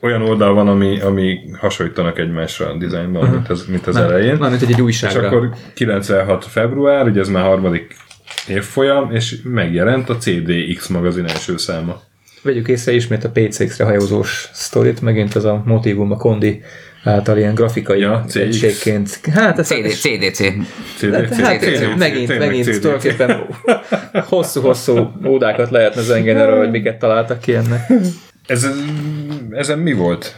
olyan 0.00 0.22
oldal 0.22 0.54
van, 0.54 0.68
ami, 0.68 1.00
ami 1.00 1.38
hasonlítanak 1.58 2.18
egymásra 2.18 2.68
a 2.68 2.76
dizájnban, 2.76 3.30
mint 3.30 3.48
az, 3.50 3.64
mint 3.68 3.86
az 3.86 3.96
elején. 3.96 4.36
Nem, 4.38 4.50
mint 4.50 4.62
egy 4.62 4.70
És 4.70 4.78
újságra. 4.78 5.26
akkor 5.26 5.50
96 5.74 6.44
február, 6.44 7.06
ugye 7.06 7.20
ez 7.20 7.28
már 7.28 7.44
harmadik 7.44 7.96
évfolyam, 8.48 9.10
és 9.14 9.36
megjelent 9.44 10.08
a 10.08 10.16
CDX 10.16 10.86
magazin 10.86 11.24
első 11.26 11.56
száma. 11.56 12.00
Vegyük 12.42 12.68
észre 12.68 12.92
ismét 12.92 13.24
a 13.24 13.30
PCX-re 13.30 13.84
hajózós 13.84 14.48
sztorit, 14.52 15.00
megint 15.00 15.34
az 15.34 15.44
a 15.44 15.62
motivum, 15.64 16.12
a 16.12 16.16
kondi 16.16 16.62
által 17.04 17.38
ilyen 17.38 17.54
grafikai 17.54 18.00
Ja, 18.00 18.24
egységként. 18.32 19.20
Hát 19.32 19.58
ez 19.58 19.66
CD, 19.66 19.88
CDC. 19.90 20.38
CDC, 20.96 21.40
Hát, 21.40 21.60
CDC, 21.60 21.98
megint, 21.98 22.26
tényleg 22.28 22.48
megint 22.48 22.64
CDC. 22.66 22.80
tulajdonképpen 22.80 23.46
hosszú-hosszú 24.28 25.10
ódákat 25.26 25.70
lehetne 25.70 26.00
zengeni 26.02 26.40
arról, 26.40 26.58
hogy 26.58 26.70
miket 26.70 26.98
találtak 26.98 27.40
ki 27.40 27.54
ennek. 27.54 27.90
Ez, 28.46 28.66
ezen 29.50 29.78
mi 29.78 29.92
volt? 29.92 30.36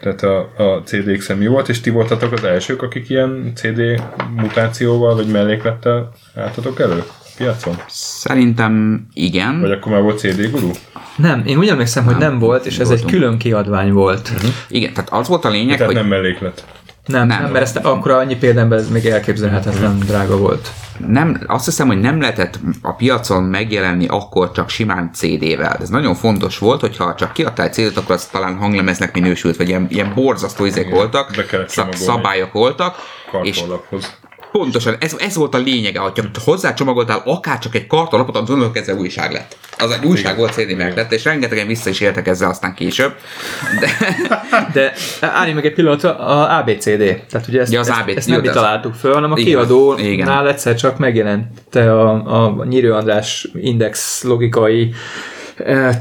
Tehát 0.00 0.22
a, 0.22 0.38
a 0.56 0.82
CDX-en 0.84 1.38
mi 1.38 1.46
volt, 1.46 1.68
és 1.68 1.80
ti 1.80 1.90
voltatok 1.90 2.32
az 2.32 2.44
elsők, 2.44 2.82
akik 2.82 3.08
ilyen 3.08 3.52
CD 3.54 4.02
mutációval 4.36 5.14
vagy 5.14 5.26
melléklettel 5.26 6.12
álltatok 6.34 6.80
elő 6.80 7.02
piacon? 7.36 7.74
Szerintem 7.88 9.06
igen. 9.12 9.60
Vagy 9.60 9.70
akkor 9.70 9.92
már 9.92 10.02
volt 10.02 10.18
CD 10.18 10.50
guru? 10.50 10.70
Nem, 11.16 11.42
én 11.46 11.58
úgy 11.58 11.68
emlékszem, 11.68 12.04
hogy 12.04 12.16
nem 12.16 12.38
volt, 12.38 12.66
és 12.66 12.78
ez 12.78 12.90
egy 12.90 13.00
voltunk. 13.00 13.10
külön 13.10 13.38
kiadvány 13.38 13.92
volt. 13.92 14.32
Igen, 14.68 14.92
tehát 14.92 15.12
az 15.12 15.28
volt 15.28 15.44
a 15.44 15.48
lényeg, 15.48 15.76
Tehát 15.76 15.92
hogy 15.92 15.94
nem 15.94 16.06
melléklet. 16.06 16.64
Nem, 17.06 17.26
Nem. 17.26 17.42
nem, 17.42 17.50
mert 17.52 17.64
ezt 17.64 17.76
akkor 17.76 18.10
annyi 18.10 18.36
példányban 18.36 18.78
ez 18.78 18.90
még 18.90 19.06
elképzelhetetlen 19.06 19.98
drága 19.98 20.36
volt. 20.36 20.68
nem, 21.06 21.40
azt 21.46 21.64
hiszem, 21.64 21.86
hogy 21.86 22.00
nem 22.00 22.20
lehetett 22.20 22.58
a 22.82 22.94
piacon 22.94 23.42
megjelenni 23.42 24.06
akkor 24.06 24.50
csak 24.52 24.68
simán 24.68 25.10
CD-vel. 25.12 25.76
Ez 25.80 25.88
nagyon 25.88 26.14
fontos 26.14 26.58
volt, 26.58 26.80
hogyha 26.80 27.14
csak 27.14 27.32
kiadtál 27.32 27.66
egy 27.66 27.72
CD-t, 27.72 27.96
akkor 27.96 28.14
az 28.14 28.24
talán 28.26 28.56
hanglemeznek 28.56 29.14
minősült, 29.14 29.56
vagy 29.56 29.68
ilyen, 29.68 29.86
ilyen 29.90 30.12
borzasztó 30.14 30.64
izék 30.64 30.90
voltak, 30.90 31.30
szab- 31.66 31.94
szabályok 31.94 32.52
voltak, 32.52 32.96
és. 33.42 33.62
Pontosan 34.52 34.96
ez, 34.98 35.16
ez 35.18 35.36
volt 35.36 35.54
a 35.54 35.58
lényege, 35.58 35.98
hogyha 35.98 36.24
hozzá 36.44 36.74
csomagoltál 36.74 37.22
akár 37.24 37.58
csak 37.58 37.74
egy 37.74 37.86
kartonlapot, 37.86 38.36
az 38.36 38.50
onnantól 38.50 38.72
kezdve 38.72 38.94
újság 38.94 39.32
lett. 39.32 39.56
Az 39.78 39.90
egy 39.90 40.04
újság 40.04 40.36
volt 40.36 40.52
CD 40.52 40.76
lett, 40.78 41.12
és 41.12 41.24
rengetegen 41.24 41.66
vissza 41.66 41.90
is 41.90 42.00
éltek 42.00 42.26
ezzel 42.26 42.48
aztán 42.48 42.74
később. 42.74 43.14
De, 43.80 43.90
De 44.74 44.92
álljunk 45.20 45.56
meg 45.56 45.66
egy 45.66 45.74
pillanatra, 45.74 46.18
a 46.18 46.58
ABCD. 46.58 47.22
Tehát 47.30 47.48
ugye 47.48 47.60
ezt, 47.60 47.72
Ja, 47.72 47.80
az 47.80 47.88
ezt, 47.88 48.00
ABCD, 48.00 48.16
ezt 48.16 48.28
nem 48.28 48.40
mi 48.40 48.48
találtuk 48.48 48.94
föl, 48.94 49.14
hanem 49.14 49.32
a 49.32 49.38
Igen, 49.38 49.44
kiadónál 49.44 50.48
egyszer 50.48 50.74
csak 50.74 50.98
megjelent 50.98 51.74
a, 51.74 52.54
a 52.58 52.64
Nyírő 52.64 52.92
András 52.92 53.48
index 53.54 54.22
logikai 54.22 54.94
eh, 55.56 55.98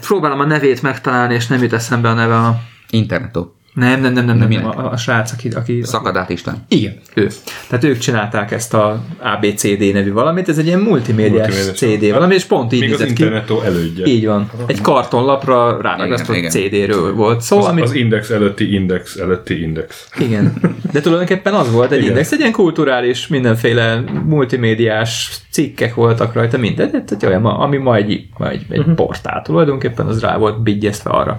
próbálom 0.00 0.40
a 0.40 0.44
nevét 0.44 0.82
megtalálni, 0.82 1.34
és 1.34 1.46
nem 1.46 1.62
jut 1.62 1.72
eszembe 1.72 2.08
a 2.08 2.14
neve 2.14 2.34
a... 2.34 2.60
Internetó. 2.90 3.55
Nem, 3.76 4.00
nem, 4.00 4.12
nem, 4.12 4.24
nem, 4.24 4.36
nem, 4.38 4.48
minek? 4.48 4.64
a, 4.78 4.90
a 4.90 4.96
srác, 4.96 5.32
aki, 5.32 5.48
aki, 5.48 5.80
Szakadát 5.82 6.30
István. 6.30 6.64
Igen, 6.68 6.96
ő. 7.14 7.28
Tehát 7.68 7.84
ők 7.84 7.98
csinálták 7.98 8.50
ezt 8.50 8.74
a 8.74 9.00
ABCD 9.18 9.92
nevű 9.92 10.12
valamit, 10.12 10.48
ez 10.48 10.58
egy 10.58 10.66
ilyen 10.66 10.80
multimédiás 10.80 11.48
Multimédiás. 11.48 11.76
CD 12.00 12.12
valami, 12.12 12.34
és 12.34 12.44
pont 12.44 12.72
így 12.72 12.80
Még 12.80 12.92
az 12.92 12.98
nézett 12.98 13.14
ki. 13.14 13.22
internetó 13.22 13.60
elődje. 13.62 14.06
Így 14.06 14.26
van. 14.26 14.50
Egy 14.66 14.80
kartonlapra 14.80 15.80
ráragasztott 15.82 16.36
Igen, 16.36 16.50
CD-ről 16.50 17.14
volt 17.14 17.40
szó, 17.40 17.58
Az, 17.58 17.64
amit 17.66 17.84
az 17.84 17.92
index 17.94 18.30
előtti 18.30 18.74
index 18.74 19.16
előtti 19.16 19.62
index. 19.62 20.08
Igen. 20.18 20.52
De 20.92 21.00
tulajdonképpen 21.00 21.54
az 21.54 21.70
volt 21.72 21.90
egy 21.90 21.98
Igen. 21.98 22.10
index, 22.10 22.32
egy 22.32 22.38
ilyen 22.38 22.52
kulturális, 22.52 23.26
mindenféle 23.26 24.04
multimédiás 24.24 25.38
cikkek 25.50 25.94
voltak 25.94 26.34
rajta, 26.34 26.58
minden, 26.58 26.90
tehát 26.90 27.10
egy 27.12 27.26
olyan, 27.26 27.44
ami 27.44 27.76
ma 27.76 27.96
egy, 27.96 28.26
ma 28.38 28.50
egy, 28.50 28.66
egy 28.68 28.84
portál 28.94 29.42
tulajdonképpen, 29.42 30.06
az 30.06 30.20
rá 30.20 30.36
volt 30.36 30.62
bigyezve 30.62 31.10
arra. 31.10 31.38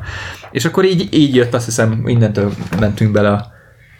És 0.52 0.66
akkor 0.66 0.86
így, 0.86 1.08
így 1.14 1.36
jött, 1.36 1.54
azt 1.54 1.66
hiszem, 1.66 1.90
mindentől 1.90 2.54
mentünk 2.80 3.12
bele 3.12 3.30
a 3.30 3.56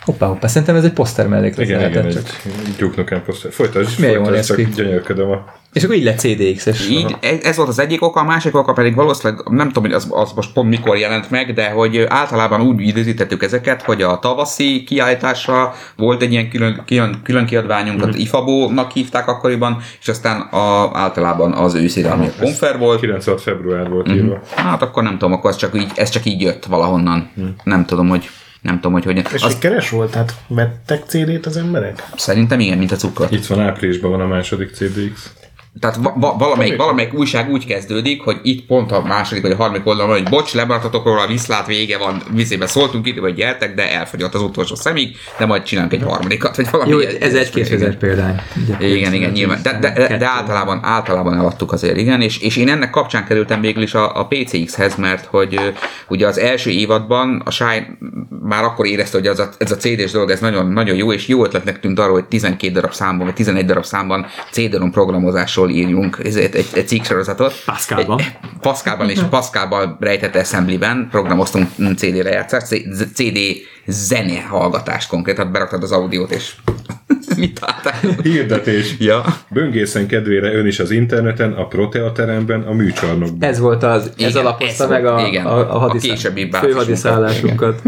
Hoppá, 0.08 0.28
hoppá, 0.28 0.48
szerintem 0.48 0.76
ez 0.76 0.84
egy 0.84 0.94
poszter 0.94 1.28
melléklet 1.28 1.68
Igen, 1.68 1.80
igen, 1.80 1.92
lehetett 1.92 2.18
egy 2.18 2.24
csak. 2.24 2.78
Duke 2.78 2.96
Nukem 2.98 3.24
poszter. 3.24 3.52
Folytasd, 3.52 4.00
milyen 4.00 4.14
jól 4.14 4.32
néz 4.32 4.54
ki. 4.56 4.68
gyönyörködöm 4.76 5.30
a... 5.30 5.46
És 5.78 5.84
akkor 5.84 5.96
így 5.96 6.04
lett 6.04 6.20
CDX-es. 6.20 6.90
Így, 6.90 7.16
ez, 7.20 7.40
ez 7.44 7.56
volt 7.56 7.70
az 7.70 7.80
egyik 7.80 8.04
oka, 8.04 8.20
a 8.20 8.24
másik 8.24 8.56
oka 8.58 8.74
pedig 8.74 8.96
valószínűleg, 8.96 9.48
nem 9.50 9.68
tudom, 9.68 9.84
hogy 9.84 9.94
az, 9.94 10.08
az 10.10 10.32
most 10.36 10.54
pont 10.54 10.70
mikor 10.70 10.98
jelent 10.98 11.30
meg, 11.30 11.54
de 11.54 11.70
hogy 11.70 12.06
általában 12.08 12.62
úgy 12.62 12.82
időzítettük 12.82 13.44
ezeket, 13.44 13.82
hogy 13.82 14.02
a 14.02 14.20
tavaszi 14.20 14.84
kiállításra 14.84 15.74
volt 15.96 16.22
egy 16.22 16.32
ilyen 16.32 16.50
külön, 16.50 16.84
külön, 16.86 17.20
külön 17.24 17.46
kiadványunk, 17.46 18.00
Mhm. 18.00 18.08
az 18.10 18.16
IFABO-nak 18.16 18.92
hívták 18.92 19.28
akkoriban, 19.28 19.78
és 20.02 20.08
aztán 20.08 20.42
a, 20.42 20.90
általában 20.98 21.54
az 21.54 21.74
őszire, 21.74 22.10
ami 22.12 22.26
a 22.28 22.32
konfer 22.42 22.78
volt. 22.78 23.00
96 23.00 23.42
február 23.42 23.90
volt 23.90 24.10
írva. 24.12 24.40
Hát 24.56 24.82
akkor 24.82 25.04
nem 25.04 25.12
tudom, 25.18 25.34
akkor 25.34 25.50
ez 25.50 25.56
csak 25.56 25.76
így, 25.76 25.92
ez 25.96 26.10
csak 26.10 26.26
így 26.26 26.42
jött 26.42 26.66
valahonnan. 26.66 27.30
Mhm. 27.34 27.48
Nem 27.64 27.86
tudom, 27.86 28.10
hogy 28.10 28.30
nem 28.62 28.76
tudom, 28.76 28.92
hogy 28.92 29.04
hogyan. 29.04 29.26
És 29.34 29.44
Az, 29.44 29.52
sikeres 29.52 29.90
volt? 29.90 30.12
Tehát 30.12 30.34
vettek 30.48 31.04
CD-t 31.08 31.46
az 31.46 31.58
emberek? 31.58 32.04
szerintem 32.16 32.60
igen, 32.60 32.78
mint 32.78 32.92
a 32.92 32.96
cukor. 32.96 33.28
Itt 33.30 33.46
van 33.46 33.60
áprilisban 33.60 34.12
van 34.12 34.22
a 34.22 34.28
második 34.28 34.70
CDX. 34.76 35.32
Tehát 35.80 35.96
va- 35.96 36.14
va- 36.16 36.40
valamelyik, 36.40 36.78
valamelyik 36.78 37.14
újság 37.14 37.50
úgy 37.50 37.66
kezdődik, 37.66 38.22
hogy 38.22 38.40
itt 38.44 38.66
pont 38.66 38.92
a 38.92 39.02
második 39.02 39.42
vagy 39.44 39.52
a 39.52 39.56
harmadik 39.56 39.88
oldalon 39.88 40.12
hogy 40.12 40.30
bocs, 40.30 40.54
lemaradtatok 40.54 41.06
róla, 41.06 41.22
a 41.22 41.28
viszlát 41.28 41.68
vége 41.68 41.98
van, 41.98 42.22
vizébe 42.34 42.68
szóltunk 42.68 43.08
itt, 43.08 43.20
vagy 43.20 43.36
gyertek, 43.36 43.76
de 43.76 43.92
elfogyott 43.92 44.34
az 44.34 44.42
utolsó 44.42 44.76
szemig, 44.76 45.16
de 45.38 45.46
majd 45.46 45.64
csinálunk 45.64 45.94
egy 45.94 46.04
harmadikat, 46.04 46.56
vagy 46.56 46.70
valami. 46.72 46.90
Jó, 46.90 47.00
ez 47.00 47.34
egy 47.34 47.50
2000 47.50 47.98
példány. 47.98 48.42
Ugye, 48.64 48.88
Igen, 48.88 49.14
igen, 49.14 49.32
nyilván. 49.32 49.60
De, 49.64 49.78
de, 49.80 49.94
de, 49.94 50.18
de 50.18 50.28
általában, 50.28 50.80
általában 50.84 51.34
eladtuk 51.34 51.72
azért, 51.72 51.98
igen, 51.98 52.22
és, 52.22 52.38
és 52.40 52.58
én 52.58 52.70
ennek 52.70 52.90
kapcsán 52.90 53.26
kerültem 53.26 53.62
végül 53.62 53.84
is 53.84 53.94
a, 53.94 54.20
a 54.20 54.28
PCX-hez, 54.28 54.96
mert 54.96 55.26
hogy 55.26 55.74
ugye 56.08 56.28
az 56.28 56.40
első 56.40 56.70
évadban 56.70 57.42
a 57.46 57.52
Shine 57.52 57.98
már 58.44 58.64
akkor 58.64 58.86
érezte, 58.86 59.18
hogy 59.18 59.28
az 59.28 59.40
a, 59.40 59.50
ez 59.58 59.72
a 59.72 59.76
CD-s 59.76 60.12
dolog, 60.12 60.30
ez 60.30 60.40
nagyon, 60.40 60.72
nagyon 60.72 60.96
jó, 60.96 61.14
és 61.14 61.28
jó 61.28 61.44
ötletnek 61.44 61.80
tűnt 61.80 62.00
arra, 62.00 62.12
hogy 62.12 62.26
12 62.26 62.74
darab 62.74 62.94
számban, 62.94 63.26
vagy 63.26 63.36
11 63.36 63.66
darab 63.66 63.86
számban 63.86 64.26
CD-rom 64.52 64.92
programozásról 64.92 65.67
írjunk 65.70 66.20
ezért 66.24 66.56
egy, 66.56 66.68
egy 66.74 66.88
cikksorozatot. 66.88 67.54
Pascalban. 67.66 68.20
Egy- 68.20 68.38
Pascalban 68.62 69.10
és 69.10 69.20
Pascalban 69.30 69.98
rejtett 70.00 70.36
assemblyben 70.36 71.08
programoztunk 71.12 71.70
CD 71.96 72.24
lejátszást, 72.24 72.66
CD 73.14 73.38
zene 73.86 74.42
hallgatást 74.42 75.10
konkrétan, 75.10 75.52
beraktad 75.52 75.84
az 75.84 75.92
audiót, 75.92 76.32
és 76.32 76.54
mit 77.38 77.60
találtál? 77.60 77.94
Hirdetés. 78.24 78.96
Ja. 79.00 79.24
Böngészen 79.50 80.08
kedvére 80.08 80.54
ön 80.54 80.66
is 80.66 80.80
az 80.80 80.92
interneten, 80.92 81.52
a 81.54 81.68
Protea 81.68 82.12
teremben, 82.12 82.62
a 82.62 82.74
műcsarnokban. 82.74 83.50
Ez 83.50 83.60
volt 83.60 83.84
az, 83.84 84.12
ez 84.18 84.30
Igen, 84.30 84.36
alapozta 84.46 84.84
ez 84.84 84.90
meg 84.90 85.06
a, 85.06 85.12
volt, 85.14 85.28
igen. 85.28 85.46
a, 85.46 85.58
a, 85.58 85.76
A 85.76 85.78
hadiszá... 85.80 86.08
későbbi 86.14 86.46
bázisunkat, 86.46 86.82
főhadiszállásunkat. 86.84 87.82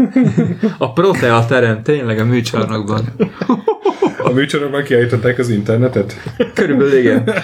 A 0.78 0.92
Protea 0.92 1.44
terem, 1.46 1.82
tényleg 1.82 2.18
a 2.18 2.24
műcsarnokban. 2.24 3.04
A 4.22 4.30
műcsarnokban 4.32 4.82
kiállították 4.82 5.38
az 5.38 5.48
internetet? 5.48 6.16
Körülbelül 6.54 6.98
igen. 6.98 7.34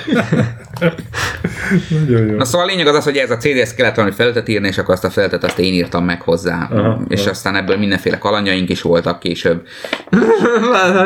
Nagyon 1.89 2.27
jó. 2.27 2.37
Na 2.37 2.45
szóval 2.45 2.66
a 2.66 2.70
lényeg 2.70 2.87
az 2.87 2.95
az, 2.95 3.05
hogy 3.05 3.16
ez 3.16 3.31
a 3.31 3.37
CD, 3.37 3.57
ezt 3.59 3.74
kellett 3.74 3.95
valami 3.95 4.14
felületet 4.14 4.49
írni, 4.49 4.68
és 4.68 4.79
akkor 4.79 4.95
azt 4.95 5.05
a 5.05 5.11
felületet 5.11 5.45
azt 5.45 5.59
én 5.59 5.72
írtam 5.72 6.05
meg 6.05 6.22
hozzá. 6.22 6.68
Aha, 6.70 7.03
és 7.09 7.20
aha. 7.20 7.31
aztán 7.31 7.57
ebből 7.57 7.77
mindenféle 7.77 8.18
kalandjaink 8.18 8.68
is 8.68 8.83
voltak 8.83 9.20
később. 9.20 9.66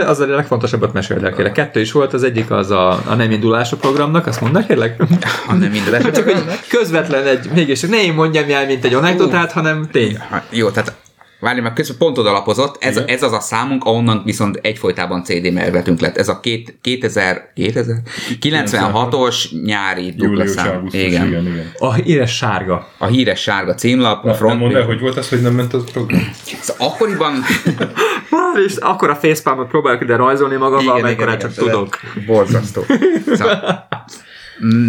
az 0.07 0.21
a 0.21 0.27
legfontosabbat 0.27 0.93
meséld 0.93 1.25
el, 1.25 1.33
kérlek. 1.33 1.53
Kettő 1.53 1.81
is 1.81 1.93
volt, 1.93 2.13
az 2.13 2.23
egyik 2.23 2.51
az 2.51 2.71
a, 2.71 2.91
a 3.07 3.15
nem 3.15 3.31
indulás 3.31 3.73
a 3.73 3.77
programnak, 3.77 4.27
azt 4.27 4.41
mondd 4.41 4.57
el, 4.57 4.67
kérlek. 4.67 5.03
Ha 5.47 5.55
nem 5.55 5.71
minden 5.71 6.13
Csak 6.13 6.25
hogy 6.25 6.43
közvetlen 6.69 7.27
egy, 7.27 7.51
mégis 7.55 7.81
ne 7.81 8.03
én 8.03 8.15
mondjam 8.15 8.51
el, 8.51 8.67
mint 8.67 8.85
egy 8.85 8.95
anekdotát, 8.95 9.53
hanem 9.53 9.89
tény. 9.93 10.19
Jó, 10.51 10.71
tehát 10.71 10.95
Várj, 11.41 11.61
mert 11.61 11.75
közben 11.75 11.97
pontod 11.99 12.27
alapozott, 12.27 12.77
ez, 12.81 12.97
Igen. 12.97 13.09
ez 13.09 13.23
az 13.23 13.33
a 13.33 13.41
számunk, 13.41 13.85
ahonnan 13.85 14.23
viszont 14.25 14.59
egyfolytában 14.63 15.25
CD 15.25 15.53
melvetünk 15.53 16.01
lett. 16.01 16.17
Ez 16.17 16.29
a 16.29 16.41
két, 16.41 16.79
2000, 16.81 17.53
2000? 17.55 17.97
96-os 18.41 19.63
nyári 19.65 20.11
dupla 20.17 20.47
szám. 20.47 20.87
Igen. 20.91 21.27
igen, 21.27 21.47
igen. 21.47 21.73
A 21.79 21.93
híres 21.93 22.37
sárga. 22.37 22.89
A 22.99 23.07
híres 23.07 23.41
sárga 23.41 23.75
címlap, 23.75 24.25
a 24.25 24.27
Na, 24.27 24.35
front. 24.35 24.53
nem 24.53 24.63
mondd 24.63 24.77
el, 24.77 24.85
hogy 24.87 25.01
volt 25.01 25.17
az, 25.17 25.29
hogy 25.29 25.41
nem 25.41 25.55
ment 25.55 25.75
az 25.75 25.85
program? 25.93 26.31
Szóval 26.61 26.87
akkoriban... 26.87 27.33
És 28.67 28.77
akkor 28.77 29.11
a 29.11 29.15
facepalmot 29.15 29.69
próbálok 29.69 30.03
ide 30.03 30.17
rajzolni 30.17 30.57
magammal, 30.57 31.01
amikor 31.01 31.37
csak 31.37 31.55
tudok. 31.55 31.99
Borzasztó. 32.27 32.85
Szóval, 33.35 33.89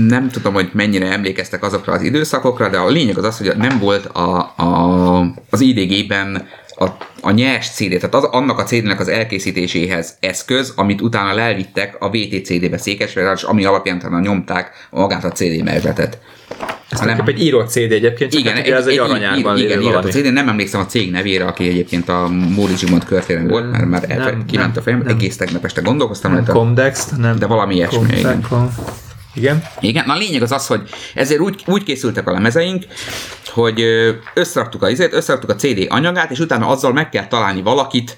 nem 0.07 0.29
tudom, 0.29 0.53
hogy 0.53 0.69
mennyire 0.73 1.11
emlékeztek 1.11 1.63
azokra 1.63 1.93
az 1.93 2.01
időszakokra, 2.01 2.69
de 2.69 2.77
a 2.77 2.89
lényeg 2.89 3.17
az 3.17 3.23
az, 3.23 3.37
hogy 3.37 3.51
nem 3.57 3.79
volt 3.79 4.05
a, 4.05 4.53
a, 4.55 5.33
az 5.49 5.61
IDG-ben 5.61 6.47
a, 6.75 6.87
a 7.21 7.31
nyers 7.31 7.69
CD, 7.69 7.89
tehát 7.89 8.15
az, 8.15 8.23
annak 8.23 8.59
a 8.59 8.63
CD-nek 8.63 8.99
az 8.99 9.07
elkészítéséhez 9.07 10.17
eszköz, 10.19 10.73
amit 10.75 11.01
utána 11.01 11.33
lelvittek 11.33 11.95
a 11.99 12.09
VTCD-be 12.09 12.77
Székesfehérvár, 12.77 13.37
és 13.37 13.43
ami 13.43 13.65
alapján 13.65 13.95
utána 13.95 14.19
nyomták 14.19 14.87
magát 14.89 15.23
a 15.23 15.31
CD 15.31 15.63
melvetet. 15.63 16.19
Ez 16.89 16.99
hanem 16.99 17.23
egy 17.25 17.41
írott 17.41 17.69
CD 17.69 17.91
egyébként, 17.91 18.31
csak 18.31 18.39
Igen, 18.39 18.53
hát 18.53 18.65
ugye 18.65 18.75
ez 18.75 18.87
egy, 18.87 18.97
aranyárban 18.97 19.57
igen, 19.57 19.81
igen, 19.81 19.95
a 19.95 20.01
CD, 20.01 20.33
nem 20.33 20.49
emlékszem 20.49 20.81
a 20.81 20.85
cég 20.85 21.11
nevére, 21.11 21.45
aki 21.45 21.67
egyébként 21.67 22.09
a 22.09 22.27
Móri 22.27 22.75
Zsigmond 22.75 23.05
körtéren 23.05 23.47
volt, 23.47 23.71
mert 23.71 23.85
már 23.85 24.03
elfe, 24.07 24.23
nem, 24.23 24.45
kiment 24.45 24.73
nem, 24.73 24.77
a 24.77 24.81
fejem, 24.81 25.03
egész 25.07 25.37
tegnap 25.37 25.65
este 25.65 25.81
gondolkoztam, 25.81 26.33
Nem. 26.33 26.45
Comdex, 26.45 27.09
nem. 27.17 27.39
De 27.39 27.45
valami 27.45 27.75
ilyesmi, 27.75 28.17
igen. 28.17 28.45
Igen. 29.33 29.63
Igen, 29.79 30.05
na 30.05 30.13
a 30.13 30.17
lényeg 30.17 30.41
az 30.41 30.51
az, 30.51 30.67
hogy 30.67 30.89
ezért 31.13 31.39
úgy, 31.39 31.63
úgy 31.65 31.83
készültek 31.83 32.27
a 32.27 32.31
lemezeink, 32.31 32.85
hogy 33.45 33.81
összeraktuk 34.33 34.83
a 34.83 34.89
izét, 34.89 35.13
összeraktuk 35.13 35.49
a 35.49 35.55
CD 35.55 35.85
anyagát, 35.89 36.31
és 36.31 36.39
utána 36.39 36.67
azzal 36.67 36.93
meg 36.93 37.09
kell 37.09 37.27
találni 37.27 37.61
valakit, 37.61 38.17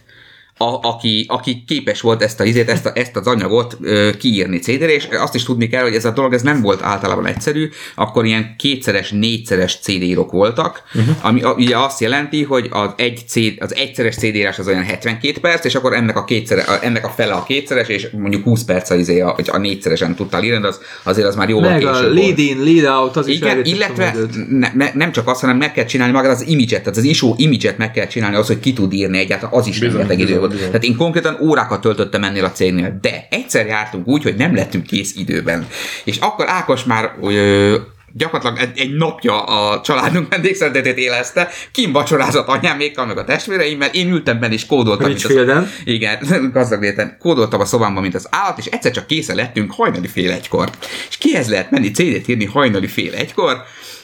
a, 0.58 0.88
aki, 0.88 1.26
aki 1.30 1.64
képes 1.68 2.01
volt 2.01 2.22
ezt, 2.22 2.39
a, 2.39 2.43
izét, 2.43 2.70
ezt, 2.70 2.86
a, 2.86 2.91
ezt 2.93 3.16
az 3.16 3.28
anyagot 3.28 3.78
ö, 3.82 4.10
kiírni 4.20 4.60
CD-re, 4.60 4.93
és 4.93 5.08
azt 5.12 5.36
is 5.36 5.43
tudni 5.43 5.68
kell, 5.68 5.84
hogy 5.84 5.95
ez 5.95 6.06
a 6.06 6.12
dolog 6.12 6.34
ez 6.34 6.41
nem 6.41 6.62
volt 6.62 6.82
általában 6.82 7.26
egyszerű, 7.26 7.70
akkor 7.95 8.26
ilyen 8.26 8.56
kétszeres, 8.58 9.12
négyszeres 9.12 9.80
CD-írok 9.82 10.32
voltak, 10.32 10.84
uh-huh. 10.95 11.16
ami 11.22 11.41
a, 11.41 11.51
ugye 11.51 11.78
azt 11.78 11.99
jelenti, 11.99 12.43
hogy 12.43 12.68
az, 12.72 12.89
egy 12.95 13.24
CD, 13.28 13.54
az 13.60 13.76
egyszeres 13.76 14.16
CD-írás 14.16 14.60
az 14.60 14.68
olyan 14.68 14.84
72 14.84 15.39
perc, 15.41 15.66
és 15.66 15.76
akkor 15.76 15.93
ennek 15.93 16.18
a, 16.18 16.24
kétszere, 16.24 16.62
a- 16.62 16.80
ennek 16.82 17.06
a 17.06 17.10
fele 17.10 17.34
a 17.34 17.43
kétszeres, 17.43 17.88
és 17.88 18.08
mondjuk 18.12 18.43
20 18.43 18.64
perc 18.64 18.89
az 18.89 18.99
izé, 18.99 19.20
a, 19.20 19.30
hogy 19.30 19.49
a 19.51 19.58
négyszeresen 19.58 20.16
tudtál 20.16 20.43
írni, 20.43 20.62
de 20.62 20.68
az, 20.68 20.80
azért 21.04 21.28
az 21.28 21.36
már 21.36 21.49
jóval 21.49 21.70
Meg 21.70 21.80
később 21.80 21.93
a 21.93 22.01
volt. 22.01 22.14
lead 22.14 22.39
in, 22.39 22.64
lead 22.64 22.99
out, 22.99 23.16
az 23.16 23.28
is 23.28 23.36
Igen, 23.36 23.58
egy 23.58 23.68
illetve 23.68 24.16
ne, 24.49 24.70
ne, 24.74 24.91
nem 24.93 25.12
csak 25.12 25.28
azt, 25.28 25.41
hanem 25.41 25.58
meg 25.58 25.74
kell 25.74 25.86
csinálni 25.86 26.14
magát 26.14 26.32
az 26.32 26.47
image-et, 26.47 26.84
tehát 26.84 26.97
az 26.97 27.04
isó 27.04 27.34
image-et 27.38 27.78
meg 27.78 27.91
kell 27.91 28.08
csinálni, 28.08 28.36
az, 28.36 28.47
hogy 28.47 28.60
ki 28.60 28.74
tud 28.74 28.93
írni 28.93 29.18
egyáltalán, 29.18 29.60
az 29.60 29.68
is 29.68 29.80
Bizony, 29.80 29.97
rengeteg 29.97 30.20
idő 30.20 30.39
volt. 30.48 30.52
bizony. 30.54 30.68
Tehát 30.72 30.84
én 30.84 30.98
konkrétan 30.98 31.38
órákat 31.41 31.82
töltöttem 31.82 32.24
ennél 32.24 32.46
a 32.46 32.52
cégnél, 32.52 32.98
de 33.02 33.28
egyszer 33.30 33.66
jártunk 33.66 34.08
úgy, 34.08 34.24
hogy 34.24 34.36
nem 34.36 34.56
lettünk 34.56 34.86
kész 34.86 35.16
időben. 35.16 35.68
És 36.04 36.18
akkor 36.18 36.46
Ákos 36.50 36.84
már 36.84 37.12
ö, 37.22 37.76
gyakorlatilag 38.16 38.70
egy, 38.70 38.80
egy 38.80 38.94
napja 38.96 39.44
a 39.44 39.82
családunk 39.82 40.30
vendégszeretetét 40.30 40.98
élezte, 40.98 41.50
kim 41.72 41.91
vacsorázott 41.91 42.48
anyámékkal, 42.48 43.06
meg 43.06 43.18
a 43.18 43.24
testvéreimmel, 43.24 43.89
én 43.94 44.12
ültem 44.12 44.39
benne 44.39 44.54
és 44.54 44.66
kódoltam. 44.66 45.06
az- 45.06 45.12
Richfielden. 45.12 45.70
igen, 45.84 46.18
gazdag 46.54 46.82
léten. 46.82 47.18
Kódoltam 47.20 47.60
a 47.60 47.66
szobámban, 47.66 48.02
mint 48.02 48.16
az 48.16 48.28
állat, 48.32 48.58
és 48.58 48.66
egyszer 48.66 48.91
csak 48.91 49.08
készen 49.08 49.36
lettünk 49.36 49.72
hajnali 49.72 50.08
fél 50.08 50.32
egykor. 50.32 50.70
És 51.10 51.18
kihez 51.18 51.50
lehet 51.50 51.72
menni 51.72 51.91
CD-t 51.91 52.28
írni 52.28 52.46
hajnali 52.46 52.88
fél 52.88 53.14
egykor? 53.14 53.64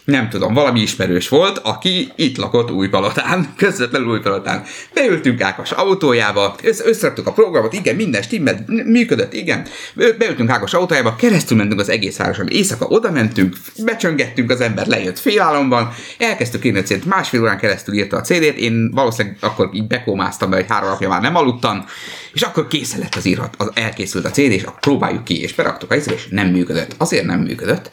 Nem 0.09 0.29
tudom, 0.29 0.53
valami 0.53 0.81
ismerős 0.81 1.29
volt, 1.29 1.57
aki 1.57 2.11
itt 2.15 2.37
lakott 2.37 2.71
Újpalotán, 2.71 3.53
közvetlenül 3.57 4.07
Újpalotán. 4.07 4.63
Beültünk 4.93 5.41
Ákos 5.41 5.71
autójába, 5.71 6.55
össze- 6.63 6.87
összeraktuk 6.87 7.27
a 7.27 7.31
programot, 7.31 7.73
igen, 7.73 7.95
minden 7.95 8.21
stimmel, 8.21 8.63
működött, 8.85 9.33
igen. 9.33 9.67
Be- 9.93 10.11
Beültünk 10.11 10.49
Ákos 10.49 10.73
autójába, 10.73 11.15
keresztül 11.15 11.57
mentünk 11.57 11.79
az 11.79 11.89
egész 11.89 12.17
városon. 12.17 12.47
Éjszaka 12.47 12.85
oda 12.85 13.11
mentünk, 13.11 13.55
becsöngettünk, 13.83 14.51
az 14.51 14.61
ember 14.61 14.87
lejött 14.87 15.19
félálomban, 15.19 15.91
elkezdtük 16.17 16.65
írni 16.65 16.79
a 16.79 16.83
CD-t, 16.83 17.05
másfél 17.05 17.41
órán 17.41 17.57
keresztül 17.57 17.95
írta 17.95 18.17
a 18.17 18.21
CD-t, 18.21 18.57
én 18.57 18.91
valószínűleg 18.91 19.37
akkor 19.39 19.69
így 19.73 19.87
bekómáztam, 19.87 20.49
mert 20.49 20.61
egy 20.61 20.69
három 20.69 20.89
napja 20.89 21.09
már 21.09 21.21
nem 21.21 21.35
aludtam, 21.35 21.85
és 22.33 22.41
akkor 22.41 22.67
készen 22.67 22.99
lett 22.99 23.15
az 23.15 23.25
írhat, 23.25 23.53
az 23.57 23.71
elkészült 23.73 24.25
a 24.25 24.29
CD, 24.29 24.51
és 24.51 24.63
akkor 24.63 24.79
próbáljuk 24.79 25.23
ki, 25.23 25.41
és 25.41 25.53
beraktuk 25.53 25.91
a 25.91 25.95
és 25.95 26.27
nem 26.29 26.47
működött. 26.47 26.95
Azért 26.97 27.25
nem 27.25 27.39
működött, 27.39 27.89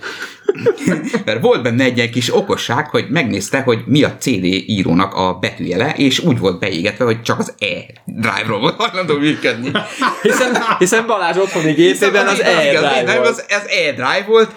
mert 1.24 1.40
volt 1.40 1.62
benne 1.62 1.84
egy 1.84 1.96
ilyen 1.96 2.10
kis 2.10 2.34
okosság, 2.34 2.88
hogy 2.88 3.06
megnézte, 3.08 3.60
hogy 3.60 3.82
mi 3.86 4.02
a 4.02 4.16
CD 4.18 4.44
írónak 4.44 5.14
a 5.14 5.34
betűjele, 5.34 5.94
és 5.96 6.18
úgy 6.18 6.38
volt 6.38 6.58
beégetve, 6.58 7.04
hogy 7.04 7.22
csak 7.22 7.38
az 7.38 7.54
E 7.58 8.02
drive-ról 8.04 8.60
volt 8.60 8.76
hajlandó 8.76 9.18
működni. 9.18 9.70
Hiszen, 10.22 10.56
hiszen 10.78 11.06
Balázs 11.06 11.36
otthoni 11.36 11.72
gépében 11.72 12.26
az 12.26 12.38
igen, 12.38 12.84
e 12.84 13.02
nem, 13.02 13.22
az, 13.22 13.44
az 13.48 13.68
E-Drive 13.68 14.24
volt, 14.26 14.50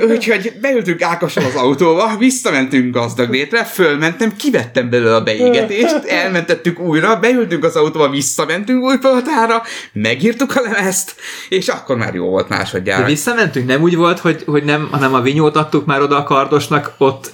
Úgyhogy 0.00 0.52
beültünk 0.60 1.02
Ákossal 1.02 1.44
az 1.44 1.54
autóba, 1.54 2.16
visszamentünk 2.18 2.94
gazdag 2.94 3.30
létre, 3.30 3.64
fölmentem, 3.64 4.36
kivettem 4.36 4.90
belőle 4.90 5.14
a 5.14 5.22
beégetést, 5.22 6.04
elmentettük 6.04 6.78
újra, 6.78 7.16
beültünk 7.16 7.64
az 7.64 7.76
autóba, 7.76 8.08
visszamentünk 8.08 8.82
Újpalotára, 8.82 9.62
megírtuk 9.92 10.56
a 10.56 10.60
lemezt, 10.60 11.14
és 11.48 11.68
akkor 11.68 11.96
már 11.96 12.14
jó 12.14 12.28
volt 12.28 12.48
De 12.48 12.56
másodjára. 12.56 13.04
visszamentünk, 13.06 13.66
nem 13.66 13.82
úgy 13.82 13.96
volt, 13.96 14.18
hogy, 14.18 14.42
hogy 14.46 14.64
nem, 14.64 14.88
hanem 14.90 15.14
a 15.14 15.20
vinyót 15.20 15.56
adtuk 15.56 15.86
már 15.86 16.00
oda 16.00 16.16
a 16.16 16.22
kardosnak, 16.22 16.94
ott 16.98 17.32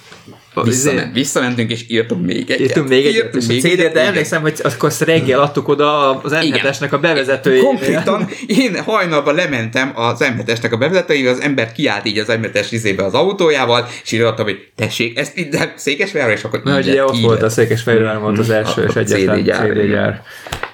Visszament, 0.63 1.15
visszamentünk, 1.15 1.71
és 1.71 1.85
írtunk 1.89 2.27
még 2.27 2.51
egyet. 2.51 2.61
Írtunk 2.61 2.89
még 2.89 3.07
egyet, 3.07 3.25
Írtunk 3.25 3.47
még 3.47 3.65
egyet, 3.65 3.93
de 3.93 4.01
emlékszem, 4.01 4.41
hogy 4.43 4.61
akkor 4.63 4.89
azt 4.89 5.01
reggel 5.01 5.41
adtuk 5.41 5.69
oda 5.69 6.21
az 6.21 6.33
M7-esnek 6.35 6.91
a 6.91 6.99
bevezetőjénél. 6.99 7.65
Konkrétan 7.65 8.29
én 8.47 8.83
hajnalban 8.83 9.35
lementem 9.35 9.93
az 9.95 10.19
M7-esnek 10.21 10.73
a 10.73 10.77
bevezetőjével, 10.77 11.33
az 11.33 11.41
ember 11.41 11.73
kiállt 11.73 12.07
így 12.07 12.19
az 12.19 12.27
M7-es 12.29 12.67
izébe 12.71 13.05
az 13.05 13.15
autójával, 13.15 13.89
és 14.05 14.13
így 14.13 14.21
adtam, 14.21 14.45
hogy 14.45 14.69
tessék, 14.77 15.19
ezt 15.19 15.35
minden 15.35 15.73
Székesfehérre, 15.77 16.33
és 16.33 16.45
akkor 16.45 16.63
így 16.67 16.89
ugye 16.89 17.05
ott 17.05 17.15
így 17.15 17.23
volt 17.23 17.43
a 17.43 17.49
Székesfehérvár 17.49 18.19
volt 18.19 18.39
az 18.39 18.51
első 18.51 18.85
és 18.89 18.95
egyetlen 18.95 19.37
CD 19.37 19.45
gyár, 19.45 19.69
CD 19.69 19.91
gyár. 19.91 20.23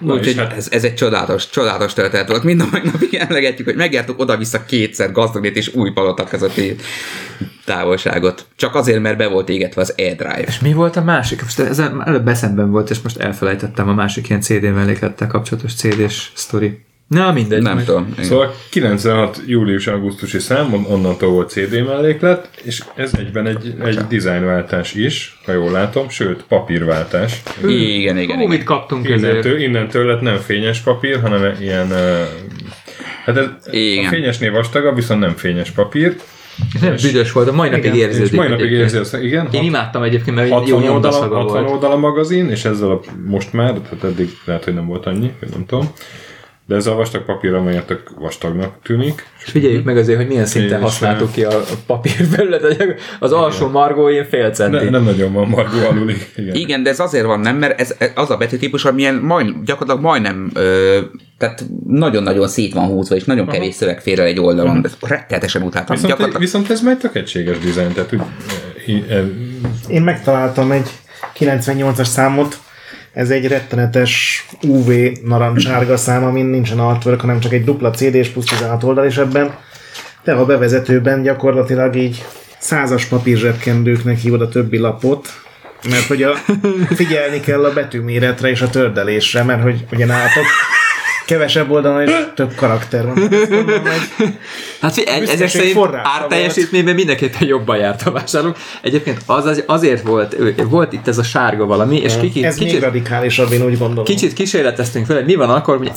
Úgyhogy 0.01 0.37
hát- 0.37 0.57
ez, 0.57 0.69
ez, 0.71 0.85
egy 0.85 0.95
csodálatos, 0.95 1.51
csodálatos 1.51 1.93
történet 1.93 2.29
volt. 2.29 2.43
Mind 2.43 2.61
a 2.61 2.67
mai 2.71 2.81
napig 2.85 3.15
emlegetjük, 3.15 3.67
hogy 3.67 3.77
megjártuk 3.77 4.21
oda-vissza 4.21 4.65
kétszer 4.65 5.13
gazdagét 5.13 5.57
és 5.57 5.75
új 5.75 5.91
palota 5.91 6.25
közötti 6.25 6.77
távolságot. 7.65 8.47
Csak 8.57 8.75
azért, 8.75 9.01
mert 9.01 9.17
be 9.17 9.27
volt 9.27 9.49
égetve 9.49 9.81
az 9.81 9.95
E-Drive. 9.97 10.45
És 10.47 10.61
mi 10.61 10.73
volt 10.73 10.97
a 10.97 11.03
másik? 11.03 11.43
Most 11.43 11.59
ezen 11.59 12.03
előbb 12.07 12.29
eszemben 12.29 12.71
volt, 12.71 12.91
és 12.91 13.01
most 13.03 13.19
elfelejtettem 13.19 13.89
a 13.89 13.95
másik 13.95 14.29
ilyen 14.29 14.41
CD 14.41 14.63
melléklettel 14.75 15.27
kapcsolatos 15.27 15.75
CD-s 15.75 16.31
sztori. 16.35 16.85
Na, 17.09 17.33
mindegy. 17.33 17.63
Nem 17.63 17.85
tudom. 17.85 18.09
Igen. 18.13 18.25
Szóval 18.25 18.55
96 18.71 19.43
július-augusztusi 19.47 20.39
szám, 20.39 20.73
on- 20.73 20.87
onnantól 20.89 21.31
volt 21.31 21.51
CD 21.51 21.85
melléklet, 21.87 22.49
és 22.63 22.83
ez 22.95 23.11
egyben 23.19 23.47
egy, 23.47 23.75
egy 23.85 23.99
dizájnváltás 24.09 24.95
is, 24.95 25.41
ha 25.45 25.53
jól 25.53 25.71
látom, 25.71 26.09
sőt, 26.09 26.45
papírváltás. 26.49 27.43
Igen, 27.63 28.19
igen, 28.19 28.37
Hú, 28.37 28.43
igen. 28.43 28.49
mit 28.49 28.65
kaptunk 28.65 29.05
ezért? 29.09 29.23
Innentől, 29.23 29.61
innentől 29.61 30.07
lett 30.07 30.21
nem 30.21 30.37
fényes 30.37 30.81
papír, 30.81 31.21
hanem 31.21 31.55
ilyen... 31.61 31.89
Hát 33.25 33.37
ez, 33.37 33.47
Igen. 33.71 34.05
a 34.05 34.09
fényesnél 34.09 34.53
vastagabb, 34.53 34.95
viszont 34.95 35.21
nem 35.21 35.37
fényes 35.37 35.71
papír. 35.71 36.17
És 36.75 36.81
nem 36.81 36.95
büdös 37.03 37.33
volt, 37.33 37.49
a 37.49 37.53
mai 37.53 37.69
napig 37.69 37.85
Igen, 37.85 37.97
érződik. 37.97 38.33
Mai 38.39 38.49
napig 38.49 38.71
érzi 38.71 38.97
azt, 38.97 39.15
igen. 39.15 39.45
Én 39.45 39.51
hat- 39.53 39.63
imádtam 39.63 40.03
egyébként, 40.03 40.37
mert 40.37 40.51
60 40.51 40.69
jó 40.69 40.75
oldala, 40.77 40.93
nyomdaszaga 40.93 41.37
60 41.37 41.63
volt. 41.63 41.75
oldala 41.75 41.97
magazin, 41.97 42.49
és 42.51 42.65
ezzel 42.65 42.91
a, 42.91 43.01
most 43.27 43.53
már, 43.53 43.73
tehát 43.73 44.05
eddig 44.05 44.29
lehet, 44.45 44.65
hogy 44.65 44.75
nem 44.75 44.87
volt 44.87 45.07
annyi, 45.07 45.33
nem 45.53 45.67
tudom. 45.67 45.93
De 46.67 46.75
ez 46.75 46.87
a 46.87 46.95
vastag 46.95 47.25
papír, 47.25 47.55
amelyet 47.55 47.87
tök 47.87 48.11
vastagnak 48.19 48.75
tűnik. 48.83 49.27
És 49.45 49.51
figyeljük 49.51 49.85
meg 49.85 49.97
azért, 49.97 50.19
hogy 50.19 50.27
milyen 50.27 50.47
szinten 50.47 50.81
használtuk 50.81 51.33
ki 51.33 51.45
a, 51.45 51.57
a 51.59 51.75
papírfelületet. 51.87 53.01
Az 53.21 53.33
alsó 53.33 53.69
margóin 53.69 54.25
fél 54.25 54.51
centi. 54.51 54.85
Ne, 54.85 54.91
nem 54.91 55.05
nagyon 55.05 55.33
van 55.33 55.49
margó 55.49 55.79
aluli. 55.91 56.15
Igen. 56.37 56.55
Igen, 56.55 56.83
de 56.83 56.91
ez 56.91 57.01
azért 57.01 57.25
van 57.25 57.41
nem, 57.41 57.57
mert 57.57 57.81
ez, 57.81 57.95
ez 57.99 58.11
az 58.15 58.31
a 58.31 58.37
betűtípus, 58.37 58.85
amilyen 58.85 59.15
majd, 59.15 59.55
gyakorlatilag 59.65 60.11
majdnem, 60.11 60.51
ö, 60.55 61.01
tehát 61.39 61.65
nagyon-nagyon 61.87 62.49
szét 62.49 62.75
van 62.75 62.87
húzva, 62.87 63.15
és 63.15 63.25
nagyon 63.25 63.49
kevés 63.49 63.75
szöveg 63.75 64.01
fér 64.01 64.21
el 64.21 64.27
egy 64.27 64.41
oldalon, 64.41 64.83
de 64.83 64.89
rettenetesen 65.01 65.63
utáltam. 65.63 65.95
Viszont, 65.95 66.11
Gyakorlatilag, 66.11 66.43
viszont 66.43 66.71
ez 66.71 66.81
már 66.81 66.97
tök 66.97 67.15
egységes 67.15 67.59
dizájn, 67.59 67.93
tehát 67.93 68.13
úgy, 68.13 68.21
e, 69.09 69.15
e, 69.15 69.25
Én 69.89 70.03
megtaláltam 70.03 70.71
egy 70.71 70.91
98-as 71.39 72.05
számot, 72.05 72.59
ez 73.15 73.31
egy 73.31 73.49
rettenetes 73.49 74.47
UV 74.63 74.91
narancsárga 75.25 75.97
szám, 75.97 76.25
amin 76.25 76.45
nincsen 76.45 76.79
artwork, 76.79 77.21
hanem 77.21 77.41
csak 77.41 77.53
egy 77.53 77.65
dupla 77.65 77.91
CD 77.91 78.15
és 78.15 78.29
plusz 78.29 78.45
16 78.45 78.83
oldal, 78.83 79.05
és 79.05 79.17
ebben 79.17 79.55
De 80.25 80.33
a 80.33 80.45
bevezetőben 80.45 81.23
gyakorlatilag 81.23 81.97
így 81.97 82.25
százas 82.59 83.05
papírzsebkendőknek 83.05 84.19
hívod 84.19 84.41
a 84.41 84.49
többi 84.49 84.79
lapot, 84.79 85.29
mert 85.91 86.07
hogy 86.07 86.23
a, 86.23 86.35
figyelni 87.01 87.41
kell 87.41 87.65
a 87.65 87.73
betűméretre 87.73 88.49
és 88.49 88.61
a 88.61 88.71
tördelésre, 88.71 89.43
mert 89.43 89.63
hogy 89.63 89.85
ugye 89.93 90.07
nálatok 90.07 90.45
kevesebb 91.27 91.71
oldalon 91.71 92.03
és 92.03 92.13
több 92.35 92.55
karakter 92.55 93.07
van. 93.07 93.19
Mondom, 93.49 93.83
hogy 93.83 94.39
Hát 94.85 94.95
Büszkeség 94.95 95.29
ezek 95.29 95.49
szerint 95.49 95.95
árteljesítményben 96.03 96.95
mindenképpen 96.95 97.49
jobban 97.49 97.77
járt 97.77 98.07
a 98.07 98.11
vásárlók. 98.11 98.57
Egyébként 98.83 99.23
az, 99.27 99.45
az 99.45 99.63
azért 99.67 100.03
volt, 100.03 100.37
volt 100.69 100.93
itt 100.93 101.09
ez 101.09 101.19
a 101.19 101.23
sárga 101.23 101.67
valami, 101.67 101.97
és 101.97 102.17
kicsit, 102.21 102.45
ez 102.45 102.59
még 102.59 102.67
kicsit, 102.67 102.83
radikálisabb, 102.83 103.53
én 103.53 103.65
úgy 103.65 103.79
gondolom. 103.79 104.05
kicsit 104.05 104.33
kísérleteztünk 104.33 105.07
vele, 105.07 105.21
mi 105.21 105.35
van 105.35 105.51
akkor, 105.51 105.77
hogy 105.77 105.93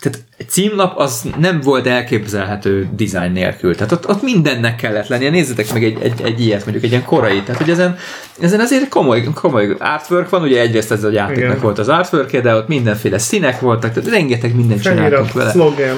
tehát 0.00 0.18
egy 0.36 0.48
címlap 0.48 0.98
az 0.98 1.22
nem 1.38 1.60
volt 1.60 1.86
elképzelhető 1.86 2.88
design 2.96 3.32
nélkül. 3.32 3.74
Tehát 3.74 3.92
ott, 3.92 4.08
ott 4.08 4.22
mindennek 4.22 4.76
kellett 4.76 5.08
lennie. 5.08 5.30
Nézzetek 5.30 5.72
meg 5.72 5.84
egy, 5.84 5.98
egy, 6.02 6.22
egy 6.22 6.40
ilyet, 6.40 6.62
mondjuk 6.62 6.84
egy 6.84 6.90
ilyen 6.90 7.04
korai. 7.04 7.42
Tehát, 7.42 7.60
hogy 7.60 7.70
ezen, 7.70 7.96
ezen 8.40 8.60
azért 8.60 8.88
komoly, 8.88 9.22
komoly 9.34 9.76
artwork 9.78 10.28
van. 10.28 10.42
Ugye 10.42 10.60
egyrészt 10.60 10.92
ez 10.92 11.04
a 11.04 11.10
játéknak 11.10 11.44
Igen. 11.44 11.60
volt 11.60 11.78
az 11.78 11.88
artwork 11.88 12.36
de 12.36 12.54
ott 12.54 12.68
mindenféle 12.68 13.18
színek 13.18 13.60
voltak, 13.60 13.92
tehát 13.92 14.10
rengeteg 14.10 14.54
mindent 14.54 14.82
csináltunk 14.82 15.32
vele 15.32 15.50
szlogen. 15.50 15.96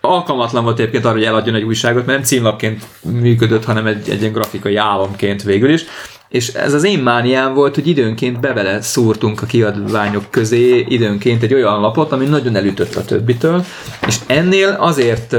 Alkalmatlan 0.00 0.64
volt 0.64 0.78
egyébként 0.78 1.04
arra, 1.04 1.14
hogy 1.14 1.24
eladjon 1.24 1.54
egy 1.54 1.62
újságot, 1.62 2.06
mert 2.06 2.18
nem 2.18 2.26
címlapként 2.26 2.84
működött, 3.00 3.64
hanem 3.64 3.86
egy, 3.86 4.10
egy 4.10 4.20
ilyen 4.20 4.32
grafikai 4.32 4.76
álomként 4.76 5.42
végül 5.42 5.72
is. 5.72 5.84
És 6.28 6.48
ez 6.48 6.74
az 6.74 6.84
én 6.84 6.98
mániám 6.98 7.54
volt, 7.54 7.74
hogy 7.74 7.86
időnként 7.86 8.40
bevele 8.40 8.80
szúrtunk 8.80 9.42
a 9.42 9.46
kiadványok 9.46 10.24
közé 10.30 10.84
időnként 10.88 11.42
egy 11.42 11.54
olyan 11.54 11.80
lapot, 11.80 12.12
ami 12.12 12.24
nagyon 12.24 12.56
elütött 12.56 12.94
a 12.96 13.04
többitől, 13.04 13.64
és 14.06 14.16
ennél 14.26 14.76
azért 14.78 15.36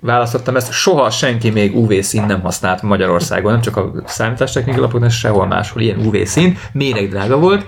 választottam 0.00 0.56
ezt, 0.56 0.72
soha 0.72 1.10
senki 1.10 1.50
még 1.50 1.76
UV 1.76 1.92
szín 2.00 2.24
nem 2.26 2.40
használt 2.40 2.82
Magyarországon, 2.82 3.52
nem 3.52 3.60
csak 3.60 3.76
a 3.76 3.92
számítástechnikai 4.06 4.80
lapokon, 4.80 5.00
de 5.00 5.08
sehol 5.08 5.46
máshol 5.46 5.82
ilyen 5.82 6.06
UV 6.06 6.16
szín, 6.24 6.58
méreg 6.72 7.08
drága 7.08 7.38
volt, 7.38 7.64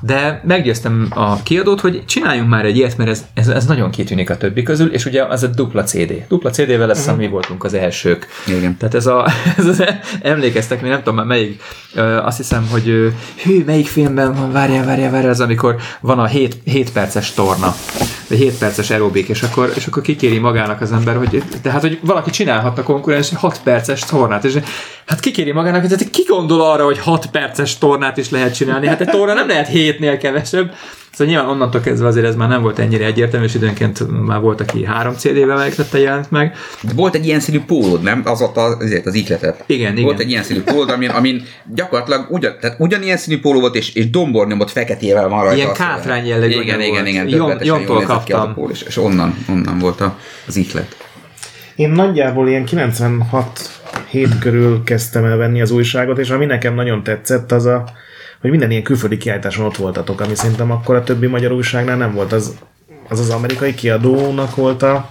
de 0.00 0.42
meggyőztem 0.46 1.06
a 1.10 1.42
kiadót, 1.42 1.80
hogy 1.80 2.04
csináljunk 2.06 2.48
már 2.48 2.64
egy 2.64 2.76
ilyet, 2.76 2.96
mert 2.96 3.10
ez, 3.10 3.24
ez, 3.34 3.48
ez 3.48 3.66
nagyon 3.66 3.90
kitűnik 3.90 4.30
a 4.30 4.36
többi 4.36 4.62
közül, 4.62 4.92
és 4.92 5.04
ugye 5.04 5.24
az 5.24 5.42
a 5.42 5.46
dupla 5.46 5.82
CD. 5.82 6.24
Dupla 6.28 6.50
CD-vel 6.50 6.86
lesz, 6.86 7.04
uh-huh. 7.04 7.16
mi 7.16 7.28
voltunk 7.28 7.64
az 7.64 7.74
elsők. 7.74 8.26
Igen. 8.46 8.76
Tehát 8.76 8.94
ez 8.94 9.06
a, 9.06 9.26
ez 9.58 9.66
az, 9.66 9.84
emlékeztek, 10.22 10.80
még 10.80 10.90
nem 10.90 10.98
tudom 10.98 11.14
már 11.14 11.26
melyik, 11.26 11.62
azt 12.22 12.36
hiszem, 12.36 12.68
hogy 12.70 13.12
hű, 13.42 13.64
melyik 13.64 13.86
filmben 13.86 14.34
van, 14.34 14.52
várjál, 14.52 14.84
várjál, 14.84 15.10
várjál, 15.10 15.30
az 15.30 15.40
amikor 15.40 15.76
van 16.00 16.18
a 16.18 16.26
7, 16.26 16.56
7 16.64 16.92
perces 16.92 17.32
torna, 17.32 17.74
vagy 18.28 18.38
7 18.38 18.58
perces 18.58 18.90
aerobik, 18.90 19.28
és 19.28 19.42
akkor, 19.42 19.72
és 19.76 19.86
akkor 19.86 20.02
kikéri 20.02 20.38
magának 20.38 20.80
az 20.80 20.92
ember, 20.92 21.16
hogy 21.16 21.42
tehát, 21.62 21.80
hogy 21.80 21.98
valaki 22.02 22.30
csinálhatna 22.30 22.82
konkurens 22.82 23.34
6 23.34 23.60
perces 23.62 24.00
tornát, 24.00 24.44
és 24.44 24.58
hát 25.06 25.20
kikéri 25.20 25.52
magának, 25.52 25.80
hogy 25.80 26.10
ki 26.10 26.22
gondol 26.28 26.60
arra, 26.60 26.84
hogy 26.84 26.98
6 26.98 27.26
perces 27.26 27.78
tornát 27.78 28.16
is 28.16 28.30
lehet 28.30 28.54
csinálni, 28.54 28.86
hát 28.86 29.00
egy 29.00 29.08
torna 29.08 29.34
nem 29.34 29.48
lehet 29.48 29.68
7-nél 29.72 30.18
kevesebb, 30.20 30.74
Szóval 31.18 31.34
nyilván 31.34 31.52
onnantól 31.52 31.80
kezdve 31.80 32.06
azért 32.06 32.26
ez 32.26 32.36
már 32.36 32.48
nem 32.48 32.62
volt 32.62 32.78
ennyire 32.78 33.04
egyértelmű, 33.04 33.46
és 33.46 33.54
időnként 33.54 34.26
már 34.26 34.40
volt, 34.40 34.60
aki 34.60 34.84
három 34.84 35.14
CD-vel 35.14 35.56
megtette 35.56 35.98
jelent 35.98 36.30
meg. 36.30 36.54
De 36.82 36.92
volt 36.94 37.14
egy 37.14 37.26
ilyen 37.26 37.40
színű 37.40 37.60
pólód, 37.66 38.02
nem? 38.02 38.22
Az 38.24 38.40
ott 38.40 38.56
az, 38.56 38.76
azért 38.80 39.06
az 39.06 39.14
ikletet. 39.14 39.64
Igen, 39.66 39.94
Volt 39.94 40.06
igen. 40.06 40.20
egy 40.20 40.30
ilyen 40.30 40.42
színű 40.42 40.62
pólód, 40.62 40.90
amin, 40.90 41.08
amin 41.08 41.42
gyakorlatilag 41.74 42.26
ugyan, 42.30 42.56
tehát 42.60 42.80
ugyanilyen 42.80 43.16
színű 43.16 43.40
póló 43.40 43.60
volt, 43.60 43.74
és, 43.74 43.94
és 43.94 44.10
dombornyomot 44.10 44.70
feketével 44.70 45.28
van 45.28 45.42
rajta. 45.42 45.56
Ilyen 45.56 45.72
kátrány 45.72 46.26
jellegű 46.26 46.60
Igen, 46.60 46.80
igen, 46.80 47.06
igen. 47.06 47.28
Jól 47.28 47.58
Jomtól 47.62 48.02
kaptam. 48.02 48.54
póló, 48.54 48.70
és, 48.70 48.82
és 48.82 48.96
onnan, 48.96 49.44
onnan 49.48 49.78
volt 49.78 50.00
a, 50.00 50.18
az 50.46 50.56
iklet. 50.56 50.96
Én 51.76 51.90
nagyjából 51.90 52.48
ilyen 52.48 52.64
96 52.64 53.80
hét 54.10 54.38
körül 54.38 54.82
kezdtem 54.84 55.24
el 55.24 55.36
venni 55.36 55.60
az 55.60 55.70
újságot, 55.70 56.18
és 56.18 56.30
ami 56.30 56.44
nekem 56.44 56.74
nagyon 56.74 57.02
tetszett, 57.02 57.52
az 57.52 57.66
a, 57.66 57.84
hogy 58.40 58.50
minden 58.50 58.70
ilyen 58.70 58.82
külföldi 58.82 59.16
kiállításon 59.16 59.64
ott 59.66 59.76
voltatok, 59.76 60.20
ami 60.20 60.34
szerintem 60.34 60.70
akkor 60.70 60.94
a 60.94 61.04
többi 61.04 61.26
magyar 61.26 61.52
újságnál 61.52 61.96
nem 61.96 62.14
volt. 62.14 62.32
Az 62.32 62.56
az, 63.08 63.20
az 63.20 63.30
amerikai 63.30 63.74
kiadónak 63.74 64.54
volt 64.54 64.82
a... 64.82 65.10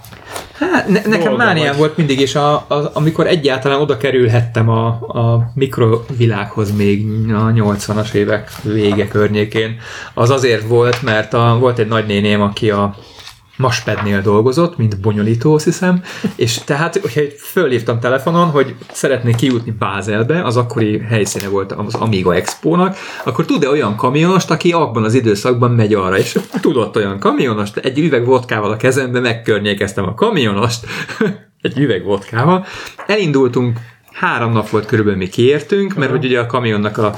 Hát, 0.52 0.88
ne, 0.88 1.00
nekem 1.00 1.20
Dolga 1.20 1.36
mániám 1.36 1.68
vagy. 1.68 1.78
volt 1.78 1.96
mindig, 1.96 2.20
és 2.20 2.34
a, 2.34 2.52
a, 2.54 2.90
amikor 2.92 3.26
egyáltalán 3.26 3.80
oda 3.80 3.96
kerülhettem 3.96 4.68
a, 4.68 4.86
a 5.08 5.50
mikrovilághoz 5.54 6.76
még 6.76 7.06
a 7.28 7.52
80-as 7.52 8.12
évek 8.12 8.50
vége 8.62 9.08
környékén, 9.08 9.78
az 10.14 10.30
azért 10.30 10.66
volt, 10.66 11.02
mert 11.02 11.34
a, 11.34 11.56
volt 11.60 11.78
egy 11.78 11.88
nagynéném, 11.88 12.40
aki 12.40 12.70
a 12.70 12.94
Maspednél 13.58 14.20
dolgozott, 14.20 14.76
mint 14.76 15.00
bonyolító, 15.00 15.54
azt 15.54 15.64
hiszem, 15.64 16.02
és 16.36 16.58
tehát, 16.64 16.96
hogyha 16.96 17.20
fölhívtam 17.38 18.00
telefonon, 18.00 18.50
hogy 18.50 18.74
szeretnék 18.92 19.34
kijutni 19.34 19.70
Bázelbe, 19.70 20.44
az 20.44 20.56
akkori 20.56 20.98
helyszíne 20.98 21.48
volt 21.48 21.72
az 21.72 21.94
Amiga 21.94 22.34
Expo-nak, 22.34 22.96
akkor 23.24 23.44
tud-e 23.44 23.68
olyan 23.68 23.96
kamionost, 23.96 24.50
aki 24.50 24.72
abban 24.72 25.04
az 25.04 25.14
időszakban 25.14 25.70
megy 25.70 25.94
arra, 25.94 26.18
és 26.18 26.38
tudott 26.60 26.96
olyan 26.96 27.18
kamionost, 27.18 27.76
egy 27.76 27.98
üveg 27.98 28.24
vodkával 28.24 28.70
a 28.70 28.76
kezembe 28.76 29.20
megkörnyékeztem 29.20 30.04
a 30.04 30.14
kamionost, 30.14 30.86
egy 31.62 31.78
üveg 31.78 32.04
vodkával, 32.04 32.66
elindultunk 33.06 33.78
három 34.18 34.52
nap 34.52 34.68
volt 34.68 34.86
körülbelül, 34.86 35.18
mi 35.18 35.28
kiértünk, 35.28 35.94
mert 35.94 36.10
hogy 36.10 36.24
ugye 36.24 36.40
a 36.40 36.46
kamionnak 36.46 36.98
a, 36.98 37.14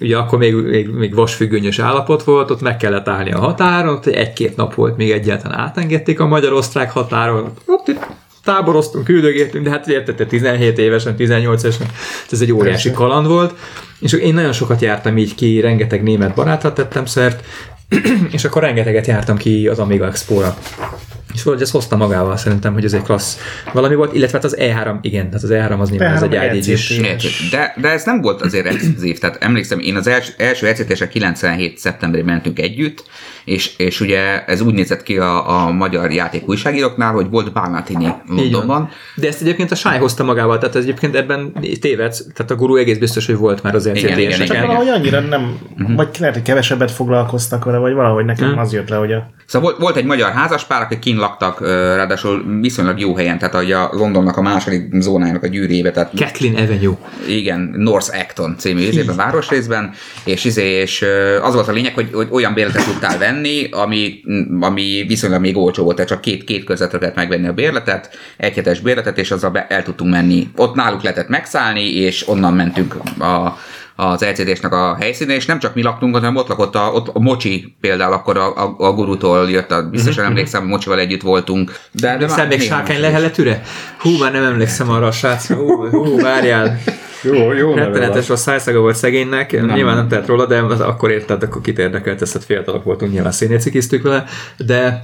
ugye 0.00 0.16
akkor 0.16 0.38
még, 0.38 0.54
még, 0.54 0.88
még 0.88 1.14
vasfüggönyös 1.14 1.78
állapot 1.78 2.22
volt, 2.22 2.50
ott 2.50 2.60
meg 2.60 2.76
kellett 2.76 3.08
állni 3.08 3.32
a 3.32 3.38
határon, 3.38 3.94
ott 3.94 4.06
egy-két 4.06 4.56
nap 4.56 4.74
volt, 4.74 4.96
még 4.96 5.10
egyáltalán 5.10 5.58
átengedték 5.58 6.20
a 6.20 6.26
magyar-osztrák 6.26 6.90
határon, 6.90 7.52
ott 7.66 7.88
itt 7.88 8.06
táboroztunk, 8.44 9.04
küldögéltünk, 9.04 9.64
de 9.64 9.70
hát 9.70 9.88
érted, 9.88 10.14
te 10.14 10.26
17 10.26 10.78
évesen, 10.78 11.16
18 11.16 11.62
évesen, 11.62 11.86
ez 12.30 12.40
egy 12.40 12.52
óriási 12.52 12.90
kaland 12.90 13.26
volt, 13.26 13.54
és 14.00 14.12
én 14.12 14.34
nagyon 14.34 14.52
sokat 14.52 14.80
jártam 14.80 15.18
így 15.18 15.34
ki, 15.34 15.60
rengeteg 15.60 16.02
német 16.02 16.34
barátra 16.34 16.72
tettem 16.72 17.04
szert, 17.04 17.44
és 18.36 18.44
akkor 18.44 18.62
rengeteget 18.62 19.06
jártam 19.06 19.36
ki 19.36 19.68
az 19.68 19.78
Amiga 19.78 20.06
Expo-ra. 20.06 20.56
És 21.34 21.42
valahogy 21.42 21.64
ezt 21.64 21.72
hozta 21.72 21.96
magával 21.96 22.36
szerintem, 22.36 22.72
hogy 22.72 22.84
ez 22.84 22.92
egy 22.92 23.02
klassz 23.02 23.38
valami 23.72 23.94
volt, 23.94 24.14
illetve 24.14 24.36
hát 24.36 24.44
az 24.44 24.56
E3, 24.58 24.94
igen, 25.00 25.30
tehát 25.30 25.42
az 25.42 25.50
E3 25.52 25.78
az 25.80 25.90
nyilván 25.90 26.14
ez 26.14 26.22
E3 26.22 26.50
egy. 26.50 26.66
LCT. 26.66 26.90
Érted? 26.90 27.30
De, 27.50 27.74
de 27.80 27.88
ez 27.88 28.04
nem 28.04 28.20
volt 28.20 28.42
azért 28.42 28.66
exkluzív, 28.66 29.18
tehát 29.18 29.36
emlékszem, 29.42 29.78
én 29.78 29.96
az 29.96 30.06
első, 30.06 30.32
első 30.36 30.66
ECT-esre 30.66 31.08
97. 31.08 31.78
szeptemberében 31.78 32.32
mentünk 32.32 32.58
együtt, 32.58 33.04
és, 33.44 33.76
és 33.76 34.00
ugye 34.00 34.44
ez 34.44 34.60
úgy 34.60 34.74
nézett 34.74 35.02
ki 35.02 35.18
a, 35.18 35.64
a 35.64 35.70
magyar 35.70 36.12
játék 36.12 36.48
újságíróknál, 36.48 37.12
hogy 37.12 37.30
volt 37.30 37.52
van. 37.52 38.22
Londonban, 38.26 38.88
De 39.14 39.26
ezt 39.26 39.40
egyébként 39.40 39.70
a 39.70 39.74
Sáj 39.74 39.98
hozta 39.98 40.24
magával, 40.24 40.58
tehát 40.58 40.76
ez 40.76 40.82
egyébként 40.82 41.16
ebben 41.16 41.52
tévedsz, 41.80 42.26
tehát 42.34 42.50
a 42.50 42.54
gurú 42.54 42.76
egés 42.76 42.98
biztos, 42.98 43.26
hogy 43.26 43.36
volt 43.36 43.62
már 43.62 43.74
az 43.74 43.86
Igen, 43.86 43.96
igen, 43.96 44.10
LCD-eseken. 44.18 44.46
Csak 44.46 44.56
igen. 44.56 44.66
valahogy 44.66 44.88
annyira 44.88 45.20
nem, 45.20 45.58
vagy 45.96 46.08
lehet, 46.18 46.34
hogy 46.34 46.44
kevesebbet 46.44 46.90
foglalkoztak 46.90 47.64
vele, 47.64 47.78
vagy 47.78 47.92
valahogy 47.92 48.24
nekem 48.24 48.58
az 48.58 48.72
jött 48.72 48.88
le, 48.88 48.96
hogy 48.96 49.12
a... 49.12 49.30
Szóval 49.46 49.70
volt, 49.70 49.82
volt 49.82 49.96
egy 49.96 50.04
magyar 50.04 50.32
házaspár, 50.32 50.82
akik 50.82 50.98
kint 50.98 51.18
laktak, 51.20 51.60
ráadásul 51.66 52.44
viszonylag 52.60 53.00
jó 53.00 53.14
helyen, 53.14 53.38
tehát 53.38 53.54
hogy 53.54 53.72
a 53.72 53.90
Londonnak 53.92 54.36
a 54.36 54.42
második 54.42 54.88
zónájának 54.92 55.42
a 55.42 55.46
gyűrébe, 55.46 55.90
tehát 55.90 56.12
Kathleen 56.16 56.54
Avenue. 56.54 56.96
igen, 57.28 57.74
North 57.76 58.18
Acton 58.20 58.54
című 58.58 58.80
izében, 58.80 59.16
városrészben, 59.16 59.92
és, 60.24 60.44
izé, 60.44 60.68
és 60.68 61.04
az 61.42 61.54
volt 61.54 61.68
a 61.68 61.72
lényeg, 61.72 61.94
hogy, 61.94 62.08
hogy 62.12 62.28
olyan 62.30 62.54
bérletet 62.54 62.84
tudtál 62.84 63.18
venni, 63.18 63.68
ami, 63.70 64.20
ami 64.60 65.04
viszonylag 65.06 65.40
még 65.40 65.56
olcsó 65.56 65.84
volt, 65.84 65.96
tehát 65.96 66.10
csak 66.10 66.20
két, 66.20 66.44
két 66.44 66.64
közvetre 66.64 66.98
lehetett 66.98 67.18
megvenni 67.18 67.46
a 67.46 67.52
bérletet, 67.52 68.18
egy 68.36 68.54
hetes 68.54 68.80
bérletet, 68.80 69.18
és 69.18 69.30
azzal 69.30 69.50
be, 69.50 69.66
el 69.66 69.82
tudtunk 69.82 70.10
menni. 70.10 70.48
Ott 70.56 70.74
náluk 70.74 71.02
lehetett 71.02 71.28
megszállni, 71.28 71.94
és 71.94 72.28
onnan 72.28 72.54
mentünk 72.54 72.94
a, 73.18 73.58
az 74.00 74.24
LCD-snek 74.24 74.72
a 74.72 74.96
helyszíne, 75.00 75.34
és 75.34 75.46
nem 75.46 75.58
csak 75.58 75.74
mi 75.74 75.82
laktunk, 75.82 76.14
hanem 76.14 76.36
ott 76.36 76.48
lakott 76.48 76.74
a, 76.74 76.90
ott 76.92 77.08
a 77.08 77.18
Mocsi 77.18 77.76
például, 77.80 78.12
akkor 78.12 78.36
a, 78.36 78.64
a, 78.64 78.74
a 78.78 78.92
gurutól 78.92 79.50
jött, 79.50 79.70
a, 79.70 79.88
biztosan 79.88 80.24
emlékszem, 80.24 80.66
Mocsival 80.66 80.98
együtt 80.98 81.22
voltunk. 81.22 81.72
De, 81.92 82.06
de 82.06 82.12
Emlékszel 82.12 82.46
még 82.46 82.60
Sárkány 82.60 83.00
leheletűre? 83.00 83.62
Hú, 83.98 84.18
már 84.18 84.32
nem 84.32 84.44
emlékszem 84.44 84.90
arra 84.90 85.06
a 85.06 85.12
srácra. 85.12 85.56
Hú, 85.56 85.88
hú 85.88 86.20
várjál. 86.20 86.78
Jó, 87.22 87.52
jó 87.52 87.74
Rettenetes 87.74 88.30
a 88.30 88.36
szájszaga 88.36 88.80
volt 88.80 88.96
szegénynek, 88.96 89.52
nem. 89.52 89.66
nyilván 89.66 89.96
nem 89.96 90.08
tett 90.08 90.26
róla, 90.26 90.46
de 90.46 90.62
az 90.62 90.80
akkor 90.80 91.10
érted, 91.10 91.42
akkor 91.42 91.60
kit 91.60 91.78
érdekelt, 91.78 92.22
ezt 92.22 92.44
fiatalok 92.44 92.84
voltunk, 92.84 93.12
nyilván 93.12 93.32
szénécikiztük 93.32 94.02
vele, 94.02 94.24
de 94.56 95.00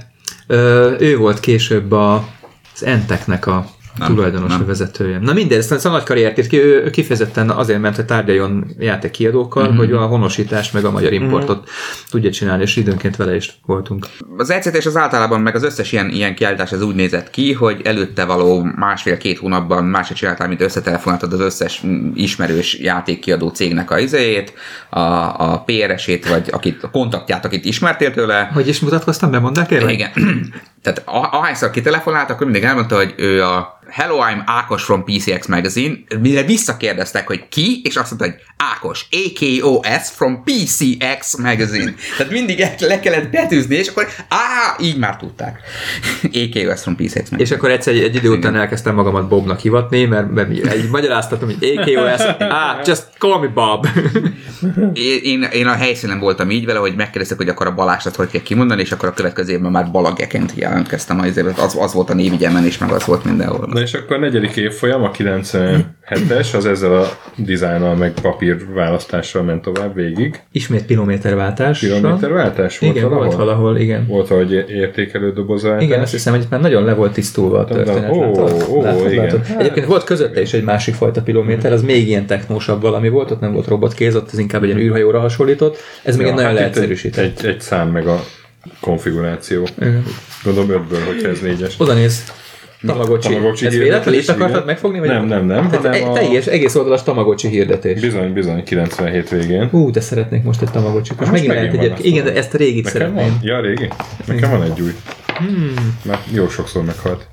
ö, 0.47 0.91
ő 0.99 1.17
volt 1.17 1.39
később 1.39 1.91
a, 1.91 2.27
az 2.73 2.85
Enteknek 2.85 3.47
a 3.47 3.65
Nem, 3.97 4.07
tulajdonos 4.07 4.49
nem. 4.49 4.65
vezetője. 4.65 5.19
Na 5.19 5.33
mindegy, 5.33 5.57
ezt 5.57 5.85
a 5.85 5.89
nagy 5.89 6.03
karriert 6.03 6.37
írt 6.37 6.47
ki, 6.47 6.59
ő, 6.61 6.83
ő 6.83 6.89
kifejezetten 6.89 7.49
azért 7.49 7.79
ment, 7.81 7.95
hogy 7.95 8.05
tárgyaljon 8.05 8.65
játékkiadókkal, 8.79 9.63
Mhm. 9.63 9.71
mm-hmm. 9.71 9.79
hogy 9.79 9.91
a 9.91 10.05
honosítást 10.05 10.73
meg 10.73 10.85
a 10.85 10.91
magyar 10.91 11.13
importot 11.13 11.57
mm-hmm. 11.57 11.65
tudja 12.09 12.31
csinálni, 12.31 12.61
és 12.63 12.75
időnként 12.75 13.15
vele 13.15 13.35
is 13.35 13.59
voltunk. 13.65 14.05
Az 14.37 14.49
ECT 14.49 14.75
és 14.75 14.85
az 14.85 14.97
általában 14.97 15.41
meg 15.41 15.55
az 15.55 15.63
összes 15.63 15.91
ilyen, 15.91 16.09
ilyen 16.09 16.35
kiállítás 16.35 16.71
az 16.71 16.81
úgy 16.81 16.95
nézett 16.95 17.29
ki, 17.29 17.53
hogy 17.53 17.81
előtte 17.83 18.25
való 18.25 18.63
másfél-két 18.75 19.37
hónapban 19.37 19.83
máshogy 19.83 20.17
csináltál, 20.17 20.47
mint 20.47 20.61
összetelefonáltad 20.61 21.33
az 21.33 21.39
összes 21.39 21.83
ismerős 22.13 22.79
játékkiadó 22.79 23.49
cégnek 23.49 23.91
a 23.91 23.99
izéjét, 23.99 24.53
a, 24.89 24.99
a 24.99 25.63
PRS-ét, 25.65 26.27
vagy 26.29 26.49
akit, 26.51 26.83
a 26.83 26.89
kontaktját, 26.89 27.45
akit 27.45 27.65
ismertél 27.65 28.11
tőle. 28.11 28.49
Hogy 28.53 28.67
is 28.67 28.79
mutatkoztam, 28.79 29.31
bemondál 29.31 29.65
kérlek? 29.65 29.93
Igen. 29.93 30.11
Tehát 30.81 31.01
ahányszor 31.05 31.69
kitelefonált, 31.69 32.29
akkor 32.29 32.45
mindig 32.45 32.63
elmondta, 32.63 32.95
hogy 32.95 33.13
ő 33.17 33.43
a 33.43 33.77
Hello, 33.89 34.17
I'm 34.19 34.41
Ákos 34.45 34.83
from 34.83 35.03
PCX 35.03 35.47
Magazine, 35.47 35.95
mire 36.21 36.43
visszakérdeztek, 36.43 37.27
hogy 37.27 37.47
ki, 37.49 37.81
és 37.83 37.95
azt 37.95 38.09
mondta, 38.09 38.27
hogy 38.27 38.45
Ákos, 38.73 39.07
AKOS 39.11 40.09
from 40.09 40.43
PCX 40.43 41.37
Magazine. 41.37 41.93
Tehát 42.17 42.31
mindig 42.31 42.65
le 42.79 42.99
kellett 42.99 43.29
betűzni, 43.29 43.75
és 43.75 43.87
akkor 43.87 44.07
á, 44.29 44.75
így 44.79 44.97
már 44.97 45.17
tudták. 45.17 45.59
AKOS 46.23 46.81
from 46.81 46.95
PCX 46.95 47.13
Magazine. 47.13 47.41
És 47.41 47.51
akkor 47.51 47.69
egyszer 47.69 47.93
egy, 47.93 48.03
egy 48.03 48.15
idő 48.15 48.29
után 48.29 48.55
elkezdtem 48.55 48.95
magamat 48.95 49.27
Bobnak 49.27 49.59
hivatni, 49.59 50.05
mert, 50.05 50.31
mert 50.31 50.53
így 50.53 50.89
magyaráztatom, 50.89 51.49
hogy 51.49 51.77
AKOS, 51.77 52.21
ah, 52.39 52.81
just 52.85 53.03
call 53.17 53.39
me 53.39 53.47
Bob. 53.47 53.87
Én, 55.23 55.41
én, 55.41 55.67
a 55.67 55.73
helyszínen 55.73 56.19
voltam 56.19 56.51
így 56.51 56.65
vele, 56.65 56.79
hogy 56.79 56.95
megkérdeztek, 56.95 57.37
hogy 57.37 57.49
akkor 57.49 57.67
a 57.67 57.73
Balázsat 57.73 58.15
hogy 58.15 58.29
kell 58.29 58.41
kimondani, 58.41 58.81
és 58.81 58.91
akkor 58.91 59.09
a 59.09 59.13
következő 59.13 59.51
évben 59.51 59.71
már 59.71 59.91
Balageként 59.91 60.53
jelentkeztem 60.69 61.19
az, 61.19 61.41
az, 61.57 61.77
az 61.79 61.93
volt 61.93 62.09
a 62.09 62.13
névigyemen, 62.13 62.65
és 62.65 62.77
meg 62.77 62.91
az 62.91 63.05
volt 63.05 63.23
mindenhol. 63.23 63.69
Na 63.71 63.79
és 63.79 63.93
akkor 63.93 64.15
a 64.15 64.19
negyedik 64.19 64.55
évfolyam, 64.55 65.03
a 65.03 65.11
97-es, 65.11 66.55
az 66.55 66.65
ezzel 66.65 66.95
a 66.95 67.05
dizájnnal 67.35 67.95
meg 67.95 68.13
papírválasztással 68.21 69.43
ment 69.43 69.61
tovább 69.61 69.95
végig. 69.95 70.39
Ismét 70.51 70.85
kilométerváltás. 70.85 71.79
Kilométerváltás 71.79 72.79
volt 72.79 72.95
Igen, 72.95 73.09
valahol? 73.09 73.25
volt 73.25 73.37
valahol, 73.37 73.77
igen. 73.77 74.07
Volt, 74.07 74.27
hogy 74.27 74.51
értékelő 74.69 75.31
dobozváltás. 75.33 75.83
Igen, 75.83 76.01
azt 76.01 76.11
hiszem, 76.11 76.33
hogy 76.33 76.45
már 76.49 76.61
nagyon 76.61 76.83
le 76.83 76.93
volt 76.93 77.13
tisztulva 77.13 77.59
a 77.59 77.65
történet. 77.65 78.11
Ó, 78.11 78.23
ó, 78.69 79.07
igen. 79.09 79.25
látod? 79.25 79.41
Egyébként 79.57 79.85
volt 79.85 80.03
közötte 80.03 80.41
is 80.41 80.53
egy 80.53 80.63
másik 80.63 80.93
fajta 80.93 81.21
pilométer, 81.21 81.71
az 81.71 81.81
még 81.81 82.07
ilyen 82.07 82.25
technósabb 82.25 82.81
valami 82.81 83.09
volt, 83.09 83.31
ott 83.31 83.39
nem 83.39 83.53
volt 83.53 83.67
robotkéz, 83.67 84.15
ott 84.15 84.31
ez 84.31 84.39
inkább 84.39 84.63
egy 84.63 84.77
űrhajóra 84.77 85.19
hasonlított. 85.19 85.77
Ez 86.03 86.17
még 86.17 86.27
egy 86.27 86.33
nagyon 86.33 86.49
hát 86.49 86.59
leegyszerűsített. 86.59 87.39
Egy, 87.39 87.45
egy 87.45 87.61
szám 87.61 87.89
meg 87.89 88.07
a 88.07 88.23
konfiguráció. 88.79 89.67
Igen. 89.79 90.03
Gondolom 90.43 90.69
ötből, 90.69 91.05
hogyha 91.05 91.27
ez 91.29 91.39
négyes. 91.39 91.75
Oda 91.77 91.93
néz. 91.93 92.23
Tamagocsi. 92.85 93.27
Tamagocsi 93.33 93.65
Ez 93.65 93.77
véletlenül 93.77 94.19
itt 94.19 94.29
akartad 94.29 94.65
megfogni? 94.65 94.99
Vagy 94.99 95.07
Nem, 95.07 95.25
nem, 95.25 95.45
nem, 95.45 95.69
Tehát 95.69 95.75
hanem 95.75 95.91
egy 95.91 96.01
a- 96.03 96.13
teljes, 96.13 96.45
egész 96.45 96.75
oldalas 96.75 97.03
Tamagocsi 97.03 97.47
hirdetés. 97.47 97.99
Bizony, 98.01 98.33
bizony, 98.33 98.63
97 98.63 99.29
végén. 99.29 99.67
Hú, 99.69 99.91
de 99.91 99.99
szeretnék 99.99 100.43
most 100.43 100.61
egy 100.61 100.71
Tamagocsit. 100.71 101.19
Most, 101.19 101.31
Most 101.31 101.43
megint 101.47 101.61
megint 101.63 101.81
lehet 101.83 101.97
azt 101.97 102.05
Igen, 102.07 102.23
de 102.23 102.35
ezt 102.35 102.53
a 102.53 102.57
régit 102.57 102.83
Nekem 102.83 102.99
szeretném. 103.01 103.25
van? 103.29 103.39
Ja, 103.41 103.61
régi? 103.61 103.87
Nekem 104.25 104.49
van 104.49 104.61
egy 104.63 104.81
új. 104.81 104.95
Hmm. 105.37 105.97
Már 106.05 106.19
jó 106.33 106.49
sokszor 106.49 106.83
meghalt. 106.83 107.27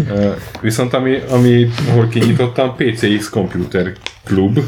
Viszont 0.60 0.94
ami, 0.94 1.18
ami 1.30 1.68
hol 1.92 2.08
kinyitottam, 2.08 2.74
PCX 2.76 3.28
Computer 3.28 3.92
Club, 4.24 4.58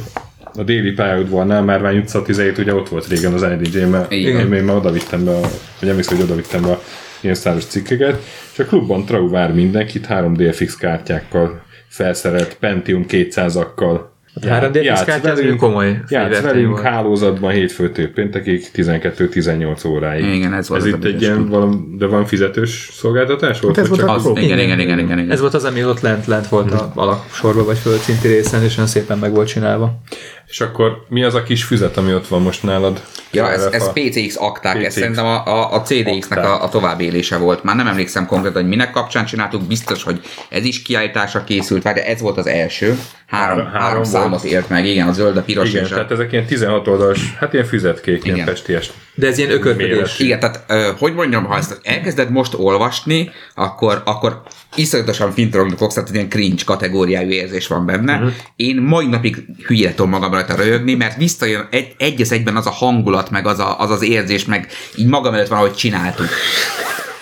a 0.57 0.63
déli 0.63 0.91
pályaudvarnál, 0.93 1.63
Márvány 1.63 1.99
utca 1.99 2.23
17, 2.23 2.59
ugye 2.59 2.75
ott 2.75 2.89
volt 2.89 3.07
régen 3.07 3.33
az 3.33 3.43
IDJ-mel, 3.61 4.07
Igen. 4.09 4.53
én, 4.53 4.65
már 4.65 4.77
oda 4.77 4.91
vittem 4.91 5.25
be, 5.25 5.31
a, 5.31 5.41
vagy 5.81 5.89
emlékszem, 5.89 6.17
hogy 6.17 6.25
oda 6.25 6.35
vittem 6.35 6.63
be 6.63 6.71
a 6.71 6.83
ilyen 7.21 7.35
száros 7.35 7.65
cikkeket, 7.65 8.23
és 8.53 8.59
a 8.59 8.65
klubban 8.65 9.05
Trau 9.05 9.31
vár 9.31 9.55
mindenkit 9.55 10.07
3DFX 10.11 10.73
kártyákkal 10.79 11.63
felszerelt 11.89 12.57
Pentium 12.61 13.05
200-akkal. 13.09 14.01
3D 14.41 15.03
kártya, 15.07 15.31
az 15.31 15.41
úgy 15.41 15.57
komoly 15.57 15.99
Játsz 16.09 16.41
velünk 16.41 16.81
hálózatban 16.81 17.53
hétfőtől 17.53 18.13
péntekig 18.13 18.67
12-18 18.75 19.87
óráig. 19.89 20.25
Igen, 20.35 20.55
ez 20.55 20.69
volt 20.69 20.81
Ez 20.81 20.87
az 20.87 20.93
itt 20.95 21.05
a 21.05 21.07
egy 21.07 21.23
ilyen, 21.23 21.49
valami, 21.49 21.77
de 21.99 22.07
van 22.07 22.27
fizetős 22.27 22.91
szolgáltatás 22.93 23.61
volt? 23.61 23.77
Hát 23.77 23.85
ez 23.85 23.89
volt 23.91 24.01
csak 24.01 24.11
a- 24.11 24.15
Az, 24.15 24.27
igen, 24.27 24.43
igen, 24.43 24.59
igen, 24.59 24.79
igen, 24.81 24.99
igen, 24.99 25.19
igen. 25.19 25.31
Ez 25.31 25.41
volt 25.41 25.55
az, 25.55 25.65
ami 25.65 25.85
ott 25.85 26.01
lent, 26.01 26.27
lent 26.27 26.49
volt 26.49 26.73
a 26.73 26.93
alaksorban, 26.95 27.65
vagy 27.65 27.79
földszinti 27.79 28.29
részen, 28.29 28.63
és 28.63 28.77
olyan 28.77 28.89
szépen 28.89 29.19
meg 29.19 29.33
volt 29.35 29.49
csinálva. 29.49 30.01
És 30.49 30.61
akkor 30.61 31.05
mi 31.09 31.23
az 31.23 31.35
a 31.35 31.43
kis 31.43 31.65
füzet, 31.65 31.97
ami 31.97 32.15
ott 32.15 32.29
van 32.29 32.43
most 32.43 32.63
nálad? 32.63 33.03
Ja, 33.31 33.51
ez, 33.53 33.65
ez 33.65 33.83
A- 33.83 33.93
PCX 33.93 34.37
akták, 34.39 34.77
ez 34.77 34.83
PCX. 34.83 34.95
szerintem 34.95 35.25
a, 35.25 35.47
a, 35.47 35.73
a 35.75 35.83
CDX-nek 35.83 36.39
a, 36.45 36.63
a 36.63 36.69
továbbélése 36.69 37.37
volt. 37.37 37.63
Már 37.63 37.77
nem 37.77 37.87
emlékszem 37.87 38.27
konkrétan, 38.27 38.61
hogy 38.61 38.71
minek 38.71 38.91
kapcsán 38.91 39.25
csináltuk, 39.25 39.63
biztos, 39.63 40.03
hogy 40.03 40.21
ez 40.49 40.65
is 40.65 40.83
kiállításra 40.83 41.45
készült, 41.45 41.83
vagy 41.83 41.95
de 41.95 42.07
ez 42.07 42.21
volt 42.21 42.37
az 42.39 42.47
első. 42.47 42.99
Három, 43.27 43.57
Három- 43.59 43.73
három, 43.81 44.05
számot 44.05 44.45
élt 44.45 44.69
meg, 44.69 44.87
igen, 44.87 45.09
a 45.09 45.13
zöld, 45.13 45.37
a 45.37 45.43
piros 45.43 45.69
Igen, 45.69 45.85
és 45.85 45.91
a... 45.91 45.95
tehát 45.95 46.11
ezek 46.11 46.33
ilyen 46.33 46.47
16 46.47 46.87
oldalas, 46.89 47.35
hát 47.39 47.53
ilyen 47.53 47.65
füzetkék, 47.65 48.25
ilyen 48.25 48.37
Igen. 48.37 48.49
pesties. 48.49 48.91
De 49.15 49.27
ez 49.27 49.39
ilyen 49.39 49.51
ökörködés. 49.51 50.19
Igen, 50.19 50.41
tehát 50.41 50.65
ö, 50.69 50.91
hogy 50.99 51.15
mondjam, 51.15 51.45
ha 51.45 51.57
ezt 51.57 51.81
elkezded 51.83 52.31
most 52.31 52.55
olvasni, 52.55 53.31
akkor, 53.55 54.03
akkor 54.05 54.43
iszonyatosan 54.79 55.33
fintorogni 55.33 55.77
fogsz, 55.77 55.95
tehát 55.95 56.15
ilyen 56.15 56.29
cringe 56.29 56.63
kategóriájú 56.65 57.31
érzés 57.31 57.67
van 57.67 57.87
benne. 57.87 58.15
Uh-huh. 58.15 58.33
Én 58.57 58.77
mai 58.77 59.07
napig 59.07 59.45
hülyére 59.67 59.95
tudom 59.95 60.11
magam 60.11 60.33
rajta 60.33 60.55
röhögni, 60.55 60.95
mert 60.95 61.17
visszajön 61.17 61.69
egy, 61.71 61.95
egy 61.99 62.27
egyben 62.31 62.57
az 62.57 62.67
a 62.67 62.71
hangulat, 62.71 63.31
meg 63.31 63.47
az, 63.47 63.59
a, 63.59 63.81
az 63.81 63.91
az 63.91 64.03
érzés, 64.03 64.45
meg 64.45 64.69
így 64.97 65.07
magam 65.07 65.35
előtt 65.35 65.49
van, 65.49 65.59
ahogy 65.59 65.75
csináltuk. 65.75 66.29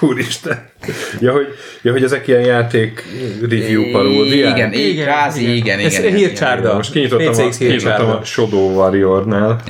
Úristen. 0.09 0.59
Ja, 1.21 1.33
hogy, 1.33 1.47
ja, 1.83 1.93
hogy 1.93 2.03
ezek 2.03 2.27
ilyen 2.27 2.41
játék 2.41 3.05
review 3.41 3.91
paródiák. 3.93 4.57
Igen, 4.57 4.73
igen, 4.73 4.91
Igen, 4.91 5.07
kvázi, 5.07 5.43
igen. 5.43 5.55
igen, 5.57 5.79
igen. 5.79 5.91
Ez 5.91 5.99
igen, 5.99 6.15
hírcsárda. 6.15 6.75
Most 6.75 6.93
kinyitottam, 6.93 7.45
a, 7.47 7.49
kinyitottam 7.49 8.11
a 8.11 8.25
Shadow 8.25 8.75
Warrior-nál. 8.75 9.61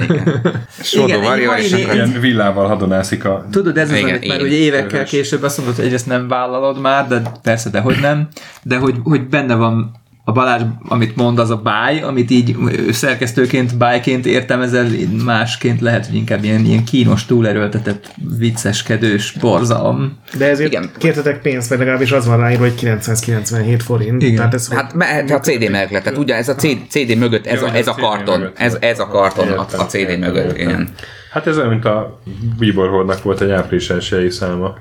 Igen, 0.92 1.20
Warrior, 1.20 1.54
egy 1.54 1.64
és 1.64 1.72
akkor- 1.72 1.94
Ilyen 1.94 2.16
villával 2.20 2.66
hadonászik 2.66 3.24
a... 3.24 3.46
Tudod, 3.50 3.78
ez 3.78 3.90
az, 3.90 3.96
Igen, 3.96 4.08
amit 4.08 4.26
már 4.26 4.36
igen. 4.36 4.48
ugye 4.48 4.56
évekkel 4.56 5.04
később 5.04 5.42
azt 5.42 5.58
mondod, 5.58 5.76
hogy 5.76 5.92
ezt 5.94 6.06
nem 6.06 6.28
vállalod 6.28 6.80
már, 6.80 7.08
de 7.08 7.22
persze, 7.42 7.70
de 7.70 7.80
hogy 7.80 7.96
nem, 8.00 8.28
de 8.62 8.76
hogy, 8.76 8.94
hogy 9.02 9.28
benne 9.28 9.54
van 9.54 10.02
a 10.26 10.32
Balázs, 10.32 10.62
amit 10.88 11.16
mond, 11.16 11.38
az 11.38 11.50
a 11.50 11.56
báj, 11.56 12.00
amit 12.02 12.30
így 12.30 12.56
szerkesztőként, 12.90 13.76
bájként 13.76 14.26
értelmezel, 14.26 14.86
másként 15.24 15.80
lehet, 15.80 16.06
hogy 16.06 16.14
inkább 16.14 16.44
ilyen, 16.44 16.64
ilyen 16.64 16.84
kínos, 16.84 17.26
túlerőltetett, 17.26 18.14
vicceskedős 18.38 19.32
borzalom. 19.40 20.18
De 20.38 20.48
ezért 20.48 20.72
Igen. 20.72 20.90
Kértetek 20.98 21.40
pénzt, 21.40 21.68
vagy 21.68 21.78
legalábbis 21.78 22.12
az 22.12 22.26
van 22.26 22.38
ráírva, 22.38 22.62
hogy 22.62 22.74
997 22.74 23.82
forint. 23.82 24.22
Igen. 24.22 24.36
Tehát 24.36 24.54
ez 24.54 24.68
Hát 24.72 24.94
me- 24.94 25.30
a 25.30 25.40
CD 25.40 25.70
mellett 25.70 25.90
lett, 25.90 26.02
tehát 26.02 26.18
ugye 26.18 26.34
ez 26.34 26.48
a 26.48 26.54
CD, 26.54 26.78
CD 26.88 27.16
mögött, 27.18 27.46
ez, 27.46 27.60
Jó, 27.60 27.66
a, 27.66 27.74
ez 27.74 27.86
a 27.86 27.94
karton, 27.94 28.38
mögött 28.38 28.58
ez, 28.58 28.76
ez 28.80 28.98
a 28.98 29.06
karton 29.06 29.48
a, 29.48 29.50
Értem, 29.50 29.80
a 29.80 29.84
CD 29.86 30.18
mögött, 30.18 30.58
igen. 30.58 30.88
Hát 31.30 31.46
ez 31.46 31.56
olyan, 31.56 31.68
mint 31.68 31.84
a 31.84 32.20
Bieber 32.58 32.88
Hordnak 32.88 33.22
volt 33.22 33.40
egy 33.40 33.50
április 33.50 33.90
elsői 33.90 34.30
száma. 34.30 34.74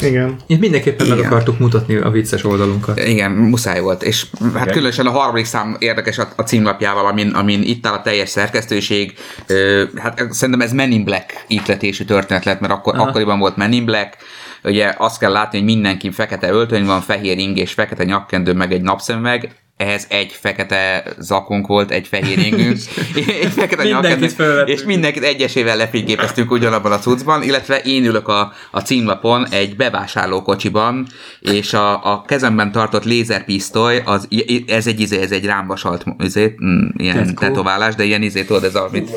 Igen. 0.00 0.36
Itt 0.46 0.60
mindenképpen 0.60 1.06
meg 1.06 1.18
Igen. 1.18 1.30
akartuk 1.30 1.58
mutatni 1.58 1.94
a 1.94 2.10
vicces 2.10 2.44
oldalunkat. 2.44 2.98
Igen, 2.98 3.30
muszáj 3.30 3.80
volt, 3.80 4.02
és 4.02 4.26
hát 4.40 4.62
Igen. 4.62 4.74
különösen 4.74 5.06
a 5.06 5.10
harmadik 5.10 5.44
szám 5.44 5.76
érdekes 5.78 6.18
a, 6.18 6.28
a 6.36 6.42
címlapjával, 6.42 7.06
amin, 7.06 7.28
amin 7.28 7.62
itt 7.62 7.86
áll 7.86 7.92
a 7.92 8.02
teljes 8.02 8.28
szerkesztőség. 8.28 9.14
Ö, 9.46 9.84
hát 9.96 10.22
szerintem 10.30 10.60
ez 10.60 10.72
Men 10.72 10.92
in 10.92 11.04
Black 11.04 11.44
ihletésű 11.48 12.04
történet 12.04 12.44
lett, 12.44 12.60
mert 12.60 12.72
akkor, 12.72 12.94
Aha. 12.94 13.08
akkoriban 13.08 13.38
volt 13.38 13.56
Men 13.56 13.72
in 13.72 13.84
Black. 13.84 14.16
Ugye 14.64 14.94
azt 14.96 15.18
kell 15.18 15.32
látni, 15.32 15.58
hogy 15.58 15.66
mindenki 15.66 16.10
fekete 16.10 16.50
öltöny 16.50 16.84
van, 16.84 17.00
fehér 17.00 17.38
ing 17.38 17.56
és 17.56 17.72
fekete 17.72 18.04
nyakkendő, 18.04 18.52
meg 18.52 18.72
egy 18.72 18.82
napszemüveg. 18.82 19.50
Ehhez 19.76 20.06
egy 20.08 20.32
fekete 20.32 21.04
zakunk 21.18 21.66
volt, 21.66 21.90
egy 21.90 22.06
fehér 22.06 22.38
ingünk, 22.38 22.78
egy 23.42 23.52
fekete 23.52 23.82
Mindenkit 23.82 24.42
és 24.66 24.82
mindenkit 24.82 25.22
egyesével 25.22 25.76
lefényképeztünk 25.76 26.50
ugyanabban 26.50 26.92
a 26.92 26.98
cuccban, 26.98 27.42
illetve 27.42 27.78
én 27.78 28.04
ülök 28.04 28.28
a, 28.28 28.52
a 28.70 28.80
címlapon 28.80 29.46
egy 29.50 29.76
bevásárlókocsiban, 29.76 31.06
és 31.40 31.72
a, 31.72 32.12
a 32.12 32.22
kezemben 32.22 32.72
tartott 32.72 33.04
lézerpisztoly, 33.04 34.02
az, 34.04 34.28
ez 34.66 34.86
egy, 34.86 35.00
izé, 35.00 35.20
ez 35.20 35.30
egy 35.30 35.44
rámbasalt 35.44 36.04
izé, 36.18 36.54
mm, 36.64 36.86
ilyen 36.96 37.34
tetoválás, 37.34 37.94
de 37.94 38.04
ilyen 38.04 38.22
izé, 38.22 38.44
tudod, 38.44 38.64
ez 38.64 38.74
a, 38.74 38.86
amit 38.86 39.10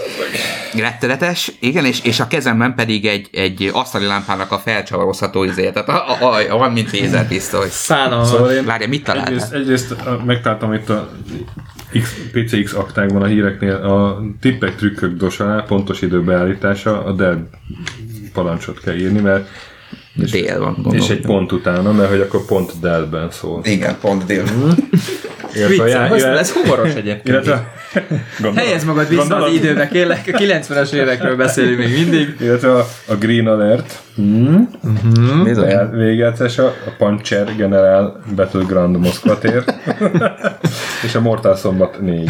rettenetes, 0.74 1.52
igen, 1.60 1.86
és, 1.86 2.00
és 2.04 2.20
a 2.20 2.28
kezemben 2.28 2.76
pedig 2.76 3.06
egy, 3.06 3.30
egy 3.32 3.70
asztali 3.74 4.06
lámpának 4.06 4.52
a 4.52 4.58
felcsavarozható 4.58 5.44
izé, 5.44 5.70
tehát 5.70 5.90
a, 5.90 6.12
a, 6.12 6.34
a, 6.34 6.54
a, 6.54 6.58
van, 6.58 6.72
mint 6.72 6.92
lézerpisztoly. 6.92 7.68
Szánalmas. 7.70 8.28
Szóval 8.28 8.52
én 8.52 8.66
Várja, 8.66 8.88
mit 8.88 9.04
találtál? 9.04 9.34
egyrészt, 9.34 9.54
egyrészt 9.54 9.92
a- 9.92 10.22
megtaláltam 10.48 10.74
itt 10.74 10.90
a 10.90 11.10
X, 12.02 12.16
PCX 12.32 12.74
aktákban 12.74 13.22
a 13.22 13.26
híreknél 13.26 13.76
a 13.76 14.22
tippek, 14.42 14.76
trükkök 14.76 15.18
dosalá, 15.18 15.62
pontos 15.68 16.02
időbeállítása, 16.02 17.04
a 17.06 17.12
Dell 17.12 17.48
parancsot 18.34 18.80
kell 18.80 18.96
írni, 18.96 19.20
mert 19.20 19.50
Dél 20.32 20.60
van, 20.60 20.74
gondolom. 20.74 20.98
és 20.98 21.10
egy 21.10 21.22
pont 21.22 21.52
utána, 21.52 21.92
mert 21.92 22.10
hogy 22.10 22.20
akkor 22.20 22.46
pont 22.46 22.72
Dell-ben 22.82 23.32
szól. 23.32 23.62
Igen, 23.64 23.96
pont 24.02 24.26
dél. 24.26 24.44
Illetve 25.56 25.84
a 25.84 25.88
já- 25.88 26.10
Vicc, 26.10 26.20
illetve- 26.20 26.40
ez 26.40 26.52
humoros 26.52 26.94
egyébként. 26.94 27.28
illetve, 27.28 27.74
gondolom- 28.42 28.58
Helyez 28.66 28.84
magad 28.84 29.08
vissza 29.08 29.20
gondolom- 29.22 29.48
az 29.48 29.54
időbe, 29.54 29.88
kérlek, 29.88 30.30
a 30.34 30.38
90-es 30.38 30.92
évekről 30.94 31.36
beszélünk 31.36 31.78
még 31.78 31.94
mindig. 31.94 32.36
Illetve 32.42 32.72
a, 32.76 32.88
a 33.06 33.16
Green 33.16 33.48
Alert 33.48 34.02
Bizony. 35.44 35.90
végjátszása, 35.92 36.66
a 36.66 36.90
Puncher 36.98 37.56
General 37.56 38.24
Battleground 38.36 38.98
Moszkva 38.98 39.38
tér, 39.38 39.64
és 41.06 41.16
a 41.16 41.22
Mortal 41.22 41.56
Szombat 41.56 42.02
4. 42.02 42.26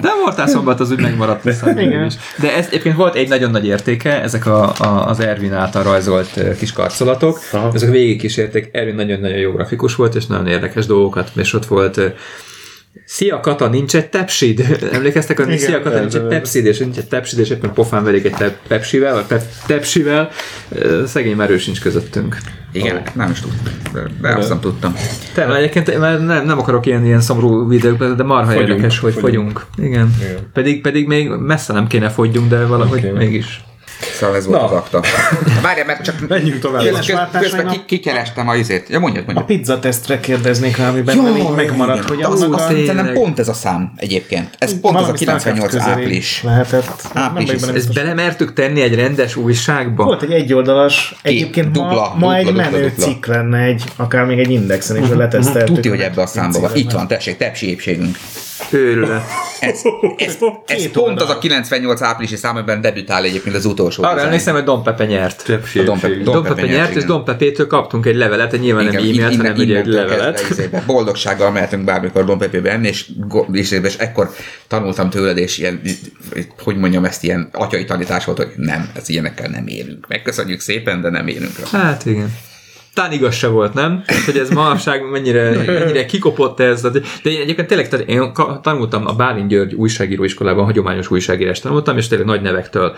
De 0.00 0.08
Mortal 0.24 0.46
szombat 0.46 0.80
az 0.80 0.90
úgy 0.90 1.00
megmaradt 1.00 1.44
Igen. 1.76 2.04
is. 2.04 2.14
De 2.38 2.56
ez 2.56 2.66
egyébként 2.66 2.96
volt 2.96 3.14
egy 3.14 3.28
nagyon 3.28 3.50
nagy 3.50 3.66
értéke, 3.66 4.22
ezek 4.22 4.46
a, 4.46 4.72
a, 4.78 5.06
az 5.08 5.20
Ervin 5.20 5.52
által 5.52 5.82
rajzolt 5.82 6.36
ö, 6.36 6.54
kis 6.56 6.72
karcolatok. 6.72 7.38
Aha. 7.52 7.70
Ezek 7.74 7.90
végig 7.90 8.18
kísérték. 8.18 8.68
Ervin 8.72 8.94
nagyon-nagyon 8.94 9.38
jó 9.38 9.52
grafikus 9.52 9.94
volt, 9.94 10.14
és 10.14 10.26
nagyon 10.26 10.46
érdekes 10.46 10.86
dolgokat, 10.86 11.30
és 11.34 11.52
ott 11.52 11.66
volt 11.66 11.96
ö, 11.96 12.06
Szia 13.04 13.40
Kata, 13.40 13.68
nincs 13.68 13.96
egy 13.96 14.08
tepsid? 14.08 14.78
Emlékeztek, 14.92 15.40
hogy 15.40 15.58
Szia 15.58 15.80
Kata, 15.82 15.98
nincs 16.00 16.14
egy 16.14 16.26
tepsid, 16.26 16.66
és 16.66 16.78
nincs 16.78 16.96
egy 16.96 17.08
tepsid, 17.08 17.38
és 17.38 17.50
éppen 17.50 17.72
pofán 17.72 18.04
verik 18.04 18.24
egy 18.24 18.34
tep- 18.34 18.58
pepsivel, 18.68 19.14
vagy 19.14 19.24
pep- 19.24 19.66
tepsivel. 19.66 20.30
Szegény 21.06 21.36
merő 21.36 21.58
sincs 21.58 21.80
közöttünk. 21.80 22.36
Igen, 22.72 23.02
nem 23.14 23.30
is 23.30 23.40
tudtam. 23.40 23.72
De, 23.92 24.02
de 24.20 24.34
azt 24.36 24.48
nem 24.48 24.60
tudtam. 24.60 24.94
Te, 25.34 25.46
mert 25.46 25.58
egyébként 25.58 25.98
mert 25.98 26.26
nem, 26.26 26.44
nem 26.44 26.58
akarok 26.58 26.86
ilyen, 26.86 27.04
ilyen 27.04 27.20
szomorú 27.20 27.68
videókba, 27.68 28.12
de 28.14 28.22
marha 28.22 28.50
Fogyunk, 28.50 28.68
érdekes, 28.68 28.98
hogy 28.98 29.12
fogyunk. 29.12 29.58
fogyunk. 29.58 29.90
Igen. 29.92 30.14
Igen. 30.20 30.36
Pedig, 30.52 30.80
pedig 30.82 31.06
még 31.06 31.28
messze 31.28 31.72
nem 31.72 31.86
kéne 31.86 32.08
fogyjunk, 32.08 32.48
de 32.48 32.66
valahogy 32.66 33.00
kéne. 33.00 33.18
mégis. 33.18 33.64
Szóval 34.04 34.36
ez 34.36 34.46
volt 34.46 34.60
Na. 34.60 34.66
az 34.66 34.72
akta. 34.72 35.02
Várjál, 35.62 35.86
mert 35.86 36.02
csak 36.04 36.28
Menjünk 36.28 36.60
tovább. 36.60 36.82
Köz, 36.82 37.10
váltás 37.10 37.42
közben 37.42 37.66
ki, 37.68 37.82
kikerestem 37.86 38.48
a 38.48 38.54
izét. 38.54 38.88
Ja, 38.88 38.98
mondjad, 38.98 39.22
A 39.28 39.32
mondjad. 39.32 39.46
pizza 39.58 39.78
tesztre 39.78 40.20
kérdeznék 40.20 40.76
rá, 40.76 40.88
amiben 40.88 41.16
nem 41.16 41.36
így 41.36 41.50
megmaradt, 41.50 42.08
hogy 42.08 42.22
az, 42.22 42.40
a... 42.40 42.44
tényleg. 42.44 42.60
szerintem 42.60 43.12
pont 43.12 43.38
ez 43.38 43.48
a 43.48 43.52
szám 43.52 43.92
egyébként. 43.96 44.50
Ez 44.58 44.80
pont 44.80 44.94
az 44.96 45.00
a 45.00 45.04
valami 45.04 45.18
98 45.18 45.58
Starcraft 45.58 45.84
közeli 45.84 46.02
április. 46.02 46.42
Lehetett. 46.42 47.10
Április. 47.12 47.62
Ezt 47.62 47.92
belemertük 47.94 48.52
tenni 48.52 48.80
egy 48.80 48.94
rendes 48.94 49.36
újságba? 49.36 50.04
Volt 50.04 50.22
egy 50.22 50.32
egyoldalas, 50.32 51.14
egyébként 51.22 51.70
dupla, 51.70 52.14
ma, 52.18 52.36
egy 52.36 52.54
menő 52.54 52.92
cikk 52.98 53.26
lenne, 53.26 53.58
egy, 53.58 53.84
akár 53.96 54.24
még 54.24 54.38
egy 54.38 54.50
indexen 54.50 54.96
is, 54.96 55.08
hogy 55.08 55.16
leteszteltük. 55.16 55.74
Tudti, 55.74 55.88
hogy 55.88 56.00
ebbe 56.00 56.22
a 56.22 56.26
számba 56.26 56.60
van. 56.60 56.70
Itt 56.74 56.90
van, 56.90 57.06
tessék, 57.06 57.36
tepsi 57.36 57.68
épségünk. 57.68 58.18
Őrület. 58.72 59.22
Ez, 59.60 59.80
ez, 60.16 60.36
ez 60.66 60.90
pont 60.90 61.20
az 61.20 61.28
a 61.30 61.38
98 61.38 62.02
áprilisi 62.02 62.36
szám, 62.36 62.56
amiben 62.56 62.80
debütál 62.80 63.24
egyébként 63.24 63.56
az 63.56 63.64
utolsó. 63.64 64.02
Arra 64.02 64.20
emlékszem, 64.20 64.54
hogy 64.54 64.64
Don 64.64 64.82
Pepe 64.82 65.04
nyert. 65.04 65.48
A 65.48 65.82
Don 65.84 65.98
Pepe- 66.00 66.22
Don 66.22 66.42
Pepe 66.42 66.66
nyert, 66.66 66.88
és 66.90 66.94
igen. 66.96 67.06
Don 67.06 67.24
Pepétől 67.24 67.66
kaptunk 67.66 68.06
egy 68.06 68.16
levelet, 68.16 68.52
egy 68.52 68.60
nyilván 68.60 68.84
nem 68.84 68.92
Igen, 68.92 69.02
e-mailt, 69.04 69.18
innen- 69.32 69.36
hanem 69.36 69.56
ugye 69.56 69.76
egy 69.78 69.86
levelet. 69.86 70.46
kezdve 70.46 70.82
Boldogsággal 70.86 71.50
mehetünk 71.50 71.84
bármikor 71.84 72.24
Don 72.24 72.38
Pepébe 72.38 72.70
enni, 72.70 72.88
és, 72.88 73.08
és, 73.52 73.70
és 73.70 73.96
ekkor 73.96 74.30
tanultam 74.68 75.10
tőled, 75.10 75.38
és 75.38 75.58
ilyen, 75.58 75.80
hogy 76.62 76.76
mondjam, 76.76 77.04
ezt 77.04 77.24
ilyen 77.24 77.48
atyai 77.52 77.84
tanítás 77.84 78.24
volt, 78.24 78.38
hogy 78.38 78.52
nem, 78.56 78.90
ez 78.96 79.08
ilyenekkel 79.08 79.48
nem 79.48 79.66
érünk. 79.66 80.06
Megköszönjük 80.08 80.60
szépen, 80.60 81.00
de 81.00 81.10
nem 81.10 81.26
érünk 81.26 81.58
rá. 81.58 81.78
Hát 81.80 82.06
igen. 82.06 82.34
Talán 82.94 83.12
igaz 83.12 83.34
se 83.34 83.46
volt, 83.48 83.74
nem? 83.74 84.04
Hogy 84.24 84.38
ez 84.38 84.50
manapság 84.50 85.10
mennyire, 85.10 85.50
mennyire 85.66 86.04
kikopott 86.06 86.60
ez. 86.60 86.80
De 86.80 86.90
én 87.22 87.40
egyébként 87.40 87.68
tényleg, 87.68 87.88
tehát 87.88 88.08
én 88.08 88.32
tanultam 88.62 89.06
a 89.06 89.12
Bálint 89.12 89.48
György 89.48 89.74
újságíróiskolában, 89.74 90.64
hagyományos 90.64 91.10
újságírást 91.10 91.62
tanultam, 91.62 91.96
és 91.96 92.08
tényleg 92.08 92.26
nagy 92.26 92.40
nevektől 92.42 92.96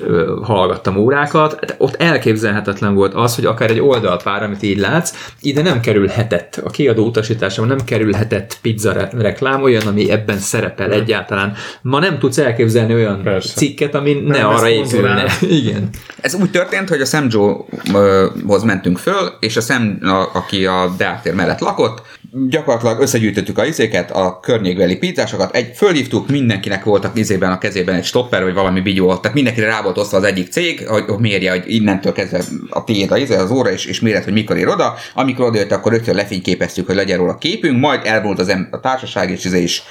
ö, 0.00 0.38
hallgattam 0.42 0.96
órákat. 0.96 1.64
De 1.64 1.74
ott 1.78 1.94
elképzelhetetlen 1.94 2.94
volt 2.94 3.14
az, 3.14 3.34
hogy 3.34 3.44
akár 3.44 3.70
egy 3.70 3.80
oldalpár, 3.80 4.42
amit 4.42 4.62
így 4.62 4.78
látsz, 4.78 5.32
ide 5.40 5.62
nem 5.62 5.80
kerülhetett, 5.80 6.60
a 6.64 6.70
kiadó 6.70 7.06
utasításában 7.06 7.68
nem 7.76 7.84
kerülhetett 7.84 8.58
pizza 8.62 8.92
re- 8.92 9.10
reklám, 9.18 9.62
olyan, 9.62 9.86
ami 9.86 10.10
ebben 10.10 10.38
szerepel 10.38 10.92
egyáltalán. 10.92 11.54
Ma 11.82 11.98
nem 11.98 12.18
tudsz 12.18 12.38
elképzelni 12.38 12.94
olyan 12.94 13.22
Persze. 13.22 13.54
cikket, 13.54 13.94
ami 13.94 14.12
ne 14.12 14.38
Nem, 14.38 14.48
arra 14.48 14.66
ez 14.66 14.92
épülne. 14.92 15.24
Igen. 15.40 15.88
Ez 16.20 16.34
úgy 16.34 16.50
történt, 16.50 16.88
hogy 16.88 17.00
a 17.00 17.04
Sam 17.04 17.26
Joe-hoz 17.30 18.62
mentünk 18.62 18.98
föl, 18.98 19.32
és 19.40 19.56
a 19.56 19.60
Sam, 19.60 19.98
a, 20.02 20.28
aki 20.32 20.66
a 20.66 20.94
Deáktér 20.96 21.34
mellett 21.34 21.58
lakott, 21.58 22.02
gyakorlatilag 22.48 23.00
összegyűjtöttük 23.00 23.58
a 23.58 23.64
izéket, 23.64 24.10
a 24.10 24.40
környékbeli 24.40 24.96
pizzásokat, 24.96 25.54
egy, 25.54 25.76
fölhívtuk, 25.76 26.28
mindenkinek 26.28 26.84
volt 26.84 27.04
a 27.04 27.12
izében 27.14 27.50
a 27.50 27.58
kezében 27.58 27.94
egy 27.94 28.04
stopper, 28.04 28.42
vagy 28.42 28.54
valami 28.54 28.80
bigyó, 28.80 29.16
tehát 29.16 29.34
mindenkire 29.34 29.66
rá 29.66 29.82
volt 29.82 29.98
osztva 29.98 30.16
az 30.16 30.24
egyik 30.24 30.50
cég, 30.50 30.86
hogy, 30.86 31.04
hogy 31.06 31.18
mérje, 31.18 31.50
hogy 31.50 31.62
innentől 31.66 32.12
kezdve 32.12 32.40
a 32.70 32.84
tiéd 32.84 33.10
a 33.10 33.16
izé, 33.16 33.34
az 33.34 33.50
óra, 33.50 33.70
és, 33.70 33.84
és 33.84 34.00
méret, 34.00 34.24
hogy 34.24 34.32
mikor 34.32 34.56
ér 34.56 34.68
oda. 34.68 34.94
Amikor 35.14 35.46
odajött, 35.46 35.72
akkor 35.72 35.92
rögtön 35.92 36.14
lefényképeztük, 36.14 36.86
hogy 36.86 36.94
legyen 36.94 37.18
róla 37.18 37.38
képünk, 37.38 37.80
majd 37.80 38.00
elvonult 38.04 38.38
az 38.38 38.48
em- 38.48 38.72
a 38.74 38.80
társaság, 38.80 39.30
és, 39.30 39.44
izé 39.44 39.62
is, 39.62 39.82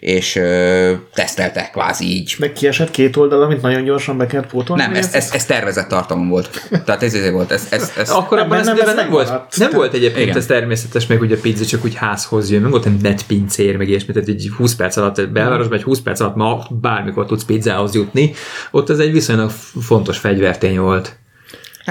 és 0.00 0.36
ö, 0.36 0.92
teszteltek 1.14 1.70
kvázi 1.70 2.04
így. 2.04 2.36
De 2.38 2.52
kiesett 2.52 2.90
két 2.90 3.16
oldal, 3.16 3.42
amit 3.42 3.62
nagyon 3.62 3.84
gyorsan 3.84 4.16
be 4.16 4.26
kellett 4.26 4.50
pótolni? 4.50 4.82
Nem, 4.82 4.94
ez, 4.94 5.14
ez, 5.14 5.30
ez 5.32 5.46
tervezett 5.46 5.88
tartalom 5.88 6.28
volt. 6.28 6.68
Tehát 6.84 7.02
ez, 7.02 7.14
ez 7.14 7.30
volt. 7.30 7.50
Ez, 7.50 7.66
ez, 7.70 7.92
ez, 7.96 8.10
Akkor 8.20 8.38
Nem, 8.38 8.46
abban 8.46 8.58
ez, 8.58 8.66
nem, 8.66 8.76
nem, 8.76 8.88
ez 8.88 8.94
nem, 8.94 9.10
volt, 9.10 9.56
nem 9.56 9.70
volt 9.70 9.94
egyébként 9.94 10.24
Igen. 10.24 10.36
ez 10.36 10.46
természetes, 10.46 11.06
meg 11.06 11.20
ugye 11.20 11.36
a 11.36 11.40
pizza 11.40 11.64
csak 11.64 11.84
úgy 11.84 11.94
házhoz 11.94 12.50
jön, 12.50 12.60
nem 12.60 12.70
volt 12.70 12.86
egy 12.86 13.00
net 13.00 13.26
pincér, 13.26 13.76
meg 13.76 13.88
ilyesmi, 13.88 14.12
tehát 14.12 14.28
így 14.28 14.50
20 14.56 14.74
perc 14.74 14.96
alatt 14.96 15.28
belvárosban, 15.28 15.78
egy 15.78 15.84
20 15.84 16.00
perc 16.00 16.20
alatt 16.20 16.36
ma 16.36 16.66
bármikor 16.70 17.26
tudsz 17.26 17.44
pizzához 17.44 17.94
jutni, 17.94 18.32
ott 18.70 18.90
ez 18.90 18.98
egy 18.98 19.12
viszonylag 19.12 19.50
fontos 19.80 20.18
fegyvertény 20.18 20.78
volt. 20.78 21.18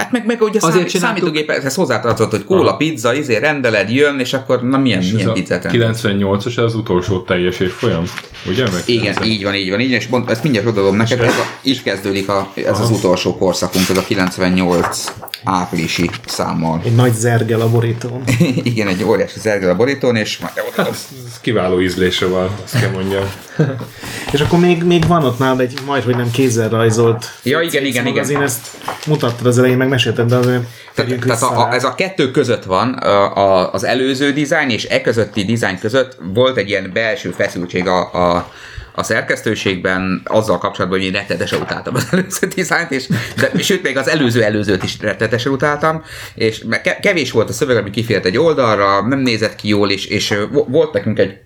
Hát 0.00 0.12
meg, 0.12 0.26
meg 0.26 0.42
ugye 0.42 0.58
Azért 0.60 0.72
számít, 0.74 0.90
csináltuk- 0.90 1.22
számítógép, 1.24 1.64
ez 1.64 1.74
hozzátartozott, 1.74 2.30
hogy 2.30 2.44
kóla, 2.44 2.76
pizza, 2.76 3.14
izé, 3.14 3.36
rendeled, 3.36 3.90
jön, 3.90 4.18
és 4.18 4.32
akkor 4.32 4.62
na 4.62 4.78
milyen, 4.78 5.00
És 5.00 5.10
milyen 5.12 5.28
ez 5.28 5.34
pizzát 5.34 5.62
rendeled? 5.62 5.96
98-as 5.96 6.58
az 6.64 6.74
utolsó 6.74 7.20
teljes 7.20 7.60
évfolyam, 7.60 8.04
ugye? 8.48 8.62
Meg 8.62 8.82
Igen, 8.86 9.14
így 9.24 9.42
van, 9.42 9.54
így 9.54 9.70
van, 9.70 9.80
így 9.80 9.90
van, 9.90 10.00
és 10.00 10.06
pont, 10.06 10.30
ezt 10.30 10.42
mindjárt 10.42 10.66
odadom 10.66 10.96
neked, 10.96 11.20
ez 11.20 11.32
a, 11.32 11.44
így 11.62 11.82
kezdődik 11.82 12.28
a, 12.28 12.52
ez 12.54 12.80
az 12.80 12.90
utolsó 12.90 13.36
korszakunk, 13.36 13.88
ez 13.88 13.96
a 13.96 14.04
98 14.04 15.04
áprilisi 15.44 16.10
számmal. 16.26 16.80
Egy 16.84 16.94
nagy 16.94 17.14
zergel 17.14 17.60
a 17.60 17.68
borítón. 17.70 18.22
Igen, 18.62 18.88
egy 18.88 19.02
óriási 19.04 19.38
zergel 19.38 19.70
a 19.70 19.74
borítón, 19.74 20.16
és 20.16 20.38
majd. 20.38 20.88
Ez 20.88 21.08
kiváló 21.40 21.80
ízlése 21.80 22.26
van, 22.26 22.50
azt 22.64 22.80
kell 22.80 22.90
mondjam. 22.90 23.24
És 24.32 24.40
akkor 24.40 24.58
még, 24.58 24.82
még 24.82 25.06
van 25.06 25.24
ott 25.24 25.38
nálad 25.38 25.60
egy 25.60 25.78
majd, 25.86 26.02
hogy 26.02 26.16
nem 26.16 26.30
kézzel 26.30 26.68
rajzolt 26.68 27.38
Ja, 27.42 27.60
igen, 27.60 27.84
igen, 27.84 27.86
igen. 27.86 28.04
magazin, 28.04 28.40
ezt 28.40 28.66
mutattad 29.06 29.46
az 29.46 29.58
elején, 29.58 29.76
meg 29.76 29.88
mesélted, 29.88 30.28
de 30.28 30.36
azért 30.36 30.60
Tehát, 30.60 30.68
tegyünk 30.94 31.24
tehát 31.24 31.42
a, 31.42 31.68
a, 31.68 31.74
ez 31.74 31.84
a 31.84 31.94
kettő 31.94 32.30
között 32.30 32.64
van, 32.64 32.92
a, 32.92 33.36
a, 33.36 33.72
az 33.72 33.84
előző 33.84 34.32
dizájn 34.32 34.70
és 34.70 34.84
e 34.84 35.00
közötti 35.00 35.44
dizájn 35.44 35.78
között 35.78 36.16
volt 36.34 36.56
egy 36.56 36.68
ilyen 36.68 36.90
belső 36.92 37.30
feszültség 37.30 37.86
a, 37.86 38.12
a, 38.12 38.52
a 38.94 39.02
szerkesztőségben 39.02 40.20
azzal 40.24 40.58
kapcsolatban, 40.58 40.98
hogy 40.98 41.08
én 41.08 41.14
rettetesen 41.14 41.60
utáltam 41.60 41.94
az 41.94 42.06
előző 42.12 42.46
dizájnt, 42.46 42.90
és, 42.90 43.08
de, 43.36 43.62
sőt, 43.62 43.82
még 43.82 43.96
az 43.96 44.08
előző 44.08 44.42
előzőt 44.42 44.82
is 44.82 44.96
rettetesen 45.00 45.52
utáltam, 45.52 46.02
és 46.34 46.64
kevés 47.00 47.30
volt 47.30 47.48
a 47.48 47.52
szöveg, 47.52 47.76
ami 47.76 47.90
kifért 47.90 48.24
egy 48.24 48.38
oldalra, 48.38 49.06
nem 49.06 49.18
nézett 49.18 49.54
ki 49.56 49.68
jól, 49.68 49.90
és, 49.90 50.06
és 50.06 50.34
volt 50.68 50.92
nekünk 50.92 51.18
egy 51.18 51.38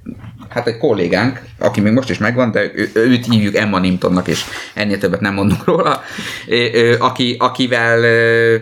hát 0.49 0.67
egy 0.67 0.79
kollégánk, 0.79 1.41
aki 1.59 1.81
még 1.81 1.93
most 1.93 2.11
is 2.11 2.19
megvan, 2.19 2.51
de 2.51 2.71
ő, 2.75 2.91
őt 2.95 3.27
hívjuk 3.27 3.55
Emma 3.55 3.79
Nimtonnak, 3.79 4.29
és 4.29 4.45
ennél 4.75 4.99
többet 4.99 5.21
nem 5.21 5.35
mondunk 5.35 5.65
róla, 5.75 6.03
aki, 6.99 7.37
akivel 7.39 8.01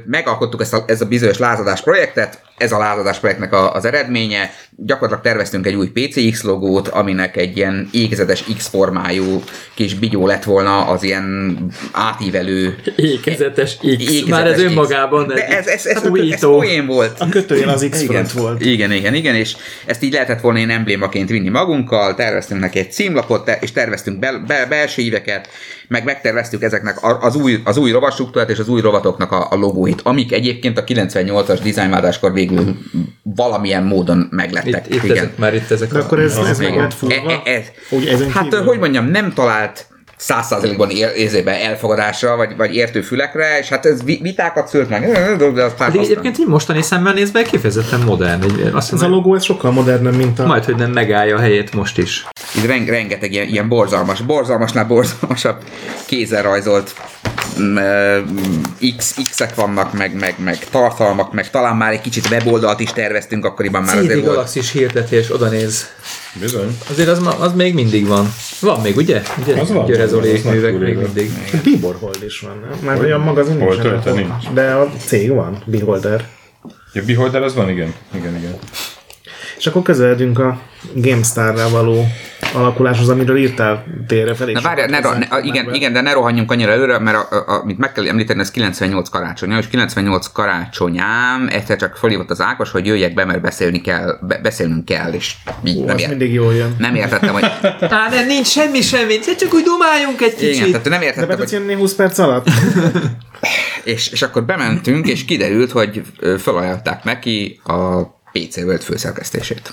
megalkottuk 0.07 0.61
ezt 0.61 0.75
a, 0.75 0.85
ez 0.87 1.01
a 1.01 1.07
bizonyos 1.07 1.39
lázadás 1.39 1.83
projektet, 1.83 2.43
ez 2.57 2.73
a 2.73 2.79
lázadás 2.79 3.19
projektnek 3.19 3.53
a, 3.53 3.75
az 3.75 3.85
eredménye. 3.85 4.51
Gyakorlatilag 4.77 5.23
terveztünk 5.23 5.67
egy 5.67 5.75
új 5.75 5.89
PCX 5.89 6.43
logót, 6.43 6.89
aminek 6.89 7.37
egy 7.37 7.57
ilyen 7.57 7.89
ékezetes 7.93 8.45
X 8.57 8.67
formájú 8.73 9.43
kis 9.75 9.95
bigyó 9.95 10.27
lett 10.27 10.45
volna 10.45 10.87
az 10.87 11.03
ilyen 11.03 11.59
átívelő 11.93 12.75
Ékezetes 12.97 13.77
X. 13.77 13.83
Ékezetes 13.85 14.29
Már 14.29 14.47
ez 14.47 14.57
X. 14.57 14.63
önmagában 14.63 15.27
De 15.27 15.35
egy 15.35 15.53
ez, 15.53 15.67
ez, 15.67 15.87
ez, 15.87 15.97
ez, 15.97 16.03
ez 16.03 16.11
újító. 16.11 16.57
poén 16.57 16.87
volt. 16.87 17.21
A 17.21 17.29
kötőjel 17.29 17.69
az 17.69 17.87
X 17.91 18.03
Igen, 18.03 18.27
volt. 18.35 18.65
igen, 18.65 18.93
igen, 18.93 19.15
igen, 19.15 19.35
és 19.35 19.57
ezt 19.87 20.03
így 20.03 20.13
lehetett 20.13 20.41
volna 20.41 20.59
én 20.59 20.71
emblémaként 20.71 21.29
vinni 21.29 21.49
magunkkal, 21.49 22.15
terveztünk 22.15 22.61
neki 22.61 22.79
egy 22.79 22.93
címlapot, 22.93 23.51
és 23.61 23.73
terveztünk 23.73 24.19
bel, 24.19 24.45
bel, 24.47 24.67
belső 24.67 25.03
íveket, 25.03 25.49
meg 25.89 26.05
megterveztük 26.05 26.63
ezeknek 26.63 27.03
a- 27.03 27.19
az 27.23 27.35
új, 27.37 27.61
az 27.65 27.77
új 27.77 27.91
rovastruktúrát 27.91 28.51
és 28.51 28.59
az 28.59 28.69
új 28.69 28.81
rovatoknak 28.81 29.33
a, 29.33 29.47
a 29.51 29.57
logóit, 29.57 30.01
amik 30.03 30.33
egyébként 30.33 30.79
a 30.79 30.85
98-as 30.85 31.59
dizájnváltáskor 31.63 32.33
végül 32.33 32.77
valamilyen 33.23 33.83
módon 33.83 34.29
meglettek. 34.31 34.87
Itt, 34.89 34.95
itt 34.95 35.03
igen. 35.05 35.17
ezek, 35.17 35.37
már 35.39 35.55
itt 35.55 35.71
ezek 35.71 35.93
De 35.93 35.99
akkor 35.99 36.19
ez, 36.21 36.37
ez 36.37 36.59
meg 36.59 36.77
lett 36.77 36.95
fúrva? 36.95 37.15
E- 37.31 37.41
e- 37.45 37.51
ez- 37.51 38.07
ezen 38.09 38.31
Hát, 38.31 38.43
kívül? 38.43 38.62
Hogy 38.63 38.79
mondjam, 38.79 39.07
nem 39.07 39.33
talált 39.33 39.87
száz 40.17 40.47
százalékban 40.47 40.91
ér- 40.91 41.17
érzébe 41.17 41.61
elfogadásra, 41.61 42.37
vagy, 42.37 42.57
vagy 42.57 42.75
értő 42.75 43.01
fülekre, 43.01 43.59
és 43.59 43.69
hát 43.69 43.87
ez 43.87 44.05
vi- 44.05 44.21
vitákat 44.23 44.69
szült 44.69 44.89
meg, 44.89 45.11
de 45.37 45.63
az 45.63 45.75
pár 45.75 45.91
Pedig 45.91 46.01
egyébként 46.01 46.39
így 46.39 46.47
mostani 46.47 46.83
szemmel 46.83 47.13
nézve 47.13 47.43
kifejezetten 47.43 48.01
modern. 48.01 48.43
Egy, 48.43 48.71
azt 48.73 48.93
Ez 48.93 48.99
a 48.99 49.03
mondom, 49.03 49.11
logó, 49.11 49.35
ez 49.35 49.45
sokkal 49.45 49.71
modernebb, 49.71 50.17
mint 50.17 50.39
a... 50.39 50.47
majd, 50.47 50.65
hogy 50.65 50.77
nem 50.77 50.91
megállja 50.91 51.37
a 51.37 51.41
helyét 51.41 51.75
most 51.75 51.99
is. 51.99 52.27
Itt 52.57 52.67
ren- 52.67 52.89
rengeteg 52.89 53.33
ilyen, 53.33 53.49
ilyen 53.49 53.69
borzalmas, 53.69 54.21
borzalmasnál 54.21 54.85
borzalmasabb 54.87 55.57
kézzel 56.07 56.43
rajzolt 56.43 56.95
X, 58.97 59.15
X-ek 59.31 59.55
vannak, 59.55 59.93
meg, 59.93 60.15
meg, 60.19 60.35
meg 60.39 60.59
tartalmak, 60.71 61.33
meg 61.33 61.51
talán 61.51 61.77
már 61.77 61.93
egy 61.93 62.01
kicsit 62.01 62.29
weboldalt 62.31 62.81
is 62.81 62.93
terveztünk, 62.93 63.45
akkoriban 63.45 63.83
már 63.83 63.97
CD 63.97 64.05
azért 64.05 64.21
volt. 64.21 64.27
Galaxis 64.35 64.71
hirdetés, 64.73 65.31
oda 65.33 65.49
néz. 65.49 65.87
Bizony. 66.41 66.79
Azért 66.91 67.09
az, 67.09 67.19
ma- 67.19 67.39
az 67.39 67.53
még 67.55 67.75
mindig 67.75 68.07
van. 68.07 68.33
Van 68.61 68.81
még, 68.81 68.97
ugye? 68.97 69.23
ugye? 69.43 69.61
Az 69.61 69.73
van, 69.73 70.07
Zoli 70.07 70.41
nagy 70.45 70.53
művek 70.55 70.79
még 70.79 70.89
éve. 70.89 71.01
mindig. 71.01 71.31
Biborhold 71.63 72.23
is 72.27 72.41
van, 72.41 72.67
nem? 72.71 72.79
Már 72.85 73.01
olyan 73.01 73.21
magazin 73.21 73.59
Hol 73.61 73.75
nincsen. 73.75 74.39
De 74.55 74.73
a 74.73 74.91
cég 75.07 75.31
van, 75.31 75.63
Beholder. 75.65 76.29
Ja, 76.93 77.03
Beholder 77.07 77.43
az 77.43 77.55
van, 77.55 77.69
igen. 77.71 77.95
Igen, 78.15 78.37
igen. 78.37 78.59
És 79.63 79.69
akkor 79.69 79.83
közeledünk 79.83 80.39
a 80.39 80.61
GameStar-rá 80.95 81.69
való 81.69 82.07
alakuláshoz, 82.55 83.09
amiről 83.09 83.37
írtál 83.37 83.85
térre 84.07 84.35
felé. 84.35 84.53
Na 84.53 84.61
várjál, 84.61 84.87
ne, 84.87 85.01
ro- 85.01 85.19
ne, 85.19 85.37
a, 85.37 85.39
igen, 85.39 85.75
igen, 85.75 85.93
de 85.93 86.01
ne 86.01 86.13
rohanjunk 86.13 86.51
annyira 86.51 86.71
előre, 86.73 86.99
mert 86.99 87.17
a, 87.17 87.37
a, 87.37 87.61
amit 87.61 87.79
meg 87.79 87.93
kell 87.93 88.07
említeni, 88.07 88.41
ez 88.41 88.51
98 88.51 89.09
karácsonya, 89.09 89.59
és 89.59 89.69
98 89.69 90.33
karácsonyám 90.33 91.49
egyszer 91.51 91.77
csak 91.77 91.97
fölhívott 91.97 92.31
az 92.31 92.41
Ákos, 92.41 92.71
hogy 92.71 92.87
jöjjek 92.87 93.15
be, 93.15 93.25
mert 93.25 93.41
beszélni 93.41 93.81
kell, 93.81 94.19
be, 94.23 94.39
beszélnünk 94.43 94.85
kell, 94.85 95.13
és 95.13 95.35
így 95.65 95.77
Ó, 95.79 95.85
nem, 95.85 95.99
ért, 95.99 96.09
mindig 96.09 96.33
jól 96.33 96.55
jön. 96.55 96.75
nem 96.79 96.95
értettem, 96.95 97.33
hogy 97.33 97.43
Á, 97.81 98.09
nem, 98.11 98.27
nincs 98.27 98.47
semmi, 98.47 98.81
semmi, 98.81 99.19
csak 99.19 99.55
úgy 99.55 99.65
dumáljunk 99.65 100.21
egy 100.21 100.35
kicsit. 100.35 100.55
igen, 100.55 100.71
tehát 100.71 100.89
nem 100.89 101.01
De 101.01 101.07
értettem, 101.07 101.37
tudsz 101.37 101.51
hogy 101.51 101.61
jönni 101.61 101.75
20 101.75 101.95
perc 101.95 102.19
alatt? 102.19 102.47
és, 103.85 104.09
és 104.09 104.23
akkor 104.23 104.45
bementünk, 104.45 105.07
és 105.07 105.25
kiderült, 105.25 105.71
hogy 105.71 106.03
felajánlották 106.39 107.05
neki 107.05 107.61
a 107.65 108.01
PC 108.33 108.57
World 108.57 108.83
főszerkesztését. 108.83 109.71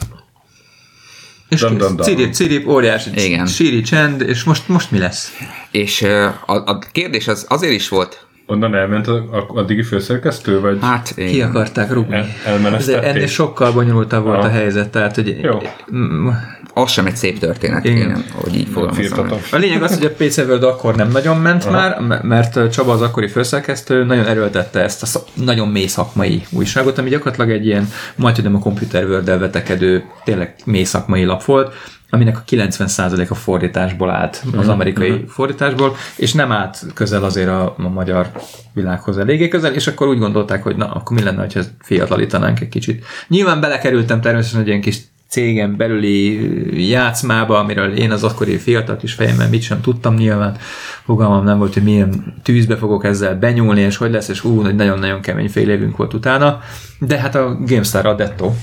És 1.50 1.60
Dun, 1.60 1.78
dun, 1.78 1.96
dun. 1.96 2.06
cirip, 2.06 2.34
cirip, 2.34 2.68
óriási 2.68 3.10
Igen. 3.16 3.48
síri 3.48 3.82
csend, 3.82 4.22
és 4.22 4.44
most, 4.44 4.68
most 4.68 4.92
mi 4.92 4.98
lesz? 4.98 5.32
És 5.72 6.02
a, 6.02 6.46
a 6.46 6.80
kérdés 6.92 7.28
az 7.28 7.46
azért 7.50 7.74
is 7.74 7.90
volt, 7.90 8.28
Onnan 8.52 8.76
elment 8.76 9.08
a, 9.08 9.14
a, 9.16 9.46
addigi 9.60 9.84
főszerkesztő, 9.84 10.60
vagy 10.60 10.78
hát 10.82 11.14
Ki 11.16 11.34
igen. 11.34 11.50
akarták 11.50 11.92
rúgni? 11.92 12.16
el, 12.16 12.26
elmenesztették? 12.46 13.10
Ennél 13.10 13.28
sokkal 13.28 13.72
bonyolultabb 13.72 14.24
volt 14.24 14.44
a 14.44 14.50
helyzet, 14.50 14.90
tehát 14.90 15.16
hogy 15.16 15.40
Jó. 15.42 15.58
Mm, 15.96 16.28
az 16.74 16.92
sem 16.92 17.06
egy 17.06 17.16
szép 17.16 17.40
történet, 17.40 17.86
Igen. 17.86 17.98
igen, 17.98 18.24
hogy 18.34 18.56
így 18.56 18.68
fogalmazom. 18.68 19.30
A 19.52 19.56
lényeg 19.56 19.84
az, 19.84 19.98
hogy 19.98 20.06
a 20.06 20.24
PC 20.24 20.38
World 20.38 20.64
akkor 20.64 20.96
nem 20.96 21.12
nagyon 21.12 21.38
ment 21.38 21.64
Aha. 21.64 22.02
már, 22.02 22.22
mert 22.24 22.72
Csaba 22.72 22.92
az 22.92 23.02
akkori 23.02 23.28
főszerkesztő 23.28 24.04
nagyon 24.04 24.26
erőltette 24.26 24.80
ezt 24.80 25.02
a 25.02 25.06
szak, 25.06 25.24
nagyon 25.34 25.68
mély 25.68 25.88
szakmai 25.88 26.42
újságot, 26.50 26.98
ami 26.98 27.10
gyakorlatilag 27.10 27.52
egy 27.52 27.66
ilyen, 27.66 27.90
majd 28.16 28.36
tudom, 28.36 28.56
a 28.56 28.60
Computer 28.60 29.06
world 29.06 29.40
vetekedő, 29.40 30.04
tényleg 30.24 30.56
mély 30.66 30.84
szakmai 30.84 31.24
lap 31.24 31.44
volt, 31.44 31.74
aminek 32.10 32.38
a 32.38 32.44
90% 32.50 33.30
a 33.30 33.36
fordításból 33.36 34.10
állt, 34.10 34.44
az 34.58 34.68
amerikai 34.68 35.10
uh-huh. 35.10 35.28
fordításból, 35.28 35.96
és 36.16 36.34
nem 36.34 36.52
állt 36.52 36.86
közel 36.94 37.24
azért 37.24 37.50
a, 37.50 37.76
a 37.78 37.90
magyar 37.90 38.32
világhoz 38.74 39.18
eléggé 39.18 39.48
közel, 39.48 39.74
és 39.74 39.88
akkor 39.88 40.08
úgy 40.08 40.20
gondolták, 40.20 40.64
hogy 40.64 40.76
na, 40.76 40.92
akkor 40.92 41.18
mi 41.18 41.24
lenne, 41.24 41.48
ha 41.54 41.62
fiatalítanánk 41.80 42.60
egy 42.60 42.70
kicsit. 42.70 43.06
Nyilván 43.28 43.60
belekerültem 43.60 44.22
természetesen 44.22 44.62
egy 44.62 44.68
ilyen 44.68 44.82
kis 44.82 44.98
cégen 45.30 45.78
belüli 45.78 46.90
játszmába, 46.90 47.60
amiről 47.60 47.98
én 47.98 48.12
az 48.12 48.24
akkori 48.24 48.58
fiatal 48.58 48.98
kis 48.98 49.14
fejemmel 49.14 49.50
mit 49.50 49.62
sem 49.62 49.82
tudtam 49.82 50.16
nyilván. 50.16 50.58
Fogalmam 51.06 51.44
nem 51.44 51.58
volt, 51.58 51.74
hogy 51.74 51.84
milyen 51.84 52.42
tűzbe 52.44 52.76
fogok 52.78 53.06
ezzel 53.06 53.36
benyúlni, 53.36 53.82
és 53.82 53.98
hogy 53.98 54.12
lesz, 54.12 54.28
és 54.28 54.44
ú, 54.44 54.62
hogy 54.62 54.76
nagyon-nagyon 54.76 55.22
kemény 55.22 55.50
fél 55.50 55.70
évünk 55.70 55.98
volt 55.98 56.14
utána. 56.14 56.60
De 57.00 57.20
hát 57.20 57.36
a 57.36 57.58
GameStar 57.66 58.06
a 58.06 58.14
dettó. 58.14 58.56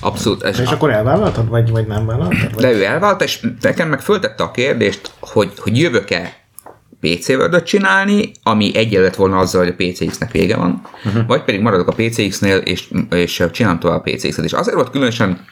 Abszolút. 0.00 0.42
És, 0.42 0.58
És 0.58 0.70
akkor 0.70 0.90
elvállaltad, 0.90 1.48
vagy, 1.48 1.70
vagy 1.70 1.86
nem 1.86 2.06
vállaltad? 2.06 2.54
Vagy? 2.54 2.62
de 2.62 2.72
ő 2.72 2.84
elvált, 2.84 3.22
és 3.22 3.46
nekem 3.60 3.88
meg 3.88 4.00
föltette 4.00 4.42
a 4.42 4.50
kérdést, 4.50 5.10
hogy, 5.20 5.52
hogy 5.56 5.78
jövök-e 5.78 6.42
PC 7.00 7.28
word 7.28 7.62
csinálni, 7.62 8.30
ami 8.42 8.76
egyenlett 8.76 9.14
volna 9.14 9.38
azzal, 9.38 9.64
hogy 9.64 9.74
a 9.78 9.84
PCX-nek 9.84 10.30
vége 10.30 10.56
van, 10.56 10.82
uh-huh. 11.04 11.26
vagy 11.26 11.42
pedig 11.42 11.60
maradok 11.60 11.88
a 11.88 11.92
PCX-nél, 11.92 12.56
és, 12.56 12.88
és 13.10 13.42
csinálom 13.52 13.78
tovább 13.78 13.98
a 13.98 14.10
PCX-et. 14.10 14.44
És 14.44 14.52
azért 14.52 14.76
volt 14.76 14.90
különösen 14.90 15.44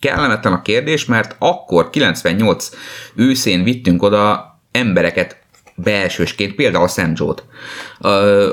kellemetlen 0.00 0.52
a 0.52 0.62
kérdés, 0.62 1.04
mert 1.04 1.36
akkor 1.38 1.90
98 1.90 2.70
őszén 3.14 3.62
vittünk 3.62 4.02
oda 4.02 4.56
embereket 4.72 5.36
belsősként, 5.82 6.54
például 6.54 6.88
Sam 6.88 7.12
Joe-t, 7.14 7.44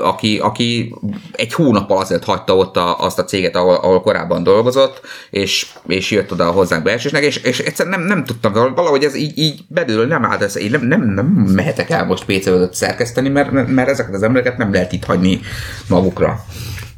aki, 0.02 0.38
aki 0.38 0.94
egy 1.32 1.52
hónappal 1.52 1.98
azért 1.98 2.24
hagyta 2.24 2.56
ott 2.56 2.76
a, 2.76 2.98
azt 2.98 3.18
a 3.18 3.24
céget, 3.24 3.56
ahol, 3.56 3.74
ahol 3.74 4.00
korábban 4.00 4.42
dolgozott, 4.42 5.00
és, 5.30 5.66
és 5.86 6.10
jött 6.10 6.32
oda 6.32 6.50
hozzánk 6.50 6.82
belsősnek, 6.82 7.22
és, 7.22 7.36
és 7.36 7.58
egyszerűen 7.58 7.98
nem, 7.98 8.06
nem 8.06 8.24
tudtam, 8.24 8.52
valahogy 8.52 9.04
ez 9.04 9.14
így, 9.14 9.38
így 9.38 9.60
belül 9.68 10.06
nem 10.06 10.24
állt, 10.24 10.42
ez, 10.42 10.56
én 10.56 10.70
nem, 10.70 10.86
nem, 10.86 11.14
nem 11.14 11.26
mehetek 11.26 11.90
el 11.90 12.04
most 12.04 12.24
pc 12.24 12.76
szerkeszteni, 12.76 13.28
mert, 13.28 13.66
mert 13.66 13.88
ezeket 13.88 14.14
az 14.14 14.22
embereket 14.22 14.58
nem 14.58 14.72
lehet 14.72 14.92
itt 14.92 15.04
hagyni 15.04 15.40
magukra. 15.88 16.44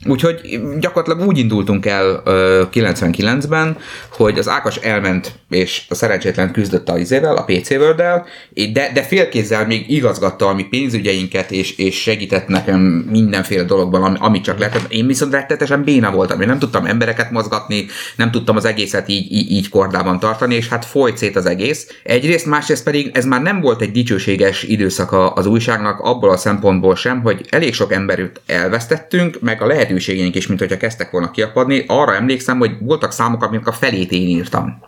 Úgyhogy 0.08 0.60
gyakorlatilag 0.80 1.28
úgy 1.28 1.38
indultunk 1.38 1.86
el 1.86 2.22
ö, 2.24 2.62
99-ben, 2.72 3.76
hogy 4.10 4.38
az 4.38 4.48
Ákas 4.48 4.76
elment, 4.76 5.32
és 5.50 5.82
a 5.88 5.94
szerencsétlen 5.94 6.52
küzdött 6.52 6.88
a 6.88 6.98
izével, 6.98 7.36
a 7.36 7.44
PC 7.44 7.70
world 7.70 8.02
de, 8.72 8.90
de 8.94 9.02
félkézzel 9.02 9.66
még 9.66 9.90
igazgatta 9.90 10.46
a 10.46 10.54
mi 10.54 10.62
pénzügyeinket, 10.62 11.50
és, 11.50 11.76
és 11.76 12.00
segített 12.00 12.46
nekem 12.46 12.80
mindenféle 13.10 13.62
dologban, 13.62 14.02
ami, 14.02 14.16
amit 14.20 14.42
csak 14.42 14.58
lehetett. 14.58 14.92
Én 14.92 15.06
viszont 15.06 15.32
rettetesen 15.32 15.84
béna 15.84 16.10
voltam, 16.10 16.40
én 16.40 16.46
nem 16.46 16.58
tudtam 16.58 16.86
embereket 16.86 17.30
mozgatni, 17.30 17.86
nem 18.16 18.30
tudtam 18.30 18.56
az 18.56 18.64
egészet 18.64 19.08
így, 19.08 19.32
így, 19.32 19.68
kordában 19.68 20.18
tartani, 20.18 20.54
és 20.54 20.68
hát 20.68 20.84
folyt 20.84 21.16
szét 21.16 21.36
az 21.36 21.46
egész. 21.46 22.00
Egyrészt, 22.02 22.46
másrészt 22.46 22.84
pedig 22.84 23.10
ez 23.12 23.24
már 23.24 23.42
nem 23.42 23.60
volt 23.60 23.80
egy 23.80 23.92
dicsőséges 23.92 24.62
időszaka 24.62 25.30
az 25.30 25.46
újságnak, 25.46 26.00
abból 26.00 26.30
a 26.30 26.36
szempontból 26.36 26.96
sem, 26.96 27.20
hogy 27.20 27.46
elég 27.50 27.74
sok 27.74 27.92
embert 27.92 28.40
elvesztettünk, 28.46 29.40
meg 29.40 29.62
a 29.62 29.66
lehetőségeink 29.98 30.34
is, 30.34 30.46
mint 30.46 30.60
hogyha 30.60 30.76
kezdtek 30.76 31.10
volna 31.10 31.30
kiapadni. 31.30 31.84
Arra 31.86 32.14
emlékszem, 32.14 32.58
hogy 32.58 32.76
voltak 32.80 33.12
számok, 33.12 33.42
amik 33.42 33.66
a 33.66 33.72
felét 33.72 34.12
én 34.12 34.28
írtam. 34.28 34.80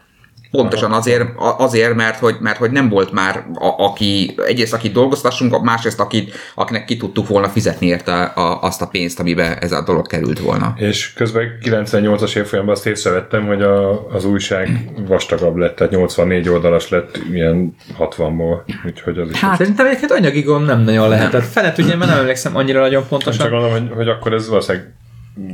Pontosan 0.50 0.92
azért, 0.92 1.28
azért 1.36 1.94
mert, 1.94 2.18
hogy, 2.18 2.36
mert 2.40 2.58
hogy 2.58 2.70
nem 2.70 2.88
volt 2.88 3.12
már, 3.12 3.46
a, 3.54 3.84
aki, 3.84 4.34
egyrészt 4.46 4.72
akit 4.72 4.92
dolgoztassunk, 4.92 5.62
másrészt 5.62 6.00
akit, 6.00 6.34
akinek 6.54 6.84
ki 6.84 6.96
tudtuk 6.96 7.28
volna 7.28 7.48
fizetni 7.48 7.86
érte 7.86 8.22
a, 8.22 8.62
azt 8.62 8.82
a 8.82 8.86
pénzt, 8.86 9.20
amiben 9.20 9.58
ez 9.60 9.72
a 9.72 9.82
dolog 9.82 10.06
került 10.06 10.38
volna. 10.38 10.72
És 10.76 11.12
közben 11.12 11.58
98-as 11.64 12.36
évfolyamban 12.36 12.74
azt 12.74 12.86
észrevettem, 12.86 13.46
hogy 13.46 13.62
a, 13.62 14.06
az 14.08 14.24
újság 14.24 14.90
vastagabb 15.06 15.56
lett, 15.56 15.76
tehát 15.76 15.92
84 15.92 16.48
oldalas 16.48 16.88
lett 16.88 17.18
ilyen 17.32 17.74
60-ból, 17.98 18.60
úgyhogy 18.86 19.18
az 19.18 19.30
is... 19.30 19.40
Hát, 19.40 19.56
Szerintem 19.56 19.86
egyébként 19.86 20.10
anyagi 20.10 20.40
gond 20.40 20.66
nem 20.66 20.80
nagyon 20.80 21.08
lehetett. 21.08 21.44
Fele 21.44 21.72
tudja, 21.72 21.96
mert 21.96 22.10
nem 22.10 22.20
emlékszem 22.20 22.56
annyira 22.56 22.80
nagyon 22.80 23.00
Csak 23.00 23.08
pontosan. 23.08 23.50
gondolom, 23.50 23.72
hogy, 23.72 23.90
hogy 23.94 24.08
akkor 24.08 24.32
ez 24.32 24.48
valószínűleg 24.48 24.92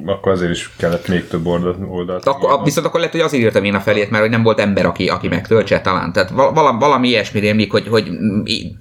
akkor 0.07 0.33
azért 0.33 0.51
is 0.51 0.71
kellett 0.77 1.09
még 1.09 1.29
több 1.29 1.47
oldalt. 1.47 1.77
oldalt 1.89 2.27
Akkor, 2.27 2.61
viszont 2.65 2.87
akkor 2.87 3.01
lehet, 3.01 3.15
hogy 3.15 3.25
azért 3.25 3.43
írtam 3.43 3.65
én 3.65 3.75
a 3.75 3.81
felét, 3.81 4.11
mert 4.11 4.23
hogy 4.23 4.33
nem 4.33 4.43
volt 4.43 4.61
ember, 4.61 4.87
aki, 4.87 5.09
aki 5.09 5.29
megtöltse 5.29 5.81
talán. 5.81 6.13
Tehát 6.13 6.31
val- 6.31 6.55
valami, 6.55 6.79
valami 6.79 7.09
ilyesmi 7.09 7.41
rémlik, 7.41 7.71
hogy, 7.71 7.89
hogy 7.89 8.11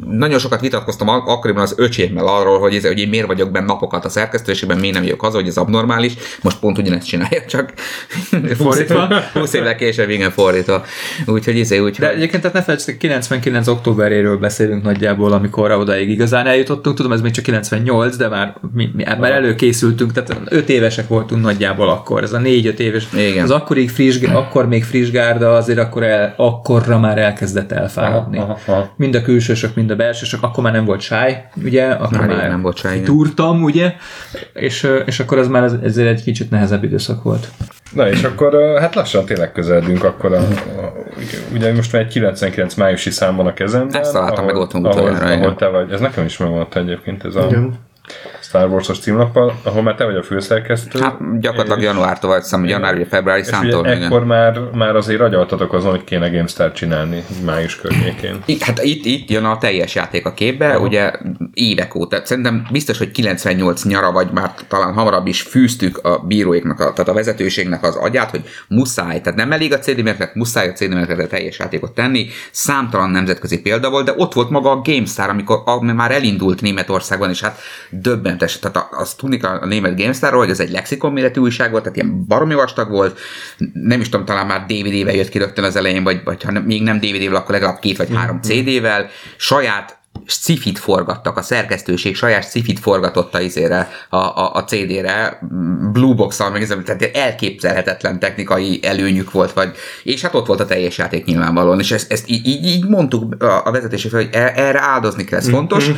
nagyon 0.07 0.39
sokat 0.39 0.61
vitatkoztam 0.61 1.07
ak- 1.07 1.27
akkoriban 1.27 1.61
az 1.61 1.73
öcsémmel 1.77 2.27
arról, 2.27 2.59
hogy, 2.59 2.75
ez, 2.75 2.85
hogy 2.85 2.99
én 2.99 3.09
miért 3.09 3.27
vagyok 3.27 3.51
benne 3.51 3.65
napokat 3.65 4.05
a 4.05 4.09
szerkesztőségben, 4.09 4.77
miért 4.77 4.95
nem 4.95 5.03
jövök 5.03 5.21
haza, 5.21 5.37
hogy 5.37 5.47
ez 5.47 5.57
abnormális. 5.57 6.13
Most 6.41 6.59
pont 6.59 6.77
ugyanezt 6.77 7.07
csinálja, 7.07 7.45
csak 7.45 7.73
Fordítva. 8.57 9.07
20 9.33 9.53
évvel 9.53 9.75
később 9.75 10.09
igen 10.09 10.31
fordítva. 10.31 10.83
Úgyhogy 11.25 11.57
izé, 11.57 11.77
úgy, 11.77 11.97
De 11.97 12.11
egyébként 12.11 12.41
tehát 12.41 12.57
ne 12.57 12.63
felejtsd, 12.63 12.97
99 12.97 13.67
októberéről 13.67 14.37
beszélünk 14.37 14.83
nagyjából, 14.83 15.31
amikor 15.31 15.71
odaig 15.71 16.09
igazán 16.09 16.47
eljutottunk. 16.47 16.95
Tudom, 16.95 17.11
ez 17.11 17.21
még 17.21 17.31
csak 17.31 17.43
98, 17.43 18.15
de 18.15 18.27
már, 18.27 18.55
mi, 18.73 18.89
mi, 18.93 19.03
már 19.19 19.31
előkészültünk, 19.31 20.11
tehát 20.11 20.41
5 20.45 20.69
évesek 20.95 21.07
voltunk 21.07 21.41
nagyjából 21.43 21.89
akkor. 21.89 22.23
Ez 22.23 22.33
a 22.33 22.37
4-5 22.39 22.77
éves. 22.77 23.07
Igen. 23.13 23.43
Az 23.43 23.51
akkori 23.51 23.87
friss, 23.87 24.21
akkor 24.33 24.67
még 24.67 24.83
friss 24.83 25.09
gárda 25.11 25.55
azért 25.55 25.79
akkor 25.79 26.03
el, 26.03 26.33
akkorra 26.37 26.99
már 26.99 27.17
elkezdett 27.17 27.71
elfáradni. 27.71 28.37
Aha, 28.37 28.57
aha. 28.67 28.93
Mind 28.97 29.15
a 29.15 29.21
külsősök, 29.21 29.75
mind 29.75 29.89
a 29.91 29.95
belsősök. 29.95 30.43
Akkor 30.43 30.63
már 30.63 30.73
nem 30.73 30.85
volt 30.85 31.01
sáj, 31.01 31.43
ugye? 31.63 31.85
Akkor 31.87 32.17
Már 32.17 32.27
már, 32.27 32.49
nem 32.49 32.61
volt 32.61 32.77
sáj. 32.77 33.01
Túrtam, 33.01 33.63
ugye? 33.63 33.93
És, 34.53 34.87
és 35.05 35.19
akkor 35.19 35.37
az 35.37 35.47
már 35.47 35.63
ez- 35.63 35.75
ezért 35.83 36.07
egy 36.09 36.23
kicsit 36.23 36.49
nehezebb 36.49 36.83
időszak 36.83 37.23
volt. 37.23 37.47
Na 37.93 38.09
és 38.09 38.23
akkor 38.23 38.79
hát 38.79 38.95
lassan 38.95 39.25
tényleg 39.25 39.51
közeledünk 39.51 40.03
akkor 40.03 40.33
a, 40.33 40.37
a 40.39 40.93
ugye 41.53 41.73
most 41.73 41.91
már 41.91 42.01
egy 42.01 42.07
99 42.07 42.73
májusi 42.73 43.09
szám 43.09 43.35
van 43.35 43.47
a 43.47 43.53
kezemben. 43.53 44.01
Ezt 44.01 44.11
találtam 44.13 44.45
meg 44.45 44.55
otthon 44.55 44.85
ahol, 44.85 45.01
utoljára, 45.01 45.33
ahol 45.41 45.55
te 45.55 45.67
vagy, 45.67 45.91
ez 45.91 45.99
nekem 45.99 46.25
is 46.25 46.37
megmaradt 46.37 46.75
egyébként 46.75 47.23
ez 47.25 47.35
a 47.35 47.45
Igen. 47.49 47.73
Star 48.55 48.69
Wars-os 48.69 48.99
címlappal, 48.99 49.59
ahol 49.63 49.81
már 49.81 49.95
te 49.95 50.05
vagy 50.05 50.15
a 50.15 50.23
főszerkesztő. 50.23 50.99
Hát 50.99 51.39
gyakorlatilag 51.39 51.81
januártól, 51.81 52.29
vagy 52.29 52.41
hiszem, 52.41 52.65
január 52.65 52.97
vagy 52.97 53.07
februári 53.09 53.41
és 53.41 53.47
számtól. 53.47 53.85
igen. 53.85 54.03
ekkor 54.03 54.25
már, 54.25 54.59
már 54.73 54.95
azért 54.95 55.21
agyaltatok 55.21 55.73
azon, 55.73 55.91
hogy 55.91 56.03
kéne 56.03 56.29
GameStar 56.29 56.71
csinálni 56.71 57.23
május 57.45 57.75
környékén. 57.75 58.39
I- 58.45 58.57
Hát 58.59 58.83
itt, 58.83 59.05
itt 59.05 59.29
jön 59.29 59.45
a 59.45 59.57
teljes 59.57 59.95
játék 59.95 60.25
a 60.25 60.33
képbe, 60.33 60.69
Aha. 60.69 60.79
ugye 60.79 61.11
évek 61.53 61.95
óta. 61.95 62.21
Szerintem 62.23 62.67
biztos, 62.71 62.97
hogy 62.97 63.11
98 63.11 63.83
nyara, 63.83 64.11
vagy 64.11 64.27
már 64.31 64.51
talán 64.67 64.93
hamarabb 64.93 65.27
is 65.27 65.41
fűztük 65.41 65.97
a 65.97 66.17
bíróiknak, 66.19 66.79
a, 66.79 66.83
tehát 66.93 67.09
a 67.09 67.13
vezetőségnek 67.13 67.83
az 67.83 67.95
agyát, 67.95 68.29
hogy 68.29 68.43
muszáj, 68.67 69.21
tehát 69.21 69.39
nem 69.39 69.51
elég 69.51 69.73
a 69.73 69.79
CD 69.79 70.03
Market, 70.03 70.35
muszáj 70.35 70.67
a 70.67 70.71
CD 70.73 71.27
teljes 71.27 71.59
játékot 71.59 71.91
tenni. 71.93 72.27
Számtalan 72.51 73.09
nemzetközi 73.09 73.61
példa 73.61 73.89
volt, 73.89 74.05
de 74.05 74.13
ott 74.17 74.33
volt 74.33 74.49
maga 74.49 74.71
a 74.71 74.81
GameStar, 74.83 75.29
amikor 75.29 75.61
ami 75.65 75.91
már 75.91 76.11
elindult 76.11 76.61
Németországban, 76.61 77.29
és 77.29 77.41
hát 77.41 77.59
döbbentes. 78.45 78.59
Tehát 78.59 78.77
a- 78.77 78.99
azt 79.01 79.17
tudni 79.17 79.37
kell 79.37 79.57
a 79.57 79.65
német 79.65 79.97
GameStarról, 79.97 80.39
hogy 80.39 80.49
ez 80.49 80.59
egy 80.59 80.71
lexikon 80.71 81.11
méretű 81.11 81.41
újság 81.41 81.71
volt, 81.71 81.83
tehát 81.83 81.97
ilyen 81.97 82.25
baromi 82.27 82.53
vastag 82.53 82.89
volt, 82.89 83.19
nem 83.73 83.99
is 83.99 84.09
tudom, 84.09 84.25
talán 84.25 84.45
már 84.45 84.65
DVD-vel 84.65 85.15
jött 85.15 85.29
ki 85.29 85.37
rögtön 85.37 85.63
az 85.63 85.75
elején, 85.75 86.03
vagy, 86.03 86.21
vagy 86.23 86.43
ha 86.43 86.51
nem, 86.51 86.63
még 86.63 86.83
nem 86.83 86.99
DVD-vel, 86.99 87.35
akkor 87.35 87.51
legalább 87.51 87.79
két 87.79 87.97
vagy 87.97 88.09
három 88.13 88.41
CD-vel, 88.41 89.09
saját 89.37 89.97
sci-fit 90.25 90.79
forgattak, 90.79 91.37
a 91.37 91.41
szerkesztőség 91.41 92.15
saját 92.15 92.49
sci-fit 92.49 92.79
forgatott 92.79 93.35
a 93.35 93.41
izére, 93.41 93.89
a, 94.09 94.17
a, 94.17 94.53
a 94.53 94.63
CD-re, 94.63 95.39
Bluebox-al, 95.91 96.49
meg 96.51 96.61
ez, 96.61 96.75
tehát 96.85 97.09
elképzelhetetlen 97.13 98.19
technikai 98.19 98.79
előnyük 98.83 99.31
volt, 99.31 99.53
vagy, 99.53 99.75
és 100.03 100.21
hát 100.21 100.33
ott 100.33 100.45
volt 100.45 100.59
a 100.59 100.65
teljes 100.65 100.97
játék 100.97 101.25
nyilvánvalóan, 101.25 101.79
és 101.79 101.91
ezt, 101.91 102.11
ezt 102.11 102.29
így, 102.29 102.47
így, 102.47 102.85
mondtuk 102.87 103.43
a, 103.43 103.65
a 103.65 103.71
vezetésre, 103.71 104.17
hogy 104.17 104.29
e- 104.31 104.53
erre 104.55 104.81
áldozni 104.81 105.23
kell, 105.23 105.39
ez 105.39 105.49
fontos, 105.49 105.89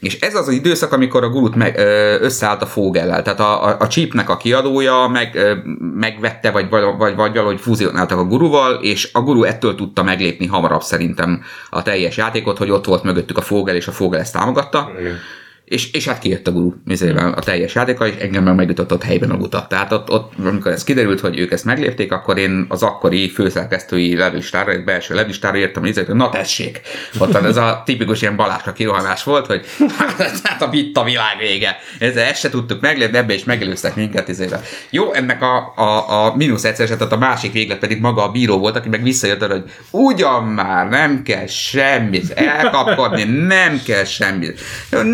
és 0.00 0.20
ez 0.20 0.34
az 0.34 0.48
az 0.48 0.54
időszak, 0.54 0.92
amikor 0.92 1.24
a 1.24 1.28
gurút 1.28 1.54
meg, 1.54 1.78
összeállt 2.20 2.62
a 2.62 2.66
Fogellel, 2.66 3.22
tehát 3.22 3.40
a, 3.40 3.66
a, 3.66 3.76
a 3.78 3.86
chipnek 3.86 4.30
a 4.30 4.36
kiadója 4.36 5.08
meg, 5.08 5.38
megvette, 5.94 6.50
vagy, 6.50 6.68
vagy, 6.70 7.14
vagy 7.16 7.34
valahogy 7.34 7.60
fúzionáltak 7.60 8.18
a 8.18 8.24
guruval, 8.24 8.74
és 8.74 9.10
a 9.12 9.20
guru 9.20 9.42
ettől 9.44 9.74
tudta 9.74 10.02
meglépni 10.02 10.46
hamarabb 10.46 10.82
szerintem 10.82 11.42
a 11.70 11.82
teljes 11.82 12.16
játékot, 12.16 12.58
hogy 12.58 12.70
ott 12.70 12.84
volt 12.84 13.02
mögöttük 13.02 13.38
a 13.38 13.42
Fogel, 13.42 13.76
és 13.76 13.88
a 13.88 13.92
Fogel 13.92 14.20
ezt 14.20 14.32
támogatta. 14.32 14.90
Igen. 15.00 15.16
És, 15.68 15.92
és 15.92 16.08
hát 16.08 16.18
kijött 16.18 16.46
a 16.46 16.52
guru 16.52 16.72
nézővel 16.84 17.32
a 17.32 17.40
teljes 17.40 17.74
játéka, 17.74 18.06
és 18.06 18.14
engem 18.16 18.44
meg 18.44 18.54
megütött 18.54 19.02
helyben 19.02 19.30
a 19.30 19.36
guta. 19.36 19.66
Tehát 19.68 19.92
ott, 19.92 20.10
ott, 20.10 20.32
amikor 20.44 20.72
ez 20.72 20.84
kiderült, 20.84 21.20
hogy 21.20 21.38
ők 21.38 21.52
ezt 21.52 21.64
meglépték, 21.64 22.12
akkor 22.12 22.38
én 22.38 22.66
az 22.68 22.82
akkori 22.82 23.28
főszerkesztői 23.28 24.16
levistára, 24.16 24.70
egy 24.70 24.84
belső 24.84 25.14
levistára 25.14 25.58
írtam 25.58 25.82
nézőt, 25.82 26.06
hogy 26.06 26.14
na 26.14 26.28
tessék. 26.28 26.80
Ott 27.18 27.34
ez 27.34 27.56
a 27.56 27.82
tipikus 27.84 28.22
ilyen 28.22 28.36
balásra 28.36 28.72
kirohanás 28.72 29.24
volt, 29.24 29.46
hogy 29.46 29.66
hát 30.42 30.62
a 30.62 30.68
itt 30.72 30.96
a 30.96 31.04
világ 31.04 31.36
vége. 31.38 31.76
Ezzel 31.98 32.24
ezt 32.24 32.40
se 32.40 32.48
tudtuk 32.48 32.80
meglépni, 32.80 33.18
ebbe 33.18 33.34
is 33.34 33.44
megelőztek 33.44 33.94
minket. 33.94 34.28
Ezért. 34.28 34.66
Jó, 34.90 35.12
ennek 35.12 35.42
a, 35.42 35.72
a, 35.76 36.24
a 36.26 36.36
mínusz 36.36 36.64
egyszer, 36.64 36.88
tehát 36.88 37.12
a 37.12 37.18
másik 37.18 37.52
véglet 37.52 37.78
pedig 37.78 38.00
maga 38.00 38.22
a 38.22 38.30
bíró 38.30 38.58
volt, 38.58 38.76
aki 38.76 38.88
meg 38.88 39.02
visszajött 39.02 39.42
arra, 39.42 39.52
hogy 39.52 39.70
ugyan 39.90 40.44
már 40.44 40.88
nem 40.88 41.22
kell 41.22 41.46
semmit 41.46 42.30
elkapkodni, 42.30 43.24
nem 43.24 43.80
kell 43.84 44.04
semmit. 44.04 44.60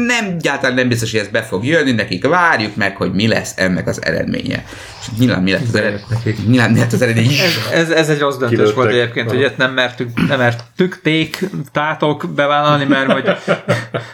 Nem 0.07 0.39
egyáltalán 0.45 0.75
nem 0.75 0.89
biztos, 0.89 1.11
hogy 1.11 1.21
ez 1.21 1.29
be 1.29 1.43
fog 1.43 1.65
jönni, 1.65 1.93
nekik 1.93 2.27
várjuk 2.27 2.77
meg, 2.77 2.97
hogy 2.97 3.13
mi 3.13 3.29
lesz 3.29 3.53
ennek 3.57 3.87
az 3.87 4.05
eredménye. 4.05 4.65
És 5.01 5.07
nyilván 5.19 5.43
mi 5.43 5.51
lett 5.51 5.63
az 5.69 5.75
eredménye? 5.75 6.69
Mi 6.69 6.79
lett 6.79 6.93
az 6.93 7.03
eredménye? 7.03 7.43
Ez, 7.43 7.73
ez, 7.73 7.91
ez 7.91 8.09
egy 8.09 8.19
rossz 8.19 8.37
döntés 8.37 8.57
Kilőttek. 8.57 8.77
volt 8.77 8.91
egyébként, 8.91 9.31
hogy 9.31 9.43
ezt 9.43 9.57
nem 9.57 9.73
mertük, 9.73 10.29
nem 10.29 10.39
mertük 10.39 11.01
ték, 11.03 11.45
tátok 11.73 12.27
bevállalni, 12.35 12.85
mert, 12.85 13.13
hogy, 13.13 13.25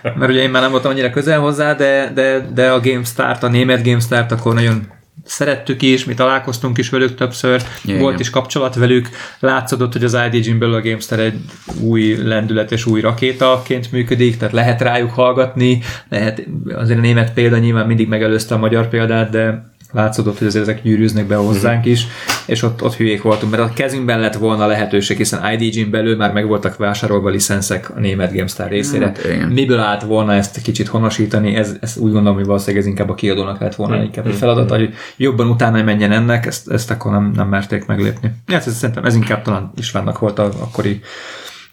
mert 0.03 0.31
ugye 0.31 0.43
én 0.43 0.51
már 0.51 0.63
nem 0.63 0.71
voltam 0.71 0.91
annyira 0.91 1.11
közel 1.11 1.39
hozzá, 1.41 1.75
de, 1.75 2.11
de, 2.15 2.49
de 2.55 2.71
a 2.71 2.81
GameStart, 2.81 3.43
a 3.43 3.49
német 3.49 3.85
GameStart 3.85 4.33
akkor 4.33 4.55
nagyon 4.55 4.87
szerettük 5.25 5.83
is, 5.83 6.05
mi 6.05 6.15
találkoztunk 6.15 6.79
is 6.79 6.91
velük 6.91 7.15
többször, 7.15 7.63
Igen. 7.85 8.01
volt 8.01 8.21
is 8.21 8.31
kapcsolat 8.31 8.75
velük, 8.75 9.09
látszódott, 9.41 9.93
hogy 9.93 10.05
az 10.05 10.17
IDG-n 10.31 10.59
belül 10.59 10.75
a 10.75 10.81
GameStar 10.81 11.19
egy 11.19 11.41
új 11.81 12.17
lendület 12.17 12.73
és 12.73 12.87
új 12.87 13.01
rakétaként 13.01 13.93
működik, 13.93 14.37
tehát 14.37 14.55
lehet 14.55 14.81
rájuk 14.81 15.11
hallgatni, 15.11 15.83
lehet, 16.09 16.47
azért 16.75 16.99
a 16.99 17.03
német 17.03 17.33
példa 17.33 17.59
nyilván 17.59 17.87
mindig 17.87 18.09
megelőzte 18.09 18.55
a 18.55 18.59
magyar 18.59 18.89
példát, 18.89 19.31
de 19.31 19.71
látszódott, 19.93 20.39
hogy 20.39 20.47
azért 20.47 20.69
ezek 20.69 20.83
gyűrűznek 20.83 21.27
be 21.27 21.35
hozzánk 21.35 21.85
is, 21.85 22.07
és 22.47 22.63
ott, 22.63 22.83
ott 22.83 22.97
hülyék 22.97 23.23
voltunk, 23.23 23.53
mert 23.53 23.63
a 23.63 23.73
kezünkben 23.75 24.21
lett 24.21 24.35
volna 24.35 24.67
lehetőség, 24.67 25.17
hiszen 25.17 25.53
IDG-n 25.53 25.91
belül 25.91 26.17
már 26.17 26.33
meg 26.33 26.47
voltak 26.47 26.77
vásárolva 26.77 27.29
licenszek 27.29 27.91
a 27.97 28.01
német 28.01 28.33
GameStar 28.33 28.69
részére. 28.69 29.07
Hát, 29.07 29.25
igen. 29.25 29.49
Miből 29.49 29.79
állt 29.79 30.03
volna 30.03 30.35
ezt 30.35 30.63
kicsit 30.63 30.89
honosítani, 30.89 31.55
ez, 31.55 31.77
ez 31.81 31.97
úgy 31.97 32.13
gondolom, 32.13 32.37
hogy 32.37 32.47
valószínűleg 32.47 32.83
ez 32.83 32.89
inkább 32.89 33.09
a 33.09 33.15
kiadónak 33.15 33.61
lett 33.61 33.75
volna 33.75 34.03
inkább 34.03 34.27
egy 34.27 34.35
feladata, 34.35 34.77
hogy 34.77 34.95
jobban 35.17 35.49
utána 35.49 35.83
menjen 35.83 36.13
ennek, 36.13 36.47
ezt, 36.47 36.71
ezt 36.71 36.91
akkor 36.91 37.13
nem, 37.13 37.33
nem 37.35 37.49
merték 37.49 37.87
meglépni. 37.87 38.31
Ja, 38.47 38.57
ez, 38.57 38.77
szerintem 38.77 39.05
ez 39.05 39.15
inkább 39.15 39.43
talán 39.43 39.73
Istvánnak 39.77 40.19
volt 40.19 40.39
a, 40.39 40.45
akkori 40.45 41.01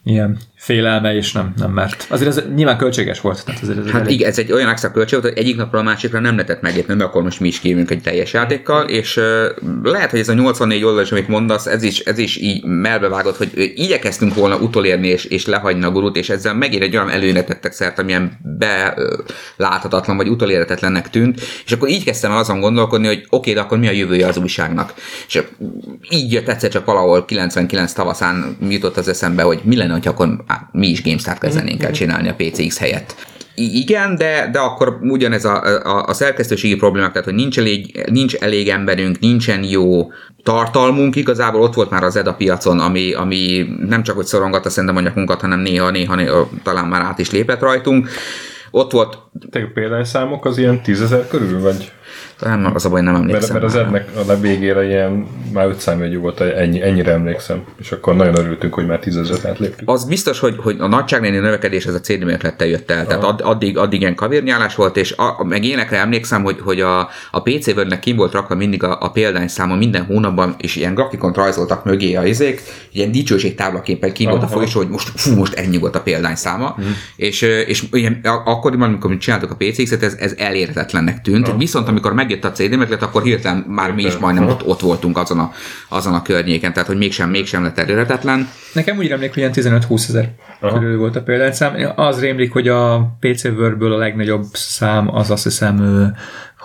ilyen 0.04 0.38
félelme, 0.58 1.16
és 1.16 1.32
nem, 1.32 1.54
nem 1.58 1.72
mert. 1.72 2.06
Azért 2.10 2.30
ez 2.30 2.44
nyilván 2.56 2.78
költséges 2.78 3.22
volt. 3.22 3.46
Tehát 3.46 3.62
azért 3.62 3.78
ez 3.78 3.92
Hát 3.92 4.02
elég- 4.02 4.14
igen, 4.14 4.30
ez 4.30 4.40
egy 4.40 4.52
olyan 4.52 4.70
extra 4.70 4.92
költség 4.92 5.20
volt, 5.20 5.34
hogy 5.34 5.44
egyik 5.44 5.58
napról 5.58 5.82
a 5.82 5.84
másikra 5.84 6.20
nem 6.20 6.36
lehetett 6.36 6.62
meglépni, 6.62 6.94
mert 6.94 7.10
akkor 7.10 7.24
most 7.24 7.40
mi 7.40 7.48
is 7.48 7.60
kijövünk 7.60 7.90
egy 7.92 8.02
teljes 8.02 8.34
játékkal, 8.34 8.88
és 8.90 9.18
uh, 9.18 9.24
lehet, 9.84 10.10
hogy 10.10 10.20
ez 10.20 10.30
a 10.30 10.34
84 10.34 10.84
oldalas, 10.84 11.12
amit 11.12 11.28
mondasz, 11.28 11.66
ez 11.66 11.84
is, 11.84 12.00
ez 12.00 12.18
is 12.18 12.38
így 12.38 12.64
melbevágott, 12.66 13.38
hogy 13.38 13.72
igyekeztünk 13.76 14.34
volna 14.36 14.58
utolérni 14.58 15.08
és, 15.08 15.26
és 15.26 15.46
lehagyni 15.46 15.84
a 15.84 15.92
gurút, 15.92 16.16
és 16.16 16.30
ezzel 16.30 16.54
megint 16.54 16.84
egy 16.84 16.96
olyan 16.96 17.10
előre 17.10 17.44
tettek 17.44 17.72
szert, 17.72 18.00
amilyen 18.00 18.38
beláthatatlan 19.58 20.18
vagy 20.18 20.28
utolérhetetlennek 20.28 21.10
tűnt, 21.10 21.42
és 21.66 21.72
akkor 21.72 21.90
így 21.90 22.04
kezdtem 22.04 22.32
el 22.32 22.38
azon 22.38 22.60
gondolkodni, 22.60 23.08
hogy 23.08 23.26
oké, 23.30 23.54
de 23.54 23.60
akkor 23.60 23.78
mi 23.78 23.88
a 23.88 23.92
jövője 23.92 24.28
az 24.28 24.38
újságnak. 24.38 24.94
És 25.28 25.42
így 26.10 26.32
jött 26.32 26.48
egyszer 26.48 26.70
csak 26.70 26.86
valahol 26.86 27.26
99 27.26 27.92
tavaszán 27.94 28.58
jutott 28.70 28.98
az 28.98 29.08
eszembe, 29.08 29.44
hogy 29.44 29.60
mi 29.64 29.76
lenne, 29.76 30.00
ha 30.04 30.10
akkor 30.10 30.46
á, 30.48 30.70
mi 30.72 30.88
is 30.88 31.04
GameStar 31.04 31.38
kezdenénk 31.38 31.84
el 31.84 31.92
csinálni 31.92 32.30
a 32.30 32.36
PCX 32.36 32.78
helyett. 32.78 33.16
I- 33.56 33.78
igen, 33.80 34.16
de, 34.16 34.50
de 34.52 34.60
akkor 34.60 34.98
ugyanez 35.02 35.46
a, 35.46 35.64
a, 35.84 36.06
a 36.06 36.14
szerkesztőségi 36.14 36.76
problémák, 36.76 37.12
tehát 37.12 37.26
hogy 37.28 37.36
nincs 37.36 37.58
elég, 37.58 38.04
nincs 38.12 38.36
elég 38.36 38.70
emberünk, 38.70 39.20
nincsen 39.20 39.64
jó 39.64 40.12
tartalmunk, 40.44 41.16
igazából 41.16 41.62
ott 41.62 41.74
volt 41.74 41.90
már 41.90 42.04
az 42.04 42.16
EDA 42.16 42.34
piacon, 42.34 42.80
ami, 42.80 43.14
ami 43.14 43.68
nem 43.88 44.04
csak 44.04 44.16
hogy 44.16 44.26
szorongatta 44.26 44.70
szerintem 44.70 44.98
a 44.98 45.02
nyakunkat, 45.02 45.42
hanem 45.42 45.60
néha, 45.60 45.90
néha, 45.90 46.16
néha 46.16 46.50
talán 46.64 46.88
már 46.88 47.02
át 47.02 47.20
is 47.20 47.32
lépett 47.32 47.60
rajtunk. 47.60 48.10
Ott 48.72 48.92
volt, 48.92 49.18
Te 49.50 49.72
példányszámok 49.74 50.46
az 50.46 50.58
ilyen 50.58 50.82
tízezer 50.82 51.28
körül, 51.28 51.62
vagy? 51.62 51.92
Talán 52.40 52.66
az 52.66 52.86
a 52.86 52.90
baj, 52.90 53.02
nem 53.02 53.14
Mert, 53.14 53.24
emlékszem. 53.26 53.54
mert 53.54 53.66
az 53.66 53.74
már. 53.74 53.86
ednek 53.86 54.10
a 54.16 54.22
legvégére 54.28 54.86
ilyen 54.86 55.28
már 55.54 55.68
öt 55.68 55.80
számjegyű 55.80 56.18
volt, 56.18 56.40
ennyi, 56.42 56.82
ennyire 56.82 57.12
emlékszem. 57.12 57.64
És 57.80 57.92
akkor 57.92 58.16
nagyon 58.16 58.38
örültünk, 58.38 58.74
hogy 58.74 58.86
már 58.86 59.00
tízezret 59.00 59.46
átléptük. 59.46 59.90
az 59.90 60.06
biztos, 60.06 60.40
hogy, 60.40 60.56
hogy 60.58 60.76
a 60.80 60.88
nagyságnéni 60.88 61.38
növekedés 61.38 61.86
ez 61.86 61.94
a 61.94 62.00
CD 62.00 62.24
mérlettel 62.24 62.68
jött 62.68 62.92
el. 62.92 63.06
Tehát 63.06 63.24
add, 63.24 63.42
addig, 63.42 63.78
addig 63.78 64.02
ilyen 64.02 64.16
kavérnyálás 64.16 64.76
volt, 64.76 64.98
és 64.98 65.12
a, 65.18 65.44
meg 65.44 65.64
énekre 65.64 65.98
emlékszem, 65.98 66.44
hogy, 66.44 66.60
hogy 66.60 66.80
a, 66.82 67.10
a 67.32 67.42
PC 67.42 67.68
Wordnek 67.68 68.00
kim 68.00 68.16
volt 68.16 68.32
rakva 68.34 68.56
mindig 68.56 68.84
a, 68.84 68.98
a 69.02 69.12
példányszáma 69.12 69.76
minden 69.76 70.06
hónapban, 70.06 70.56
és 70.58 70.76
ilyen 70.76 70.94
grafikont 70.94 71.36
rajzoltak 71.36 71.86
mögé 71.86 72.16
a 72.16 72.26
izék, 72.26 72.62
ilyen 72.92 73.12
dicsőségtáblaképpen 73.12 74.14
kim 74.14 74.30
volt 74.30 74.42
a 74.42 74.46
Aha. 74.46 74.54
folyosó, 74.54 74.80
hogy 74.80 74.90
most, 74.90 75.12
fú, 75.16 75.36
most 75.36 75.54
ennyi 75.54 75.78
volt 75.78 75.96
a 75.96 76.02
példányszáma. 76.02 76.76
Mm. 76.82 76.86
És, 77.16 77.42
és 77.42 77.84
ilyen, 77.92 78.20
akkoriban, 78.24 78.90
amikor 78.90 79.10
mi 79.10 79.18
csináltuk 79.18 79.52
a 79.52 79.56
PCX-et, 79.56 80.04
ez, 80.04 80.14
ez 80.20 80.34
elérhetetlennek 80.38 81.22
tűnt. 81.22 81.54
Viszont 81.58 81.88
amikor 81.88 82.07
megjött 82.14 82.44
a 82.44 82.52
CD 82.52 82.78
mérlet, 82.78 83.02
akkor 83.02 83.24
hirtelen 83.24 83.66
már 83.68 83.92
mi 83.92 84.04
is 84.04 84.18
majdnem 84.18 84.48
ott, 84.48 84.66
ott 84.66 84.80
voltunk 84.80 85.18
azon 85.18 85.40
a, 85.40 85.52
azon 85.90 86.14
a 86.14 86.22
környéken, 86.22 86.74
tehát 86.74 86.88
hogy 86.88 86.98
mégsem, 86.98 87.30
mégsem 87.30 87.64
lett 87.64 87.78
elérhetetlen. 87.78 88.50
Nekem 88.74 88.98
úgy 88.98 89.08
remlék, 89.08 89.34
hogy 89.34 89.38
ilyen 89.38 89.82
15-20 89.82 90.10
ezer 90.10 90.30
körül 90.60 90.98
volt 90.98 91.16
a 91.16 91.22
példányszám. 91.22 91.94
Az 91.96 92.20
rémlik, 92.20 92.52
hogy 92.52 92.68
a 92.68 93.16
PC 93.20 93.44
Wordből 93.44 93.94
a 93.94 93.98
legnagyobb 93.98 94.46
szám 94.54 95.16
az 95.16 95.32
azt 95.32 95.44
hiszem 95.44 95.82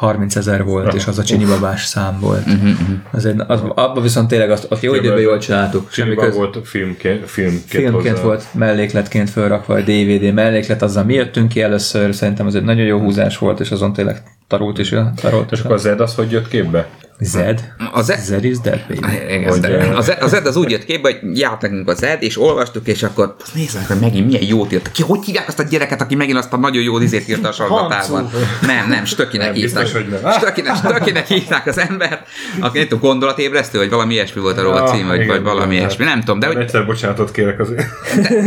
30 0.07 0.36
ezer 0.36 0.64
volt, 0.64 0.86
Aha. 0.86 0.96
és 0.96 1.07
az 1.07 1.18
a 1.18 1.22
csinibabás 1.24 1.84
szám 1.84 2.18
volt. 2.20 2.46
Mhm, 2.46 2.70
Azért 3.11 3.40
az, 3.46 3.61
abban 3.74 4.03
viszont 4.03 4.28
tényleg 4.28 4.50
azt, 4.50 4.66
azt 4.68 4.82
jó 4.82 4.94
időben 4.94 5.20
jól 5.20 5.38
csináltuk. 5.38 5.90
Semmi 5.90 6.14
Semmi 6.14 6.26
köz. 6.26 6.36
volt 6.36 6.59
filmként, 6.64 7.30
filmként, 7.30 7.64
Filmként 7.66 8.14
hozzá. 8.14 8.22
volt 8.26 8.44
mellékletként 8.55 9.30
felrakva, 9.30 9.74
a 9.74 9.80
DVD 9.80 10.32
melléklet, 10.32 10.82
azzal 10.82 11.05
mi 11.05 11.14
jöttünk 11.14 11.48
ki 11.48 11.62
először, 11.62 12.14
szerintem 12.14 12.46
az 12.46 12.55
egy 12.55 12.64
nagyon 12.64 12.86
jó 12.86 12.98
húzás 12.98 13.38
volt, 13.38 13.61
és 13.61 13.70
azon 13.70 13.92
tényleg 13.92 14.22
tarult 14.48 14.78
is. 14.78 14.94
Tarolt 15.14 15.53
És 15.53 15.61
akkor 15.61 15.72
az 15.74 15.80
Zed 15.80 16.00
az 16.00 16.14
hogy 16.14 16.30
jött 16.30 16.48
képbe? 16.48 16.88
Zed? 17.20 17.72
Az 17.92 18.10
e- 18.10 18.18
Zed 18.24 18.44
is 18.44 18.60
dead, 18.60 18.80
baby. 18.88 19.14
Igen, 19.34 19.50
Hogy, 19.50 19.60
de 19.60 19.68
eh, 19.78 19.96
az, 19.98 20.40
az 20.44 20.56
úgy 20.56 20.70
jött 20.70 20.84
képbe, 20.84 21.10
hogy 21.10 21.38
járt 21.38 21.60
nekünk 21.60 21.88
az 21.88 22.02
Ed, 22.02 22.22
és 22.22 22.40
olvastuk, 22.40 22.86
és 22.86 23.02
akkor 23.02 23.34
azt 23.38 23.74
meg, 23.74 23.86
hogy 23.86 23.98
megint 24.00 24.26
milyen 24.26 24.42
jót 24.44 24.72
írt. 24.72 24.92
Ki, 24.92 25.02
hogy 25.02 25.24
hívják 25.24 25.48
azt 25.48 25.58
a 25.58 25.62
gyereket, 25.62 26.00
aki 26.00 26.14
megint 26.14 26.38
azt 26.38 26.52
a 26.52 26.56
nagyon 26.56 26.82
jó 26.82 26.98
izét 26.98 27.28
írta 27.28 27.48
a 27.48 27.52
sorgatában? 27.52 28.30
Nem, 28.66 28.88
nem, 28.88 29.04
Stökinek 29.04 29.46
Nem, 29.46 29.54
hívták. 29.56 29.82
biztos, 29.82 30.02
nem. 30.22 30.32
Stökinek, 30.32 30.76
Stökinek 30.76 31.26
hívták 31.26 31.66
az 31.66 31.78
embert, 31.78 32.26
aki 32.60 32.78
nem 32.78 32.88
tudom, 32.88 33.00
gondolatébresztő, 33.10 33.78
vagy 33.78 33.90
valami 33.90 34.12
ilyesmi 34.12 34.40
volt 34.40 34.58
a 34.58 34.62
rovat 34.62 34.88
cím, 34.88 35.06
vagy, 35.06 35.16
igen, 35.20 35.28
vagy 35.28 35.42
valami 35.42 35.72
igen, 35.74 35.84
ilyesmi, 35.86 36.04
nem 36.04 36.18
tudom, 36.18 36.38
de 36.38 36.46
hogy 36.46 36.56
Egyszer 36.56 36.86
bocsánatot 36.86 37.30
kérek 37.30 37.60
azért. 37.60 37.86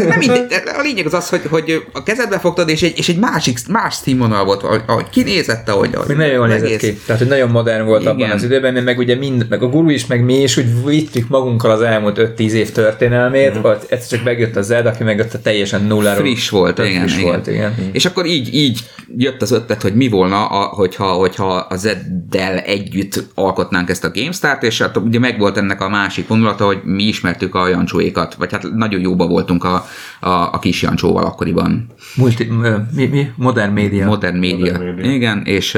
nem 0.08 0.18
mindegy, 0.18 0.46
de 0.48 0.72
a 0.78 0.82
lényeg 0.82 1.06
az 1.06 1.14
az, 1.14 1.30
hogy, 1.30 1.42
hogy 1.50 1.84
a 1.94 2.04
kezedbe 2.04 2.40
fogtad, 2.40 2.70
és 2.70 2.82
egy, 2.82 2.98
és 2.98 3.10
egy 3.10 3.20
másik, 3.20 3.68
más 3.68 3.94
színvonal 3.94 4.46
volt, 4.46 4.64
ahogy, 4.64 4.82
ahogy 4.86 5.10
kinézett, 5.10 5.70
ahogy, 5.70 5.90
ahogy 5.96 6.16
nagyon 6.16 6.34
jól 6.34 6.48
nézett 6.48 6.78
ki. 6.78 6.94
Tehát, 7.06 7.22
hogy 7.22 7.30
nagyon 7.30 7.50
modern 7.50 7.86
volt 7.86 8.02
Igen. 8.02 8.14
abban 8.14 8.30
az 8.30 8.44
időben, 8.56 8.74
mert 8.74 8.86
meg 8.86 8.98
ugye 8.98 9.16
mind, 9.16 9.46
meg 9.50 9.64
a 9.64 9.68
guru 9.68 9.90
is, 9.90 10.06
meg 10.06 10.24
mi 10.24 10.42
is 10.42 10.58
úgy 10.58 10.86
vittük 10.86 11.28
magunkkal 11.28 11.72
az 11.72 11.82
elmúlt 11.82 12.34
5-10 12.38 12.52
év 12.52 12.72
történelmét, 12.72 13.62
vagy 13.62 13.78
egyszer 13.90 14.18
csak 14.18 14.26
megjött 14.26 14.56
a 14.56 14.62
Zed, 14.62 14.86
aki 14.86 15.04
meg 15.04 15.20
ott 15.20 15.34
a 15.34 15.42
teljesen 15.42 15.84
nulláról. 15.84 16.26
friss 16.26 16.50
volt, 16.50 16.80
igen, 16.80 17.00
friss 17.00 17.18
igen. 17.18 17.26
volt, 17.26 17.48
igen. 17.48 17.74
És 17.92 18.06
akkor 18.06 18.26
így, 18.26 18.54
így 18.54 18.80
jött 19.18 19.42
az 19.42 19.52
ötlet, 19.52 19.82
hogy 19.82 19.96
mi 19.96 20.08
volna, 20.08 20.46
a, 20.46 20.64
hogyha, 20.64 21.06
hogyha 21.06 21.56
a 21.56 21.76
Zeddel 21.76 22.58
együtt 22.58 23.24
alkotnánk 23.34 23.90
ezt 23.90 24.04
a 24.04 24.12
GameStart, 24.12 24.64
és 24.64 24.82
hát 24.82 24.98
ugye 24.98 25.20
megvolt 25.20 25.58
ennek 25.58 25.82
a 25.82 25.90
másik 25.90 26.28
vonulata, 26.28 26.66
hogy 26.66 26.80
mi 26.84 27.04
ismertük 27.04 27.56
a 27.56 27.68
Jancsóékat, 27.68 28.34
vagy 28.36 28.52
hát 28.52 28.72
nagyon 28.74 29.02
jóba 29.02 29.28
voltunk 29.28 29.64
a, 29.64 29.86
a, 30.20 30.30
a 30.30 30.60
kis 30.60 30.82
Jancsóval 30.82 31.24
akkoriban. 31.24 31.88
Multi, 32.16 32.48
mi, 32.96 33.06
mi? 33.06 33.30
Modern 33.36 33.74
média. 33.74 34.06
Modern 34.06 34.38
média. 34.38 34.72
Modern 34.72 34.96
média. 34.96 35.12
Igen, 35.12 35.42
és 35.46 35.78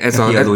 ez 0.00 0.18
a, 0.18 0.46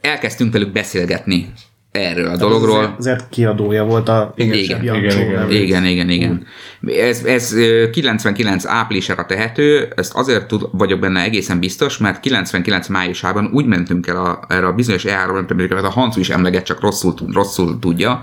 elkezdtünk 0.00 0.52
velük 0.52 0.72
beszélgetni 0.72 1.52
erről 1.92 2.28
a 2.28 2.36
dologról. 2.36 2.94
Az 2.98 3.06
Ed 3.06 3.24
kiadója 3.30 3.84
volt 3.84 4.08
a 4.08 4.32
Igen, 4.36 4.58
igen, 4.58 4.82
igen, 4.82 4.94
igen. 4.96 5.50
Igen, 5.50 5.84
igen, 5.84 6.08
igen. 6.08 6.46
Ez, 6.86 7.24
ez 7.24 7.52
ö, 7.52 7.90
99 7.90 8.66
áprilisára 8.66 9.24
tehető, 9.26 9.92
ezt 9.96 10.14
azért 10.14 10.46
tud, 10.46 10.68
vagyok 10.72 10.98
benne 11.00 11.20
egészen 11.22 11.58
biztos, 11.58 11.98
mert 11.98 12.20
99 12.20 12.88
májusában 12.88 13.50
úgy 13.52 13.66
mentünk 13.66 14.06
el 14.06 14.16
a, 14.16 14.40
erre 14.48 14.66
a 14.66 14.72
bizonyos 14.72 15.04
E3, 15.06 15.32
nem 15.32 15.46
tudom, 15.46 15.66
mert 15.68 15.84
a 15.86 15.90
Hancu 15.90 16.20
is 16.20 16.30
emleget, 16.30 16.64
csak 16.64 16.80
rosszul, 16.80 17.14
tud- 17.14 17.34
rosszul 17.34 17.78
tudja. 17.78 18.20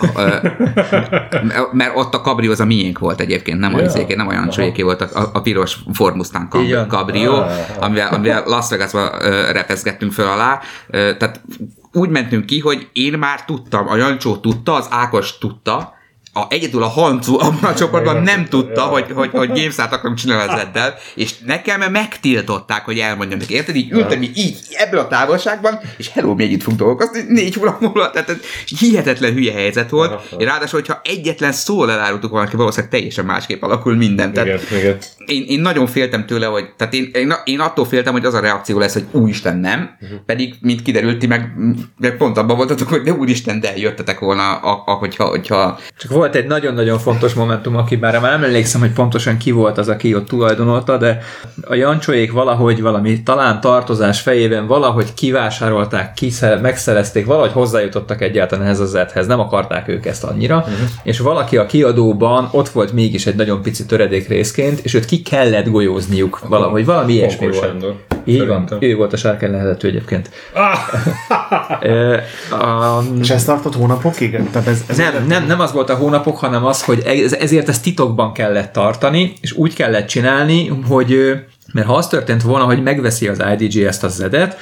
Mert 1.72 1.92
ott 1.96 2.14
a 2.14 2.20
kabri 2.20 2.46
az 2.46 2.60
a 2.60 2.64
miénk 2.64 2.98
volt 2.98 3.20
egyébként, 3.20 3.58
nem 3.58 3.74
a 3.74 3.80
izéké, 3.80 4.14
nem 4.14 4.28
a 4.28 4.32
Jancsoéké 4.32 4.82
volt, 4.82 5.00
a, 5.00 5.30
a, 5.32 5.40
piros 5.40 5.78
Ford 5.92 6.16
Mustang 6.16 6.48
kabrió, 6.88 7.32
Ah. 7.34 7.50
amivel, 7.80 8.14
amivel 8.14 8.42
Las 8.46 8.68
Vegasba 8.68 9.10
repeszgettünk 9.52 10.12
föl 10.12 10.26
alá. 10.26 10.60
Tehát 10.90 11.40
úgy 11.96 12.08
mentünk 12.08 12.46
ki, 12.46 12.60
hogy 12.60 12.88
én 12.92 13.18
már 13.18 13.44
tudtam, 13.44 13.88
a 13.88 13.96
Jancsó 13.96 14.36
tudta, 14.36 14.74
az 14.74 14.86
Ákos 14.90 15.38
tudta, 15.38 15.94
a, 16.36 16.46
egyedül 16.48 16.82
a 16.82 16.88
Hancu 16.88 17.34
abban 17.34 17.70
a 17.70 17.74
csoportban 17.74 18.22
nem 18.22 18.46
tudta, 18.48 18.80
ja. 18.80 18.86
hogy, 18.86 19.04
hogy, 19.14 19.30
hogy 19.32 19.48
GameStart 19.48 19.92
akarunk 19.92 20.18
csinálni 20.18 20.52
az 20.52 20.58
Eddel, 20.58 20.94
és 21.14 21.38
nekem 21.38 21.90
megtiltották, 21.92 22.84
hogy 22.84 22.98
elmondjam 22.98 23.38
neki. 23.38 23.54
Érted? 23.54 23.76
Így 23.76 23.90
ültem 23.90 24.22
így, 24.22 24.38
így 24.38 24.56
ebből 24.70 25.00
a 25.00 25.08
távolságban, 25.08 25.80
és 25.96 26.08
hello, 26.08 26.34
még 26.34 26.52
itt 26.52 26.62
fogunk 26.62 26.80
dolgozni, 26.80 27.24
négy 27.28 27.54
hónap 27.54 27.80
múlva, 27.80 28.10
tehát 28.10 28.28
ez 28.28 28.36
hihetetlen 28.78 29.32
hülye 29.32 29.52
helyzet 29.52 29.90
volt. 29.90 30.10
Aha. 30.10 30.44
Ráadásul, 30.44 30.80
hogyha 30.80 31.00
egyetlen 31.04 31.52
szóval 31.52 31.90
elárultuk 31.90 32.30
volna, 32.30 32.48
ki 32.48 32.56
valószínűleg 32.56 32.90
teljesen 32.90 33.24
másképp 33.24 33.62
alakul 33.62 33.94
minden. 33.94 34.32
Tehát 34.32 34.48
Igen, 34.48 34.80
igen. 34.80 34.98
én, 35.26 35.44
én 35.48 35.60
nagyon 35.60 35.86
féltem 35.86 36.26
tőle, 36.26 36.46
hogy, 36.46 36.68
tehát 36.76 36.94
én, 36.94 37.10
én, 37.12 37.32
én 37.44 37.60
attól 37.60 37.84
féltem, 37.84 38.12
hogy 38.12 38.24
az 38.24 38.34
a 38.34 38.40
reakció 38.40 38.78
lesz, 38.78 38.92
hogy 38.92 39.06
úristen 39.10 39.56
nem, 39.56 39.96
uh-huh. 40.00 40.18
pedig, 40.26 40.54
mint 40.60 40.82
kiderült, 40.82 41.18
ti 41.18 41.26
meg, 41.26 41.52
meg 41.98 42.16
pont 42.16 42.36
abban 42.36 42.56
voltatok, 42.56 42.88
hogy 42.88 43.02
de 43.02 43.12
úristen, 43.12 43.60
de 43.60 43.76
jöttetek 43.76 44.18
volna, 44.18 44.56
a, 44.56 44.82
a, 44.86 44.92
hogyha, 44.92 45.24
hogyha 45.24 45.78
Csak 45.98 46.10
volt 46.10 46.25
egy 46.34 46.46
nagyon-nagyon 46.46 46.98
fontos 46.98 47.34
momentum, 47.34 47.76
aki 47.76 47.96
már 47.96 48.20
nem 48.20 48.42
emlékszem, 48.42 48.80
hogy 48.80 48.92
pontosan 48.92 49.36
ki 49.36 49.50
volt 49.50 49.78
az, 49.78 49.88
aki 49.88 50.14
ott 50.14 50.26
tulajdonolta, 50.26 50.96
de 50.96 51.18
a 51.62 51.74
Jancsoék 51.74 52.32
valahogy 52.32 52.82
valami 52.82 53.22
talán 53.22 53.60
tartozás 53.60 54.20
fejében 54.20 54.66
valahogy 54.66 55.14
kivásárolták, 55.14 56.14
kiszer, 56.14 56.60
megszerezték, 56.60 57.26
valahogy 57.26 57.52
hozzájutottak 57.52 58.22
egyáltalán 58.22 58.64
ehhez 58.64 58.80
az 58.80 58.90
zethez, 58.90 59.26
nem 59.26 59.40
akarták 59.40 59.88
ők 59.88 60.06
ezt 60.06 60.24
annyira, 60.24 60.56
uh-huh. 60.56 60.74
és 61.02 61.18
valaki 61.18 61.56
a 61.56 61.66
kiadóban 61.66 62.48
ott 62.50 62.68
volt 62.68 62.92
mégis 62.92 63.26
egy 63.26 63.36
nagyon 63.36 63.62
pici 63.62 63.86
töredék 63.86 64.28
részként, 64.28 64.80
és 64.80 64.94
őt 64.94 65.04
ki 65.04 65.22
kellett 65.22 65.68
golyózniuk 65.68 66.40
valahogy, 66.48 66.84
valami 66.84 67.12
ilyesmi 67.12 67.46
volt. 67.46 67.64
Sándor. 67.64 67.94
Így 68.26 68.46
van, 68.46 68.48
Szerintem. 68.48 68.78
ő 68.80 68.96
volt 68.96 69.12
a 69.12 69.16
sárkány 69.16 69.50
lehetető 69.50 69.88
egyébként. 69.88 70.30
Ah! 70.52 70.78
A, 72.50 73.02
És 73.20 73.30
ez 73.30 73.44
tartott 73.44 73.74
hónapokig? 73.74 74.50
Tehát 74.50 74.68
ez, 74.68 74.84
ez 74.86 74.96
nem, 74.96 75.26
nem, 75.28 75.46
nem 75.46 75.60
az 75.60 75.72
volt 75.72 75.90
a 75.90 75.94
hónapok, 76.16 76.38
hanem 76.38 76.64
az, 76.64 76.84
hogy 76.84 77.02
ez, 77.04 77.32
ezért 77.32 77.68
ezt 77.68 77.82
titokban 77.82 78.32
kellett 78.32 78.72
tartani, 78.72 79.32
és 79.40 79.52
úgy 79.52 79.74
kellett 79.74 80.06
csinálni, 80.06 80.66
hogy 80.88 81.34
mert 81.72 81.86
ha 81.86 81.94
az 81.94 82.08
történt 82.08 82.42
volna, 82.42 82.64
hogy 82.64 82.82
megveszi 82.82 83.28
az 83.28 83.42
IDG 83.58 83.82
ezt 83.82 84.04
a 84.04 84.08
zedet, 84.08 84.56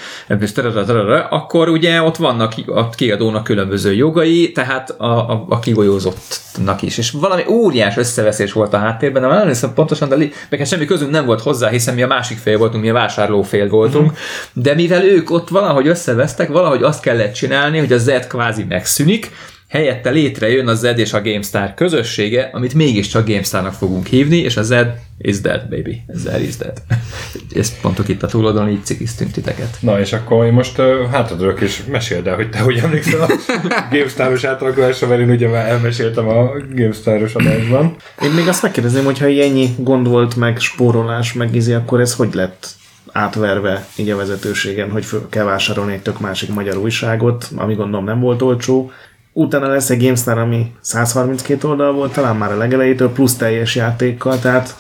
akkor 1.31 1.69
ugye 1.69 2.03
ott 2.03 2.17
vannak 2.17 2.55
a 2.67 2.89
kiadónak 2.89 3.45
különböző 3.45 3.95
jogai, 3.95 4.53
tehát 4.53 4.91
a, 4.91 5.31
a, 5.31 5.45
a 5.49 5.59
kigolyózottnak 5.59 6.83
is. 6.83 6.99
És 6.99 7.11
valami 7.11 7.43
óriás 7.49 7.97
összeveszés 7.97 8.53
volt 8.53 8.75
a 8.75 8.79
háttérben, 8.79 9.23
nem 9.23 9.31
emlékszem 9.31 9.75
pontosan, 9.75 10.09
de 10.09 10.17
meg 10.49 10.59
hát 10.59 10.69
semmi 10.69 10.85
közünk 10.85 11.11
nem 11.11 11.27
volt 11.27 11.43
hozzá, 11.43 11.69
hiszen 11.69 11.95
mi 11.95 12.03
a 12.03 12.07
másik 12.07 12.39
fél 12.39 12.59
voltunk, 12.59 12.83
mi 12.83 12.91
a 12.91 12.93
vásárló 12.93 13.43
fél 13.43 13.69
voltunk, 13.69 14.13
de 14.53 14.75
mivel 14.75 15.05
ők 15.05 15.31
ott 15.31 15.49
valahogy 15.49 15.87
összevesztek, 15.87 16.49
valahogy 16.49 16.83
azt 16.83 17.01
kellett 17.01 17.33
csinálni, 17.33 17.79
hogy 17.79 17.93
a 17.93 17.99
Z 17.99 18.11
kvázi 18.29 18.65
megszűnik, 18.69 19.31
helyette 19.75 20.11
létrejön 20.11 20.69
a 20.69 20.75
Zed 20.75 20.99
és 20.99 21.13
a 21.13 21.23
GameStar 21.23 21.75
közössége, 21.75 22.51
amit 22.53 22.75
mégiscsak 22.75 23.27
GameStarnak 23.27 23.73
fogunk 23.73 24.07
hívni, 24.07 24.37
és 24.37 24.57
a 24.57 24.63
Zed 24.63 24.99
is 25.19 25.41
dead, 25.41 25.69
baby. 25.69 26.03
Zed 26.13 26.43
is 26.43 26.57
dead. 26.57 26.83
Ezt 27.61 27.81
pontok 27.81 28.09
itt 28.09 28.23
a 28.23 28.27
túloldalon, 28.27 28.69
így 28.69 28.85
cikiztünk 28.85 29.31
titeket. 29.31 29.77
Na 29.81 30.01
és 30.01 30.13
akkor 30.13 30.45
én 30.45 30.53
most 30.53 30.79
uh, 30.79 31.11
hátradőlök 31.11 31.61
és 31.61 31.83
meséld 31.91 32.27
el, 32.27 32.35
hogy 32.35 32.51
te 32.51 32.59
hogy 32.59 32.77
emlékszel 32.77 33.21
a 33.21 33.29
GameStar-os 33.91 34.45
átalakulásra, 34.45 35.07
mert 35.07 35.21
én 35.21 35.31
ugye 35.31 35.49
már 35.49 35.69
elmeséltem 35.69 36.29
a 36.29 36.51
GameStar-os 36.75 37.35
adásban. 37.35 37.97
Én 38.23 38.31
még 38.31 38.49
azt 38.49 38.63
megkérdezném, 38.63 39.05
hogy 39.05 39.19
ha 39.19 39.27
ennyi 39.27 39.69
gond 39.79 40.09
volt, 40.09 40.37
meg 40.37 40.59
spórolás, 40.59 41.33
meg 41.33 41.55
izi, 41.55 41.73
akkor 41.73 42.01
ez 42.01 42.15
hogy 42.15 42.35
lett 42.35 42.69
átverve 43.13 43.87
így 43.97 44.11
a 44.11 44.17
vezetőségen, 44.17 44.91
hogy 44.91 45.05
föl 45.05 45.29
kell 45.29 45.45
vásárolni 45.45 45.93
egy 45.93 46.03
tök 46.03 46.21
másik 46.21 46.55
magyar 46.55 46.77
újságot, 46.77 47.49
ami 47.57 47.75
gondolom 47.75 48.05
nem 48.05 48.21
volt 48.21 48.43
olcsó. 48.43 48.93
Utána 49.37 49.69
lesz 49.69 49.91
egy 49.91 50.03
GameStar, 50.03 50.39
ami 50.39 50.73
132 50.81 51.69
oldal 51.69 51.93
volt, 51.93 52.13
talán 52.13 52.37
már 52.37 52.53
a 52.53 52.57
legelejétől, 52.57 53.13
plusz 53.13 53.37
teljes 53.37 53.75
játékkal, 53.75 54.39
tehát 54.39 54.77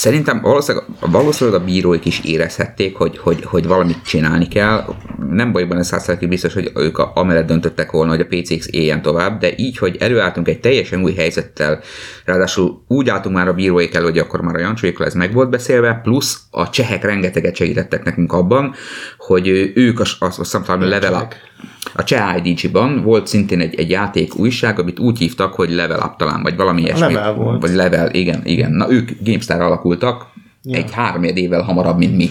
Szerintem 0.00 0.40
valószínűleg, 0.40 0.86
valószínűleg 1.00 1.60
a 1.60 1.64
bíróik 1.64 2.04
is 2.04 2.20
érezhették, 2.24 2.96
hogy, 2.96 3.18
hogy, 3.18 3.44
hogy 3.44 3.66
valamit 3.66 4.02
csinálni 4.04 4.48
kell. 4.48 4.84
Nem 5.30 5.52
bajban 5.52 5.78
ez 5.78 5.86
százszerűen 5.86 6.28
biztos, 6.28 6.54
hogy 6.54 6.70
ők 6.74 6.98
a, 6.98 7.12
amellett 7.14 7.46
döntöttek 7.46 7.90
volna, 7.90 8.10
hogy 8.10 8.20
a 8.20 8.36
PCX 8.36 8.68
éljen 8.70 9.02
tovább, 9.02 9.40
de 9.40 9.52
így, 9.56 9.78
hogy 9.78 9.96
előálltunk 9.96 10.48
egy 10.48 10.60
teljesen 10.60 11.02
új 11.02 11.14
helyzettel, 11.14 11.80
ráadásul 12.24 12.84
úgy 12.88 13.08
álltunk 13.08 13.34
már 13.34 13.48
a 13.48 13.52
bíróik 13.52 13.94
elő, 13.94 14.04
hogy 14.04 14.18
akkor 14.18 14.40
már 14.40 14.54
a 14.54 14.60
Jancsóikkal 14.60 15.06
ez 15.06 15.14
meg 15.14 15.32
volt 15.32 15.50
beszélve, 15.50 16.00
plusz 16.02 16.40
a 16.50 16.70
csehek 16.70 17.04
rengeteget 17.04 17.56
segítettek 17.56 18.04
nekünk 18.04 18.32
abban, 18.32 18.74
hogy 19.18 19.48
ők, 19.74 20.00
hiszem 20.36 20.62
talán 20.62 20.82
a 20.82 20.86
level 20.86 21.22
up, 21.22 21.34
a 21.94 22.04
Cseh 22.04 22.46
IDG-ban 22.46 23.02
volt 23.02 23.26
szintén 23.26 23.60
egy, 23.60 23.74
egy 23.74 23.90
játék 23.90 24.36
újság, 24.36 24.78
amit 24.78 24.98
úgy 24.98 25.18
hívtak, 25.18 25.54
hogy 25.54 25.70
Level 25.70 26.02
Up 26.04 26.16
talán, 26.16 26.42
vagy 26.42 26.56
valami 26.56 26.82
ilyesmi. 26.82 27.12
Level 27.12 27.34
volt. 27.34 27.60
Vagy 27.60 27.74
Level, 27.74 28.10
igen, 28.10 28.40
igen. 28.44 28.72
Na 28.72 28.90
ők 28.90 29.10
GameStar 29.20 29.60
alakultak, 29.90 30.26
ja. 30.62 30.76
egy 30.76 30.92
három 30.92 31.22
évvel 31.22 31.62
hamarabb, 31.62 31.98
mint 31.98 32.16
mi. 32.16 32.30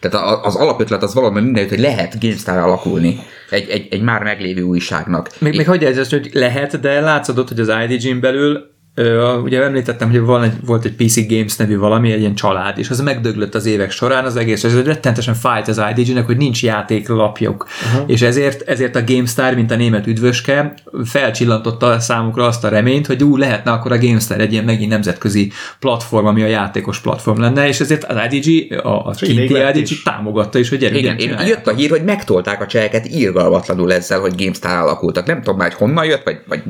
Tehát 0.00 0.44
az 0.44 0.56
alapötlet 0.56 1.02
az 1.02 1.14
valami 1.14 1.40
mindenütt, 1.40 1.70
hogy 1.70 1.80
lehet 1.80 2.20
GameStar 2.20 2.58
alakulni 2.58 3.18
egy, 3.50 3.68
egy, 3.68 3.86
egy 3.90 4.02
már 4.02 4.22
meglévő 4.22 4.62
újságnak. 4.62 5.30
Még, 5.38 5.56
még 5.56 5.66
hogy 5.66 5.84
ez, 5.84 6.10
hogy 6.10 6.30
lehet, 6.32 6.80
de 6.80 7.00
látszódott, 7.00 7.48
hogy 7.48 7.60
az 7.60 7.72
IDG-n 7.88 8.20
belül 8.20 8.70
Ö, 8.94 9.36
ugye 9.36 9.62
említettem, 9.62 10.10
hogy 10.10 10.20
van 10.20 10.42
egy, 10.42 10.52
volt 10.64 10.84
egy 10.84 10.94
PC 10.94 11.28
Games 11.28 11.56
nevű 11.56 11.78
valami, 11.78 12.12
egy 12.12 12.20
ilyen 12.20 12.34
család, 12.34 12.78
és 12.78 12.90
az 12.90 13.00
megdöglött 13.00 13.54
az 13.54 13.66
évek 13.66 13.90
során 13.90 14.24
az 14.24 14.36
egész, 14.36 14.62
és 14.62 14.72
ez 14.72 14.84
rettentesen 14.84 15.34
fájt 15.34 15.68
az 15.68 15.82
IDG-nek, 15.96 16.26
hogy 16.26 16.36
nincs 16.36 16.62
játéklapjuk. 16.62 17.66
Uh-huh. 17.92 18.10
És 18.10 18.22
ezért, 18.22 18.68
ezért 18.68 18.96
a 18.96 19.04
GameStar, 19.06 19.54
mint 19.54 19.70
a 19.70 19.76
német 19.76 20.06
üdvöske, 20.06 20.74
felcsillantotta 21.04 22.00
számukra 22.00 22.46
azt 22.46 22.64
a 22.64 22.68
reményt, 22.68 23.06
hogy 23.06 23.22
ú, 23.22 23.36
lehetne 23.36 23.70
akkor 23.70 23.92
a 23.92 23.98
GameStar 23.98 24.40
egy 24.40 24.52
ilyen 24.52 24.64
megint 24.64 24.90
nemzetközi 24.90 25.52
platform, 25.80 26.26
ami 26.26 26.42
a 26.42 26.46
játékos 26.46 27.00
platform 27.00 27.40
lenne, 27.40 27.68
és 27.68 27.80
ezért 27.80 28.04
az 28.04 28.16
IDG, 28.30 28.72
a, 28.72 29.06
a 29.06 29.10
kinti 29.10 29.54
IDG 29.54 29.90
is. 29.90 30.02
támogatta 30.02 30.58
is, 30.58 30.68
hogy 30.68 30.78
gyerünk, 30.78 31.00
Igen, 31.00 31.18
én, 31.18 31.46
jött 31.46 31.66
a 31.66 31.74
hír, 31.74 31.90
hogy 31.90 32.04
megtolták 32.04 32.60
a 32.60 32.66
cseheket 32.66 33.08
írgalmatlanul 33.08 33.92
ezzel, 33.92 34.20
hogy 34.20 34.34
GameStar 34.36 34.78
alakultak. 34.78 35.26
Nem 35.26 35.42
tudom 35.42 35.58
már, 35.58 35.68
hogy 35.68 35.78
honnan 35.78 36.04
jött, 36.04 36.22
vagy, 36.24 36.38
vagy, 36.48 36.62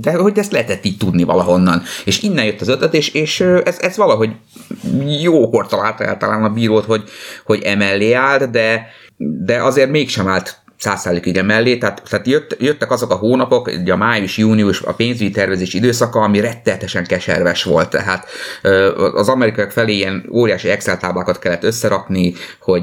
de 0.00 0.12
hogy 0.12 0.38
ezt 0.38 0.52
lehetett 0.52 0.84
így 0.84 0.96
tudni 0.96 1.22
valahonnan. 1.54 1.82
És 2.04 2.22
innen 2.22 2.44
jött 2.44 2.60
az 2.60 2.68
ötlet, 2.68 2.94
és, 2.94 3.08
és 3.08 3.40
ez, 3.40 3.78
ez 3.80 3.96
valahogy 3.96 4.30
jókor 5.20 5.66
találta 5.66 6.04
el 6.04 6.16
talán 6.16 6.44
a 6.44 6.48
bírót, 6.48 6.84
hogy, 6.84 7.02
hogy 7.44 7.62
emellé 7.62 8.12
állt, 8.12 8.50
de, 8.50 8.86
de 9.16 9.62
azért 9.62 9.90
mégsem 9.90 10.28
állt 10.28 10.62
százszázalékig 10.76 11.36
emellé, 11.36 11.78
tehát, 11.78 12.02
tehát 12.08 12.26
jött, 12.26 12.56
jöttek 12.58 12.90
azok 12.90 13.10
a 13.10 13.14
hónapok, 13.14 13.66
ugye 13.80 13.92
a 13.92 13.96
május, 13.96 14.36
június, 14.36 14.82
a 14.82 14.94
pénzügyi 14.94 15.30
tervezés 15.30 15.74
időszaka, 15.74 16.20
ami 16.20 16.40
rettenetesen 16.40 17.06
keserves 17.06 17.62
volt, 17.62 17.90
tehát 17.90 18.26
az 19.14 19.28
amerikaiak 19.28 19.70
felé 19.70 19.94
ilyen 19.94 20.28
óriási 20.32 20.68
Excel 20.68 20.98
táblákat 20.98 21.38
kellett 21.38 21.64
összerakni, 21.64 22.34
hogy 22.60 22.82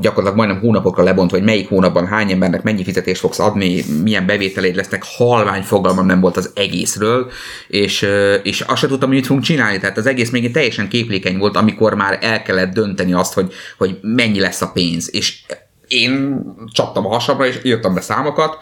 gyakorlatilag 0.00 0.36
majdnem 0.36 0.60
hónapokra 0.60 1.02
lebontva, 1.02 1.36
hogy 1.36 1.46
melyik 1.46 1.68
hónapban 1.68 2.06
hány 2.06 2.30
embernek 2.30 2.62
mennyi 2.62 2.84
fizetést 2.84 3.20
fogsz 3.20 3.38
adni, 3.38 3.84
milyen 4.02 4.26
bevételeid 4.26 4.76
lesznek, 4.76 5.02
halvány 5.16 5.62
fogalmam 5.62 6.06
nem 6.06 6.20
volt 6.20 6.36
az 6.36 6.50
egészről, 6.54 7.30
és, 7.68 8.08
és 8.42 8.60
azt 8.60 8.80
sem 8.80 8.88
tudtam, 8.88 9.08
hogy 9.08 9.16
mit 9.16 9.26
fogunk 9.26 9.44
csinálni, 9.44 9.78
tehát 9.78 9.96
az 9.96 10.06
egész 10.06 10.30
még 10.30 10.52
teljesen 10.52 10.88
képlékeny 10.88 11.38
volt, 11.38 11.56
amikor 11.56 11.94
már 11.94 12.18
el 12.20 12.42
kellett 12.42 12.72
dönteni 12.72 13.12
azt, 13.12 13.32
hogy, 13.32 13.52
hogy 13.78 13.98
mennyi 14.02 14.40
lesz 14.40 14.60
a 14.60 14.70
pénz, 14.74 15.08
és 15.12 15.42
én 15.88 16.42
csaptam 16.72 17.06
a 17.06 17.08
hasamra, 17.08 17.46
és 17.46 17.60
írtam 17.62 17.94
be 17.94 18.00
számokat, 18.00 18.58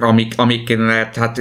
amik, 0.00 0.32
amik 0.36 0.78
hát 1.14 1.40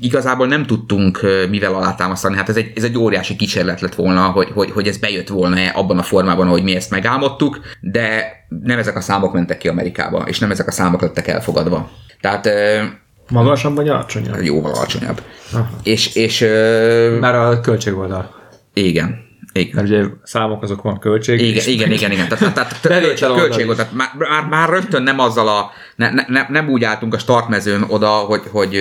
igazából 0.00 0.46
nem 0.46 0.66
tudtunk 0.66 1.20
mivel 1.50 1.74
alátámasztani. 1.74 2.36
Hát 2.36 2.48
ez 2.48 2.56
egy, 2.56 2.72
ez 2.76 2.84
egy 2.84 2.98
óriási 2.98 3.36
kísérlet 3.36 3.80
lett 3.80 3.94
volna, 3.94 4.26
hogy, 4.26 4.50
hogy, 4.54 4.70
hogy 4.70 4.86
ez 4.86 4.96
bejött 4.96 5.28
volna 5.28 5.70
abban 5.70 5.98
a 5.98 6.02
formában, 6.02 6.46
ahogy 6.46 6.62
mi 6.62 6.74
ezt 6.74 6.90
megálmodtuk, 6.90 7.60
de 7.80 8.32
nem 8.48 8.78
ezek 8.78 8.96
a 8.96 9.00
számok 9.00 9.32
mentek 9.32 9.58
ki 9.58 9.68
Amerikába, 9.68 10.24
és 10.26 10.38
nem 10.38 10.50
ezek 10.50 10.66
a 10.66 10.70
számok 10.72 11.00
lettek 11.00 11.26
elfogadva. 11.28 11.90
Tehát 12.20 12.48
magasabb 13.28 13.74
vagy 13.74 13.88
alacsonyabb? 13.88 14.42
jóval 14.42 14.74
alacsonyabb. 14.74 15.22
Aha. 15.52 15.68
És, 15.82 16.14
és 16.14 16.40
Már 17.20 17.34
a 17.34 17.60
költségoldal. 17.60 18.34
igen, 18.72 19.26
igen. 19.52 19.74
Mert 19.74 19.88
ugye 19.88 20.04
számok 20.22 20.62
azok 20.62 20.82
van 20.82 20.98
költség. 20.98 21.40
Igen, 21.40 21.66
igen, 21.66 21.92
igen, 21.92 22.10
igen. 22.10 22.28
Tehát, 22.28 22.54
tehát, 22.54 22.80
tehát 22.80 23.02
költség, 23.02 23.28
költség 23.28 23.66
tehát 23.66 23.92
már, 23.92 24.10
már, 24.18 24.46
már 24.48 24.68
rögtön 24.68 25.02
nem 25.02 25.18
azzal 25.18 25.48
a, 25.48 25.70
ne, 25.96 26.10
ne, 26.10 26.24
ne, 26.28 26.46
nem 26.48 26.68
úgy 26.68 26.84
álltunk 26.84 27.14
a 27.14 27.18
startmezőn 27.18 27.82
oda, 27.88 28.08
hogy, 28.08 28.42
hogy, 28.50 28.76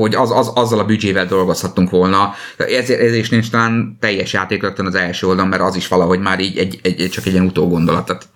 hogy 0.00 0.14
az, 0.14 0.30
az, 0.30 0.50
azzal 0.54 0.78
a 0.78 0.84
büdzsével 0.84 1.26
dolgozhattunk 1.26 1.90
volna. 1.90 2.34
Ezért, 2.56 3.00
ezért 3.00 3.14
is 3.14 3.28
nincs 3.28 3.50
talán 3.50 3.96
teljes 4.00 4.32
játék 4.32 4.62
rögtön 4.62 4.86
az 4.86 4.94
első 4.94 5.26
oldalon, 5.26 5.50
mert 5.50 5.62
az 5.62 5.76
is 5.76 5.88
valahogy 5.88 6.20
már 6.20 6.40
így 6.40 6.58
egy, 6.58 6.78
egy, 6.82 7.08
csak 7.10 7.26
egy 7.26 7.32
ilyen 7.32 7.44
utógondolat. 7.44 8.06
Tehát 8.06 8.28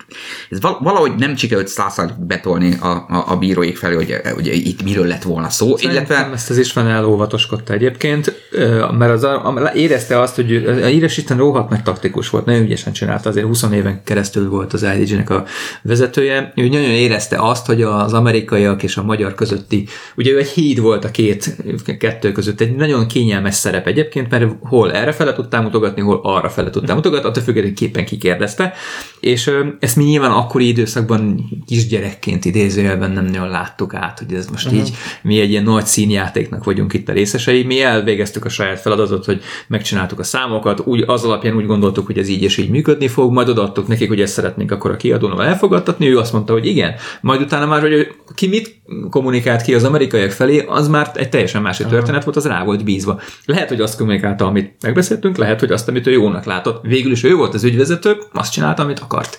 ez 0.50 0.60
valahogy 0.60 1.12
nem 1.18 1.36
sikerült 1.36 1.68
százszázalékig 1.68 2.24
betolni 2.24 2.76
a, 2.80 2.86
a, 2.86 3.24
a 3.26 3.36
bíróik 3.36 3.76
felé, 3.76 3.94
hogy, 3.94 4.20
hogy 4.34 4.46
itt 4.46 4.82
miről 4.82 5.06
lett 5.06 5.22
volna 5.22 5.48
szó. 5.48 5.76
Szerintem 5.76 6.04
illetve... 6.06 6.34
ezt 6.34 6.50
az 6.50 6.58
István 6.58 6.86
elóvatoskodta 6.86 7.72
egyébként, 7.72 8.50
mert 8.98 9.22
az 9.22 9.26
érezte 9.74 10.20
azt, 10.20 10.34
hogy 10.34 10.56
a 10.82 10.86
Íres 10.86 11.16
Isten 11.16 11.36
rohadt 11.36 11.70
meg 11.70 11.82
taktikus 11.82 12.30
volt, 12.30 12.44
nagyon 12.44 12.62
ügyesen 12.62 12.92
csinálta, 12.92 13.28
azért 13.28 13.46
20 13.46 13.64
éven 13.72 14.02
keresztül 14.04 14.48
volt 14.48 14.72
az 14.72 14.86
IDG-nek 14.98 15.30
a 15.30 15.44
vezetője, 15.82 16.52
ő 16.56 16.68
nagyon 16.68 16.90
érezte 16.90 17.36
azt, 17.38 17.66
hogy 17.66 17.82
az 17.82 18.12
amerikaiak 18.12 18.82
és 18.82 18.96
a 18.96 19.02
magyar 19.02 19.34
közötti, 19.34 19.86
ugye 20.16 20.30
ő 20.30 20.38
egy 20.38 20.48
híd 20.48 20.80
volt 20.80 21.04
a 21.04 21.10
két 21.10 21.51
kettő 21.98 22.32
között, 22.32 22.60
egy 22.60 22.74
nagyon 22.74 23.06
kényelmes 23.06 23.54
szerep 23.54 23.86
egyébként, 23.86 24.30
mert 24.30 24.44
hol 24.60 24.92
erre 24.92 25.12
fele 25.12 25.32
tudtál 25.32 25.62
mutogatni, 25.62 26.02
hol 26.02 26.20
arra 26.22 26.48
fele 26.48 26.70
tudtál 26.70 26.94
mutogatni, 26.94 27.28
attól 27.28 27.42
függően 27.42 27.74
képen 27.74 28.04
kikérdezte, 28.04 28.72
és 29.20 29.50
ezt 29.78 29.96
mi 29.96 30.04
nyilván 30.04 30.30
akkori 30.30 30.68
időszakban 30.68 31.44
kisgyerekként 31.66 32.44
idézőjelben 32.44 33.10
nem 33.10 33.24
nagyon 33.24 33.48
láttuk 33.48 33.94
át, 33.94 34.18
hogy 34.18 34.36
ez 34.36 34.46
most 34.46 34.66
uh-huh. 34.66 34.80
így 34.80 34.94
mi 35.22 35.40
egy 35.40 35.50
ilyen 35.50 35.62
nagy 35.62 35.86
színjátéknak 35.86 36.64
vagyunk 36.64 36.92
itt 36.92 37.08
a 37.08 37.12
részesei. 37.12 37.62
Mi 37.62 37.82
elvégeztük 37.82 38.44
a 38.44 38.48
saját 38.48 38.80
feladatot, 38.80 39.24
hogy 39.24 39.42
megcsináltuk 39.68 40.18
a 40.18 40.22
számokat, 40.22 40.80
úgy 40.80 41.04
az 41.06 41.24
alapján 41.24 41.56
úgy 41.56 41.66
gondoltuk, 41.66 42.06
hogy 42.06 42.18
ez 42.18 42.28
így 42.28 42.42
és 42.42 42.56
így 42.56 42.70
működni 42.70 43.08
fog, 43.08 43.32
majd 43.32 43.48
odaadtuk 43.48 43.86
nekik, 43.86 44.08
hogy 44.08 44.20
ezt 44.20 44.32
szeretnénk 44.32 44.70
akkor 44.70 44.90
a 44.90 44.96
kiadónál 44.96 45.42
elfogadtatni, 45.42 46.08
ő 46.08 46.18
azt 46.18 46.32
mondta, 46.32 46.52
hogy 46.52 46.66
igen, 46.66 46.94
majd 47.20 47.40
utána 47.40 47.66
már, 47.66 47.80
hogy 47.80 48.14
ki 48.34 48.48
mit 48.48 48.82
kommunikált 49.10 49.62
ki 49.62 49.74
az 49.74 49.84
amerikaiak 49.84 50.30
felé, 50.30 50.64
az 50.68 50.88
már 50.88 51.10
egy 51.14 51.28
teljesen 51.42 51.62
másik 51.62 51.86
történet 51.86 52.24
volt, 52.24 52.36
az 52.36 52.46
rá 52.46 52.64
volt 52.64 52.84
bízva. 52.84 53.20
Lehet, 53.44 53.68
hogy 53.68 53.80
azt 53.80 53.96
kommunikálta, 53.96 54.46
amit 54.46 54.72
megbeszéltünk, 54.82 55.36
lehet, 55.36 55.60
hogy 55.60 55.72
azt, 55.72 55.88
amit 55.88 56.06
ő 56.06 56.10
jónak 56.10 56.44
látott. 56.44 56.86
Végül 56.86 57.12
is 57.12 57.24
ő 57.24 57.34
volt 57.34 57.54
az 57.54 57.64
ügyvezető, 57.64 58.16
azt 58.32 58.52
csinálta, 58.52 58.82
amit 58.82 58.98
akart. 58.98 59.38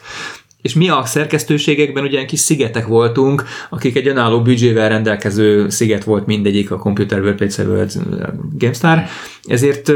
És 0.62 0.74
mi 0.74 0.90
a 0.90 1.06
szerkesztőségekben 1.06 2.04
ugyan 2.04 2.26
kis 2.26 2.40
szigetek 2.40 2.88
voltunk, 2.88 3.44
akik 3.70 3.96
egy 3.96 4.08
önálló 4.08 4.42
büdzsével 4.42 4.90
rendelkező 4.90 5.70
sziget 5.70 6.04
volt 6.04 6.26
mindegyik, 6.26 6.72
a 6.72 6.78
Computer 6.78 7.20
World, 7.20 7.46
PC 7.46 7.58
World, 7.58 7.92
GameStar, 8.54 9.04
ezért 9.44 9.92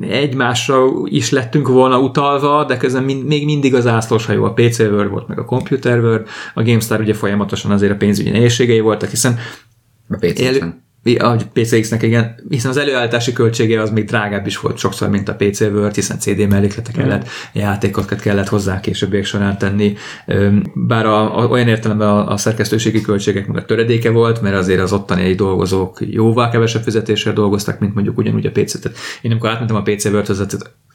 egymásra 0.00 0.84
is 1.04 1.30
lettünk 1.30 1.68
volna 1.68 1.98
utalva, 1.98 2.64
de 2.64 2.76
közben 2.76 3.02
még 3.02 3.44
mindig 3.44 3.74
az 3.74 3.86
ászlós 3.86 4.26
hajó 4.26 4.44
a 4.44 4.52
PC 4.52 4.78
World 4.78 5.10
volt, 5.10 5.28
meg 5.28 5.38
a 5.38 5.44
Computer 5.44 5.98
World, 5.98 6.26
a 6.54 6.62
GameStar 6.62 7.00
ugye 7.00 7.14
folyamatosan 7.14 7.70
azért 7.70 7.92
a 7.92 7.96
pénzügyi 7.96 8.30
nehézségei 8.30 8.80
voltak, 8.80 9.10
hiszen 9.10 9.38
a 10.08 10.16
PC 10.16 10.40
a 11.16 11.36
PCX-nek 11.52 12.02
igen, 12.02 12.34
hiszen 12.48 12.70
az 12.70 12.76
előállítási 12.76 13.32
költsége 13.32 13.80
az 13.80 13.90
még 13.90 14.04
drágább 14.04 14.46
is 14.46 14.58
volt 14.58 14.78
sokszor, 14.78 15.08
mint 15.08 15.28
a 15.28 15.34
PC 15.34 15.60
Word, 15.60 15.94
hiszen 15.94 16.18
CD 16.18 16.48
mellékletek 16.48 16.96
mm. 16.96 17.00
kellett, 17.00 17.28
játékokat 17.52 18.20
kellett 18.20 18.48
hozzá 18.48 18.80
későbbiek 18.80 19.24
során 19.24 19.58
tenni. 19.58 19.96
Bár 20.74 21.06
a, 21.06 21.38
a, 21.38 21.46
olyan 21.46 21.68
értelemben 21.68 22.08
a, 22.08 22.28
a 22.28 22.36
szerkesztőségi 22.36 23.00
költségek 23.00 23.46
meg 23.46 23.56
a 23.56 23.64
töredéke 23.64 24.10
volt, 24.10 24.42
mert 24.42 24.56
azért 24.56 24.80
az 24.80 24.92
ottani 24.92 25.34
dolgozók 25.34 25.98
jóval 26.00 26.50
kevesebb 26.50 26.82
fizetéssel 26.82 27.32
dolgoztak, 27.32 27.78
mint 27.78 27.94
mondjuk 27.94 28.18
ugyanúgy 28.18 28.46
a 28.46 28.50
PC. 28.50 28.80
Tehát 28.80 28.98
én 29.22 29.30
amikor 29.30 29.50
átmentem 29.50 29.76
a 29.76 29.82
PC 29.82 30.04
Wordhöz, 30.04 30.46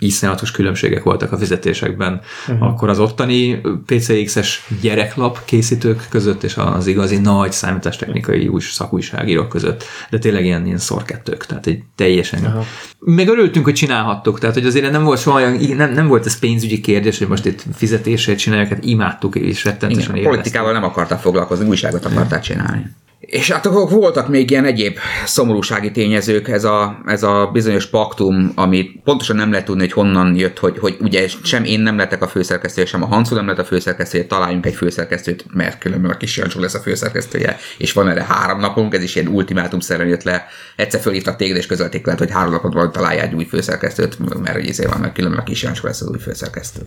iszonyatos 0.05 0.51
különbségek 0.51 1.03
voltak 1.03 1.31
a 1.31 1.38
fizetésekben. 1.38 2.21
Uh-huh. 2.47 2.67
Akkor 2.67 2.89
az 2.89 2.99
ottani 2.99 3.61
PCX-es 3.85 4.67
gyereklap 4.81 5.45
készítők 5.45 6.05
között 6.09 6.43
és 6.43 6.57
az 6.57 6.88
igazi 6.88 7.17
nagy 7.17 7.51
számítástechnikai 7.51 8.47
új 8.47 8.61
szakújságírók 8.61 9.49
között. 9.49 9.84
De 10.09 10.17
tényleg 10.17 10.45
ilyen, 10.45 10.65
ilyen 10.65 10.77
szorkettők, 10.77 11.45
tehát 11.45 11.67
egy 11.67 11.84
teljesen. 11.95 12.45
Uh-huh. 12.45 12.65
Meg 12.99 13.27
örültünk, 13.27 13.65
hogy 13.65 13.73
csinálhattuk, 13.73 14.39
tehát 14.39 14.55
hogy 14.55 14.65
azért 14.65 14.91
nem 14.91 15.03
volt 15.03 15.19
soha 15.19 15.35
olyan, 15.35 15.75
nem, 15.75 15.93
nem 15.93 16.07
volt 16.07 16.25
ez 16.25 16.39
pénzügyi 16.39 16.81
kérdés, 16.81 17.17
hogy 17.17 17.27
most 17.27 17.45
itt 17.45 17.63
fizetését 17.75 18.38
csinálják, 18.38 18.69
hát 18.69 18.85
imádtuk 18.85 19.35
és 19.35 19.63
rettentősen 19.63 20.15
Igen, 20.15 20.30
politikával 20.30 20.73
nem 20.73 20.84
akartál 20.84 21.19
foglalkozni, 21.19 21.67
újságot 21.67 22.05
akartál 22.05 22.41
csinálni. 22.41 22.85
És 23.34 23.51
hát 23.51 23.65
akkor 23.65 23.89
voltak 23.89 24.27
még 24.27 24.49
ilyen 24.49 24.65
egyéb 24.65 24.97
szomorúsági 25.26 25.91
tényezők, 25.91 26.47
ez 26.47 26.64
a, 26.64 27.01
ez 27.05 27.23
a 27.23 27.49
bizonyos 27.53 27.85
paktum, 27.85 28.51
amit 28.55 29.01
pontosan 29.03 29.35
nem 29.35 29.51
lehet 29.51 29.65
tudni, 29.65 29.81
hogy 29.81 29.91
honnan 29.91 30.35
jött, 30.35 30.60
hogy, 30.60 30.77
hogy 30.80 30.97
ugye 30.99 31.27
sem 31.43 31.64
én 31.64 31.80
nem 31.80 31.97
lettek 31.97 32.22
a 32.22 32.27
főszerkesztő, 32.27 32.85
sem 32.85 33.03
a 33.03 33.05
Hancu 33.05 33.35
nem 33.35 33.47
lett 33.47 33.57
a 33.57 33.64
főszerkesztő, 33.64 34.23
találjunk 34.23 34.65
egy 34.65 34.73
főszerkesztőt, 34.73 35.45
mert 35.53 35.77
különben 35.77 36.11
a 36.11 36.18
kis 36.18 36.38
Jancsó 36.38 36.60
lesz 36.60 36.73
a 36.73 36.80
főszerkesztője, 36.80 37.57
és 37.77 37.93
van 37.93 38.10
erre 38.10 38.23
három 38.23 38.60
napunk, 38.60 38.93
ez 38.93 39.03
is 39.03 39.15
ilyen 39.15 39.27
ultimátum 39.27 39.80
szerűen 39.80 40.10
jött 40.10 40.23
le. 40.23 40.45
Egyszer 40.76 41.01
fölhívtak 41.01 41.35
téged, 41.35 41.57
és 41.57 41.65
közölték 41.65 42.05
lehet, 42.05 42.22
hogy 42.22 42.31
három 42.31 42.51
napot 42.51 42.73
van, 42.73 42.91
találjál 42.91 43.26
egy 43.26 43.34
új 43.34 43.45
főszerkesztőt, 43.45 44.41
mert 44.41 44.55
hogy 44.55 44.68
ezért 44.68 44.91
van, 44.91 44.99
mert 44.99 45.14
különben 45.14 45.39
a 45.39 45.43
kis 45.43 45.64
Jancsó 45.64 45.88
lesz 45.88 46.01
az 46.01 46.10
új 46.10 46.19
főszerkesztő. 46.19 46.81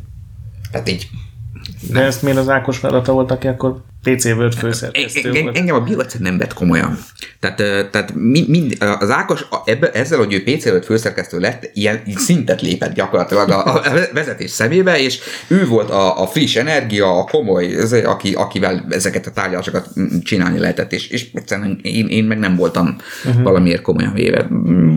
Tehát 0.71 0.89
így. 0.89 1.09
De 1.91 2.01
ezt 2.01 2.23
miért 2.23 2.39
az 2.39 2.49
Ákos 2.49 2.79
feladata 2.79 3.13
volt, 3.13 3.31
aki 3.31 3.47
akkor 3.47 3.83
PC 4.15 4.25
Word 4.25 4.55
főszerkesztő 4.55 5.31
en, 5.33 5.51
Engem 5.55 5.75
a 5.75 5.81
Bill 5.81 6.05
nem 6.19 6.39
vett 6.39 6.53
komolyan. 6.53 6.99
Tehát, 7.41 7.57
tehát 7.91 8.15
mind, 8.15 8.49
mind, 8.49 8.77
az 9.01 9.11
Ákos 9.11 9.47
ebbe, 9.65 9.91
ezzel, 9.91 10.19
hogy 10.19 10.33
ő 10.33 10.43
PC 10.43 10.67
Word 10.67 10.85
főszerkesztő 10.85 11.39
lett, 11.39 11.71
ilyen 11.75 12.03
szintet 12.15 12.63
lépett 12.63 12.95
gyakorlatilag 12.95 13.51
a, 13.51 13.75
a 13.75 13.83
vezetés 14.13 14.51
szemébe, 14.51 15.01
és 15.01 15.19
ő 15.49 15.67
volt 15.67 15.91
a, 15.91 16.23
a 16.23 16.27
friss 16.27 16.57
energia, 16.57 17.19
a 17.19 17.25
komoly, 17.25 17.65
ez, 17.65 17.93
aki, 17.93 18.35
akivel 18.35 18.87
ezeket 18.89 19.27
a 19.27 19.31
tárgyalásokat 19.31 19.89
csinálni 20.23 20.59
lehetett, 20.59 20.93
és, 20.93 21.09
és 21.09 21.27
egyszerűen 21.35 21.79
én, 21.83 22.07
én 22.07 22.25
meg 22.25 22.39
nem 22.39 22.57
voltam 22.57 22.97
uh-huh. 23.25 23.43
valamiért 23.43 23.83
komolyan 23.83 24.13
véve. 24.13 24.47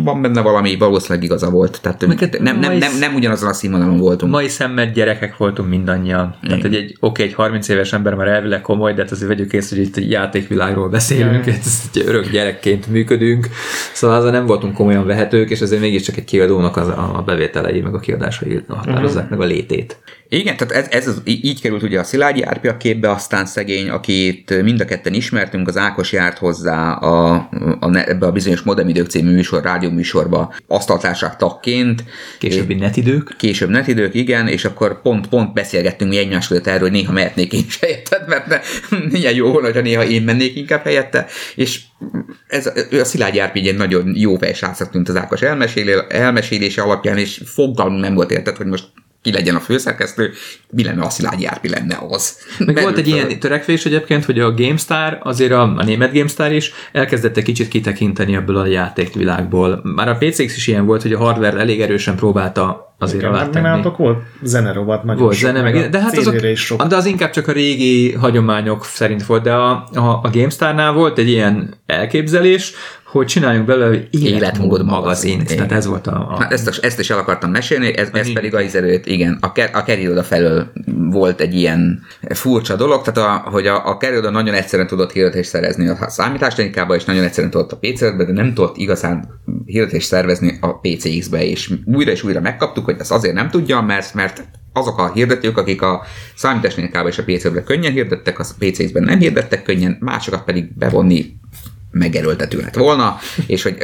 Van 0.04 0.22
benne 0.22 0.42
valami, 0.42 0.76
valószínűleg 0.76 1.24
igaza 1.24 1.50
volt. 1.50 1.82
Tehát 1.82 2.06
nem, 2.40 2.60
nem, 2.60 2.78
nem, 2.78 2.98
nem 3.00 3.16
ugyanazon 3.16 3.50
a 3.50 3.54
színvonalon 3.54 3.98
voltunk. 3.98 4.32
Mai 4.32 4.48
szemmel 4.48 4.92
gyerekek 4.92 5.38
voltunk 5.38 5.70
mindannyian. 5.70 6.36
Tehát, 6.42 6.62
hogy 6.62 6.76
egy, 6.76 6.98
oké, 7.00 7.24
egy 7.24 7.34
30 7.34 7.68
éves 7.68 7.94
ember 7.94 8.14
már 8.14 8.28
elvileg 8.28 8.62
komoly, 8.62 8.94
de 9.00 9.06
hát 9.06 9.14
azért 9.14 9.30
vegyük 9.30 9.54
észre, 9.54 9.78
hogy 9.78 9.86
itt 9.86 9.98
egy 9.98 10.12
játékvilágról 10.12 10.90
beszélünk, 10.90 11.46
yeah. 11.46 11.58
ez 11.60 11.90
egy 11.94 12.04
örök 12.06 12.30
gyerekként 12.30 12.88
működünk, 12.88 13.48
szóval 13.94 14.18
azért 14.18 14.34
nem 14.34 14.46
voltunk 14.46 14.74
komolyan 14.74 15.06
vehetők, 15.06 15.50
és 15.50 15.62
azért 15.62 15.82
mégiscsak 15.82 16.18
egy 16.18 16.24
kiadónak 16.24 16.78
az 16.78 16.88
a 16.88 17.24
bevételei, 17.26 17.82
meg 17.82 17.94
a 17.94 18.00
kiadásai 18.00 18.64
határozzák 18.68 19.24
uh-huh. 19.24 19.38
meg 19.38 19.48
a 19.48 19.52
létét. 19.52 19.98
Igen, 20.32 20.58
tehát 20.58 20.74
ez, 20.74 20.88
ez 20.90 21.08
az, 21.08 21.22
így 21.26 21.62
került 21.62 21.84
ugye 21.84 22.00
a 22.00 22.04
Szilágyi 22.04 22.44
Árpi 22.44 22.68
a 22.68 22.78
képbe, 22.78 23.12
aztán 23.12 23.46
szegény, 23.46 23.90
akit 23.90 24.62
mind 24.64 24.82
a 24.82 24.86
ketten 24.86 25.14
ismertünk, 25.14 25.68
az 25.68 25.78
Ákos 25.78 26.12
járt 26.12 26.38
hozzá 26.38 26.92
a, 26.92 27.34
a, 27.80 27.90
ebbe 27.94 28.26
a 28.26 28.32
bizonyos 28.32 28.62
Modem 28.62 28.90
Idők 28.90 29.10
című 29.10 29.34
műsor, 29.34 29.64
rádió 29.64 29.90
műsorba 29.90 30.54
asztaltársak 30.68 31.36
tagként. 31.36 32.04
Későbbi 32.40 32.74
netidők. 32.74 33.36
Később 33.38 33.70
netidők, 33.70 34.14
igen, 34.14 34.48
és 34.48 34.66
akkor 34.66 35.02
pont, 35.02 35.28
pont 35.28 35.54
beszélgettünk 35.54 36.10
mi 36.10 36.18
egymás 36.18 36.48
között 36.48 36.68
erről, 36.68 36.80
hogy 36.80 36.92
néha 36.92 37.12
mehetnék 37.12 37.54
én 37.54 37.64
is 37.68 37.80
helyetted, 37.80 38.28
mert 38.32 38.48
ne, 38.48 38.60
milyen 39.12 39.36
jó 39.36 39.52
volna, 39.52 39.66
hogyha 39.68 39.82
néha 39.82 40.06
én 40.06 40.22
mennék 40.22 40.56
inkább 40.56 40.84
helyette, 40.84 41.26
és 41.56 41.82
ez, 42.48 42.72
a 42.92 43.04
Szilágyi 43.04 43.40
Árpi 43.40 43.68
egy 43.68 43.78
nagyon 43.78 44.14
jó 44.16 44.36
fejsrácnak 44.36 44.90
tűnt 44.90 45.10
az 45.10 45.16
Ákos 45.16 45.42
elmesélése 46.10 46.82
alapján, 46.82 47.18
és 47.18 47.42
fogalmunk 47.46 48.02
nem 48.02 48.14
volt 48.14 48.32
érted, 48.32 48.56
hogy 48.56 48.66
most 48.66 48.84
ki 49.22 49.32
legyen 49.32 49.56
a 49.56 49.60
főszerkesztő, 49.60 50.32
mi 50.70 50.84
lenne 50.84 51.02
a 51.02 51.10
Szilágyi 51.10 51.46
Árpi 51.46 51.70
lenne 51.70 51.98
az. 52.10 52.38
Meg 52.66 52.82
volt 52.82 52.98
egy 52.98 53.08
ilyen 53.08 53.40
törekvés 53.40 53.86
egyébként, 53.86 54.26
hogy 54.26 54.40
a 54.40 54.54
GameStar, 54.54 55.18
azért 55.22 55.52
a, 55.52 55.62
a 55.62 55.84
német 55.84 56.14
GameStar 56.14 56.52
is 56.52 56.72
elkezdett 56.92 57.38
egy 57.38 57.44
kicsit 57.44 57.68
kitekinteni 57.68 58.36
ebből 58.36 58.58
a 58.58 58.66
játékvilágból. 58.66 59.82
Már 59.84 60.10
a 60.10 60.18
PCX 60.18 60.56
is 60.56 60.68
ilyen 60.68 60.86
volt, 60.86 61.02
hogy 61.02 61.14
a 61.14 61.18
hardware 61.18 61.58
elég 61.58 61.82
erősen 61.82 62.16
próbálta 62.16 62.94
azért 63.00 63.24
alá 63.24 63.50
tenni. 63.50 63.82
volt 63.98 64.24
zenerovat 64.42 65.04
nagyon 65.04 65.22
Volt 65.22 65.36
zene, 65.36 65.62
meg, 65.62 65.90
de 65.90 66.00
hát 66.00 66.18
azok, 66.18 66.42
is 66.42 66.60
sok. 66.60 66.84
de 66.84 66.96
az 66.96 67.06
inkább 67.06 67.30
csak 67.30 67.48
a 67.48 67.52
régi 67.52 68.14
hagyományok 68.14 68.86
szerint 68.86 69.26
volt, 69.26 69.44
de 69.44 69.54
a, 69.54 69.88
a, 69.94 70.20
a 70.24 70.30
GameStar-nál 70.32 70.92
volt 70.92 71.18
egy 71.18 71.30
ilyen 71.30 71.74
elképzelés, 71.86 72.74
hogy 73.12 73.26
csináljunk 73.26 73.66
belőle 73.66 74.00
életmód 74.10 74.86
magazint. 74.86 75.42
Igen. 75.42 75.56
Tehát 75.56 75.72
ez 75.72 75.86
volt 75.86 76.08
a... 76.08 76.30
a... 76.30 76.40
Hát 76.40 76.52
ezt, 76.52 76.80
ezt 76.84 77.00
is 77.00 77.10
el 77.10 77.18
akartam 77.18 77.52
mesélni, 77.52 77.98
ez, 77.98 78.10
ez 78.14 78.34
pedig 78.34 78.56
az 78.56 78.76
előtt, 78.76 79.06
igen, 79.06 79.38
a, 79.42 79.52
ker, 79.52 79.70
a 79.74 79.84
Kerry 79.84 80.10
felől 80.22 80.72
volt 81.10 81.42
egy 81.42 81.56
ilyen 81.56 82.02
furcsa 82.30 82.76
dolog, 82.76 83.02
tehát 83.02 83.46
a, 83.46 83.50
hogy 83.50 83.68
a, 83.68 83.88
a 83.88 83.98
Kerry 83.98 84.30
nagyon 84.30 84.54
egyszerűen 84.54 84.88
tudott 84.88 85.12
hirdetést 85.12 85.50
szerezni 85.50 85.88
a 85.88 86.10
számítástechnikába, 86.10 86.96
és 86.96 87.06
nagyon 87.06 87.24
egyszerűen 87.24 87.52
tudott 87.52 87.72
a 87.72 87.78
pc 87.78 88.00
be 88.00 88.24
de 88.24 88.32
nem 88.32 88.54
tudott 88.54 88.78
igazán 88.78 89.42
hirdetést 89.66 90.08
szervezni 90.08 90.58
a 90.62 90.80
PCX-be, 90.80 91.46
és 91.46 91.74
újra 91.86 92.12
és 92.12 92.24
újra 92.24 92.42
megkaptuk, 92.42 92.86
hogy 92.86 92.96
ezt 93.00 93.12
azért 93.12 93.34
nem 93.34 93.50
tudja, 93.50 93.82
mert, 93.82 94.14
mert 94.14 94.44
azok 94.74 94.98
a 94.98 95.12
hirdetők, 95.12 95.58
akik 95.58 95.82
a 95.82 96.04
számítástechnikában 96.36 97.12
és 97.12 97.18
a 97.18 97.24
PC-be 97.24 97.64
könnyen 97.64 97.92
hirdettek, 97.92 98.40
a 98.40 98.46
PC-ben 98.60 99.04
nem 99.04 99.20
hirdettek 99.20 99.64
könnyen, 99.64 99.98
másokat 100.00 100.44
pedig 100.44 100.78
bevonni 100.78 101.38
megerőltető 101.92 102.60
lett 102.60 102.76
volna, 102.76 103.18
és 103.48 103.64
hogy 103.64 103.78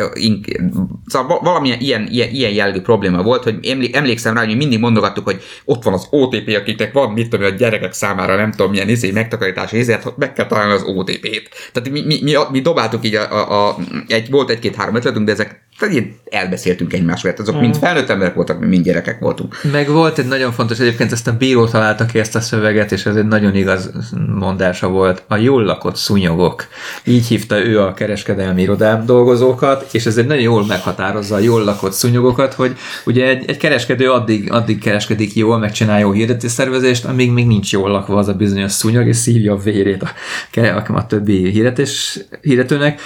szóval 1.05 1.39
valamilyen 1.39 1.79
ilyen, 1.79 2.07
ilyen, 2.11 2.29
ilyen 2.29 2.51
jellegű 2.51 2.81
probléma 2.81 3.23
volt, 3.23 3.43
hogy 3.43 3.89
emlékszem 3.91 4.33
rá, 4.33 4.45
hogy 4.45 4.57
mindig 4.57 4.79
mondogattuk, 4.79 5.25
hogy 5.25 5.41
ott 5.65 5.83
van 5.83 5.93
az 5.93 6.07
OTP, 6.09 6.55
akiknek 6.55 6.93
van, 6.93 7.11
mit 7.11 7.29
tudom, 7.29 7.45
a 7.45 7.49
gyerekek 7.49 7.93
számára 7.93 8.35
nem 8.35 8.51
tudom, 8.51 8.71
milyen 8.71 8.89
izé, 8.89 9.11
megtakarítás, 9.11 9.73
ezért 9.73 10.17
meg 10.17 10.33
kell 10.33 10.47
találni 10.47 10.73
az 10.73 10.83
OTP-t. 10.83 11.71
Tehát 11.71 11.89
mi, 11.89 12.01
mi, 12.01 12.19
mi, 12.21 12.33
mi 12.51 12.61
dobáltuk 12.61 13.05
így, 13.05 13.15
a, 13.15 13.31
a, 13.31 13.67
a, 13.67 13.77
egy, 14.07 14.29
volt 14.29 14.49
egy-két 14.49 14.75
három 14.75 14.95
ötletünk, 14.95 15.25
de 15.25 15.31
ezek 15.31 15.63
tehát 15.79 15.95
így 15.95 16.13
elbeszéltünk 16.29 16.93
egymásról, 16.93 17.31
hát 17.31 17.41
azok 17.41 17.55
mm. 17.55 17.59
mind 17.59 17.77
felnőtt 17.77 18.09
emberek 18.09 18.33
voltak, 18.33 18.59
mi 18.59 18.65
mind 18.65 18.85
gyerekek 18.85 19.19
voltunk. 19.19 19.55
Meg 19.71 19.89
volt 19.89 20.17
egy 20.17 20.27
nagyon 20.27 20.51
fontos, 20.51 20.79
egyébként 20.79 21.11
ezt 21.11 21.27
a 21.27 21.37
bíró 21.37 21.67
találta 21.67 22.05
ki 22.05 22.19
ezt 22.19 22.35
a 22.35 22.39
szöveget, 22.39 22.91
és 22.91 23.05
ez 23.05 23.15
egy 23.15 23.27
nagyon 23.27 23.55
igaz 23.55 23.91
mondása 24.35 24.87
volt. 24.87 25.23
A 25.27 25.35
jól 25.35 25.63
lakott 25.63 25.95
szúnyogok. 25.95 26.67
Így 27.03 27.27
hívta 27.27 27.65
ő 27.65 27.81
a 27.81 27.93
kereskedelmi 27.93 28.61
irodám 28.61 29.05
dolgozókat, 29.05 29.87
és 29.91 30.05
ez 30.05 30.17
egy 30.17 30.27
nagyon 30.27 30.43
jól 30.43 30.65
meghatározza 30.65 31.35
a 31.35 31.39
jól 31.39 31.63
lakott 31.63 31.93
szúnyogokat, 31.93 32.53
hogy 32.53 32.75
ugye 33.05 33.27
egy, 33.27 33.49
egy 33.49 33.57
kereskedő 33.57 34.11
addig, 34.11 34.51
addig 34.51 34.79
kereskedik 34.79 35.35
jól, 35.35 35.57
megcsinál 35.57 35.99
jó 35.99 36.13
szervezést, 36.39 37.05
amíg 37.05 37.31
még 37.31 37.47
nincs 37.47 37.71
jól 37.71 37.89
lakva 37.89 38.17
az 38.17 38.27
a 38.27 38.33
bizonyos 38.33 38.71
szúnyog, 38.71 39.07
és 39.07 39.15
szívja 39.15 39.53
a 39.53 39.57
vérét 39.57 40.03
a, 40.03 40.59
a, 40.59 40.83
a 40.93 41.05
többi 41.05 41.49
hirdetés, 41.49 42.19
hirdetőnek 42.41 43.01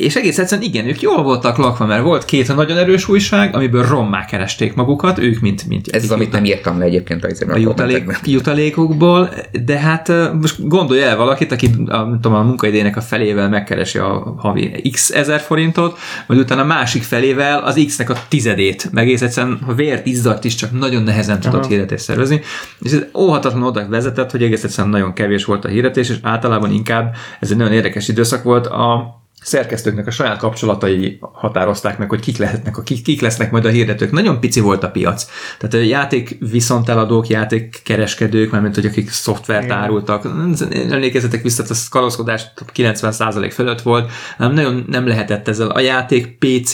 és 0.00 0.16
egész 0.16 0.38
egyszerűen 0.38 0.68
igen, 0.68 0.86
ők 0.86 1.00
jól 1.00 1.22
voltak 1.22 1.56
lakva, 1.56 1.86
mert 1.86 2.02
volt 2.02 2.24
két 2.24 2.54
nagyon 2.56 2.76
erős 2.76 3.08
újság, 3.08 3.54
amiből 3.54 3.86
rommá 3.86 4.24
keresték 4.24 4.74
magukat, 4.74 5.18
ők 5.18 5.40
mint... 5.40 5.68
mint 5.68 5.88
Ez 5.88 6.02
az, 6.02 6.10
amit 6.10 6.32
nem 6.32 6.44
írtam 6.44 6.78
le 6.78 6.84
egyébként 6.84 7.24
a, 7.24 7.52
a 7.52 7.56
jutalék, 7.56 8.20
jutalékokból, 8.24 9.30
de 9.64 9.78
hát 9.78 10.12
most 10.40 10.68
gondolja 10.68 11.06
el 11.06 11.16
valakit, 11.16 11.52
aki 11.52 11.70
a, 11.86 12.10
tudom, 12.10 12.34
a 12.34 12.42
munkaidének 12.42 12.96
a 12.96 13.00
felével 13.00 13.48
megkeresi 13.48 13.98
a 13.98 14.34
havi 14.38 14.90
x 14.92 15.10
ezer 15.10 15.40
forintot, 15.40 15.98
vagy 16.26 16.38
utána 16.38 16.60
a 16.60 16.64
másik 16.64 17.02
felével 17.02 17.58
az 17.58 17.82
x-nek 17.86 18.10
a 18.10 18.16
tizedét, 18.28 18.88
meg 18.92 19.04
egész 19.04 19.22
egyszerűen 19.22 19.58
a 19.66 19.74
vért, 19.74 20.06
izzart 20.06 20.44
is 20.44 20.54
csak 20.54 20.78
nagyon 20.78 21.02
nehezen 21.02 21.40
tudott 21.40 21.66
hirdetést 21.66 22.04
szervezni, 22.04 22.40
és 22.80 22.92
ez 22.92 23.04
óhatatlan 23.14 23.62
oda 23.62 23.88
vezetett, 23.88 24.30
hogy 24.30 24.42
egész 24.42 24.64
egyszerűen 24.64 24.92
nagyon 24.92 25.12
kevés 25.12 25.44
volt 25.44 25.64
a 25.64 25.68
hirdetés, 25.68 26.08
és 26.08 26.16
általában 26.22 26.72
inkább 26.72 27.14
ez 27.40 27.50
egy 27.50 27.56
nagyon 27.56 27.72
érdekes 27.72 28.08
időszak 28.08 28.42
volt. 28.42 28.66
A 28.66 29.16
szerkesztőknek 29.42 30.06
a 30.06 30.10
saját 30.10 30.38
kapcsolatai 30.38 31.18
határozták 31.20 31.98
meg, 31.98 32.08
hogy 32.08 32.20
kik, 32.20 32.36
lehetnek, 32.36 32.76
kik, 32.84 33.02
kik 33.02 33.20
lesznek 33.20 33.50
majd 33.50 33.64
a 33.64 33.68
hirdetők. 33.68 34.10
Nagyon 34.10 34.40
pici 34.40 34.60
volt 34.60 34.84
a 34.84 34.90
piac. 34.90 35.26
Tehát 35.58 35.74
a 35.74 35.88
játék 35.88 36.36
viszonteladók, 36.50 37.28
játékkereskedők, 37.28 38.50
mármint 38.50 38.74
hogy 38.74 38.86
akik 38.86 39.10
szoftvert 39.10 39.70
árultak, 39.70 40.28
emlékezzetek 40.90 41.42
vissza, 41.42 41.62
a 41.68 41.74
kalózkodás 41.90 42.46
90% 42.74 43.50
fölött 43.54 43.82
volt, 43.82 44.10
nem 44.38 44.52
nagyon 44.52 44.84
nem 44.86 45.06
lehetett 45.06 45.48
ezzel. 45.48 45.68
A 45.68 45.80
játék 45.80 46.38
PC 46.38 46.72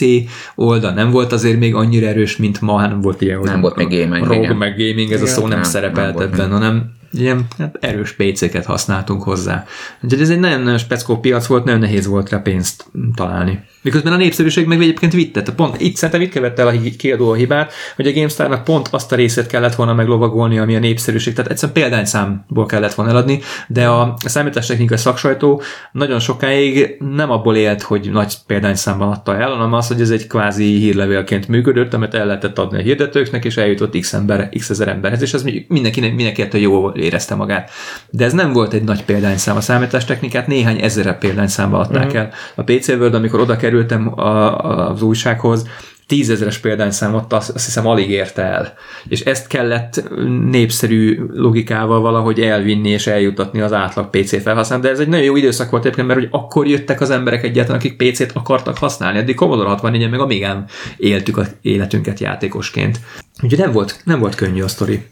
oldal 0.55 0.91
nem 0.91 1.11
volt 1.11 1.31
azért 1.31 1.59
még 1.59 1.75
annyira 1.75 2.07
erős, 2.07 2.37
mint 2.37 2.61
ma, 2.61 2.81
nem 2.81 3.01
volt 3.01 3.21
ilyen, 3.21 3.39
nem 3.39 3.61
volt 3.61 3.75
még 3.75 3.87
gaming. 3.87 4.27
Rogue, 4.27 4.53
meg 4.53 4.71
gaming, 4.77 5.11
ez 5.11 5.21
igen, 5.21 5.21
a 5.21 5.25
szó 5.25 5.41
nem, 5.41 5.49
nem 5.49 5.63
szerepelt 5.63 6.17
nem 6.17 6.27
ebben, 6.27 6.51
hanem 6.51 6.94
ilyen 7.19 7.45
hát 7.57 7.77
erős 7.79 8.11
PC-ket 8.11 8.65
használtunk 8.65 9.23
hozzá. 9.23 9.65
Úgyhogy 10.01 10.21
ez 10.21 10.29
egy 10.29 10.39
nagyon 10.39 10.77
speckó 10.77 11.19
piac 11.19 11.45
volt, 11.45 11.63
nagyon 11.63 11.79
nehéz 11.79 12.07
volt 12.07 12.29
rá 12.29 12.37
pénzt 12.37 12.85
találni. 13.15 13.63
Miközben 13.81 14.13
a 14.13 14.17
népszerűség 14.17 14.65
meg 14.65 14.81
egyébként 14.81 15.13
vitte. 15.13 15.41
Pont 15.41 15.81
itt 15.81 15.95
szerintem 15.95 16.21
itt 16.21 16.31
követte 16.31 16.61
el 16.61 16.67
a 16.67 16.73
kiadó 16.97 17.29
a 17.29 17.35
hibát, 17.35 17.73
hogy 17.95 18.07
a 18.07 18.11
GameStar-nak 18.11 18.63
pont 18.63 18.87
azt 18.91 19.11
a 19.11 19.15
részét 19.15 19.47
kellett 19.47 19.75
volna 19.75 19.93
meglovagolni, 19.93 20.57
ami 20.57 20.75
a 20.75 20.79
népszerűség. 20.79 21.33
Tehát 21.33 21.51
egyszerűen 21.51 21.77
példányszámból 21.77 22.65
kellett 22.65 22.93
volna 22.93 23.11
eladni, 23.11 23.39
de 23.67 23.87
a 23.87 24.13
számítástechnikai 24.25 24.97
szaksajtó 24.97 25.61
nagyon 25.91 26.19
sokáig 26.19 26.97
nem 27.15 27.31
abból 27.31 27.55
élt, 27.55 27.81
hogy 27.81 28.11
nagy 28.11 28.33
példányszámban 28.47 29.09
adta 29.09 29.35
el, 29.35 29.49
hanem 29.49 29.73
az, 29.73 29.87
hogy 29.87 30.01
ez 30.01 30.09
egy 30.09 30.27
kvázi 30.27 30.77
hírlevélként 30.77 31.47
működött, 31.47 31.93
amit 31.93 32.13
el 32.13 32.25
lehetett 32.25 32.59
adni 32.59 32.77
a 32.77 32.81
hirdetőknek, 32.81 33.45
és 33.45 33.57
eljutott 33.57 33.99
x, 33.99 34.13
ember, 34.13 34.49
x 34.49 34.69
ezer 34.69 34.87
emberhez, 34.87 35.21
és 35.21 35.33
ez 35.33 35.45
mindenkinek, 35.67 36.15
mindenki 36.15 36.61
jól 36.61 36.93
érezte 37.05 37.35
magát. 37.35 37.69
De 38.09 38.25
ez 38.25 38.33
nem 38.33 38.53
volt 38.53 38.73
egy 38.73 38.83
nagy 38.83 39.03
példányszám. 39.03 39.55
A 39.55 39.61
számítástechnikát 39.61 40.47
néhány 40.47 40.81
ezer 40.81 41.17
példányszámba 41.17 41.79
adták 41.79 42.13
mm. 42.13 42.15
el. 42.15 42.29
A 42.55 42.63
PC 42.63 42.87
World, 42.87 43.13
amikor 43.13 43.39
oda 43.39 43.55
kerültem 43.55 44.19
a, 44.19 44.57
az 44.89 45.01
újsághoz, 45.01 45.65
tízezeres 46.07 46.57
példányszámot 46.57 47.33
azt, 47.33 47.49
azt 47.49 47.65
hiszem 47.65 47.87
alig 47.87 48.09
érte 48.09 48.41
el. 48.41 48.73
És 49.07 49.21
ezt 49.21 49.47
kellett 49.47 50.03
népszerű 50.49 51.25
logikával 51.33 51.99
valahogy 51.99 52.39
elvinni 52.39 52.89
és 52.89 53.07
eljutatni 53.07 53.61
az 53.61 53.73
átlag 53.73 54.09
PC 54.09 54.41
felhasználó. 54.41 54.81
De 54.81 54.89
ez 54.89 54.99
egy 54.99 55.07
nagyon 55.07 55.25
jó 55.25 55.35
időszak 55.35 55.69
volt 55.69 55.83
egyébként, 55.83 56.07
mert 56.07 56.19
hogy 56.19 56.29
akkor 56.31 56.67
jöttek 56.67 57.01
az 57.01 57.09
emberek 57.09 57.43
egyáltalán, 57.43 57.79
akik 57.79 57.95
PC-t 57.95 58.31
akartak 58.33 58.77
használni. 58.77 59.17
Eddig 59.17 59.35
Commodore 59.35 59.69
64 59.69 60.09
meg 60.09 60.19
Amigán 60.19 60.65
éltük 60.97 61.37
az 61.37 61.55
életünket 61.61 62.19
játékosként. 62.19 62.99
Úgyhogy 63.43 63.59
nem 63.59 63.71
volt, 63.71 64.01
nem 64.03 64.19
volt 64.19 64.35
könnyű 64.35 64.61
a 64.61 64.67
sztori. 64.67 65.05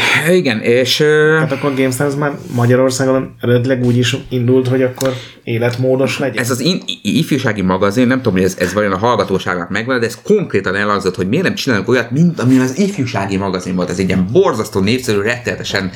Igen, 0.30 0.60
és... 0.60 1.02
Hát 1.38 1.52
akkor 1.52 1.74
GameStars 1.74 2.14
már 2.14 2.32
Magyarországon 2.54 3.34
eredetileg 3.40 3.84
úgy 3.84 3.96
is 3.96 4.16
indult, 4.28 4.68
hogy 4.68 4.82
akkor 4.82 5.12
életmódos 5.44 6.18
legyen. 6.18 6.42
Ez 6.42 6.50
az 6.50 6.60
in- 6.60 6.82
ifjúsági 7.02 7.62
magazin, 7.62 8.06
nem 8.06 8.16
tudom, 8.16 8.32
hogy 8.32 8.42
ez, 8.42 8.56
ez 8.58 8.72
vajon 8.72 8.92
a 8.92 8.98
hallgatóságnak 8.98 9.68
megvan, 9.68 10.00
de 10.00 10.06
ez 10.06 10.22
konkrétan 10.22 10.74
elhangzott, 10.74 11.16
hogy 11.16 11.28
miért 11.28 11.44
nem 11.44 11.54
csinálunk 11.54 11.88
olyat, 11.88 12.10
mint 12.10 12.40
ami 12.40 12.58
az 12.58 12.78
ifjúsági 12.78 13.36
magazin 13.36 13.74
volt. 13.74 13.90
Ez 13.90 13.98
egy 13.98 14.08
ilyen 14.08 14.28
borzasztó 14.32 14.80
népszerű, 14.80 15.20
rettenetesen 15.20 15.90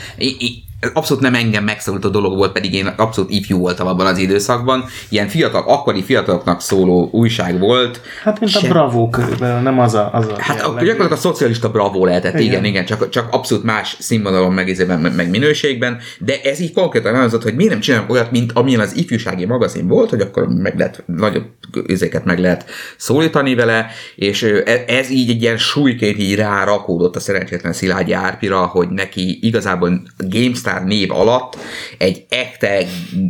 ez 0.81 0.91
abszolút 0.93 1.23
nem 1.23 1.35
engem 1.35 1.65
megszólító 1.65 2.09
dolog 2.09 2.37
volt, 2.37 2.53
pedig 2.53 2.75
én 2.75 2.87
abszolút 2.87 3.31
ifjú 3.31 3.59
voltam 3.59 3.87
abban 3.87 4.07
az 4.07 4.19
időszakban. 4.19 4.85
Ilyen 5.09 5.29
fiatal, 5.29 5.65
akkori 5.67 6.03
fiataloknak 6.03 6.61
szóló 6.61 7.09
újság 7.13 7.59
volt. 7.59 8.01
Hát 8.23 8.41
mint 8.41 8.53
Se... 8.53 8.67
a 8.67 8.69
Bravo 8.69 9.09
körülbelül, 9.09 9.61
nem 9.61 9.79
az 9.79 9.95
a... 9.95 10.11
Az 10.13 10.27
a 10.27 10.35
hát 10.39 10.61
a, 10.61 10.63
gyakorlatilag 10.63 11.13
a 11.13 11.17
szocialista 11.17 11.71
Bravo 11.71 12.05
lehetett, 12.05 12.35
igen, 12.35 12.45
igen, 12.45 12.65
igen 12.65 12.85
csak, 12.85 13.09
csak 13.09 13.29
abszolút 13.31 13.65
más 13.65 13.97
színvonalon, 14.01 14.53
meg, 14.53 14.87
meg, 14.87 15.15
meg 15.15 15.31
minőségben, 15.31 15.99
de 16.19 16.41
ez 16.43 16.61
így 16.61 16.73
konkrétan 16.73 17.15
elhangzott, 17.15 17.43
hogy 17.43 17.55
miért 17.55 17.73
nem 17.73 17.81
csinálunk 17.81 18.11
olyat, 18.11 18.31
mint 18.31 18.53
amilyen 18.53 18.81
az 18.81 18.97
ifjúsági 18.97 19.45
magazin 19.45 19.89
volt, 19.89 20.11
hogy 20.11 20.21
akkor 20.21 20.49
meg 20.49 20.79
lehet, 20.79 21.03
nagyobb 21.07 21.47
üzéket 21.87 22.25
meg 22.25 22.39
lehet 22.39 22.71
szólítani 22.97 23.55
vele, 23.55 23.87
és 24.17 24.43
e, 24.43 24.85
ez 24.87 25.11
így 25.11 25.31
egy 25.31 25.43
ilyen 25.43 25.59
súlyként 25.59 26.19
így 26.19 26.35
rárakódott 26.35 27.17
a 27.17 27.21
szerencsétlen 27.21 27.73
Szilágyi 27.73 28.13
Árpira, 28.13 28.67
hogy 28.67 28.89
neki 28.89 29.39
igazából 29.43 30.03
GameStar 30.19 30.66
Rockstar 30.67 30.85
név 30.85 31.11
alatt 31.13 31.57
egy 31.99 32.25
ekte 32.29 32.87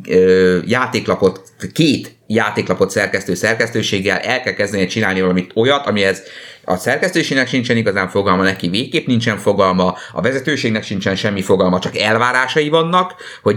ö, 0.08 0.58
játéklapot, 0.66 1.40
két 1.72 2.16
játéklapot 2.26 2.90
szerkesztő 2.90 3.34
szerkesztőséggel 3.34 4.18
el 4.18 4.40
kell 4.40 4.52
kezdeni 4.52 4.86
csinálni 4.86 5.20
valamit 5.20 5.50
olyat, 5.54 5.86
amihez 5.86 6.22
a 6.64 6.76
szerkesztőségnek 6.76 7.48
sincsen 7.48 7.76
igazán 7.76 8.08
fogalma, 8.08 8.42
neki 8.42 8.68
végképp 8.68 9.06
nincsen 9.06 9.38
fogalma, 9.38 9.96
a 10.12 10.20
vezetőségnek 10.20 10.84
sincsen 10.84 11.16
semmi 11.16 11.42
fogalma, 11.42 11.78
csak 11.78 11.98
elvárásai 11.98 12.68
vannak, 12.68 13.14
hogy 13.42 13.56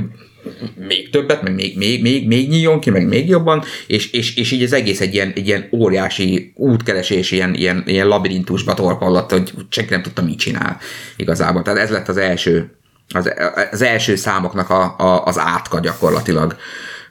még 0.88 1.10
többet, 1.10 1.42
meg 1.42 1.54
még, 1.54 1.78
még, 1.78 2.02
még, 2.02 2.28
még 2.28 2.50
nyíljon 2.50 2.80
ki, 2.80 2.90
meg 2.90 3.08
még 3.08 3.28
jobban, 3.28 3.64
és, 3.88 4.12
és, 4.12 4.36
és 4.36 4.52
így 4.52 4.64
az 4.64 4.74
egész 4.74 5.02
egy 5.02 5.14
ilyen, 5.14 5.34
egy 5.36 5.48
ilyen 5.48 5.70
óriási 5.72 6.52
útkeresés, 6.56 7.32
ilyen, 7.32 7.54
ilyen, 7.54 7.84
ilyen 7.86 8.08
labirintusba 8.08 8.74
torkollott, 8.74 9.32
hogy 9.32 9.52
senki 9.70 9.92
nem 9.92 10.02
tudta, 10.02 10.22
mit 10.22 10.40
csinál 10.40 10.78
igazából. 11.16 11.62
Tehát 11.62 11.80
ez 11.80 11.90
lett 11.90 12.08
az 12.08 12.18
első 12.18 12.79
az, 13.14 13.34
az 13.72 13.82
első 13.82 14.16
számoknak 14.16 14.70
a, 14.70 14.96
a, 14.98 15.26
az 15.26 15.40
átka 15.40 15.80
gyakorlatilag, 15.80 16.56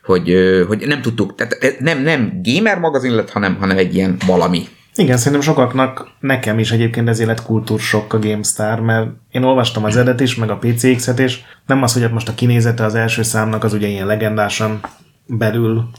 hogy, 0.04 0.34
hogy 0.66 0.86
nem 0.86 1.02
tudtuk, 1.02 1.34
tehát 1.34 1.80
nem, 1.80 2.02
nem 2.02 2.40
gamer 2.42 2.78
magazin 2.78 3.14
lett, 3.14 3.30
hanem, 3.30 3.56
hanem 3.60 3.76
egy 3.76 3.94
ilyen 3.94 4.16
valami. 4.26 4.68
Igen, 4.94 5.16
szerintem 5.16 5.40
sokaknak, 5.40 6.08
nekem 6.20 6.58
is 6.58 6.70
egyébként 6.70 7.08
ez 7.08 7.18
élet 7.18 7.42
kultúrsok 7.42 8.12
a 8.12 8.18
GameStar, 8.18 8.80
mert 8.80 9.08
én 9.30 9.42
olvastam 9.42 9.84
az 9.84 9.96
edet 9.96 10.20
is, 10.20 10.34
meg 10.34 10.50
a 10.50 10.58
PCX-et, 10.58 11.18
és 11.18 11.40
nem 11.66 11.82
az, 11.82 11.92
hogy 11.92 12.12
most 12.12 12.28
a 12.28 12.34
kinézete 12.34 12.84
az 12.84 12.94
első 12.94 13.22
számnak 13.22 13.64
az 13.64 13.72
ugye 13.72 13.86
ilyen 13.86 14.06
legendásan 14.06 14.80
belül 15.26 15.90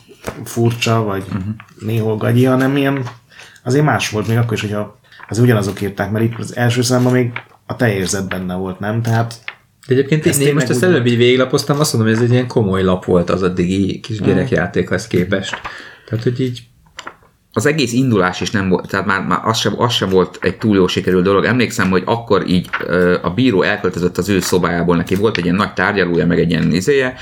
furcsa, 0.44 1.04
vagy 1.04 1.24
uh-huh. 1.28 1.44
néhol 1.80 2.18
gagyi, 2.18 2.46
hanem 2.46 2.78
ilyen 2.78 3.06
azért 3.64 3.86
más 3.86 4.10
volt 4.10 4.28
még 4.28 4.38
akkor 4.38 4.54
is, 4.54 4.62
hogyha 4.62 5.00
az 5.28 5.40
ugyanazok 5.40 5.82
írták, 5.82 6.12
mert 6.12 6.26
itt 6.26 6.40
az 6.40 6.56
első 6.56 6.82
számban 6.82 7.12
még 7.12 7.32
a 7.66 7.76
te 7.76 7.94
érzet 7.94 8.28
benne 8.28 8.56
volt, 8.56 8.80
nem? 8.80 9.02
Tehát 9.02 9.40
de 9.90 9.96
egyébként 9.96 10.26
ezt 10.26 10.42
én 10.42 10.54
most 10.54 10.70
ezt 10.70 10.84
előbb 10.84 11.06
így 11.06 11.18
végiglapoztam, 11.18 11.80
azt 11.80 11.94
mondom, 11.94 12.12
hogy 12.12 12.22
ez 12.22 12.30
egy 12.30 12.34
ilyen 12.34 12.48
komoly 12.48 12.84
lap 12.84 13.06
volt 13.06 13.30
az 13.30 13.44
addigi 13.44 14.00
kis 14.00 14.22
gyerekjátékhoz 14.22 15.08
képest. 15.08 15.56
Tehát, 16.06 16.24
hogy 16.24 16.40
így 16.40 16.62
az 17.54 17.66
egész 17.66 17.94
indulás 17.94 18.42
is 18.42 18.52
nem 18.52 18.70
volt, 18.70 18.88
tehát 18.88 19.06
már, 19.06 19.26
már 19.26 19.40
az, 19.44 19.58
sem, 19.58 19.74
az 19.78 19.94
sem 19.94 20.10
volt 20.10 20.38
egy 20.42 20.58
túl 20.58 20.76
jó 20.76 20.88
sikerült 20.88 21.24
dolog. 21.24 21.46
Emlékszem, 21.46 21.90
hogy 21.90 22.02
akkor 22.06 22.48
így 22.48 22.70
a 23.22 23.30
bíró 23.30 23.62
elköltözött 23.62 24.18
az 24.18 24.30
ő 24.30 24.40
szobájából, 24.40 24.96
neki 24.96 25.16
volt 25.16 25.38
egy 25.38 25.44
ilyen 25.44 25.56
nagy 25.56 25.74
tárgyalója, 25.74 26.26
meg 26.26 26.40
egy 26.40 26.50
ilyen 26.50 26.72
izéje, 26.72 27.16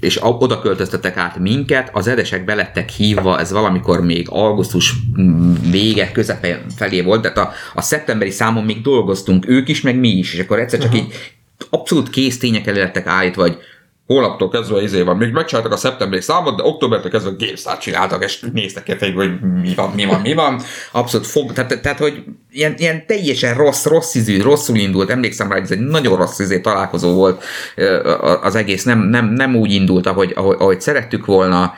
és 0.00 0.18
oda 0.22 0.60
költöztettek 0.60 1.16
át 1.16 1.38
minket, 1.38 1.90
az 1.92 2.06
edesek 2.06 2.44
belettek 2.44 2.88
hívva, 2.88 3.38
ez 3.38 3.52
valamikor 3.52 4.00
még 4.00 4.26
augusztus 4.30 4.94
vége, 5.70 6.12
közepe 6.12 6.64
felé 6.76 7.00
volt, 7.00 7.22
tehát 7.22 7.38
a, 7.38 7.52
a 7.74 7.82
szeptemberi 7.82 8.30
számon 8.30 8.64
még 8.64 8.82
dolgoztunk 8.82 9.48
ők 9.48 9.68
is, 9.68 9.80
meg 9.80 9.98
mi 9.98 10.08
is, 10.08 10.34
és 10.34 10.40
akkor 10.40 10.58
egyszer 10.58 10.78
csak 10.78 10.92
uh-huh. 10.92 11.06
így 11.06 11.14
abszolút 11.70 12.10
kész 12.10 12.38
tények 12.38 12.74
lettek 12.74 13.06
állítva, 13.06 13.42
vagy 13.42 13.58
hónaptól 14.06 14.48
kezdve 14.48 14.82
izé 14.82 15.02
van, 15.02 15.16
még 15.16 15.32
megcsináltak 15.32 15.72
a 15.72 15.76
szeptemberi 15.76 16.22
számot, 16.22 16.56
de 16.56 16.62
októbertől 16.62 17.10
kezdve 17.10 17.32
GameStar 17.38 17.78
csináltak, 17.78 18.24
és 18.24 18.44
néztek 18.52 18.82
ki, 18.82 19.12
hogy 19.14 19.40
mi 19.40 19.74
van, 19.74 19.90
mi 19.90 20.04
van, 20.04 20.20
mi 20.20 20.34
van. 20.34 20.60
Abszolút 20.92 21.26
fog, 21.26 21.52
tehát, 21.52 21.80
tehát 21.80 21.98
hogy 21.98 22.24
ilyen, 22.50 22.74
ilyen 22.76 23.06
teljesen 23.06 23.54
rossz, 23.54 23.84
rossz 23.84 24.14
ízű, 24.14 24.42
rosszul 24.42 24.76
indult, 24.76 25.10
emlékszem 25.10 25.48
rá, 25.48 25.54
hogy 25.54 25.64
ez 25.64 25.70
egy 25.70 25.80
nagyon 25.80 26.16
rossz 26.16 26.38
izé 26.38 26.60
találkozó 26.60 27.14
volt 27.14 27.44
az 28.42 28.54
egész, 28.54 28.84
nem, 28.84 28.98
nem, 28.98 29.26
nem 29.26 29.56
úgy 29.56 29.72
indult, 29.72 30.06
ahogy, 30.06 30.32
ahogy, 30.34 30.56
ahogy 30.58 30.80
szerettük 30.80 31.26
volna 31.26 31.72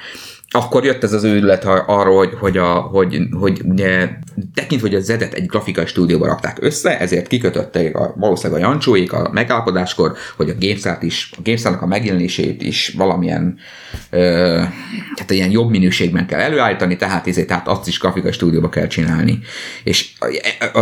akkor 0.54 0.84
jött 0.84 1.02
ez 1.02 1.12
az 1.12 1.24
őrület 1.24 1.64
arról, 1.86 2.16
hogy, 2.16 2.34
hogy, 2.40 2.56
a, 2.56 2.72
hogy, 2.72 3.20
hogy 3.32 3.60
ugye, 3.64 4.08
tekintve, 4.54 4.88
hogy 4.88 4.96
a 4.96 5.00
Zedet 5.00 5.32
egy 5.32 5.46
grafikai 5.46 5.86
stúdióba 5.86 6.26
rakták 6.26 6.56
össze, 6.60 6.98
ezért 6.98 7.26
kikötötték 7.26 7.96
a, 7.96 8.14
valószínűleg 8.16 8.62
a 8.62 8.66
Jancsóik 8.66 9.12
a 9.12 9.30
megállapodáskor, 9.32 10.16
hogy 10.36 10.48
a 10.48 10.54
gamestar 10.58 10.96
is, 11.00 11.30
a 11.36 11.40
gamestar 11.44 11.78
a 11.80 11.86
megjelenését 11.86 12.62
is 12.62 12.94
valamilyen 12.96 13.58
ö, 14.10 14.62
tehát 15.26 15.42
ilyen 15.42 15.50
jobb 15.50 15.70
minőségben 15.70 16.26
kell 16.26 16.40
előállítani, 16.40 16.96
tehát 16.96 17.26
ezért 17.26 17.46
tehát 17.46 17.68
azt 17.68 17.88
is 17.88 17.98
grafikai 17.98 18.32
stúdióba 18.32 18.68
kell 18.68 18.86
csinálni. 18.86 19.38
És 19.84 20.12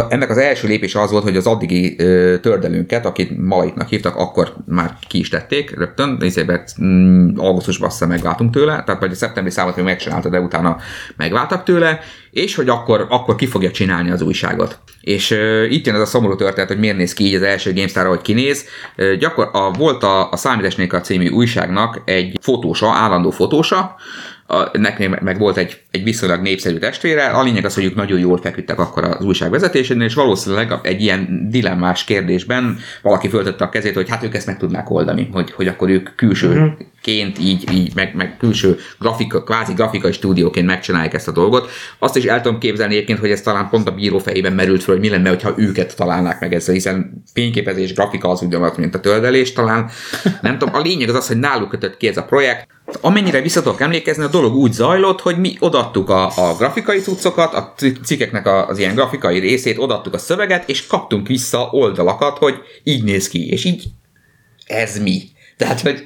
ennek 0.09 0.31
az 0.31 0.37
első 0.37 0.69
lépés 0.69 0.95
az 0.95 1.11
volt, 1.11 1.23
hogy 1.23 1.37
az 1.37 1.47
addigi 1.47 1.97
tördelünket, 2.41 3.07
akit 3.07 3.39
Malaitnak 3.39 3.89
hívtak, 3.89 4.17
akkor 4.17 4.55
már 4.67 4.97
ki 5.09 5.19
is 5.19 5.29
tették 5.29 5.77
rögtön, 5.77 6.19
ezért 6.21 6.81
mm, 6.83 7.39
augusztusban 7.39 7.89
azt 7.89 8.07
megváltunk 8.07 8.53
tőle, 8.53 8.83
tehát 8.85 9.01
vagy 9.01 9.13
a 9.13 9.15
szeptemberi 9.15 9.55
számot 9.55 9.77
még 9.77 9.85
megcsinálta, 9.85 10.29
de 10.29 10.41
utána 10.41 10.77
megváltak 11.17 11.65
tőle, 11.65 12.01
és 12.31 12.55
hogy 12.55 12.69
akkor, 12.69 13.07
akkor 13.09 13.35
ki 13.35 13.47
fogja 13.47 13.71
csinálni 13.71 14.11
az 14.11 14.23
újságot. 14.23 14.79
És 15.03 15.31
uh, 15.31 15.67
itt 15.73 15.87
jön 15.87 15.95
ez 15.95 16.01
a 16.01 16.07
szomorú 16.07 16.35
történet, 16.37 16.69
hogy 16.69 16.79
miért 16.79 16.97
néz 16.97 17.13
ki 17.13 17.25
így 17.25 17.35
az 17.35 17.43
első 17.43 17.73
GameStar, 17.73 18.07
hogy 18.07 18.23
kinéz. 18.23 18.67
Uh, 18.97 19.13
gyakor, 19.13 19.49
a, 19.53 19.71
volt 19.71 20.03
a, 20.03 20.31
a 20.31 20.37
Számításnéka 20.37 21.01
című 21.01 21.29
újságnak 21.29 22.03
egy 22.05 22.39
fotósa, 22.41 22.93
állandó 22.93 23.31
fotósa, 23.31 23.97
a, 24.53 24.79
nekem 24.79 25.17
meg 25.23 25.39
volt 25.39 25.57
egy, 25.57 25.81
egy 25.91 26.05
viszonylag 26.05 26.41
népszerű 26.41 26.79
testvére, 26.79 27.27
a 27.27 27.43
lényeg 27.43 27.65
az, 27.65 27.75
hogy 27.75 27.85
ők 27.85 27.95
nagyon 27.95 28.19
jól 28.19 28.39
feküdtek 28.39 28.79
akkor 28.79 29.05
az 29.05 29.25
újság 29.25 29.51
vezetésénél, 29.51 30.05
és 30.05 30.15
valószínűleg 30.15 30.73
egy 30.83 31.01
ilyen 31.01 31.49
dilemmás 31.51 32.05
kérdésben 32.05 32.79
valaki 33.03 33.29
föltette 33.29 33.65
a 33.65 33.69
kezét, 33.69 33.95
hogy 33.95 34.09
hát 34.09 34.23
ők 34.23 34.35
ezt 34.35 34.47
meg 34.47 34.59
tudnák 34.59 34.91
oldani, 34.91 35.29
hogy, 35.33 35.53
hogy 35.53 35.69
akkor 35.69 35.89
ők 35.89 36.15
külsőként 37.03 37.39
így, 37.39 37.73
így 37.73 37.95
meg, 37.95 38.15
meg 38.15 38.37
külső 38.39 38.79
grafika, 38.99 39.43
kvázi 39.43 39.73
grafikai 39.73 40.13
stúdióként 40.13 40.67
megcsinálják 40.67 41.15
ezt 41.15 41.29
a 41.29 41.33
dolgot. 41.33 41.71
Azt 41.99 42.17
is 42.17 42.25
el 42.25 42.41
tudom 42.41 42.59
képzelni 42.59 42.95
egyébként, 42.95 43.19
hogy 43.19 43.31
ez 43.31 43.41
talán 43.41 43.69
pont 43.69 43.89
a 43.89 43.91
bíró 43.91 44.19
fejében 44.19 44.53
merült 44.53 44.83
föl, 44.83 44.95
hogy 44.95 45.05
mi 45.05 45.11
lenne, 45.11 45.37
ha 45.43 45.55
őket 45.57 45.97
találnák 45.97 46.41
meg 46.41 46.55
ezzel, 46.55 46.75
hiszen 46.75 47.23
fényképezés, 47.33 47.95
grafika 47.95 48.29
az 48.29 48.43
ugyanaz, 48.43 48.77
mint 48.77 48.95
a 48.95 49.01
töldelés 49.01 49.53
talán. 49.53 49.91
Nem 50.41 50.59
tudom, 50.59 50.75
a 50.75 50.81
lényeg 50.81 51.09
az 51.09 51.15
az, 51.15 51.27
hogy 51.27 51.39
náluk 51.39 51.69
kötött 51.69 51.97
ki 51.97 52.07
ez 52.07 52.17
a 52.17 52.25
projekt, 52.25 52.71
Amennyire 53.01 53.41
vissza 53.41 53.63
tudok 53.63 53.81
emlékezni, 53.81 54.23
a 54.23 54.29
dolog 54.29 54.55
úgy 54.55 54.73
zajlott, 54.73 55.21
hogy 55.21 55.39
mi 55.39 55.57
odattuk 55.59 56.11
a, 56.11 56.33
a 56.37 56.57
grafikai 56.57 56.99
cuccokat, 56.99 57.55
a 57.55 57.75
cikkeknek 58.05 58.47
az 58.47 58.79
ilyen 58.79 58.95
grafikai 58.95 59.39
részét, 59.39 59.79
odattuk 59.79 60.15
a 60.15 60.19
szöveget, 60.19 60.69
és 60.69 60.87
kaptunk 60.87 61.27
vissza 61.27 61.69
oldalakat, 61.71 62.39
hogy 62.39 62.55
így 62.83 63.05
néz 63.05 63.29
ki, 63.29 63.51
és 63.51 63.65
így 63.65 63.85
ez 64.67 64.99
mi. 64.99 65.23
Tehát, 65.57 65.81
hogy 65.81 66.05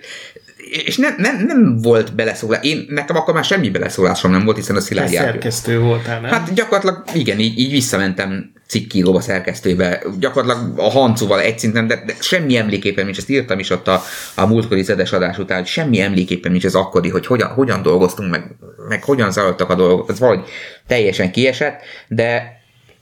és 0.70 0.97
nem, 0.97 1.14
nem, 1.18 1.44
nem 1.47 1.78
volt 1.82 2.14
beleszólás. 2.14 2.64
Én, 2.64 2.86
nekem 2.88 3.16
akkor 3.16 3.34
már 3.34 3.44
semmi 3.44 3.70
beleszólásom 3.70 4.30
nem 4.30 4.44
volt, 4.44 4.56
hiszen 4.56 4.76
a 4.76 4.80
Szilárd 4.80 5.10
Szerkesztő 5.10 5.80
voltál, 5.80 6.20
nem? 6.20 6.30
Hát 6.30 6.55
gyakorlatilag 6.55 7.05
igen, 7.14 7.38
így, 7.38 7.59
így 7.59 7.70
visszamentem 7.70 8.55
cikkíróba, 8.68 9.20
szerkesztőbe, 9.20 10.02
gyakorlatilag 10.18 10.78
a 10.78 10.90
hancúval 10.90 11.40
egy 11.40 11.59
szinten, 11.59 11.86
de, 11.86 12.02
de 12.06 12.14
semmi 12.20 12.56
emléképpen 12.56 13.05
nincs, 13.05 13.18
ezt 13.18 13.30
írtam 13.30 13.59
is 13.59 13.70
ott 13.70 13.88
a, 13.88 14.02
a 14.34 14.47
múltkori 14.47 14.82
zedes 14.82 15.12
adás 15.12 15.38
után, 15.38 15.59
hogy 15.59 15.66
semmi 15.66 16.01
emléképpen 16.01 16.51
nincs 16.51 16.64
az 16.64 16.74
akkori, 16.74 17.09
hogy 17.09 17.26
hogyan, 17.26 17.48
hogyan 17.48 17.82
dolgoztunk, 17.82 18.30
meg, 18.30 18.56
meg 18.88 19.05
hogyan 19.05 19.32
zajlottak 19.32 19.70
a 19.70 19.74
dolgok, 19.74 20.10
ez 20.10 20.18
valahogy 20.18 20.44
teljesen 20.86 21.30
kiesett, 21.30 21.80
de 22.09 22.56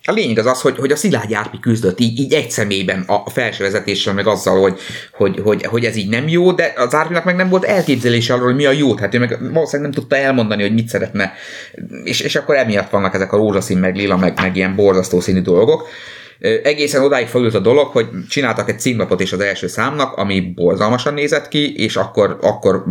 a 0.07 0.13
lényeg 0.13 0.39
az 0.39 0.47
az, 0.47 0.61
hogy, 0.61 0.77
hogy 0.79 0.91
a 0.91 0.97
Szilágy 0.97 1.35
Árpi 1.35 1.59
küzdött 1.61 2.01
így, 2.01 2.19
így 2.19 2.33
egy 2.33 2.51
személyben 2.51 3.05
a 3.07 3.31
felső 3.31 3.65
vezetéssel, 3.65 4.15
meg 4.15 4.27
azzal, 4.27 4.61
hogy, 4.61 4.79
hogy, 5.13 5.41
hogy, 5.43 5.65
hogy, 5.65 5.85
ez 5.85 5.97
így 5.97 6.09
nem 6.09 6.29
jó, 6.29 6.53
de 6.53 6.73
az 6.77 6.95
Árpinak 6.95 7.25
meg 7.25 7.37
nem 7.37 7.49
volt 7.49 7.65
elképzelése 7.65 8.33
arról, 8.35 8.47
hogy 8.47 8.55
mi 8.55 8.65
a 8.65 8.73
jó, 8.73 8.97
hát 8.97 9.15
ő 9.15 9.19
meg 9.19 9.39
valószínűleg 9.53 9.93
nem 9.93 10.01
tudta 10.01 10.17
elmondani, 10.17 10.63
hogy 10.63 10.75
mit 10.75 10.89
szeretne, 10.89 11.33
és, 12.05 12.21
és 12.21 12.37
akkor 12.37 12.57
emiatt 12.57 12.91
vannak 12.91 13.15
ezek 13.15 13.33
a 13.33 13.37
rózsaszín, 13.37 13.79
meg 13.79 13.97
lila, 13.97 14.17
meg, 14.17 14.41
meg 14.41 14.57
ilyen 14.57 14.75
borzasztó 14.75 15.21
színű 15.21 15.41
dolgok. 15.41 15.89
Egészen 16.63 17.03
odáig 17.03 17.27
fölült 17.27 17.55
a 17.55 17.59
dolog, 17.59 17.87
hogy 17.87 18.07
csináltak 18.29 18.69
egy 18.69 18.81
címlapot 18.81 19.21
is 19.21 19.33
az 19.33 19.41
első 19.41 19.67
számnak, 19.67 20.17
ami 20.17 20.41
borzalmasan 20.41 21.15
nézett 21.15 21.49
ki, 21.49 21.75
és 21.77 21.97
akkor, 21.97 22.39
akkor 22.41 22.85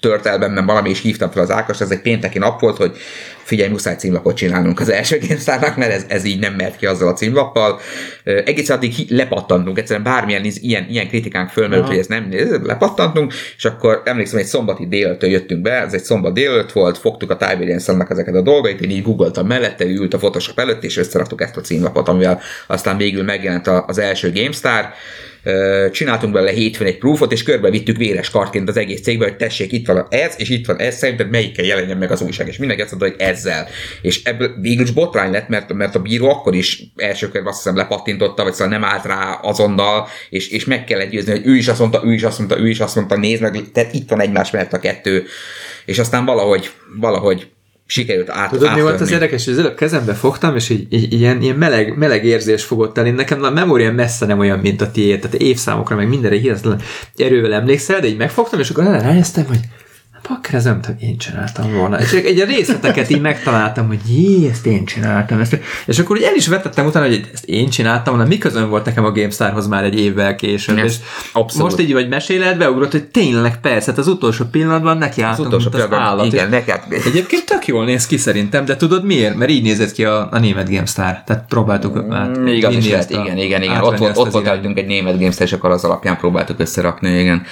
tört 0.00 0.26
el 0.26 0.38
bennem 0.38 0.66
valami, 0.66 0.90
és 0.90 1.00
hívtam 1.00 1.30
fel 1.30 1.42
az 1.42 1.50
Ákos, 1.50 1.80
ez 1.80 1.90
egy 1.90 2.00
pénteki 2.00 2.38
nap 2.38 2.60
volt, 2.60 2.76
hogy 2.76 2.96
figyelj, 3.42 3.70
muszáj 3.70 3.96
címlapot 3.96 4.36
csinálnunk 4.36 4.80
az 4.80 4.88
első 4.88 5.18
GameStar-nak, 5.18 5.76
mert 5.76 5.92
ez, 5.92 6.04
ez 6.08 6.24
így 6.24 6.38
nem 6.38 6.54
mehet 6.54 6.76
ki 6.76 6.86
azzal 6.86 7.08
a 7.08 7.12
címlappal. 7.12 7.80
Egész 8.24 8.68
addig 8.68 8.94
lepattantunk, 9.08 9.78
egyszerűen 9.78 10.04
bármilyen 10.04 10.44
ilyen, 10.44 10.86
ilyen 10.88 11.08
kritikánk 11.08 11.48
fölmerült, 11.48 11.86
hogy 11.86 11.98
ez 11.98 12.06
nem 12.06 12.28
lepattantunk, 12.62 13.32
és 13.56 13.64
akkor 13.64 14.02
emlékszem, 14.04 14.38
egy 14.38 14.46
szombati 14.46 14.86
déltől 14.86 15.30
jöttünk 15.30 15.62
be, 15.62 15.72
ez 15.72 15.92
egy 15.92 16.02
szombat 16.02 16.34
délőtt 16.34 16.72
volt, 16.72 16.98
fogtuk 16.98 17.30
a 17.30 17.36
Tiberian 17.36 17.80
ezeket 18.08 18.34
a 18.34 18.42
dolgait, 18.42 18.80
én 18.80 18.90
így 18.90 19.02
googoltam 19.02 19.46
mellette, 19.46 19.84
ő 19.84 19.94
ült 19.94 20.14
a 20.14 20.18
Photoshop 20.18 20.58
előtt, 20.58 20.84
és 20.84 20.96
összeraktuk 20.96 21.42
ezt 21.42 21.56
a 21.56 21.60
címlapot, 21.60 22.08
amivel 22.08 22.40
aztán 22.66 22.96
végül 22.96 23.22
megjelent 23.22 23.66
az 23.66 23.98
első 23.98 24.32
GameStar 24.32 24.92
csináltunk 25.92 26.38
hétfőn 26.38 26.86
egy 26.86 26.98
proofot, 26.98 27.32
és 27.32 27.42
körbe 27.42 27.70
vittük 27.70 27.96
véres 27.96 28.30
kartként 28.30 28.68
az 28.68 28.76
egész 28.76 29.02
cégbe, 29.02 29.24
hogy 29.24 29.36
tessék, 29.36 29.72
itt 29.72 29.86
van 29.86 30.06
ez, 30.10 30.34
és 30.36 30.48
itt 30.48 30.66
van 30.66 30.78
ez, 30.78 30.96
szerinted 30.96 31.30
melyikkel 31.30 31.64
jelenjen 31.64 31.96
meg 31.96 32.10
az 32.10 32.20
újság, 32.20 32.48
és 32.48 32.56
mindenki 32.56 32.82
azt 32.82 32.90
mondta, 32.90 33.10
hogy 33.10 33.28
ezzel. 33.28 33.68
És 34.02 34.24
ebből 34.24 34.54
végül 34.60 34.84
is 34.84 34.90
botrány 34.90 35.30
lett, 35.30 35.48
mert, 35.48 35.72
mert 35.72 35.94
a 35.94 35.98
bíró 35.98 36.28
akkor 36.28 36.54
is 36.54 36.82
első 36.96 37.28
körben 37.28 37.52
azt 37.52 37.62
hiszem 37.62 37.76
lepattintotta, 37.76 38.42
vagy 38.42 38.52
szóval 38.52 38.78
nem 38.78 38.84
állt 38.84 39.04
rá 39.04 39.38
azonnal, 39.42 40.08
és, 40.30 40.48
és 40.48 40.64
meg 40.64 40.84
kellett 40.84 41.10
győzni, 41.10 41.30
hogy 41.30 41.46
ő 41.46 41.56
is 41.56 41.68
azt 41.68 41.78
mondta, 41.78 42.02
ő 42.04 42.12
is 42.12 42.22
azt 42.22 42.38
mondta, 42.38 42.58
ő 42.58 42.68
is 42.68 42.80
azt 42.80 42.94
mondta, 42.94 43.16
nézd 43.16 43.42
meg, 43.42 43.70
tehát 43.72 43.94
itt 43.94 44.10
van 44.10 44.20
egymás 44.20 44.50
mellett 44.50 44.72
a 44.72 44.78
kettő, 44.78 45.24
és 45.84 45.98
aztán 45.98 46.24
valahogy, 46.24 46.70
valahogy 47.00 47.50
sikerült 47.86 48.30
át. 48.30 48.50
Tudod, 48.50 48.74
mi 48.74 48.80
volt 48.80 49.00
az 49.00 49.10
érdekes, 49.10 49.44
hogy 49.44 49.52
az 49.52 49.58
előbb 49.58 49.74
kezembe 49.74 50.14
fogtam, 50.14 50.56
és 50.56 50.68
így, 50.68 50.86
így, 50.92 51.12
ilyen, 51.12 51.42
ilyen 51.42 51.56
meleg, 51.56 51.96
meleg 51.96 52.24
érzés 52.24 52.64
fogott 52.64 52.98
el. 52.98 53.06
Én 53.06 53.14
nekem 53.14 53.42
a 53.42 53.50
memória 53.50 53.92
messze 53.92 54.26
nem 54.26 54.38
olyan, 54.38 54.58
mint 54.58 54.80
a 54.80 54.90
tiéd, 54.90 55.20
tehát 55.20 55.36
évszámokra, 55.36 55.96
meg 55.96 56.08
mindenre 56.08 56.36
hihetetlen 56.36 56.80
erővel 57.16 57.52
emlékszel, 57.52 58.00
de 58.00 58.06
így 58.06 58.16
megfogtam, 58.16 58.60
és 58.60 58.70
akkor 58.70 58.84
rájöttem, 58.84 59.46
hogy 59.46 59.60
Bakker, 60.28 60.54
ez 60.54 60.64
nem 60.64 60.80
tudom, 60.80 60.96
én 61.00 61.18
csináltam 61.18 61.72
volna. 61.72 62.00
És 62.00 62.12
egy 62.12 62.44
részleteket 62.44 63.10
így 63.10 63.20
megtaláltam, 63.20 63.86
hogy 63.86 64.00
jé, 64.06 64.48
ezt 64.48 64.66
én 64.66 64.84
csináltam. 64.84 65.40
Ezt. 65.40 65.58
És 65.86 65.98
akkor 65.98 66.16
úgy 66.16 66.22
el 66.22 66.34
is 66.34 66.46
vetettem 66.46 66.86
utána, 66.86 67.06
hogy 67.06 67.30
ezt 67.32 67.44
én 67.44 67.70
csináltam, 67.70 68.14
volna, 68.14 68.28
miközben 68.28 68.68
volt 68.68 68.84
nekem 68.84 69.04
a 69.04 69.12
GameStarhoz 69.12 69.66
már 69.66 69.84
egy 69.84 69.98
évvel 69.98 70.34
később. 70.34 70.78
és 70.78 70.96
abszolút. 71.32 71.70
most 71.70 71.82
így 71.82 71.92
vagy 71.92 72.08
meséled, 72.08 72.58
beugrott, 72.58 72.90
hogy 72.90 73.04
tényleg 73.04 73.60
persze, 73.60 73.90
hát 73.90 73.98
az 73.98 74.06
utolsó 74.06 74.44
pillanatban 74.44 74.98
neki 74.98 75.22
álltam, 75.22 75.40
az 75.40 75.46
utolsó 75.46 75.68
mint 75.72 75.92
az 75.92 75.98
állat. 75.98 76.26
Igen, 76.26 76.48
neked. 76.48 76.82
Egyébként 77.04 77.44
tök 77.44 77.66
jól 77.66 77.84
néz 77.84 78.06
ki 78.06 78.16
szerintem, 78.16 78.64
de 78.64 78.76
tudod 78.76 79.04
miért? 79.04 79.36
Mert 79.36 79.50
így 79.50 79.62
nézett 79.62 79.92
ki 79.92 80.04
a, 80.04 80.28
a 80.30 80.38
német 80.38 80.70
GameStar. 80.70 81.22
Tehát 81.26 81.44
próbáltuk 81.48 82.04
mm, 82.04 82.12
át. 82.12 82.36
Igaz, 82.46 82.74
is 82.74 82.90
lehet, 82.90 83.10
igen, 83.10 83.38
igen, 83.38 83.62
igen. 83.62 83.82
Ott, 83.82 83.98
volt, 83.98 84.16
ott 84.16 84.30
volt 84.30 84.48
egy 84.48 84.86
német 84.86 85.18
GameStar, 85.18 85.46
és 85.46 85.52
akkor 85.52 85.70
az 85.70 85.84
alapján 85.84 86.16
próbáltuk 86.16 86.60
összerakni, 86.60 87.18
igen. 87.18 87.42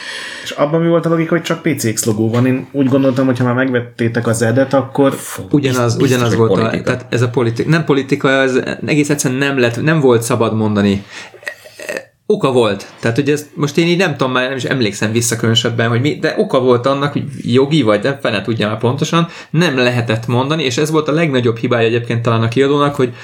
És 0.42 0.50
abban 0.50 0.80
mi 0.80 0.88
volt 0.88 1.06
a 1.06 1.08
logika, 1.08 1.34
hogy 1.34 1.42
csak 1.42 1.62
PCX 1.62 2.04
logó 2.04 2.30
van? 2.30 2.46
Én 2.46 2.59
úgy 2.72 2.88
gondoltam, 2.88 3.26
hogy 3.26 3.38
ha 3.38 3.44
már 3.44 3.54
megvettétek 3.54 4.26
az 4.26 4.42
edet, 4.42 4.74
akkor... 4.74 5.14
Ugyanaz, 5.50 5.96
biztos, 5.96 6.16
ugyanaz 6.16 6.34
volt 6.34 6.52
politika. 6.52 6.80
a, 6.80 6.82
tehát 6.82 7.06
ez 7.08 7.22
a 7.22 7.28
politika, 7.28 7.70
nem 7.70 7.84
politika, 7.84 8.30
ez 8.30 8.60
egész 8.86 9.10
egyszerűen 9.10 9.40
nem 9.40 9.58
lett, 9.58 9.82
nem 9.82 10.00
volt 10.00 10.22
szabad 10.22 10.54
mondani 10.54 11.04
oka 12.30 12.52
volt. 12.52 12.86
Tehát, 13.00 13.16
hogy 13.16 13.30
ezt 13.30 13.48
most 13.54 13.76
én 13.76 13.86
így 13.86 13.98
nem 13.98 14.16
tudom, 14.16 14.32
már 14.32 14.48
nem 14.48 14.56
is 14.56 14.64
emlékszem 14.64 15.12
vissza 15.12 15.36
különösebben, 15.36 15.88
hogy 15.88 16.00
mi, 16.00 16.18
de 16.18 16.34
oka 16.38 16.60
volt 16.60 16.86
annak, 16.86 17.12
hogy 17.12 17.24
jogi 17.42 17.82
vagy 17.82 18.02
nem, 18.02 18.18
fene 18.20 18.42
tudja 18.42 18.68
már 18.68 18.78
pontosan, 18.78 19.28
nem 19.50 19.76
lehetett 19.76 20.26
mondani, 20.26 20.62
és 20.62 20.76
ez 20.76 20.90
volt 20.90 21.08
a 21.08 21.12
legnagyobb 21.12 21.56
hibája 21.56 21.86
egyébként 21.86 22.22
talán 22.22 22.42
a 22.42 22.48
kiadónak, 22.48 22.94
hogy 22.94 23.14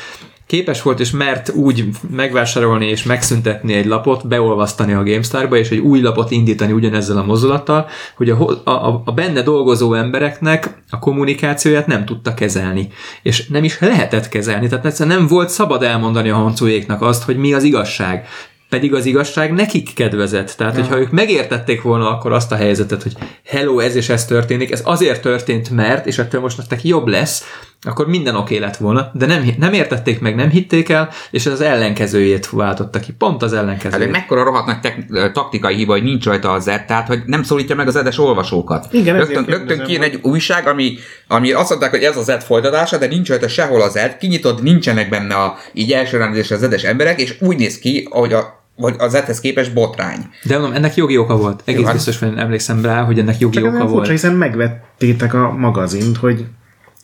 képes 0.47 0.83
volt 0.83 1.01
és 1.01 1.11
mert 1.11 1.49
úgy 1.49 1.85
megvásárolni 2.11 2.87
és 2.87 3.03
megszüntetni 3.03 3.75
egy 3.75 3.87
lapot, 3.87 4.29
beolvasztani 4.29 4.93
a 4.93 5.03
GameStar-ba, 5.03 5.57
és 5.57 5.71
egy 5.71 5.79
új 5.79 6.01
lapot 6.01 6.31
indítani 6.31 6.73
ugyanezzel 6.73 7.17
a 7.17 7.25
mozdulattal, 7.25 7.87
hogy 8.17 8.31
a, 8.31 8.61
a, 8.65 9.03
a 9.05 9.13
benne 9.13 9.43
dolgozó 9.43 9.95
embereknek 9.95 10.83
a 10.91 10.99
kommunikációját 10.99 11.87
nem 11.87 12.05
tudta 12.05 12.35
kezelni. 12.35 12.89
És 13.23 13.47
nem 13.49 13.65
is 13.65 13.79
lehetett 13.81 14.29
kezelni, 14.29 14.69
tehát 14.69 14.87
egyszerűen 14.87 15.17
nem 15.17 15.27
volt 15.27 15.49
szabad 15.49 15.83
elmondani 15.83 16.29
a 16.29 16.37
hancóéknak 16.37 17.03
azt, 17.03 17.23
hogy 17.23 17.37
mi 17.37 17.53
az 17.53 17.63
igazság 17.63 18.27
pedig 18.69 18.95
az 18.95 19.07
igazság 19.07 19.53
nekik 19.53 19.95
kedvezett. 19.95 20.55
Tehát, 20.57 20.77
ja. 20.77 20.81
hogyha 20.81 20.99
ők 20.99 21.11
megértették 21.11 21.83
volna 21.83 22.11
akkor 22.11 22.33
azt 22.33 22.53
a 22.53 22.57
helyzetet, 22.57 23.03
hogy 23.03 23.13
hello, 23.45 23.79
ez 23.79 23.95
és 23.95 24.09
ez 24.09 24.25
történik, 24.25 24.71
ez 24.71 24.83
azért 24.85 25.23
történt, 25.23 25.71
mert, 25.71 26.07
és 26.07 26.19
ettől 26.19 26.41
most 26.41 26.57
nektek 26.57 26.85
jobb 26.85 27.07
lesz, 27.07 27.45
akkor 27.83 28.07
minden 28.07 28.37
oké 28.37 28.59
lett 28.59 28.77
volna, 28.77 29.11
de 29.15 29.27
nem, 29.27 29.45
nem 29.59 29.73
értették 29.73 30.21
meg, 30.21 30.35
nem 30.35 30.49
hitték 30.51 30.89
el, 30.89 31.09
és 31.31 31.47
az 31.47 31.61
ellenkezőjét 31.61 32.51
váltotta 32.51 33.01
ki. 33.01 33.13
Pont 33.13 33.43
az 33.43 33.53
Hát 33.53 33.61
ellenkezőjét. 33.63 34.07
egy 34.07 34.13
mekkora 34.13 34.45
rohadt 34.45 34.67
nagy 34.67 34.81
tek- 34.81 35.33
taktikai 35.33 35.75
hiba, 35.75 35.93
hogy 35.93 36.03
nincs 36.03 36.25
rajta 36.25 36.53
az 36.53 36.63
Z, 36.63 36.67
tehát 36.87 37.07
hogy 37.07 37.23
nem 37.27 37.43
szólítja 37.43 37.75
meg 37.75 37.87
az 37.87 37.97
edes 37.97 38.19
olvasókat. 38.19 38.87
Igen, 38.91 39.17
rögtön, 39.17 39.45
rögtön 39.45 39.79
hogy- 39.81 39.95
egy 40.03 40.19
újság, 40.23 40.67
ami, 40.67 40.97
ami 41.29 41.53
azt 41.53 41.69
mondták, 41.69 41.91
hogy 41.91 42.03
ez 42.03 42.17
az 42.17 42.25
Z 42.25 42.45
folytatása, 42.45 42.99
de 42.99 43.07
nincs 43.07 43.29
rajta 43.29 43.49
sehol 43.49 43.83
az 43.83 43.93
Z, 43.93 44.17
kinyitod, 44.19 44.63
nincsenek 44.63 45.09
benne 45.09 45.35
a, 45.35 45.57
így 45.73 45.93
első 45.93 46.17
ránézésre 46.19 46.57
az 46.57 46.63
edes 46.63 46.83
emberek, 46.83 47.21
és 47.21 47.37
úgy 47.41 47.57
néz 47.57 47.79
ki, 47.79 48.09
ahogy 48.11 48.33
a 48.33 48.65
vagy 48.79 48.95
az 48.99 49.13
Z-hez 49.13 49.41
képest 49.41 49.73
botrány. 49.75 50.19
De 50.43 50.59
mondom, 50.59 50.77
ennek 50.77 50.95
jogi 50.95 51.17
oka 51.19 51.37
volt. 51.37 51.63
Egész 51.65 51.81
Jó, 51.81 51.87
hát- 51.87 51.95
biztos, 51.95 52.19
hogy 52.19 52.33
emlékszem 52.37 52.83
rá, 52.85 53.03
hogy 53.03 53.19
ennek 53.19 53.39
jogi 53.39 53.55
Csak 53.57 53.65
oka 53.65 53.73
nem 53.73 53.83
volt. 53.83 53.93
furcsa, 53.97 54.11
hiszen 54.11 54.35
megvettétek 54.35 55.35
a 55.35 55.53
magazint, 55.53 56.17
hogy 56.17 56.45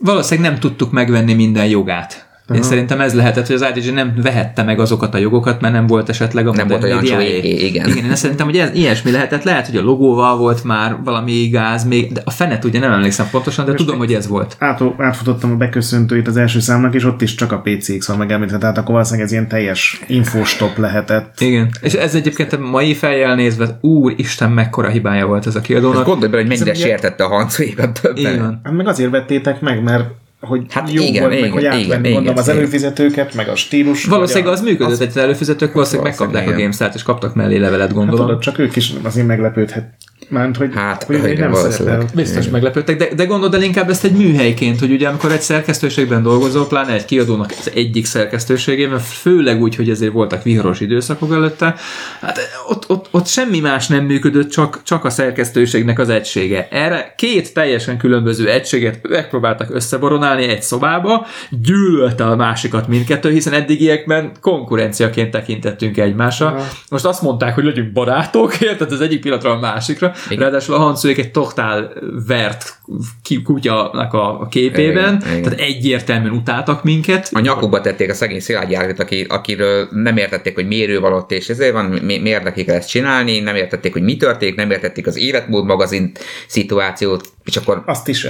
Valószínűleg 0.04 0.50
nem 0.50 0.60
tudtuk 0.60 0.90
megvenni 0.90 1.34
minden 1.34 1.66
jogát. 1.66 2.31
Én 2.50 2.56
Aha. 2.58 2.66
szerintem 2.66 3.00
ez 3.00 3.14
lehetett, 3.14 3.46
hogy 3.46 3.56
az 3.56 3.66
IDG 3.74 3.94
nem 3.94 4.14
vehette 4.22 4.62
meg 4.62 4.80
azokat 4.80 5.14
a 5.14 5.18
jogokat, 5.18 5.60
mert 5.60 5.74
nem 5.74 5.86
volt 5.86 6.08
esetleg 6.08 6.46
a 6.46 6.52
Nem 6.52 6.68
volt 6.68 6.82
olyan 6.82 7.02
csúlyé, 7.02 7.38
igen. 7.38 7.88
Igen, 7.88 8.04
én 8.04 8.14
szerintem, 8.14 8.46
hogy 8.46 8.56
ez 8.56 8.70
ilyesmi 8.74 9.10
lehetett. 9.10 9.42
Lehet, 9.42 9.66
hogy 9.66 9.76
a 9.76 9.82
logóval 9.82 10.36
volt 10.36 10.64
már 10.64 10.96
valami 11.04 11.32
gáz, 11.48 11.84
még, 11.84 12.12
de 12.12 12.20
a 12.24 12.30
fenet 12.30 12.64
ugye 12.64 12.78
nem 12.78 12.92
emlékszem 12.92 13.26
pontosan, 13.30 13.64
de 13.64 13.74
tudom, 13.74 13.98
hogy 13.98 14.12
ez 14.14 14.28
volt. 14.28 14.56
át, 14.58 14.80
átfutottam 14.98 15.50
a 15.50 15.56
beköszöntőit 15.56 16.28
az 16.28 16.36
első 16.36 16.60
számnak, 16.60 16.94
és 16.94 17.04
ott 17.04 17.22
is 17.22 17.34
csak 17.34 17.52
a 17.52 17.60
PCX 17.64 18.06
van 18.06 18.18
megemlítve, 18.18 18.58
tehát 18.58 18.78
akkor 18.78 18.92
valószínűleg 18.92 19.26
ez 19.26 19.32
ilyen 19.32 19.48
teljes 19.48 20.00
infostop 20.06 20.78
lehetett. 20.78 21.40
Igen. 21.40 21.70
És 21.80 21.92
ez 21.92 22.14
egyébként 22.14 22.52
a 22.52 22.58
mai 22.58 22.94
fejjel 22.94 23.34
nézve, 23.34 23.78
úr 23.80 24.14
Isten, 24.16 24.50
mekkora 24.50 24.88
hibája 24.88 25.26
volt 25.26 25.46
ez 25.46 25.54
a 25.54 25.60
kiadónak. 25.60 26.04
Gondolj 26.04 26.30
bele, 26.30 26.42
hogy 26.42 26.50
mennyire 26.50 26.74
sértette 26.74 27.24
a 27.24 27.46
Így 27.58 27.74
többen. 28.02 28.38
van. 28.38 28.60
Hát 28.64 28.72
meg 28.72 28.86
azért 28.86 29.10
vettétek 29.10 29.60
meg, 29.60 29.82
mert 29.82 30.04
hogy 30.42 30.62
Hát 30.68 30.92
jó 30.92 31.02
igen, 31.02 31.22
volt, 31.22 31.32
igen, 31.32 31.44
meg 31.44 31.52
hogy 31.52 31.62
igen, 31.62 31.72
átvenni, 31.72 32.00
igen, 32.08 32.12
gondolom 32.12 32.38
az 32.38 32.46
igen. 32.46 32.56
előfizetőket, 32.58 33.34
meg 33.34 33.48
a 33.48 33.54
stílus. 33.54 34.04
Valószínűleg 34.04 34.44
vagy 34.48 34.52
az 34.52 34.60
működött, 34.60 35.00
egy 35.00 35.08
az 35.08 35.16
előfizetők 35.16 35.72
valószínűleg 35.72 36.10
megkapták 36.10 36.42
a 36.42 36.44
igen. 36.44 36.60
GameStart, 36.60 36.94
és 36.94 37.02
kaptak 37.02 37.34
mellé 37.34 37.56
levelet, 37.56 37.86
Hát 37.86 37.96
gondolom. 37.96 38.26
tudod, 38.26 38.40
csak 38.40 38.58
ők 38.58 38.76
is 38.76 38.92
azért 39.02 39.26
meglepődhet. 39.26 39.94
Mert 40.32 40.56
hogy, 40.56 40.70
Hát, 40.74 41.04
hogy, 41.04 41.16
igen, 41.16 41.50
nem 41.50 41.70
szerepel. 41.70 42.04
Biztos 42.14 42.48
meglepődtek, 42.48 42.96
de, 42.96 43.14
de 43.14 43.24
gondold 43.24 43.54
el 43.54 43.62
inkább 43.62 43.90
ezt 43.90 44.04
egy 44.04 44.12
műhelyként, 44.12 44.78
hogy 44.78 44.92
ugye 44.92 45.08
amikor 45.08 45.32
egy 45.32 45.40
szerkesztőségben 45.40 46.22
dolgozol, 46.22 46.66
pláne 46.66 46.92
egy 46.92 47.04
kiadónak 47.04 47.50
az 47.58 47.70
egyik 47.74 48.06
szerkesztőségében, 48.06 48.98
főleg 48.98 49.60
úgy, 49.60 49.76
hogy 49.76 49.90
ezért 49.90 50.12
voltak 50.12 50.42
viharos 50.42 50.80
időszakok 50.80 51.32
előtte, 51.32 51.74
hát 52.20 52.38
ott, 52.68 52.84
ott, 52.88 53.08
ott 53.10 53.26
semmi 53.26 53.60
más 53.60 53.86
nem 53.86 54.04
működött, 54.04 54.50
csak, 54.50 54.80
csak 54.82 55.04
a 55.04 55.10
szerkesztőségnek 55.10 55.98
az 55.98 56.08
egysége. 56.08 56.68
Erre 56.70 57.14
két 57.16 57.54
teljesen 57.54 57.98
különböző 57.98 58.50
egységet 58.50 59.08
megpróbáltak 59.08 59.74
összeboronálni 59.74 60.48
egy 60.48 60.62
szobába, 60.62 61.26
gyűlölte 61.62 62.24
a 62.24 62.36
másikat 62.36 62.88
mindkettő, 62.88 63.30
hiszen 63.30 63.52
eddigiekben 63.52 64.32
konkurenciaként 64.40 65.30
tekintettünk 65.30 65.96
egymásra. 65.96 66.66
Most 66.90 67.04
azt 67.04 67.22
mondták, 67.22 67.54
hogy 67.54 67.64
legyünk 67.64 67.92
barátok, 67.92 68.60
érted, 68.70 68.92
az 68.92 69.00
egyik 69.00 69.20
pillanatra 69.20 69.50
a 69.50 69.58
másikra. 69.58 70.12
Ráadásul 70.28 70.74
a 70.74 70.78
Hansuék 70.78 71.18
egy 71.18 71.30
totál 71.30 71.92
vert 72.26 72.78
ki- 73.22 73.42
kutyanak 73.42 74.12
a 74.12 74.40
a 74.40 74.48
képében, 74.48 75.14
Igen, 75.14 75.30
igen. 75.30 75.42
tehát 75.42 75.60
egyértelműen 75.60 76.32
utáltak 76.32 76.84
minket. 76.84 77.28
A 77.32 77.40
nyakukba 77.40 77.80
tették 77.80 78.10
a 78.10 78.14
szegény 78.14 78.40
Szilágy 78.40 78.70
Járvit, 78.70 79.00
aki, 79.00 79.26
akiről 79.28 79.88
nem 79.90 80.16
értették, 80.16 80.54
hogy 80.54 80.66
miért 80.66 80.90
ő 80.90 81.00
van 81.00 81.12
ott, 81.12 81.32
és 81.32 81.48
ezért 81.48 81.72
van, 81.72 81.84
mi, 81.84 82.18
miért 82.18 82.42
nekik 82.44 82.68
ezt 82.68 82.88
csinálni, 82.88 83.40
nem 83.40 83.54
értették, 83.54 83.92
hogy 83.92 84.02
mi 84.02 84.16
történik, 84.16 84.54
nem 84.54 84.70
értették 84.70 85.06
az 85.06 85.16
életmód 85.16 85.64
magazin 85.64 86.12
szituációt, 86.46 87.28
és 87.44 87.56
akkor 87.56 87.82
Azt 87.86 88.08
is 88.08 88.26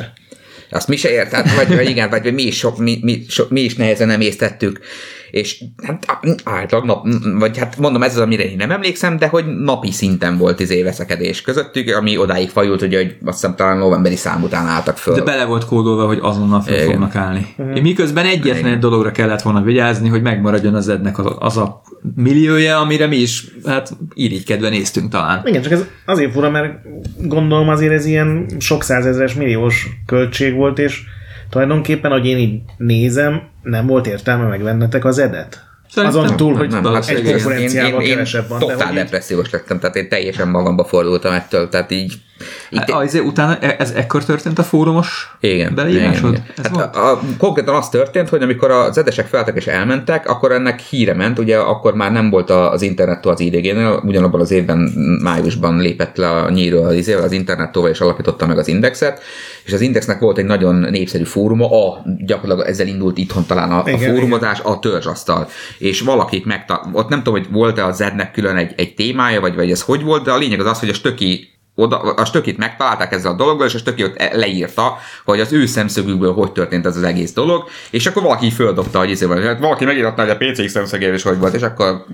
azt 0.74 0.88
mi 0.88 0.96
se 0.96 1.10
értett, 1.10 1.50
vagy, 1.54 1.74
vagy 1.74 1.88
igen, 1.88 2.10
vagy 2.10 2.34
mi 2.34 2.42
is, 2.42 2.56
sok, 2.56 2.78
mi, 2.78 2.98
mi, 3.02 3.24
so, 3.28 3.44
mi 3.48 3.60
is 3.60 3.74
nehezen 3.74 4.06
nem 4.06 4.20
észtettük. 4.20 4.80
És 5.32 5.64
hát 5.82 6.20
általában 6.44 6.86
nap, 6.86 7.38
vagy 7.38 7.58
hát 7.58 7.78
mondom, 7.78 8.02
ez 8.02 8.16
az, 8.16 8.22
amire 8.22 8.50
én 8.50 8.56
nem 8.56 8.70
emlékszem, 8.70 9.18
de 9.18 9.26
hogy 9.26 9.44
napi 9.46 9.90
szinten 9.90 10.38
volt 10.38 10.60
izé 10.60 10.82
veszekedés 10.82 11.40
közöttük, 11.42 11.96
ami 11.96 12.18
odáig 12.18 12.50
fajult, 12.50 12.82
ugye, 12.82 12.96
hogy 12.96 13.16
azt 13.24 13.40
hiszem 13.40 13.56
talán 13.56 13.78
novemberi 13.78 14.16
szám 14.16 14.42
után 14.42 14.66
álltak 14.66 14.96
föl. 14.96 15.14
De 15.14 15.22
bele 15.22 15.44
volt 15.44 15.64
kódolva, 15.64 16.06
hogy 16.06 16.18
azonnal 16.22 16.60
fel 16.60 16.74
Igen. 16.74 16.86
fognak 16.86 17.14
állni. 17.14 17.46
Miközben 17.82 18.26
egyetlen 18.26 18.72
egy 18.72 18.78
dologra 18.78 19.10
kellett 19.10 19.42
volna 19.42 19.62
vigyázni, 19.62 20.08
hogy 20.08 20.22
megmaradjon 20.22 20.74
az 20.74 20.88
ednek 20.88 21.18
az, 21.18 21.26
az 21.38 21.56
a 21.56 21.82
milliója, 22.14 22.78
amire 22.78 23.06
mi 23.06 23.16
is 23.16 23.46
hát 23.66 23.96
irigykedve 24.14 24.68
néztünk 24.68 25.10
talán. 25.10 25.42
Igen, 25.44 25.62
csak 25.62 25.72
ez 25.72 25.84
azért 26.06 26.32
fura, 26.32 26.50
mert 26.50 26.78
gondolom 27.18 27.68
azért 27.68 27.92
ez 27.92 28.06
ilyen 28.06 28.46
sok 28.58 28.82
százezeres 28.82 29.34
milliós 29.34 29.88
költség 30.06 30.54
volt, 30.54 30.78
és 30.78 31.02
tulajdonképpen, 31.52 32.10
hogy 32.10 32.26
én 32.26 32.38
így 32.38 32.60
nézem, 32.76 33.42
nem 33.62 33.86
volt 33.86 34.06
értelme 34.06 34.44
megvennetek 34.44 35.04
az 35.04 35.18
edet. 35.18 35.64
Szerintem 35.88 36.22
Azon 36.22 36.36
túl, 36.36 36.54
hogy 36.54 36.70
nem, 36.70 36.84
hát 36.84 37.08
egy 37.08 37.18
igen. 37.18 37.32
konferenciával 37.32 38.02
kevesebb 38.02 38.48
van. 38.48 38.58
de 38.58 38.64
totál 38.64 38.86
hogy 38.86 38.96
így- 38.96 39.02
depressziós 39.02 39.50
lettem, 39.50 39.78
tehát 39.78 39.96
én 39.96 40.08
teljesen 40.08 40.48
magamba 40.48 40.84
fordultam 40.84 41.32
ettől, 41.32 41.68
tehát 41.68 41.90
így... 41.90 42.14
így 42.70 42.78
Hát, 42.78 42.90
azért 42.90 43.24
utána, 43.24 43.58
e- 43.58 43.76
ez 43.78 43.90
ekkor 43.90 44.24
történt 44.24 44.58
a 44.58 44.62
fórumos 44.62 45.36
igen, 45.40 45.74
beleírásod? 45.74 46.30
igen, 46.30 46.30
igen. 46.30 46.64
Ez 46.72 46.78
Hát 46.78 46.96
a, 46.96 47.10
a, 47.10 47.20
konkrétan 47.38 47.74
az 47.74 47.88
történt, 47.88 48.28
hogy 48.28 48.42
amikor 48.42 48.70
az 48.70 48.98
edesek 48.98 49.26
feltek 49.26 49.56
és 49.56 49.66
elmentek, 49.66 50.28
akkor 50.28 50.52
ennek 50.52 50.80
híre 50.80 51.14
ment, 51.14 51.38
ugye 51.38 51.56
akkor 51.58 51.94
már 51.94 52.12
nem 52.12 52.30
volt 52.30 52.50
a- 52.50 52.70
az 52.72 52.82
internettől 52.82 53.32
az 53.32 53.40
IDG-nél, 53.40 54.02
ugyanabban 54.04 54.40
az 54.40 54.50
évben 54.50 54.78
májusban 55.22 55.78
lépett 55.78 56.16
le 56.16 56.28
a 56.30 56.50
nyíről 56.50 56.84
az, 56.86 56.94
izével, 56.94 57.22
az 57.22 57.32
internettóval 57.32 57.90
és 57.90 58.00
alapította 58.00 58.46
meg 58.46 58.58
az 58.58 58.68
Indexet, 58.68 59.20
és 59.64 59.72
az 59.72 59.80
Indexnek 59.80 60.18
volt 60.18 60.38
egy 60.38 60.44
nagyon 60.44 60.74
népszerű 60.74 61.24
fóruma, 61.24 61.66
a, 61.88 62.04
gyakorlatilag 62.26 62.68
ezzel 62.68 62.86
indult 62.86 63.18
itthon 63.18 63.46
talán 63.46 63.70
a, 63.72 63.82
a 63.84 63.88
Igen, 63.90 64.14
fórumozás, 64.14 64.60
a 64.60 64.78
törzsasztal, 64.78 65.48
és 65.78 66.00
valakik 66.00 66.44
megta- 66.46 66.86
ott 66.92 67.08
nem 67.08 67.22
tudom, 67.22 67.40
hogy 67.40 67.52
volt-e 67.52 67.84
a 67.86 67.92
Zednek 67.92 68.30
külön 68.32 68.56
egy, 68.56 68.72
egy 68.76 68.94
témája, 68.94 69.40
vagy, 69.40 69.54
vagy 69.54 69.70
ez 69.70 69.82
hogy 69.82 70.02
volt, 70.02 70.24
de 70.24 70.30
a 70.32 70.36
lényeg 70.38 70.60
az 70.60 70.66
az, 70.66 70.80
hogy 70.80 70.88
a 70.88 70.94
stöki 70.94 71.50
oda, 71.74 71.98
a 72.00 72.24
stökit 72.24 72.58
megtalálták 72.58 73.12
ezzel 73.12 73.32
a 73.32 73.36
dologgal, 73.36 73.66
és 73.66 73.74
a 73.74 73.78
stöki 73.78 74.04
ott 74.04 74.32
leírta, 74.32 74.98
hogy 75.24 75.40
az 75.40 75.52
ő 75.52 75.66
szemszögükből 75.66 76.32
hogy 76.32 76.52
történt 76.52 76.86
ez 76.86 76.96
az 76.96 77.02
egész 77.02 77.32
dolog, 77.32 77.64
és 77.90 78.06
akkor 78.06 78.22
valaki 78.22 78.50
földobta, 78.50 78.98
hogy 78.98 79.10
izé, 79.10 79.24
van, 79.26 79.42
hát 79.42 79.58
valaki 79.58 79.84
megírta, 79.84 80.20
hogy 80.22 80.30
a 80.30 80.36
PCX 80.36 80.70
szemszögével 80.70 81.14
is 81.14 81.22
hogy 81.22 81.38
volt, 81.38 81.54
és 81.54 81.62
akkor 81.62 82.04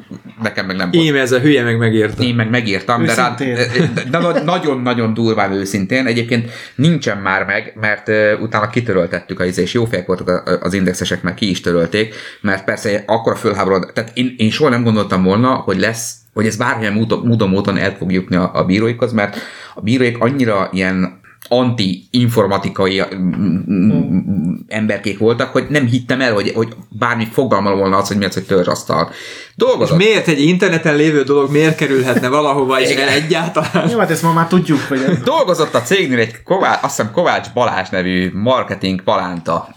nekem 0.42 0.66
meg 0.66 0.76
nem 0.76 0.90
volt. 0.90 1.04
Íme 1.04 1.20
ez 1.20 1.32
a 1.32 1.38
hülye 1.40 1.62
meg 1.62 1.78
megérte. 1.78 2.22
Én 2.22 2.34
meg 2.34 2.50
megírtam, 2.50 3.04
de, 3.04 3.14
rá, 3.14 3.34
Őszintén. 3.38 3.90
de, 3.94 4.02
de 4.10 4.18
na- 4.18 4.42
nagyon-nagyon 4.42 5.14
durván 5.14 5.52
őszintén. 5.52 6.06
Egyébként 6.06 6.50
nincsen 6.74 7.18
már 7.18 7.44
meg, 7.44 7.72
mert 7.80 8.08
uh, 8.08 8.32
utána 8.40 8.68
kitöröltettük 8.70 9.40
a 9.40 9.44
izé, 9.44 9.62
és 9.62 9.72
jó 9.72 9.84
fejek 9.84 10.06
voltak 10.06 10.28
a- 10.28 10.58
az 10.62 10.74
indexesek, 10.74 11.22
mert 11.22 11.36
ki 11.36 11.50
is 11.50 11.60
törölték, 11.60 12.14
mert 12.40 12.64
persze 12.64 13.02
akkor 13.06 13.38
fölháborod, 13.38 13.90
tehát 13.94 14.10
én, 14.14 14.34
én 14.38 14.50
soha 14.50 14.70
nem 14.70 14.82
gondoltam 14.82 15.22
volna, 15.22 15.54
hogy 15.54 15.78
lesz 15.78 16.14
hogy 16.38 16.46
ez 16.46 16.56
bármilyen 16.56 16.92
módon, 16.92 17.26
módon, 17.26 17.48
módon 17.48 17.76
el 17.76 17.96
fog 17.96 18.12
jutni 18.12 18.36
a, 18.36 18.50
a 18.54 18.64
bíróikhoz, 18.64 19.12
mert 19.12 19.36
a 19.74 19.80
bíróik 19.80 20.18
annyira 20.18 20.68
ilyen 20.72 21.20
anti-informatikai 21.48 23.02
mm, 23.14 24.54
emberkék 24.68 25.18
voltak, 25.18 25.52
hogy 25.52 25.66
nem 25.68 25.86
hittem 25.86 26.20
el, 26.20 26.32
hogy, 26.32 26.52
hogy 26.54 26.68
bármi 26.88 27.28
fogalmal 27.32 27.76
volna 27.76 27.96
az, 27.96 28.08
hogy 28.08 28.16
mi 28.16 28.24
az, 28.24 28.34
hogy 28.34 28.44
törzsasztal. 28.44 29.08
És 29.10 29.16
Dolgozott. 29.56 29.96
miért 29.96 30.28
egy 30.28 30.40
interneten 30.40 30.96
lévő 30.96 31.22
dolog 31.22 31.50
miért 31.50 31.76
kerülhetne 31.76 32.28
valahova 32.28 32.80
is 32.80 32.88
el 32.88 33.08
egyáltalán? 33.08 33.90
Jó, 33.90 33.98
hát 33.98 34.10
ezt 34.10 34.22
ma 34.22 34.32
már 34.32 34.46
tudjuk, 34.46 34.80
hogy 34.80 35.00
ez... 35.02 35.18
Dolgozott 35.18 35.74
a 35.74 35.82
cégnél 35.82 36.18
egy 36.18 36.42
Kovács, 36.42 36.78
azt 36.82 36.96
hiszem 36.96 37.12
Kovács 37.12 37.52
Balázs 37.54 37.88
nevű 37.88 38.30
marketing 38.34 39.02
palánta 39.02 39.68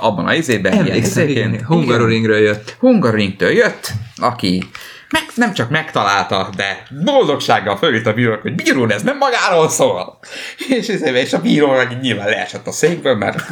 abban 0.00 0.26
a 0.26 0.34
izében. 0.34 0.72
Emlékszem, 0.72 1.56
Hungaroringről 1.66 2.38
jött. 2.38 2.76
Hungaroringtől 2.78 3.50
jött, 3.50 3.92
aki 4.16 4.64
meg, 5.10 5.22
nem 5.34 5.52
csak 5.52 5.70
megtalálta, 5.70 6.48
de 6.56 6.82
boldogsággal 7.04 7.76
fölült 7.76 8.06
a 8.06 8.12
bírónak, 8.12 8.42
hogy 8.42 8.54
bíró, 8.54 8.88
ez 8.88 9.02
nem 9.02 9.16
magáról 9.16 9.68
szól. 9.68 10.18
És, 10.68 10.88
és, 10.88 11.32
a 11.32 11.40
bíró 11.40 11.72
nyilván 12.00 12.28
leesett 12.28 12.66
a 12.66 12.72
székből, 12.72 13.14
mert 13.14 13.42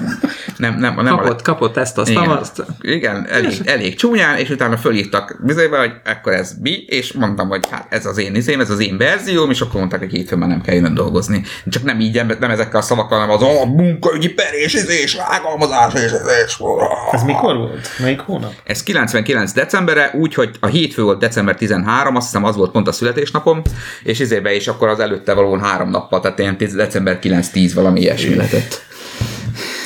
nem, 0.57 0.79
nem, 0.79 0.95
nem 0.95 1.17
Kapott, 1.17 1.43
kapott 1.43 1.77
ezt, 1.77 1.99
azt, 1.99 2.11
igen, 2.11 2.29
azt. 2.29 2.63
igen 2.81 3.27
elég, 3.31 3.61
elég 3.65 3.97
csúnyán, 3.97 4.39
és 4.39 4.51
utána 4.51 4.77
fölírtak 4.77 5.39
bizonyba, 5.45 5.79
hogy 5.79 5.93
akkor 6.05 6.33
ez 6.33 6.53
mi, 6.61 6.71
és 6.71 7.13
mondtam, 7.13 7.49
hogy 7.49 7.69
hát 7.71 7.87
ez 7.89 8.07
az 8.07 8.19
én 8.19 8.35
izém, 8.35 8.61
ez 8.61 8.71
az 8.71 8.81
én 8.81 8.99
verzióm, 8.99 9.51
és 9.51 9.61
akkor 9.61 9.75
mondták, 9.75 10.01
hogy 10.01 10.11
hétfőn 10.11 10.39
már 10.39 10.49
nem 10.49 10.61
kell 10.61 10.75
jönnöm 10.75 10.95
dolgozni. 10.95 11.43
Csak 11.67 11.83
nem 11.83 12.01
így, 12.01 12.25
nem 12.39 12.51
ezekkel 12.51 12.81
a 12.81 12.83
szavakkal, 12.83 13.19
hanem 13.19 13.35
az 13.35 13.43
a 13.43 13.67
munkaügyi 13.67 14.29
per 14.29 14.53
és 14.53 14.75
és 14.75 15.17
rágalmazás 15.17 15.95
és 15.95 16.13
és 16.47 16.63
Ez 17.11 17.23
mikor 17.23 17.57
volt? 17.57 17.89
Melyik 17.99 18.21
hónap? 18.21 18.53
ez 18.65 18.83
99 18.83 19.53
decemberre, 19.53 20.11
úgyhogy 20.15 20.51
a 20.61 20.67
hétfő 20.67 21.03
volt 21.03 21.19
december 21.19 21.48
13, 21.55 22.17
azt 22.17 22.27
hiszem 22.27 22.45
az 22.45 22.57
volt 22.57 22.71
pont 22.71 22.89
a 22.89 22.93
születésnapom, 22.93 23.63
és 24.03 24.19
izébe 24.19 24.55
is 24.55 24.69
akkor 24.69 24.89
az 24.89 25.01
előtte 25.01 25.35
valóan 25.35 25.61
három 25.61 25.91
nappal, 25.91 26.21
tehát 26.21 26.39
ilyen 26.39 26.57
10 26.57 26.75
december 26.75 27.19
9-10 27.23 27.71
valami 27.75 28.01
ilyesmi 28.01 28.35
lehetett. 28.35 28.87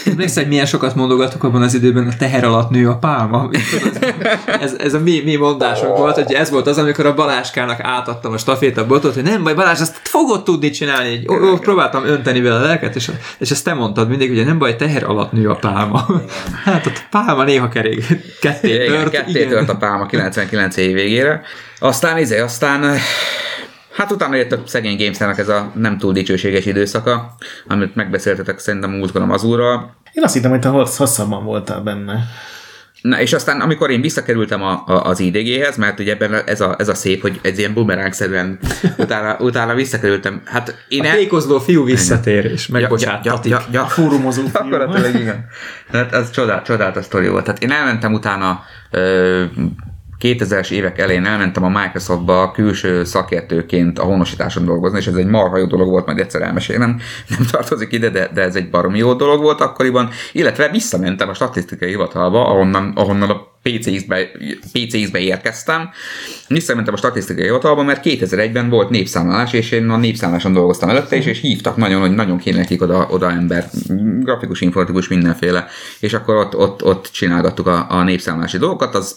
Emlékszel, 0.06 0.42
hogy 0.42 0.52
milyen 0.52 0.66
sokat 0.66 0.94
mondogatok 0.94 1.44
abban 1.44 1.62
az 1.62 1.74
időben, 1.74 2.06
a 2.06 2.16
teher 2.18 2.44
alatt 2.44 2.70
nő 2.70 2.88
a 2.88 2.96
pálma? 2.96 3.50
ez, 4.60 4.74
ez 4.78 4.94
a 4.94 4.98
mi, 4.98 5.22
mi 5.24 5.36
mondásunk 5.36 5.96
volt, 5.96 6.14
hogy 6.14 6.32
ez 6.32 6.50
volt 6.50 6.66
az, 6.66 6.78
amikor 6.78 7.06
a 7.06 7.14
Baláskának 7.14 7.80
átadtam 7.80 8.32
a 8.32 8.38
staféta 8.38 8.86
botot, 8.86 9.14
hogy 9.14 9.22
nem 9.22 9.42
baj, 9.42 9.54
Balázs, 9.54 9.80
ezt 9.80 10.00
fogod 10.02 10.42
tudni 10.42 10.70
csinálni. 10.70 11.08
Így, 11.08 11.28
ó, 11.28 11.34
ó, 11.34 11.58
próbáltam 11.58 12.04
önteni 12.04 12.40
vele 12.40 12.56
a 12.56 12.60
lelket, 12.60 12.96
és, 12.96 13.10
és 13.38 13.50
ezt 13.50 13.64
te 13.64 13.74
mondtad 13.74 14.08
mindig, 14.08 14.36
hogy 14.36 14.44
nem 14.44 14.58
baj, 14.58 14.76
teher 14.76 15.04
alatt 15.04 15.32
nő 15.32 15.48
a 15.48 15.54
pálma. 15.54 16.06
hát 16.64 16.86
a 16.86 16.90
pálma 17.10 17.44
néha 17.44 17.68
kerék. 17.68 18.06
Ketté 18.40 18.74
Igen, 18.74 18.86
tört. 18.86 19.10
ketté 19.10 19.30
igen. 19.30 19.48
tört 19.48 19.68
a 19.68 19.76
pálma 19.76 20.06
99 20.06 20.76
év 20.76 20.92
végére. 20.92 21.42
Aztán 21.78 22.18
izé, 22.18 22.38
aztán 22.38 22.98
Hát 23.93 24.10
utána 24.10 24.36
jött 24.36 24.52
a 24.52 24.62
szegény 24.66 24.97
Gamestar-nak 24.97 25.39
ez 25.39 25.48
a 25.48 25.73
nem 25.74 25.98
túl 25.98 26.12
dicsőséges 26.12 26.66
időszaka, 26.66 27.35
amit 27.69 27.94
megbeszéltetek 27.94 28.59
szerintem 28.59 28.90
múltkor 28.90 29.24
az 29.28 29.44
úrral. 29.44 29.97
Én 30.12 30.24
azt 30.24 30.35
hittem, 30.35 30.51
hogy 30.51 30.60
te 30.60 30.69
hossz- 30.69 30.97
hosszabban 30.97 31.44
voltál 31.44 31.81
benne. 31.81 32.24
Na, 33.02 33.20
és 33.20 33.32
aztán, 33.32 33.60
amikor 33.60 33.90
én 33.90 34.01
visszakerültem 34.01 34.62
a, 34.62 34.82
a, 34.86 35.05
az 35.05 35.20
IDG-hez, 35.20 35.77
mert 35.77 36.01
ugye 36.01 36.12
ebben 36.12 36.35
ez 36.47 36.60
a, 36.60 36.74
ez 36.78 36.89
a 36.89 36.94
szép, 36.94 37.20
hogy 37.20 37.39
ez 37.43 37.59
ilyen 37.59 37.74
bumerangszerűen 37.74 38.59
utána, 38.98 39.36
utána 39.39 39.74
visszakerültem. 39.74 40.43
Hát 40.44 40.85
én 40.89 41.05
A 41.05 41.10
tékozló 41.10 41.59
fiú 41.59 41.85
visszatér, 41.85 42.44
és 42.44 42.66
megbocsáttatik. 42.66 43.51
Ja, 43.52 43.59
ja, 43.59 43.66
ja, 43.73 43.81
ja, 43.81 43.86
Fórumozó 43.86 44.43
fiú. 44.52 44.70
Gyakorlatilag 44.70 45.20
igen. 45.20 45.44
Hát 45.93 46.12
ez 46.12 46.31
csodál, 46.31 46.62
csodálatos 46.62 47.05
sztori 47.05 47.28
volt. 47.28 47.44
Tehát 47.44 47.62
én 47.62 47.70
elmentem 47.70 48.12
utána 48.12 48.60
ö, 48.90 49.44
2000-es 50.22 50.70
évek 50.70 50.98
elején 50.98 51.24
elmentem 51.24 51.64
a 51.64 51.80
Microsoftba 51.80 52.50
külső 52.50 53.04
szakértőként 53.04 53.98
a 53.98 54.04
honosításon 54.04 54.64
dolgozni, 54.64 54.98
és 54.98 55.06
ez 55.06 55.14
egy 55.14 55.26
marha 55.26 55.58
jó 55.58 55.66
dolog 55.66 55.88
volt, 55.88 56.06
majd 56.06 56.18
egyszer 56.18 56.42
elmesélem, 56.42 57.00
nem 57.36 57.46
tartozik 57.50 57.92
ide, 57.92 58.10
de, 58.10 58.30
de 58.34 58.42
ez 58.42 58.56
egy 58.56 58.70
baromi 58.70 58.98
jó 58.98 59.14
dolog 59.14 59.40
volt 59.40 59.60
akkoriban, 59.60 60.08
illetve 60.32 60.68
visszamentem 60.68 61.28
a 61.28 61.34
statisztikai 61.34 61.88
hivatalba, 61.88 62.46
ahonnan, 62.46 62.92
ahonnan 62.94 63.30
a 63.30 63.51
PCX-be, 63.62 64.30
PCX-be 64.72 65.18
érkeztem. 65.18 65.90
Visszamentem 66.48 66.94
a 66.94 66.97
statisztikai 66.97 67.44
hivatalba, 67.44 67.82
mert 67.82 68.05
2001-ben 68.05 68.68
volt 68.68 68.90
népszámlálás, 68.90 69.52
és 69.52 69.70
én 69.70 69.89
a 69.89 69.97
népszámláson 69.97 70.52
dolgoztam 70.52 70.89
előtte 70.89 71.16
is, 71.16 71.26
és 71.26 71.40
hívtak 71.40 71.76
nagyon, 71.76 72.01
hogy 72.01 72.14
nagyon 72.14 72.39
kéne 72.39 72.56
nekik 72.56 72.82
oda, 72.82 73.06
oda 73.10 73.30
ember, 73.30 73.68
grafikus, 74.20 74.60
informatikus, 74.60 75.09
mindenféle, 75.09 75.66
és 76.01 76.12
akkor 76.12 76.36
ott, 76.36 76.56
ott, 76.56 76.84
ott 76.84 77.09
csinálgattuk 77.12 77.66
a, 77.66 77.86
a 77.89 78.02
népszámlási 78.02 78.59
dolgokat, 78.59 78.94
az 78.94 79.16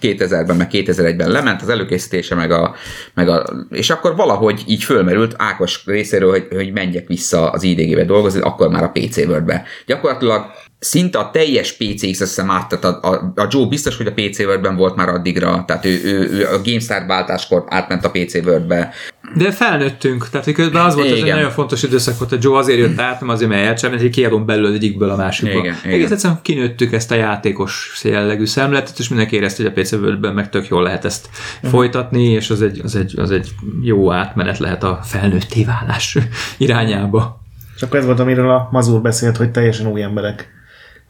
2000-ben, 0.00 0.56
meg 0.56 0.68
2001-ben 0.72 1.30
lement 1.30 1.62
az 1.62 1.68
előkészítése, 1.68 2.34
meg 2.34 2.50
a, 2.50 2.74
meg 3.14 3.28
a, 3.28 3.66
és 3.70 3.90
akkor 3.90 4.16
valahogy 4.16 4.62
így 4.66 4.84
fölmerült 4.84 5.34
Ákos 5.38 5.82
részéről, 5.86 6.30
hogy, 6.30 6.46
hogy 6.50 6.72
menjek 6.72 7.06
vissza 7.06 7.50
az 7.50 7.62
IDG-be 7.62 8.04
dolgozni, 8.04 8.40
akkor 8.40 8.68
már 8.68 8.82
a 8.82 8.90
PC 8.92 9.16
Word-be. 9.16 9.64
Gyakorlatilag 9.86 10.46
szinte 10.78 11.18
a 11.18 11.30
teljes 11.30 11.72
PCX 11.72 12.20
azt 12.20 12.34
hiszem 12.34 12.50
áttat, 12.50 12.84
a, 12.84 12.98
a, 13.02 13.32
a 13.36 13.46
Joe 13.50 13.66
biztos, 13.66 13.96
hogy 13.96 14.06
a 14.06 14.12
PC 14.12 14.38
Word-ben 14.38 14.76
volt 14.76 14.96
már 14.96 15.08
addigra, 15.08 15.64
tehát 15.66 15.84
ő, 15.84 16.00
ő, 16.04 16.30
ő 16.30 16.46
a 16.46 16.60
GameStar 16.64 17.06
váltáskor 17.06 17.64
átment 17.68 18.04
a 18.04 18.10
PC 18.10 18.34
Word-be. 18.34 18.92
De 19.34 19.50
felnőttünk, 19.52 20.28
tehát 20.28 20.52
közben 20.52 20.84
az 20.84 20.94
volt, 20.94 21.06
hogy 21.06 21.12
ez 21.16 21.20
egy 21.20 21.24
Igen. 21.24 21.36
nagyon 21.36 21.52
fontos 21.52 21.82
időszak 21.82 22.18
volt, 22.18 22.30
hogy 22.30 22.42
Joe 22.42 22.58
azért 22.58 22.78
jött 22.78 23.00
át, 23.00 23.20
nem 23.20 23.28
azért, 23.28 23.50
mert 23.50 23.66
elcsábít, 23.66 24.00
hogy 24.00 24.10
kiadom 24.10 24.46
belőle 24.46 24.74
egyikből 24.74 25.10
a 25.10 25.16
másikba. 25.16 25.58
Igen, 25.58 25.76
igen. 25.84 25.94
Egész 25.94 26.10
egyszerűen 26.10 26.38
kinőttük 26.42 26.92
ezt 26.92 27.10
a 27.10 27.14
játékos 27.14 28.00
jellegű 28.04 28.46
szemletet, 28.46 28.98
és 28.98 29.08
mindenki 29.08 29.36
érezte, 29.36 29.62
hogy 29.62 29.72
a 29.76 29.80
PC 29.80 29.92
World-ben 29.92 30.34
meg 30.34 30.50
tök 30.50 30.68
jól 30.68 30.82
lehet 30.82 31.04
ezt 31.04 31.28
Mhm. 31.62 31.70
folytatni, 31.70 32.24
és 32.24 32.50
az 32.50 32.62
egy, 32.62 32.80
az, 32.84 32.96
egy, 32.96 33.18
az 33.18 33.30
egy 33.30 33.50
jó 33.82 34.12
átmenet 34.12 34.58
lehet 34.58 34.82
a 34.82 35.00
felnőtté 35.02 35.64
válás 35.64 36.18
irányába. 36.58 37.40
És 37.76 37.82
akkor 37.82 37.98
ez 37.98 38.04
volt, 38.04 38.20
amiről 38.20 38.50
a 38.50 38.68
Mazur 38.72 39.00
beszélt, 39.00 39.36
hogy 39.36 39.50
teljesen 39.50 39.86
új 39.86 40.02
emberek 40.02 40.54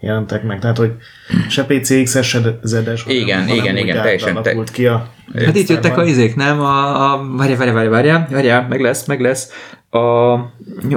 jelentek 0.01 0.43
meg. 0.43 0.59
Tehát, 0.59 0.77
hogy 0.77 0.93
se 1.48 1.64
PCX-es, 1.64 2.28
se 2.28 2.59
ZS. 2.62 3.05
Igen, 3.06 3.40
hanem 3.40 3.56
igen, 3.56 3.77
igen, 3.77 4.02
teljesen, 4.02 4.36
átalakult 4.36 4.70
ki 4.70 4.86
a 4.86 5.14
Hát 5.35 5.56
itt 5.56 5.68
jöttek 5.68 5.98
a 5.98 6.05
izék, 6.05 6.35
nem? 6.35 6.60
A, 6.60 7.12
a 7.12 7.27
várjál, 7.36 7.56
várjál, 7.56 7.74
várjál, 7.74 7.90
várjál, 7.90 8.28
várjál, 8.31 8.66
meg 8.68 8.81
lesz, 8.81 9.06
meg 9.06 9.20
lesz. 9.20 9.48
A, 9.90 9.98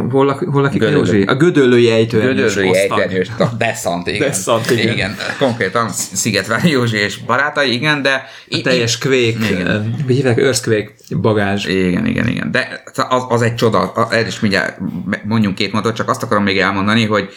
hol, 0.10 0.26
lak, 0.26 0.40
hol 0.52 0.62
lakik 0.62 0.82
a 0.82 0.86
Gödöllő. 0.86 0.98
Józsi? 0.98 1.22
A 1.22 1.36
gödöllői 1.36 1.90
ejtőernyős 1.90 2.54
Gödöllői 2.54 2.78
ejtőernyős, 2.78 3.30
a 3.38 3.46
Deszant, 3.58 4.08
igen. 4.08 4.20
Deszant, 4.20 4.72
igen. 4.72 4.94
igen. 4.94 5.16
konkrétan 5.40 5.90
Szigetvári 5.90 6.70
Józsi 6.70 6.98
és 6.98 7.18
barátai, 7.18 7.74
igen, 7.74 8.02
de... 8.02 8.26
A 8.50 8.60
teljes 8.64 8.98
kvék, 8.98 9.38
Igen. 9.50 9.96
hogy 10.06 10.16
hívják, 10.16 10.38
őrszkvék 10.38 10.94
bagázs. 11.22 11.66
Igen, 11.66 12.06
igen, 12.06 12.28
igen. 12.28 12.52
De 12.52 12.84
az, 13.10 13.24
az 13.30 13.42
egy 13.42 13.56
csoda, 13.56 14.08
erre 14.12 14.28
is 14.28 14.40
mindjárt 14.40 14.78
mondjunk 15.24 15.56
két 15.56 15.72
mondatot, 15.72 15.98
csak 15.98 16.10
azt 16.10 16.24
akarom 16.24 16.44
még 16.44 16.60
elmondani, 16.60 17.06
hogy 17.06 17.30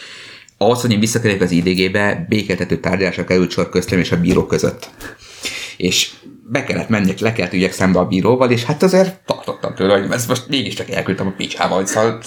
ahhoz, 0.65 0.81
hogy 0.81 0.93
én 0.93 1.01
visszakerüljek 1.01 1.43
az 1.43 1.51
IDG-be, 1.51 2.25
békeltető 2.29 2.81
tárgyalásra 2.81 3.25
került 3.25 3.51
sor 3.51 3.69
köztem 3.69 3.99
és 3.99 4.13
a 4.13 4.21
bíró 4.21 4.47
között. 4.47 4.91
És 5.77 6.11
be 6.51 6.65
kellett 6.65 6.89
menjek, 6.89 7.19
le 7.19 7.33
kellett 7.33 7.53
ügyek 7.53 7.73
szembe 7.73 7.99
a 7.99 8.07
bíróval, 8.07 8.51
és 8.51 8.65
hát 8.65 8.83
azért 8.83 9.21
tartottam 9.25 9.75
tőle, 9.75 9.99
hogy 9.99 10.11
ezt 10.11 10.29
most 10.29 10.49
mégiscsak 10.49 10.91
elküldtem 10.91 11.27
a 11.27 11.35
picsába, 11.37 11.87
szóval, 11.87 12.23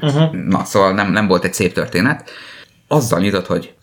uh-huh. 0.00 0.32
na, 0.32 0.64
szóval 0.64 0.92
nem, 0.92 1.12
nem 1.12 1.26
volt 1.26 1.44
egy 1.44 1.54
szép 1.54 1.72
történet. 1.72 2.30
Azzal 2.88 3.20
nyitott, 3.20 3.46
hogy 3.46 3.74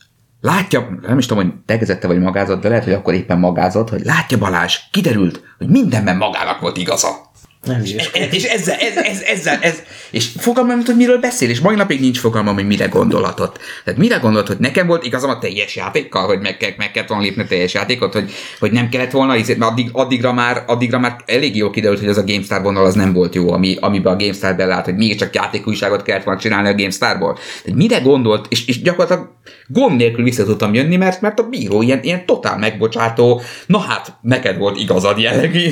látja, 0.41 0.99
nem 1.01 1.17
is 1.17 1.25
tudom, 1.25 1.43
hogy 1.43 1.53
tegezette 1.65 2.07
vagy 2.07 2.19
magázott, 2.19 2.61
de 2.61 2.69
lehet, 2.69 2.84
hogy 2.84 2.93
akkor 2.93 3.13
éppen 3.13 3.39
magázott, 3.39 3.89
hogy 3.89 4.03
látja 4.03 4.38
Balázs, 4.38 4.80
kiderült, 4.91 5.41
hogy 5.57 5.67
mindenben 5.67 6.17
magának 6.17 6.59
volt 6.59 6.77
igaza. 6.77 7.23
Nem 7.64 7.81
is. 7.81 7.94
E- 7.94 8.27
És 8.31 8.44
ezzel, 8.44 8.76
ez, 8.76 8.98
ez, 8.98 9.22
ezzel, 9.22 9.57
ez, 9.61 9.81
és 10.11 10.27
fogalmam, 10.38 10.76
nem 10.76 10.85
hogy 10.85 10.95
miről 10.95 11.19
beszél, 11.19 11.49
és 11.49 11.60
mai 11.60 11.76
napig 11.76 11.99
nincs 11.99 12.19
fogalmam, 12.19 12.53
hogy 12.53 12.68
mire 12.68 12.85
gondolatot. 12.85 13.60
Tehát 13.84 13.99
mire 13.99 14.18
gondolt, 14.18 14.48
hogy 14.48 14.57
nekem 14.60 14.88
volt 14.88 15.06
igazam 15.06 15.30
a 15.30 15.40
teljes 15.40 15.76
játékkal, 15.76 16.26
hogy 16.26 16.40
meg, 16.40 16.57
kell, 16.57 16.69
meg 16.77 16.91
kellett 16.91 17.10
volna 17.10 17.23
lépni 17.23 17.41
a 17.41 17.48
teljes 17.48 17.73
játékot, 17.73 18.14
hogy, 18.14 18.31
hogy 18.60 18.72
nem 18.72 18.90
kellett 18.90 19.11
volna, 19.11 19.34
mert 19.34 19.61
addig, 19.61 19.90
addigra, 19.91 20.34
már, 20.34 20.64
addigra 20.68 20.99
már 20.99 21.15
elég 21.26 21.56
jól 21.56 21.69
kiderült, 21.69 21.99
hogy 21.99 22.10
az 22.10 22.18
a 22.18 22.23
GameStar 22.23 22.61
vonal 22.61 22.85
az 22.85 22.94
nem 22.94 23.14
volt 23.14 23.35
jó, 23.35 23.52
ami, 23.52 23.77
amiben 23.80 24.14
a 24.14 24.18
GameStar 24.18 24.56
belát, 24.56 24.85
hogy 24.85 24.95
mégiscsak 24.95 25.35
játékújságot 25.35 26.02
kellett 26.02 26.23
volna 26.23 26.40
csinálni 26.40 26.68
a 26.68 26.76
GameStarból. 26.76 27.38
Tehát 27.64 27.80
mire 27.80 27.99
gondolt, 27.99 28.45
és, 28.49 28.68
és 28.68 28.81
gyakorlatilag 28.81 29.30
gond 29.68 29.95
nélkül 29.95 30.23
vissza 30.23 30.44
tudtam 30.44 30.73
jönni, 30.73 30.95
mert, 30.95 31.22
mert 31.22 31.40
a 31.40 31.44
bíró 31.44 31.81
ilyen, 31.81 31.99
ilyen 32.02 32.26
totál 32.26 32.57
megbocsátó, 32.57 33.41
na 33.65 33.80
hát, 33.80 34.18
neked 34.22 34.57
volt 34.57 34.80
igazad 34.80 35.19
jellegű, 35.19 35.72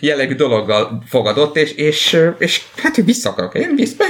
jellegű 0.00 0.34
dologgal 0.34 1.02
fogadott, 1.18 1.56
és, 1.56 1.72
és, 1.72 2.20
és 2.38 2.62
hát 2.76 2.94
hogy 2.94 3.04
vissza 3.04 3.30
akarok 3.30 3.54
én, 3.54 3.74
vissza, 3.74 4.04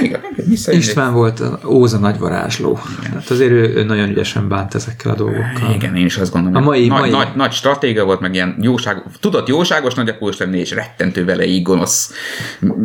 vissza 0.45 0.71
István 0.71 1.13
volt 1.13 1.39
a 1.39 1.59
Óza 1.65 1.97
nagyvarázsló. 1.97 2.79
Hát 3.13 3.29
azért 3.29 3.51
ő, 3.51 3.73
ő 3.75 3.83
nagyon 3.83 4.09
ügyesen 4.09 4.47
bánt 4.47 4.75
ezekkel 4.75 5.11
a 5.11 5.15
dolgokkal. 5.15 5.73
Igen, 5.73 5.95
én 5.95 6.05
is 6.05 6.17
azt 6.17 6.31
gondolom. 6.31 6.61
A 6.61 6.65
mai- 6.65 6.87
nagy, 6.87 6.99
mai- 6.99 7.09
Nagy, 7.09 7.27
nagy 7.35 7.51
stratégia 7.51 8.03
volt, 8.03 8.19
meg 8.19 8.33
ilyen 8.33 8.57
jóság, 8.61 9.03
tudott 9.19 9.47
jóságos 9.47 9.93
nagy 9.93 10.09
akulus 10.09 10.37
lenni, 10.37 10.59
és 10.59 10.71
rettentő 10.71 11.25
vele 11.25 11.45
így 11.45 11.61
gonosz. 11.61 12.11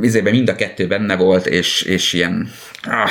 Izében 0.01 0.33
mind 0.33 0.49
a 0.49 0.55
kettő 0.55 0.87
benne 0.87 1.17
volt, 1.17 1.47
és, 1.47 1.83
és 1.83 2.13
ilyen... 2.13 2.51
Ah, 2.87 3.09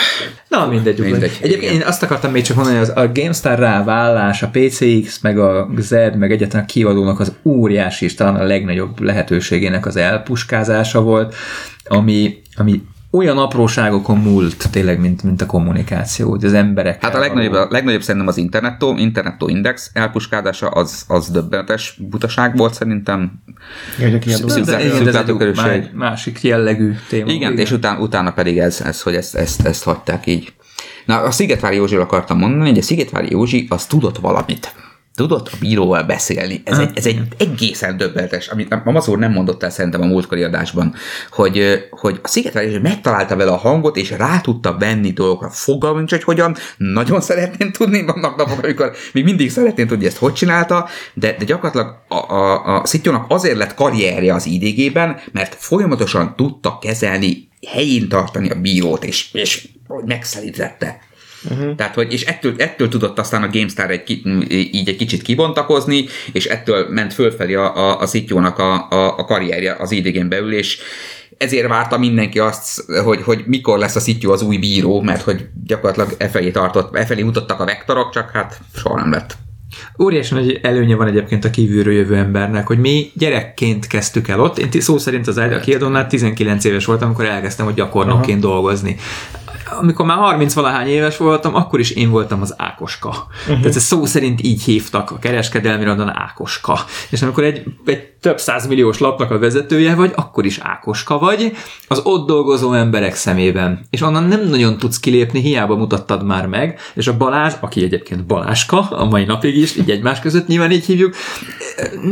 Na, 0.47 0.67
mindegy. 0.67 0.99
Mindegy, 0.99 1.37
Egyébként 1.41 1.71
igen. 1.71 1.73
én 1.73 1.87
azt 1.87 2.03
akartam 2.03 2.31
még 2.31 2.43
csak 2.43 2.55
mondani, 2.55 2.77
hogy 2.77 2.89
az, 2.89 3.03
a 3.03 3.11
GameStar 3.13 3.59
rávállás, 3.59 4.43
a 4.43 4.49
PCX, 4.51 5.19
meg 5.21 5.39
a 5.39 5.69
Z, 5.77 5.91
meg 5.91 6.31
egyáltalán 6.31 6.65
a 6.65 6.71
kiadónak 6.71 7.19
az 7.19 7.33
óriási 7.43 8.05
és 8.05 8.13
talán 8.13 8.35
a 8.35 8.43
legnagyobb 8.43 8.99
lehetőségének 8.99 9.85
az 9.85 9.95
elpuskázása 9.95 11.01
volt, 11.01 11.35
ami, 11.83 12.41
ami 12.55 12.81
olyan 13.15 13.37
apróságokon 13.37 14.17
múlt 14.17 14.69
tényleg, 14.71 14.99
mint, 14.99 15.23
mint 15.23 15.41
a 15.41 15.45
kommunikáció, 15.45 16.29
hogy 16.29 16.45
az 16.45 16.53
emberek. 16.53 17.03
Hát 17.03 17.15
a 17.15 17.19
legnagyobb, 17.19 17.53
a 17.53 17.67
legnagyobb 17.69 18.01
szerintem 18.01 18.27
az 18.27 18.37
Internettó, 18.37 18.97
Internettó 18.97 19.47
Index 19.47 19.89
elpuskádása 19.93 20.67
az, 20.67 21.05
az 21.07 21.29
döbbenetes 21.29 21.97
butaság 22.09 22.57
volt 22.57 22.73
szerintem. 22.73 23.43
Igen, 23.99 24.21
ez 24.27 25.63
egy 25.63 25.91
másik 25.93 26.41
jellegű 26.41 26.93
téma. 27.09 27.31
Igen, 27.31 27.57
és 27.57 27.71
utána, 27.71 27.99
utána 27.99 28.31
pedig 28.31 28.57
ez, 28.57 28.81
ez 28.81 29.01
hogy 29.01 29.15
ezt, 29.15 29.35
ezt, 29.35 29.65
ezt 29.65 29.83
hagyták 29.83 30.27
így. 30.27 30.53
Na, 31.05 31.21
a 31.21 31.31
Szigetvári 31.31 31.75
Józsiról 31.75 32.03
akartam 32.03 32.37
mondani, 32.37 32.69
hogy 32.69 32.77
a 32.77 32.81
Szigetvári 32.81 33.31
Józsi 33.31 33.65
az 33.69 33.85
tudott 33.85 34.17
valamit. 34.17 34.73
Tudott 35.15 35.47
a 35.47 35.57
bíróval 35.59 36.03
beszélni. 36.03 36.61
Ez 36.65 36.77
egy, 36.77 36.89
ez 36.93 37.05
egy 37.05 37.21
egészen 37.37 37.97
döbbenetes, 37.97 38.47
amit 38.47 38.71
a 38.71 38.91
Mazur 38.91 39.17
nem 39.17 39.31
mondott 39.31 39.63
el 39.63 39.69
szerintem 39.69 40.01
a 40.01 40.05
múltkori 40.05 40.43
adásban, 40.43 40.95
hogy, 41.31 41.87
hogy 41.89 42.19
a 42.53 42.59
Józsi 42.59 42.77
megtalálta 42.77 43.35
vele 43.35 43.51
a 43.51 43.57
hangot, 43.57 43.97
és 43.97 44.11
rá 44.11 44.39
tudta 44.41 44.77
venni 44.77 45.11
dolgokra. 45.11 45.49
Fogalmam 45.49 45.97
nincs, 45.97 46.11
hogy 46.11 46.23
hogyan. 46.23 46.55
Nagyon 46.77 47.21
szeretném 47.21 47.71
tudni, 47.71 48.05
vannak 48.05 48.35
napok, 48.35 48.63
amikor 48.63 48.91
még 49.11 49.23
mindig 49.23 49.51
szeretném 49.51 49.87
tudni, 49.87 50.05
ezt 50.05 50.17
hogy 50.17 50.33
csinálta, 50.33 50.87
de, 51.13 51.35
de 51.37 51.45
gyakorlatilag 51.45 51.95
a, 52.07 52.15
a, 52.15 52.75
a 52.75 52.85
Szitjónak 52.85 53.25
azért 53.27 53.57
lett 53.57 53.73
karrierje 53.73 54.33
az 54.33 54.45
IDG-ben, 54.45 55.19
mert 55.31 55.55
folyamatosan 55.55 56.35
tudta 56.35 56.77
kezelni, 56.81 57.47
helyén 57.67 58.09
tartani 58.09 58.49
a 58.49 58.55
bírót, 58.55 59.03
és, 59.03 59.29
és 59.33 59.67
hogy 59.87 60.03
megszelítette. 60.05 60.99
Uh-huh. 61.49 61.75
Tehát, 61.75 61.93
hogy, 61.93 62.13
és 62.13 62.23
ettől, 62.23 62.53
ettől 62.57 62.89
tudott 62.89 63.19
aztán 63.19 63.43
a 63.43 63.49
GameStar 63.51 63.91
egy, 63.91 64.21
így 64.49 64.89
egy 64.89 64.95
kicsit 64.95 65.21
kibontakozni, 65.21 66.05
és 66.31 66.45
ettől 66.45 66.87
ment 66.89 67.13
fölfelé 67.13 67.53
a, 67.53 67.75
a, 67.75 67.99
a 67.99 68.05
Szitjónak 68.05 68.59
a, 68.59 68.87
a, 68.89 69.17
a 69.17 69.25
karrierje 69.25 69.75
az 69.79 69.91
idegen 69.91 70.29
belül, 70.29 70.53
és, 70.53 70.79
ezért 71.37 71.67
várta 71.67 71.97
mindenki 71.97 72.39
azt, 72.39 72.91
hogy, 73.03 73.21
hogy 73.21 73.43
mikor 73.45 73.77
lesz 73.77 73.95
a 73.95 73.99
Szittyú 73.99 74.31
az 74.31 74.41
új 74.41 74.57
bíró, 74.57 75.01
mert 75.01 75.21
hogy 75.21 75.47
gyakorlatilag 75.65 76.15
e 76.17 76.29
felé 76.29 76.51
tartott, 76.51 76.95
e 76.95 77.05
felé 77.05 77.21
mutattak 77.21 77.59
a 77.59 77.65
vektorok, 77.65 78.11
csak 78.11 78.29
hát 78.31 78.59
soha 78.75 78.95
nem 78.95 79.11
lett. 79.11 79.37
Óriási 79.99 80.33
nagy 80.33 80.59
előnye 80.61 80.95
van 80.95 81.07
egyébként 81.07 81.45
a 81.45 81.49
kívülről 81.49 81.93
jövő 81.93 82.15
embernek, 82.15 82.67
hogy 82.67 82.79
mi 82.79 83.11
gyerekként 83.13 83.87
kezdtük 83.87 84.27
el 84.27 84.39
ott. 84.39 84.57
Én 84.57 84.81
szó 84.81 84.97
szerint 84.97 85.27
az 85.27 85.37
a 85.37 85.59
kiadónál 85.59 86.07
19 86.07 86.63
éves 86.63 86.85
voltam, 86.85 87.07
amikor 87.07 87.25
elkezdtem, 87.25 87.65
hogy 87.65 87.73
gyakornokként 87.73 88.39
dolgozni. 88.39 88.95
Amikor 89.79 90.05
már 90.05 90.17
30 90.17 90.53
valahány 90.53 90.87
éves 90.87 91.17
voltam, 91.17 91.55
akkor 91.55 91.79
is 91.79 91.91
én 91.91 92.09
voltam 92.09 92.41
az 92.41 92.53
Ákoska. 92.57 93.07
Uh-huh. 93.07 93.59
Tehát 93.59 93.75
ezt 93.75 93.85
szó 93.85 94.05
szerint 94.05 94.43
így 94.43 94.63
hívtak 94.63 95.11
a 95.11 95.19
kereskedelmi 95.19 95.83
radon 95.83 96.09
Ákoska. 96.09 96.79
És 97.09 97.21
amikor 97.21 97.43
egy, 97.43 97.63
egy 97.85 98.13
több 98.21 98.39
százmilliós 98.39 98.97
lapnak 98.97 99.31
a 99.31 99.39
vezetője 99.39 99.95
vagy, 99.95 100.11
akkor 100.15 100.45
is 100.45 100.59
Ákoska 100.61 101.17
vagy, 101.17 101.51
az 101.87 102.01
ott 102.03 102.27
dolgozó 102.27 102.73
emberek 102.73 103.15
szemében. 103.15 103.85
És 103.89 104.01
onnan 104.01 104.23
nem 104.23 104.47
nagyon 104.47 104.77
tudsz 104.77 104.99
kilépni, 104.99 105.41
hiába 105.41 105.75
mutattad 105.75 106.23
már 106.25 106.47
meg, 106.47 106.79
és 106.93 107.07
a 107.07 107.17
Balázs, 107.17 107.53
aki 107.59 107.83
egyébként 107.83 108.25
Baláska, 108.25 108.79
a 108.79 109.05
mai 109.05 109.25
napig 109.25 109.57
is, 109.57 109.75
így 109.75 109.89
egymás 109.89 110.19
között 110.19 110.47
nyilván 110.47 110.71
így 110.71 110.85
hívjuk, 110.85 111.15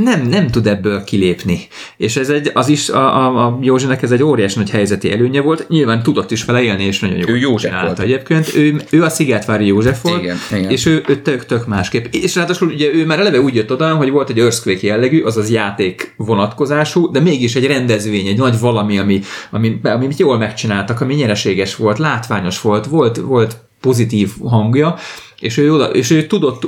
nem, 0.03 0.27
nem 0.27 0.47
tud 0.47 0.67
ebből 0.67 1.03
kilépni. 1.03 1.67
És 1.97 2.15
ez 2.15 2.29
egy, 2.29 2.51
az 2.53 2.67
is, 2.67 2.89
a, 2.89 3.25
a, 3.25 3.45
a 3.45 3.57
Józsinek 3.61 4.01
ez 4.01 4.11
egy 4.11 4.23
óriási 4.23 4.57
nagy 4.57 4.69
helyzeti 4.69 5.11
előnye 5.11 5.41
volt, 5.41 5.67
nyilván 5.69 6.03
tudott 6.03 6.31
is 6.31 6.45
vele 6.45 6.61
élni, 6.61 6.83
és 6.83 6.99
nagyon 6.99 7.17
jó. 7.17 7.27
Ő 7.27 7.37
József 7.41 7.81
volt. 7.81 7.99
Egyébként 7.99 8.55
ő, 8.55 8.81
ő 8.89 9.03
a 9.03 9.09
Szigetvári 9.09 9.65
József 9.65 10.01
volt, 10.01 10.21
Igen, 10.21 10.37
igen. 10.51 10.69
és 10.69 10.85
ő, 10.85 11.03
ő 11.07 11.21
tök, 11.21 11.45
tök 11.45 11.67
másképp. 11.67 12.05
És 12.13 12.35
ráadásul 12.35 12.67
ugye 12.67 12.93
ő 12.93 13.05
már 13.05 13.19
eleve 13.19 13.39
úgy 13.39 13.55
jött 13.55 13.71
oda, 13.71 13.95
hogy 13.95 14.09
volt 14.09 14.29
egy 14.29 14.39
Earthquake 14.39 14.87
jellegű, 14.87 15.21
azaz 15.21 15.49
játék 15.49 16.13
vonatkozású, 16.17 17.11
de 17.11 17.19
mégis 17.19 17.55
egy 17.55 17.65
rendezvény, 17.65 18.27
egy 18.27 18.37
nagy 18.37 18.59
valami, 18.59 18.97
ami, 18.97 19.21
ami, 19.51 19.79
amit 19.83 20.19
jól 20.19 20.37
megcsináltak, 20.37 21.01
ami 21.01 21.13
nyereséges 21.13 21.75
volt, 21.75 21.97
látványos 21.97 22.61
volt, 22.61 22.85
volt, 22.85 23.17
volt 23.17 23.57
pozitív 23.81 24.29
hangja, 24.43 24.95
és 25.39 25.57
ő, 25.57 25.73
oda, 25.73 25.85
és 25.85 26.09
ő 26.09 26.25
tudott 26.27 26.67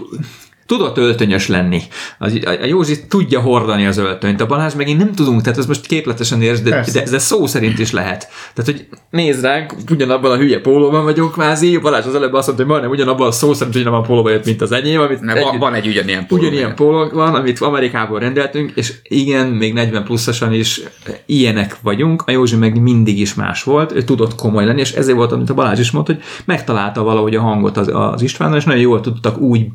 tudott 0.66 0.98
öltönyös 0.98 1.48
lenni. 1.48 1.82
Az, 2.20 2.40
a, 2.46 2.50
a 2.50 2.66
Józsi 2.66 3.08
tudja 3.08 3.40
hordani 3.40 3.86
az 3.86 3.98
öltönyt, 3.98 4.42
a 4.42 4.46
Balázs 4.46 4.74
megint 4.74 4.98
nem 4.98 5.12
tudunk, 5.12 5.42
tehát 5.42 5.60
ez 5.60 5.66
most 5.66 5.86
képletesen 5.86 6.42
érz, 6.42 6.62
de, 6.62 6.86
de, 6.94 7.04
de, 7.10 7.20
szó 7.20 7.46
szerint 7.46 7.80
is 7.80 7.92
lehet. 7.92 8.28
Tehát, 8.54 8.72
hogy 8.72 8.88
nézd 9.10 9.44
ránk, 9.44 9.74
ugyanabban 9.90 10.32
a 10.32 10.38
hülye 10.38 10.62
pólóban 10.62 11.04
vagyunk 11.04 11.32
kvázi, 11.32 11.78
Balázs 11.78 12.06
az 12.06 12.16
előbb 12.16 12.34
azt 12.34 12.48
mondta, 12.48 12.64
hogy 12.64 12.72
majdnem 12.72 12.92
ugyanabban 12.92 13.28
a 13.28 13.32
szó 13.32 13.54
szerint 13.54 13.76
ugyanabban 13.76 14.02
a 14.02 14.06
pólóban 14.06 14.32
jött, 14.32 14.46
mint 14.46 14.62
az 14.62 14.72
enyém, 14.72 15.02
amit 15.02 15.22
Mert 15.22 15.44
van, 15.44 15.60
van 15.60 15.74
egy 15.74 15.88
ugyanilyen 15.88 16.28
póló. 16.28 16.42
Ugyanilyen 16.42 16.76
pólónk 16.76 17.12
van, 17.12 17.36
amit 17.36 17.60
Amerikából 17.60 18.20
rendeltünk, 18.20 18.72
és 18.76 18.94
igen, 19.04 19.48
még 19.48 19.74
40 19.74 20.04
pluszosan 20.04 20.54
is 20.54 20.82
ilyenek 21.26 21.78
vagyunk. 21.82 22.24
A 22.26 22.32
Józsi 22.32 22.56
meg 22.56 22.82
mindig 22.82 23.20
is 23.20 23.34
más 23.34 23.64
volt, 23.64 23.92
ő 23.92 24.04
tudott 24.04 24.36
komoly 24.36 24.66
lenni, 24.66 24.80
és 24.80 24.92
ezért 24.92 25.18
volt, 25.18 25.32
amit 25.32 25.50
a 25.50 25.54
Balázs 25.54 25.80
is 25.80 25.92
mondta, 25.92 26.14
hogy 26.14 26.24
megtalálta 26.46 27.04
valahogy 27.04 27.36
a 27.36 27.42
hangot 27.42 27.78
az, 27.78 27.90
az 27.94 28.22
Istvánnal, 28.22 28.58
és 28.58 28.64
nagyon 28.64 28.82
jól 28.82 29.02
tudtak 29.02 29.38
úgy 29.38 29.68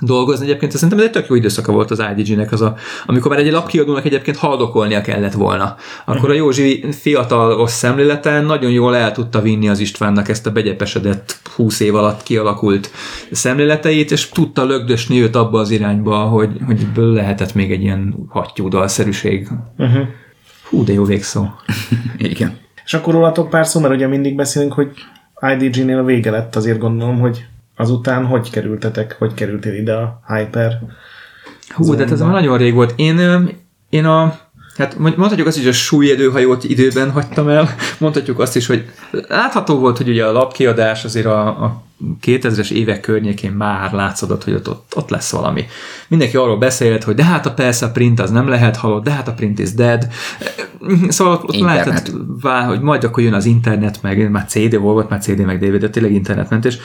dolgozni. 0.00 0.44
Egyébként 0.44 0.72
szerintem 0.72 0.98
ez 0.98 1.04
egy 1.04 1.10
tök 1.10 1.28
jó 1.28 1.34
időszaka 1.34 1.72
volt 1.72 1.90
az 1.90 2.02
IDG-nek, 2.16 2.52
az 2.52 2.60
a, 2.60 2.76
amikor 3.06 3.30
már 3.30 3.40
egy 3.40 3.52
lapkiadónak 3.52 4.04
egyébként 4.04 4.36
haldokolnia 4.36 5.00
kellett 5.00 5.32
volna. 5.32 5.76
Akkor 6.04 6.30
a 6.30 6.34
Józsi 6.34 6.84
fiatalos 6.90 7.70
szemlélete 7.70 8.40
nagyon 8.40 8.70
jól 8.70 8.96
el 8.96 9.12
tudta 9.12 9.40
vinni 9.40 9.68
az 9.68 9.78
Istvánnak 9.78 10.28
ezt 10.28 10.46
a 10.46 10.50
begyepesedett 10.52 11.40
20 11.56 11.80
év 11.80 11.94
alatt 11.94 12.22
kialakult 12.22 12.90
szemléleteit, 13.30 14.10
és 14.10 14.28
tudta 14.28 14.64
lögdösni 14.64 15.22
őt 15.22 15.36
abba 15.36 15.60
az 15.60 15.70
irányba, 15.70 16.16
hogy, 16.16 16.50
hogy 16.66 16.80
ebből 16.82 17.12
lehetett 17.12 17.54
még 17.54 17.72
egy 17.72 17.82
ilyen 17.82 18.14
hattyú 18.28 18.68
dalszerűség. 18.68 19.48
Uh-huh. 19.78 20.06
Hú, 20.68 20.84
de 20.84 20.92
jó 20.92 21.04
végszó. 21.04 21.46
Igen. 22.18 22.58
És 22.84 22.94
akkor 22.94 23.14
rólatok 23.14 23.50
pár 23.50 23.66
szó, 23.66 23.80
mert 23.80 23.94
ugye 23.94 24.06
mindig 24.06 24.36
beszélünk, 24.36 24.72
hogy 24.72 24.88
IDG-nél 25.58 25.98
a 25.98 26.04
vége 26.04 26.30
lett, 26.30 26.56
azért 26.56 26.78
gondolom, 26.78 27.18
hogy 27.18 27.46
azután 27.76 28.26
hogy 28.26 28.50
kerültetek, 28.50 29.16
hogy 29.18 29.34
kerültél 29.34 29.74
ide 29.74 29.94
a 29.94 30.20
Hyper? 30.28 30.80
Hú, 31.68 31.94
de 31.94 32.02
hát 32.02 32.12
ez 32.12 32.20
már 32.20 32.30
nagyon 32.30 32.58
rég 32.58 32.74
volt. 32.74 32.92
Én, 32.96 33.48
én 33.88 34.04
a 34.04 34.38
Hát 34.76 34.98
mond- 34.98 35.16
mondhatjuk 35.16 35.46
azt 35.46 35.56
is, 35.56 35.62
hogy 35.62 35.72
a 35.72 35.76
súlyedőhajót 35.76 36.64
időben 36.64 37.10
hagytam 37.10 37.48
el. 37.48 37.68
Mondhatjuk 37.98 38.38
azt 38.38 38.56
is, 38.56 38.66
hogy 38.66 38.90
látható 39.28 39.78
volt, 39.78 39.96
hogy 39.96 40.08
ugye 40.08 40.24
a 40.26 40.32
lapkiadás 40.32 41.04
azért 41.04 41.26
a, 41.26 41.46
a 41.46 41.82
2000-es 42.22 42.70
évek 42.70 43.00
környékén 43.00 43.52
már 43.52 43.92
látszódott, 43.92 44.44
hogy 44.44 44.54
ott, 44.54 44.68
ott, 44.68 44.92
ott 44.96 45.10
lesz 45.10 45.30
valami. 45.30 45.64
Mindenki 46.08 46.36
arról 46.36 46.58
beszélt, 46.58 47.04
hogy 47.04 47.14
de 47.14 47.24
hát 47.24 47.46
a 47.46 47.52
persze 47.52 47.86
a 47.86 47.90
print 47.90 48.20
az 48.20 48.30
nem 48.30 48.48
lehet 48.48 48.76
halott, 48.76 49.04
de 49.04 49.10
hát 49.10 49.28
a 49.28 49.32
print 49.32 49.58
is 49.58 49.74
dead. 49.74 50.08
Szóval 51.08 51.40
ott 51.42 51.54
Internet. 51.54 51.86
lehetett 51.86 52.66
hogy 52.66 52.80
majd 52.80 53.04
akkor 53.04 53.22
jön 53.22 53.34
az 53.34 53.44
internet, 53.44 54.02
meg 54.02 54.30
már 54.30 54.44
CD 54.46 54.78
volt, 54.78 55.08
már 55.08 55.20
CD 55.20 55.44
meg 55.44 55.58
DVD, 55.58 55.80
de 55.80 55.90
tényleg 55.90 56.12
internetmentés. 56.12 56.78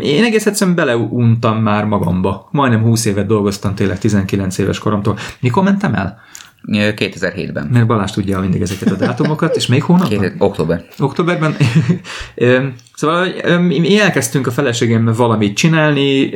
Én 0.00 0.24
egész 0.24 0.46
egyszerűen 0.46 0.76
beleuntam 0.76 1.62
már 1.62 1.84
magamba. 1.84 2.48
Majdnem 2.50 2.82
20 2.82 3.04
évet 3.04 3.26
dolgoztam 3.26 3.74
tényleg 3.74 3.98
19 3.98 4.58
éves 4.58 4.78
koromtól. 4.78 5.18
Mikor 5.40 5.62
mentem 5.62 5.94
el? 5.94 6.22
2007-ben. 6.68 7.68
Mert 7.72 7.86
Balázs 7.86 8.10
tudja 8.10 8.40
mindig 8.40 8.60
ezeket 8.60 8.90
a 8.90 8.94
dátumokat, 8.94 9.56
és 9.56 9.66
még 9.66 9.82
hónapban? 9.82 10.20
Két, 10.20 10.34
október. 10.38 10.84
Októberben. 10.98 11.56
Szóval 12.96 13.28
mi 13.58 14.00
elkezdtünk 14.00 14.46
a 14.46 14.50
feleségemmel 14.50 15.14
valamit 15.14 15.56
csinálni, 15.56 16.30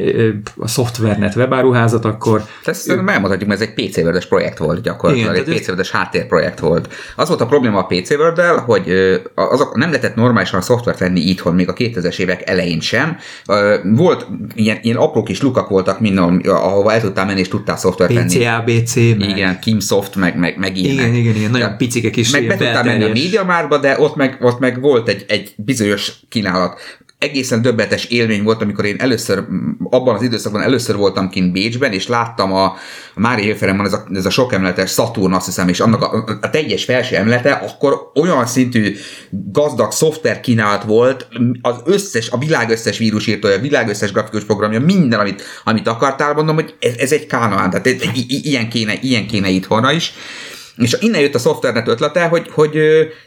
a 0.56 0.68
Softwarenet 0.68 1.34
webáruházat 1.34 2.04
akkor. 2.04 2.44
Ezt 2.64 2.90
elmondhatjuk, 2.90 3.48
mert 3.48 3.60
ez 3.60 3.68
egy 3.68 3.88
PC 3.88 3.96
Word-es 3.96 4.26
projekt 4.26 4.58
volt 4.58 4.82
gyakorlatilag, 4.82 5.36
Igen, 5.36 5.48
egy 5.48 5.60
PC 5.60 5.68
Word-es 5.68 5.90
háttérprojekt 5.90 6.58
volt. 6.58 6.94
Az 7.16 7.28
volt 7.28 7.40
a 7.40 7.46
probléma 7.46 7.78
a 7.78 7.86
PC 7.86 8.10
word 8.10 8.40
hogy 8.40 8.92
azok 9.34 9.76
nem 9.76 9.90
lehetett 9.90 10.14
normálisan 10.14 10.58
a 10.58 10.62
szoftvert 10.62 10.98
venni 10.98 11.20
itthon, 11.20 11.54
még 11.54 11.68
a 11.68 11.72
2000-es 11.72 12.18
évek 12.18 12.48
elején 12.48 12.80
sem. 12.80 13.16
Volt 13.82 14.26
ilyen, 14.54 14.78
ilyen 14.82 14.96
apró 14.96 15.22
kis 15.22 15.42
lukak 15.42 15.68
voltak 15.68 16.00
minden, 16.00 16.40
ahova 16.44 16.92
el 16.92 17.00
tudtál 17.00 17.26
menni 17.26 17.40
és 17.40 17.48
tudtál 17.48 17.76
szoftvert 17.76 18.12
venni. 18.12 18.38
PCABC, 18.38 18.94
meg... 18.94 19.28
Igen, 19.28 19.58
Kimsoft, 19.60 20.16
meg, 20.18 20.36
meg, 20.36 20.58
meg 20.58 20.76
ilyenek. 20.76 21.06
Igen, 21.06 21.14
igen, 21.14 21.34
igen, 21.34 21.50
nagyon 21.50 21.76
picike 21.76 22.10
kis 22.10 22.30
Meg 22.30 22.46
be 22.46 22.56
tudtál 22.56 22.84
menni 22.84 23.04
a 23.04 23.12
médiamárba, 23.12 23.78
de 23.78 24.00
ott 24.00 24.16
meg, 24.16 24.36
ott 24.40 24.58
meg 24.58 24.80
volt 24.80 25.08
egy, 25.08 25.24
egy 25.28 25.54
bizonyos 25.56 26.12
kínálat. 26.28 26.80
Egészen 27.18 27.62
döbbenetes 27.62 28.04
élmény 28.04 28.42
volt, 28.42 28.62
amikor 28.62 28.84
én 28.84 28.96
először, 28.98 29.44
abban 29.90 30.14
az 30.14 30.22
időszakban 30.22 30.62
először 30.62 30.96
voltam 30.96 31.28
kint 31.28 31.52
Bécsben, 31.52 31.92
és 31.92 32.06
láttam 32.06 32.52
a, 32.52 32.64
a 32.64 32.76
Mári 33.14 33.42
Hilferen 33.42 33.76
van 33.76 33.86
ez 33.86 33.92
a, 33.92 34.06
ez 34.14 34.26
a 34.26 34.30
sok 34.30 34.52
emeletes 34.52 34.90
Saturn, 34.90 35.32
azt 35.32 35.46
hiszem, 35.46 35.68
és 35.68 35.80
annak 35.80 36.02
a, 36.02 36.38
a 36.40 36.50
teljes 36.50 36.84
felső 36.84 37.16
emelete, 37.16 37.52
akkor 37.52 38.10
olyan 38.14 38.46
szintű 38.46 38.96
gazdag 39.30 39.92
szoftver 39.92 40.40
kínálat 40.40 40.84
volt, 40.84 41.28
az 41.62 41.76
összes, 41.84 42.30
a 42.30 42.38
világ 42.38 42.70
összes 42.70 42.98
vírusírtója, 42.98 43.56
a 43.56 43.60
világ 43.60 43.88
összes 43.88 44.12
grafikus 44.12 44.44
programja, 44.44 44.80
minden, 44.80 45.20
amit, 45.20 45.42
amit 45.64 45.88
akartál, 45.88 46.34
mondom, 46.34 46.54
hogy 46.54 46.74
ez, 46.80 46.94
ez 46.96 47.12
egy 47.12 47.26
kánaán, 47.26 47.70
tehát 47.70 47.86
ez, 47.86 48.02
i- 48.14 48.26
i- 48.28 48.48
ilyen 48.48 48.68
kéne, 48.68 48.94
ilyen 49.00 49.26
kéne 49.26 49.48
itthonra 49.48 49.92
is. 49.92 50.12
És 50.78 50.96
innen 51.00 51.20
jött 51.20 51.34
a 51.34 51.38
szoftvernet 51.38 51.88
ötlete, 51.88 52.24
hogy, 52.24 52.50
hogy, 52.50 52.74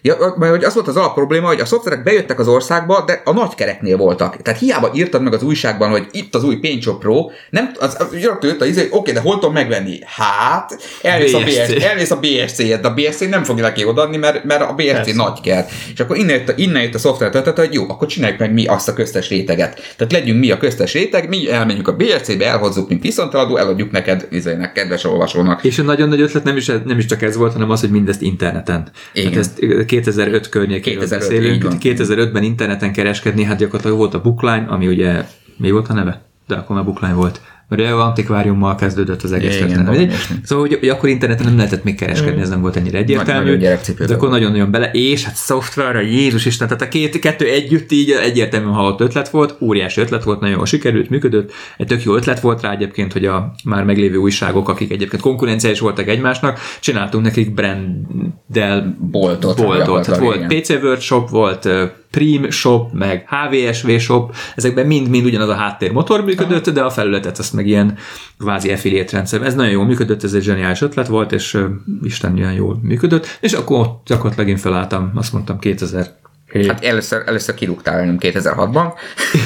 ja, 0.01 0.15
hogy 0.37 0.63
az 0.63 0.73
volt 0.73 0.87
az 0.87 0.95
alap 0.95 1.13
probléma, 1.13 1.47
hogy 1.47 1.59
a 1.59 1.65
szoftverek 1.65 2.03
bejöttek 2.03 2.39
az 2.39 2.47
országba, 2.47 3.03
de 3.05 3.21
a 3.25 3.31
nagy 3.31 3.55
kereknél 3.55 3.97
voltak. 3.97 4.41
Tehát 4.41 4.59
hiába 4.59 4.91
írtad 4.93 5.21
meg 5.21 5.33
az 5.33 5.43
újságban, 5.43 5.89
hogy 5.89 6.07
itt 6.11 6.35
az 6.35 6.43
új 6.43 6.55
Paintshop 6.55 6.99
Pro, 6.99 7.29
nem, 7.49 7.71
az, 7.79 7.95
az 7.99 8.19
jött 8.19 8.43
jött 8.43 8.61
a 8.61 8.65
izé, 8.65 8.81
hogy 8.81 8.89
oké, 8.91 9.11
de 9.11 9.19
hol 9.19 9.33
tudom 9.33 9.53
megvenni? 9.53 9.99
Hát, 10.05 10.79
elmész 11.01 11.33
a, 11.33 11.39
BSC. 11.39 11.83
Elmész 11.83 12.11
a 12.11 12.19
BSC-et, 12.19 12.81
de 12.81 12.87
a 12.87 12.93
BSC 12.93 13.29
nem 13.29 13.43
fogja 13.43 13.63
neki 13.63 13.85
odaadni, 13.85 14.17
mert, 14.17 14.43
mert 14.43 14.61
a 14.61 14.73
BSC 14.73 14.91
Persze. 14.91 15.15
nagy 15.15 15.41
kell. 15.41 15.65
És 15.93 15.99
akkor 15.99 16.17
innen 16.17 16.35
jött, 16.35 16.49
a, 16.49 16.53
innen 16.55 16.81
jött 16.81 16.95
a 16.95 16.99
szoftver 16.99 17.35
ötlete, 17.35 17.61
hogy 17.61 17.73
jó, 17.73 17.83
akkor 17.89 18.07
csináljuk 18.07 18.39
meg 18.39 18.53
mi 18.53 18.65
azt 18.65 18.87
a 18.87 18.93
köztes 18.93 19.29
réteget. 19.29 19.73
Tehát 19.97 20.11
legyünk 20.11 20.39
mi 20.39 20.51
a 20.51 20.57
köztes 20.57 20.93
réteg, 20.93 21.29
mi 21.29 21.51
elmenjünk 21.51 21.87
a 21.87 21.95
BSC-be, 21.95 22.45
elhozzuk, 22.45 22.89
mint 22.89 23.01
viszonteladó, 23.01 23.57
eladjuk 23.57 23.91
neked, 23.91 24.27
izének, 24.31 24.71
kedves 24.71 25.03
olvasónak. 25.03 25.63
És 25.63 25.79
a 25.79 25.83
nagyon 25.83 26.09
nagy 26.09 26.21
ötlet 26.21 26.43
nem 26.43 26.57
is, 26.57 26.65
nem 26.65 26.97
is 26.97 27.05
csak 27.05 27.21
ez 27.21 27.37
volt, 27.41 27.53
hanem 27.53 27.69
az, 27.69 27.79
hogy 27.79 27.91
mindezt 27.91 28.21
interneten. 28.21 28.89
Igen. 29.13 29.31
Hát 29.31 29.39
ezt 29.39 29.85
2005 29.85 30.49
környékéről 30.49 30.99
2005, 30.99 31.31
így 31.31 31.37
beszélünk. 31.37 31.63
van. 31.63 31.77
2005-ben 31.79 32.43
interneten 32.43 32.93
kereskedni, 32.93 33.43
hát 33.43 33.57
gyakorlatilag 33.57 33.97
volt 33.97 34.13
a 34.13 34.21
Bookline, 34.21 34.65
ami 34.67 34.87
ugye, 34.87 35.25
mi 35.57 35.71
volt 35.71 35.87
a 35.87 35.93
neve? 35.93 36.21
De 36.47 36.55
akkor 36.55 36.75
már 36.75 36.85
Bookline 36.85 37.13
volt. 37.13 37.41
Ő 37.77 37.97
antikváriummal 37.97 38.75
kezdődött 38.75 39.21
az 39.21 39.31
egész 39.31 39.57
történet. 39.57 40.11
Szóval, 40.43 40.67
hogy, 40.67 40.77
hogy 40.79 40.89
akkor 40.89 41.09
interneten 41.09 41.45
nem 41.45 41.57
lehetett 41.57 41.83
még 41.83 41.95
kereskedni, 41.95 42.41
ez 42.41 42.49
nem 42.49 42.61
volt 42.61 42.75
ennyire 42.75 42.97
egyértelmű. 42.97 43.43
nagyon 43.43 43.59
gyerekcipőben 43.59 44.07
de 44.07 44.13
akkor 44.13 44.29
nagyon-nagyon 44.29 44.71
bele, 44.71 44.91
és 44.91 45.23
hát 45.23 45.35
szoftverre, 45.35 46.01
Jézus 46.01 46.45
Isten, 46.45 46.67
tehát 46.67 46.83
a 46.83 46.87
két, 46.87 47.19
kettő 47.19 47.45
együtt 47.45 47.91
így 47.91 48.11
egyértelműen 48.11 48.73
halott 48.73 49.01
ötlet 49.01 49.29
volt, 49.29 49.55
óriási 49.59 50.01
ötlet 50.01 50.23
volt, 50.23 50.39
nagyon 50.39 50.55
jól 50.55 50.65
sikerült, 50.65 51.09
működött, 51.09 51.51
egy 51.77 51.87
tök 51.87 52.03
jó 52.03 52.15
ötlet 52.15 52.39
volt 52.39 52.61
rá 52.61 52.71
egyébként, 52.71 53.13
hogy 53.13 53.25
a 53.25 53.53
már 53.63 53.83
meglévő 53.83 54.15
újságok, 54.15 54.69
akik 54.69 54.91
egyébként 54.91 55.21
konkurenciális 55.21 55.79
voltak 55.79 56.07
egymásnak, 56.07 56.59
csináltunk 56.79 57.23
nekik 57.23 57.53
branddel 57.53 58.97
Boltot, 59.11 59.57
boltot. 59.57 60.05
Tehát 60.05 60.19
volt 60.21 60.35
igen. 60.35 60.61
PC 60.61 60.69
Workshop, 60.69 61.29
volt 61.29 61.69
Prim 62.11 62.49
Shop, 62.49 62.93
meg 62.93 63.27
HVSV 63.29 63.89
Shop, 63.97 64.35
ezekben 64.55 64.85
mind-mind 64.85 65.25
ugyanaz 65.25 65.49
a 65.49 65.55
háttérmotor 65.55 66.23
működött, 66.23 66.69
de 66.69 66.81
a 66.81 66.89
felületet 66.89 67.39
azt 67.39 67.53
meg 67.53 67.67
ilyen 67.67 67.97
kvázi 68.39 68.71
affiliate 68.71 69.15
rendszer. 69.15 69.41
Ez 69.41 69.55
nagyon 69.55 69.71
jól 69.71 69.85
működött, 69.85 70.23
ez 70.23 70.33
egy 70.33 70.43
zseniális 70.43 70.81
ötlet 70.81 71.07
volt, 71.07 71.31
és 71.31 71.53
uh, 71.53 71.65
Isten 72.03 72.37
jól 72.37 72.79
működött, 72.81 73.37
és 73.41 73.53
akkor 73.53 73.79
ott 73.79 74.01
gyakorlatilag 74.05 74.49
én 74.49 74.57
felálltam, 74.57 75.11
azt 75.15 75.33
mondtam 75.33 75.59
2000 75.59 76.19
Hát 76.67 76.85
először, 76.85 77.23
először 77.25 77.55
kirúgtál 77.55 77.95
velünk 77.95 78.21
2006-ban. 78.23 78.93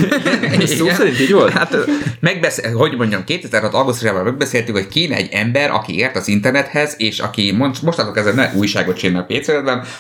Ez 0.62 0.76
szó 0.76 0.90
szerint 0.90 1.20
így 1.20 1.32
volt? 1.32 1.52
Hát 1.52 1.78
megbeszél, 2.20 2.76
hogy 2.76 2.98
mondjam, 2.98 3.24
2006 3.24 3.74
augusztusában 3.74 4.24
megbeszéltük, 4.24 4.76
hogy 4.76 4.88
kéne 4.88 5.16
egy 5.16 5.30
ember, 5.32 5.72
aki 5.72 5.98
ért 5.98 6.16
az 6.16 6.28
internethez, 6.28 6.94
és 6.98 7.20
aki 7.20 7.52
most, 7.52 7.82
mostantól 7.82 8.14
kezdve 8.14 8.34
ne 8.34 8.60
újságot 8.60 8.98
csinál 8.98 9.26
pc 9.26 9.52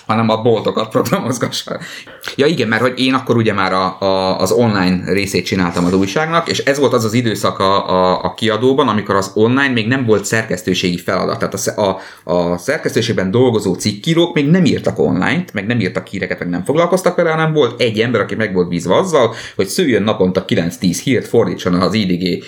hanem 0.05 0.29
a 0.29 0.41
boltokat 0.41 0.89
programozgassa. 0.89 1.79
Ja 2.35 2.45
igen, 2.45 2.67
mert 2.67 2.81
hogy 2.81 2.99
én 2.99 3.13
akkor 3.13 3.35
ugye 3.35 3.53
már 3.53 3.73
a, 3.73 4.01
a, 4.01 4.39
az 4.39 4.51
online 4.51 5.03
részét 5.05 5.45
csináltam 5.45 5.85
az 5.85 5.93
újságnak, 5.93 6.49
és 6.49 6.59
ez 6.59 6.79
volt 6.79 6.93
az 6.93 7.03
az 7.05 7.13
időszak 7.13 7.59
a, 7.59 7.89
a, 7.89 8.23
a 8.23 8.33
kiadóban, 8.33 8.87
amikor 8.87 9.15
az 9.15 9.31
online 9.33 9.73
még 9.73 9.87
nem 9.87 10.05
volt 10.05 10.25
szerkesztőségi 10.25 10.97
feladat. 10.97 11.39
Tehát 11.39 11.77
a, 11.77 11.81
a, 11.81 12.33
a 12.33 12.57
szerkesztőségben 12.57 13.31
dolgozó 13.31 13.73
cikkírók 13.73 14.33
még 14.33 14.49
nem 14.49 14.65
írtak 14.65 14.99
online-t, 14.99 15.53
meg 15.53 15.65
nem 15.65 15.79
írtak 15.79 16.07
híreket, 16.07 16.39
meg 16.39 16.49
nem 16.49 16.63
foglalkoztak 16.63 16.94
foglalkoztak 16.95 17.15
vele, 17.15 17.29
hanem 17.29 17.53
volt 17.53 17.81
egy 17.81 17.99
ember, 17.99 18.21
aki 18.21 18.35
meg 18.35 18.53
volt 18.53 18.67
bízva 18.67 18.97
azzal, 18.97 19.33
hogy 19.55 19.67
szüljön 19.67 20.03
naponta 20.03 20.45
9-10 20.47 20.99
hírt, 21.03 21.27
fordítson 21.27 21.73
az 21.73 21.93
IDG 21.93 22.43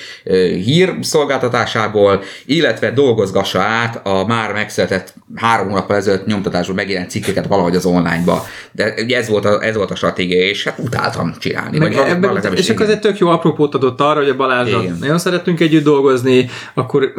hír 0.64 0.96
szolgáltatásából, 1.02 2.24
illetve 2.46 2.92
dolgozgassa 2.92 3.60
át 3.60 4.06
a 4.08 4.26
már 4.28 4.54
megszületett 4.54 5.14
három 5.36 5.68
hónappal 5.68 5.96
ezelőtt 5.96 6.26
nyomtatásban 6.26 6.76
megjelent 6.76 7.10
cikkeket 7.10 7.48
valahogy 7.48 7.76
az 7.76 7.86
onlineba. 7.86 8.46
De 8.72 8.94
ugye 9.04 9.18
ez 9.18 9.30
volt 9.30 9.46
a, 9.46 9.64
ez 9.64 9.76
volt 9.76 9.92
a 9.92 9.96
stratégia, 9.96 10.40
és 10.40 10.64
hát 10.64 10.80
utáltam 10.80 11.36
csinálni. 11.40 11.78
Meg 11.78 11.94
vagy 11.94 12.08
ebben, 12.08 12.22
valahogy 12.22 12.58
és 12.58 12.70
akkor 12.70 12.86
ez 12.86 12.92
egy 12.92 13.00
tök 13.00 13.18
jó 13.18 13.28
apropót 13.28 13.76
adott 13.76 14.02
arra, 14.02 14.20
hogy 14.20 14.30
a 14.30 14.36
Balázsra 14.36 14.82
nagyon 15.00 15.18
szerettünk 15.18 15.60
együtt 15.60 15.84
dolgozni, 15.84 16.50
akkor 16.74 17.14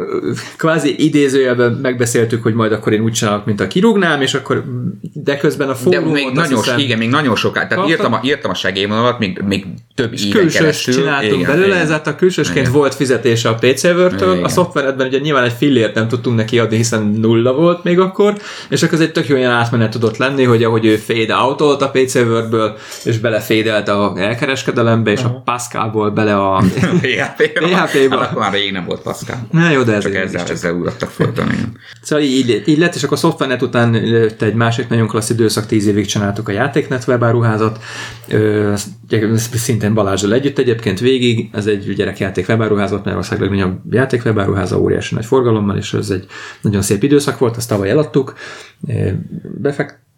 kvázi 0.57 1.05
idézőjelben 1.05 1.71
megbeszéltük, 1.81 2.43
hogy 2.43 2.53
majd 2.53 2.71
akkor 2.71 2.93
én 2.93 3.01
úgy 3.01 3.11
csinálok, 3.11 3.45
mint 3.45 3.59
a 3.59 3.67
kirúgnám, 3.67 4.21
és 4.21 4.33
akkor 4.33 4.63
de 5.13 5.37
közben 5.37 5.69
a 5.69 5.71
de 5.71 5.77
fórumot 5.77 6.13
még 6.13 6.25
azt 6.25 6.35
nagyon, 6.35 6.63
hiszem, 6.63 6.79
igen, 6.79 6.97
még 6.97 7.09
nagyon 7.19 7.35
sokáig. 7.35 7.67
Tehát 7.67 7.83
Kaptad? 7.83 7.99
írtam 7.99 8.13
a, 8.13 8.19
írtam 8.23 8.51
a 8.51 8.53
segélyvonalat, 8.53 9.19
még, 9.19 9.41
még 9.47 9.65
több 9.95 10.13
és 10.13 10.25
éven 10.25 10.47
keresztül. 10.47 10.93
csináltunk 10.93 11.33
Igen, 11.33 11.45
belőle, 11.45 11.67
igen. 11.67 11.79
ezáltal 11.79 12.15
külsősként 12.15 12.59
Igen. 12.59 12.71
volt 12.71 12.95
fizetése 12.95 13.49
a 13.49 13.55
PC 13.55 13.83
Word-től, 13.83 14.43
a 14.43 14.47
szoftveredben 14.47 15.07
ugye 15.07 15.19
nyilván 15.19 15.43
egy 15.43 15.53
fillért 15.57 15.95
nem 15.95 16.07
tudtunk 16.07 16.35
neki 16.35 16.59
adni, 16.59 16.75
hiszen 16.75 17.03
nulla 17.03 17.53
volt 17.53 17.83
még 17.83 17.99
akkor, 17.99 18.37
és 18.69 18.83
akkor 18.83 18.93
ez 18.93 19.03
egy 19.03 19.11
tök 19.11 19.27
jó 19.27 19.35
ilyen 19.35 19.51
átmenet 19.51 19.91
tudott 19.91 20.17
lenni, 20.17 20.43
hogy 20.43 20.63
ahogy 20.63 20.85
ő 20.85 20.95
fade 20.95 21.35
out 21.35 21.61
a 21.81 21.89
PC 21.89 22.15
Word-ből, 22.15 22.77
és 23.03 23.17
belefédelt 23.17 23.87
a 23.87 24.13
elkereskedelembe, 24.17 25.11
és 25.11 25.23
a 25.23 25.41
Pascalból 25.45 26.09
bele 26.09 26.35
a... 26.35 26.63
PHP-ba. 27.01 27.67
Hát 27.79 27.95
akkor 28.11 28.37
már 28.41 28.53
rég 28.53 28.71
nem 28.71 28.85
volt 28.85 29.01
Pascal. 29.01 29.47
Na 29.51 29.69
jó, 29.69 29.81
de 29.83 29.93
ez 29.93 30.03
Csak 30.03 30.15
ezzel, 30.15 30.39
csak- 30.39 30.49
ezzel 30.49 30.73
ugrottak 30.73 31.09
folyton. 31.09 31.47
Szóval 32.01 32.25
így, 32.25 32.63
így 32.65 32.77
lett, 32.77 32.95
és 32.95 33.03
akkor 33.03 33.17
a 33.17 33.19
Softwarenet 33.19 33.61
után 33.61 33.93
jött 33.93 34.41
egy 34.41 34.53
másik 34.53 34.87
nagyon 34.87 35.07
klassz 35.07 35.29
időszak, 35.29 35.65
tíz 35.65 35.87
évig 35.87 36.05
csináltuk 36.05 36.49
a 36.49 36.51
játéknet 36.51 36.98
webáruházat, 37.07 37.79
Ö, 38.27 38.71
ezt 38.71 39.55
szintén 39.55 39.93
Balázsral 39.93 40.33
együtt 40.33 40.57
egyébként 40.57 40.99
végig, 40.99 41.49
ez 41.53 41.67
egy 41.67 41.93
gyerekjáték 41.93 42.47
webáruház 42.47 42.89
volt, 42.89 43.05
mert 43.05 43.17
ország 43.17 43.39
legnagyobb 43.39 43.79
játék 43.89 44.25
webáruháza, 44.25 44.79
óriási 44.79 45.15
nagy 45.15 45.25
forgalommal, 45.25 45.77
és 45.77 45.93
ez 45.93 46.09
egy 46.09 46.25
nagyon 46.61 46.81
szép 46.81 47.03
időszak 47.03 47.37
volt, 47.37 47.57
azt 47.57 47.69
tavaly 47.69 47.89
eladtuk. 47.89 48.33
Ö, 48.87 49.09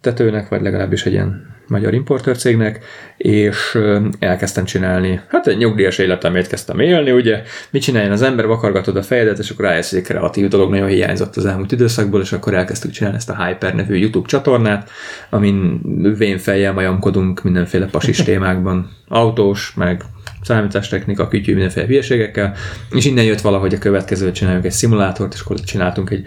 befektetőnek, 0.02 0.48
vagy 0.48 0.62
legalábbis 0.62 1.04
egy 1.04 1.12
ilyen 1.12 1.50
magyar 1.66 1.94
importőr 1.94 2.36
cégnek, 2.36 2.84
és 3.16 3.78
elkezdtem 4.18 4.64
csinálni, 4.64 5.20
hát 5.28 5.46
egy 5.46 5.56
nyugdíjas 5.56 5.98
életemét 5.98 6.46
kezdtem 6.46 6.80
élni, 6.80 7.10
ugye, 7.10 7.42
mit 7.70 7.82
csináljon 7.82 8.12
az 8.12 8.22
ember, 8.22 8.46
vakargatod 8.46 8.96
a 8.96 9.02
fejedet, 9.02 9.38
és 9.38 9.50
akkor 9.50 9.64
rájössz, 9.64 9.90
hogy 9.90 9.98
egy 9.98 10.04
kreatív 10.04 10.48
dolog 10.48 10.70
nagyon 10.70 10.88
hiányzott 10.88 11.36
az 11.36 11.46
elmúlt 11.46 11.72
időszakból, 11.72 12.20
és 12.20 12.32
akkor 12.32 12.54
elkezdtük 12.54 12.90
csinálni 12.90 13.16
ezt 13.16 13.30
a 13.30 13.44
Hyper 13.44 13.74
nevű 13.74 13.96
YouTube 13.96 14.28
csatornát, 14.28 14.90
amin 15.30 15.80
vén 16.16 16.38
fejjel 16.38 16.72
majamkodunk 16.72 17.42
mindenféle 17.42 17.86
pasis 17.86 18.22
témákban, 18.28 18.90
autós, 19.08 19.74
meg 19.76 20.02
számítástechnika, 20.42 21.28
kütyű, 21.28 21.52
mindenféle 21.52 21.86
hülyeségekkel, 21.86 22.54
és 22.90 23.04
innen 23.04 23.24
jött 23.24 23.40
valahogy 23.40 23.74
a 23.74 23.78
következő, 23.78 24.32
csináljuk 24.32 24.64
egy 24.64 24.72
szimulátort, 24.72 25.34
és 25.34 25.40
akkor 25.40 25.60
csináltunk 25.60 26.10
egy 26.10 26.26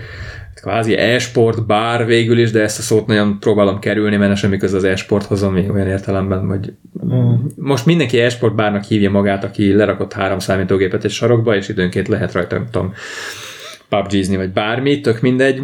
kvázi 0.65 0.97
e-sport 0.97 1.65
bár 1.65 2.05
végül 2.05 2.39
is, 2.39 2.51
de 2.51 2.61
ezt 2.61 2.79
a 2.79 2.81
szót 2.81 3.07
nagyon 3.07 3.39
próbálom 3.39 3.79
kerülni, 3.79 4.15
mert 4.15 4.37
semmi 4.37 4.57
köze 4.57 4.77
az 4.77 4.83
e-sporthoz, 4.83 5.43
ami 5.43 5.69
olyan 5.69 5.87
értelemben, 5.87 6.47
hogy 6.47 6.73
most 7.55 7.85
mindenki 7.85 8.19
e-sport 8.19 8.55
bárnak 8.55 8.83
hívja 8.83 9.09
magát, 9.11 9.43
aki 9.43 9.73
lerakott 9.73 10.13
három 10.13 10.39
számítógépet 10.39 11.03
egy 11.03 11.11
sarokba, 11.11 11.55
és 11.55 11.69
időnként 11.69 12.07
lehet 12.07 12.31
rajta, 12.31 12.55
nem 12.55 12.67
tudom, 12.71 12.93
PUBG-zni, 13.89 14.35
vagy 14.35 14.49
bármi, 14.49 15.01
tök 15.01 15.21
mindegy. 15.21 15.61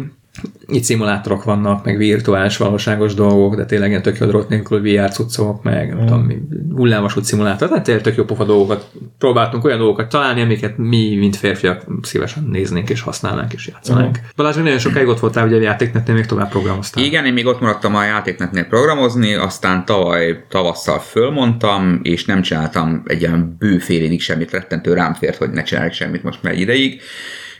Itt 0.66 0.82
szimulátorok 0.82 1.44
vannak, 1.44 1.84
meg 1.84 1.96
virtuális 1.96 2.56
valóságos 2.56 3.14
dolgok, 3.14 3.54
de 3.54 3.64
tényleg 3.64 3.88
ilyen 3.88 4.02
tök 4.02 4.18
jó 4.18 4.26
drót 4.26 4.48
nélkül 4.48 4.82
VR 4.82 5.10
cuccok, 5.10 5.62
meg 5.62 5.94
nem 5.94 6.06
tudom, 6.06 6.48
hullámvasút 6.74 7.24
szimulátor, 7.24 7.68
tehát 7.68 7.84
tényleg 7.84 8.02
tök 8.02 8.16
jó 8.16 8.24
pofa 8.24 8.44
dolgokat 8.44 8.90
próbáltunk 9.18 9.64
olyan 9.64 9.78
dolgokat 9.78 10.08
találni, 10.08 10.40
amiket 10.40 10.78
mi, 10.78 11.16
mint 11.16 11.36
férfiak 11.36 11.84
szívesen 12.02 12.44
néznénk 12.50 12.90
és 12.90 13.00
használnánk 13.00 13.52
és 13.52 13.66
játszanánk. 13.66 14.16
Uh-huh. 14.16 14.26
Balázs, 14.36 14.54
még 14.54 14.64
nagyon 14.64 14.78
sokáig 14.78 15.06
ott 15.06 15.20
voltál, 15.20 15.46
ugye 15.46 15.56
a 15.56 15.60
játéknetnél 15.60 16.14
még 16.14 16.26
tovább 16.26 16.50
programoztál. 16.50 17.04
Igen, 17.04 17.26
én 17.26 17.32
még 17.32 17.46
ott 17.46 17.60
maradtam 17.60 17.94
a 17.94 18.04
játéknetnél 18.04 18.64
programozni, 18.64 19.34
aztán 19.34 19.84
tavaly 19.84 20.44
tavasszal 20.48 20.98
fölmondtam, 20.98 22.00
és 22.02 22.24
nem 22.24 22.42
csináltam 22.42 23.02
egy 23.06 23.20
ilyen 23.20 23.56
bő 23.58 23.78
fél 23.78 24.02
évig 24.02 24.20
semmit, 24.20 24.50
rettentő 24.50 24.92
rám 24.92 25.14
fért, 25.14 25.36
hogy 25.36 25.50
ne 25.50 25.62
csinálják 25.62 25.92
semmit 25.92 26.22
most 26.22 26.42
már 26.42 26.52
egy 26.52 26.60
ideig. 26.60 27.00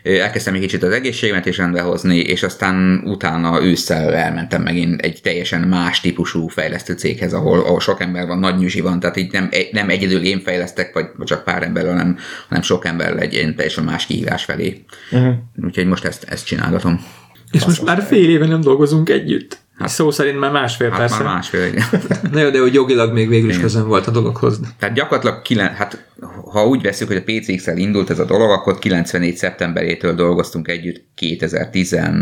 Elkezdtem 0.03 0.55
egy 0.55 0.61
kicsit 0.61 0.83
az 0.83 0.93
egészségemet 0.93 1.47
is 1.47 1.57
rendbe 1.57 1.81
hozni, 1.81 2.19
és 2.19 2.43
aztán 2.43 3.03
utána 3.05 3.63
ősszel 3.63 4.15
elmentem 4.15 4.63
megint 4.63 5.01
egy 5.01 5.21
teljesen 5.23 5.61
más 5.61 6.01
típusú 6.01 6.49
fejlesztő 6.49 6.95
céghez, 6.95 7.33
ahol, 7.33 7.59
ahol 7.59 7.81
sok 7.81 8.01
ember 8.01 8.27
van, 8.27 8.39
nagy 8.39 8.57
nyüzsi 8.57 8.81
van, 8.81 9.01
tehát 9.01 9.17
így 9.17 9.33
nem, 9.33 9.49
nem 9.73 9.89
egyedül 9.89 10.23
én 10.23 10.41
fejlesztek, 10.41 10.93
vagy, 10.93 11.07
csak 11.25 11.45
pár 11.45 11.63
emberrel, 11.63 11.93
hanem, 11.93 12.19
hanem 12.49 12.63
sok 12.63 12.85
emberrel 12.85 13.19
egy 13.19 13.55
teljesen 13.57 13.85
más 13.85 14.07
kihívás 14.07 14.45
felé. 14.45 14.85
Uh-huh. 15.11 15.35
Úgyhogy 15.65 15.87
most 15.87 16.05
ezt, 16.05 16.25
ezt 16.25 16.47
csinálgatom. 16.47 17.05
És 17.53 17.65
most 17.65 17.83
már 17.85 18.03
fél 18.03 18.31
éve 18.31 18.47
nem 18.47 18.61
dolgozunk 18.61 19.09
együtt. 19.09 19.59
Hát, 19.79 19.89
Szó 19.89 20.11
szerint 20.11 20.39
már 20.39 20.51
másfél 20.53 20.89
Hát 20.91 20.99
persze. 20.99 21.23
már 21.23 21.35
másfél. 21.35 21.67
igen. 21.67 21.85
Na 22.33 22.41
jó, 22.41 22.51
de 22.51 22.61
hogy 22.61 22.75
jogilag 22.75 23.13
még 23.13 23.29
végül 23.29 23.51
is 23.51 23.59
közön 23.59 23.87
volt 23.87 24.07
a 24.07 24.11
dologhoz. 24.11 24.61
Tehát 24.79 24.95
gyakorlatilag, 24.95 25.43
kilen, 25.43 25.75
hát 25.75 26.09
ha 26.53 26.67
úgy 26.67 26.83
veszük, 26.83 27.09
hogy 27.09 27.17
a 27.17 27.23
PCX-el 27.25 27.77
indult 27.77 28.11
ez 28.11 28.19
a 28.19 28.25
dolog, 28.25 28.51
akkor 28.51 28.79
94. 28.79 29.37
szeptemberétől 29.37 30.15
dolgoztunk 30.15 30.69
együtt 30.69 31.05
2016 31.15 32.15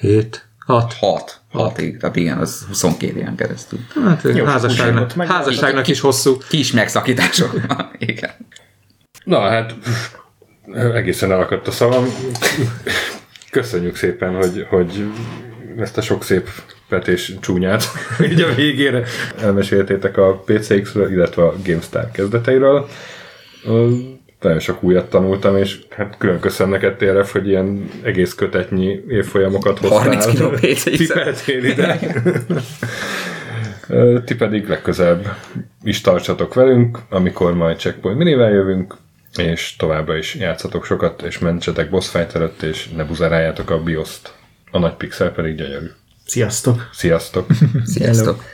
Hét, 0.00 0.48
hat. 0.66 0.96
6-ig, 1.52 1.96
tehát 1.96 2.16
igen, 2.16 2.38
az 2.38 2.64
22 2.68 3.18
éven 3.18 3.36
keresztül. 3.36 3.78
Hát 4.04 4.22
Jó, 4.34 4.44
házasságnak, 4.44 5.14
meg- 5.14 5.26
házasságnak 5.28 5.88
is 5.88 6.00
hosszú. 6.00 6.36
Kis 6.48 6.72
megszakítások. 6.72 7.60
igen. 7.98 8.30
Na 9.24 9.40
hát, 9.40 9.74
egészen 10.94 11.32
elakadt 11.32 11.66
a 11.66 11.70
szavam. 11.70 12.04
Köszönjük 13.50 13.96
szépen, 13.96 14.34
hogy, 14.34 14.66
hogy 14.68 15.04
ezt 15.78 15.98
a 15.98 16.00
sok 16.00 16.24
szép 16.24 16.48
és 17.06 17.34
csúnyát 17.40 17.84
így 18.30 18.40
a 18.40 18.54
végére 18.54 19.02
elmeséltétek 19.40 20.16
a 20.16 20.42
PCX-ről, 20.44 21.12
illetve 21.12 21.42
a 21.42 21.54
GameStar 21.64 22.10
kezdeteiről. 22.10 22.88
Nagyon 24.40 24.58
sok 24.58 24.82
újat 24.82 25.10
tanultam, 25.10 25.56
és 25.56 25.78
hát 25.90 26.14
külön 26.18 26.40
köszönöm 26.40 26.72
neked, 26.72 26.96
TRF, 26.96 27.32
hogy 27.32 27.48
ilyen 27.48 27.90
egész 28.02 28.34
kötetnyi 28.34 29.00
évfolyamokat 29.08 29.78
hoztál. 29.78 29.98
30 29.98 30.26
kiló 30.26 30.48
PCX-et. 30.48 31.46
Ide. 31.70 31.98
Ti 34.24 34.34
pedig 34.34 34.68
legközelebb 34.68 35.36
is 35.82 36.00
tartsatok 36.00 36.54
velünk, 36.54 36.98
amikor 37.08 37.54
majd 37.54 37.78
Checkpoint 37.78 38.18
minivel 38.18 38.50
jövünk, 38.50 38.94
és 39.36 39.76
továbbra 39.76 40.16
is 40.16 40.34
játszatok 40.34 40.84
sokat, 40.84 41.22
és 41.22 41.38
mentsetek 41.38 41.90
boss 41.90 42.08
fight 42.08 42.34
előtt, 42.34 42.62
és 42.62 42.88
ne 42.88 43.04
buzeráljátok 43.04 43.70
a 43.70 43.82
bioszt. 43.82 44.34
A 44.70 44.78
nagy 44.78 44.94
pixel 44.94 45.30
pedig 45.30 45.56
gyönyörű. 45.56 45.90
Sziasztok! 46.26 46.88
Sziasztok! 46.92 47.46
Sziasztok! 47.84 48.44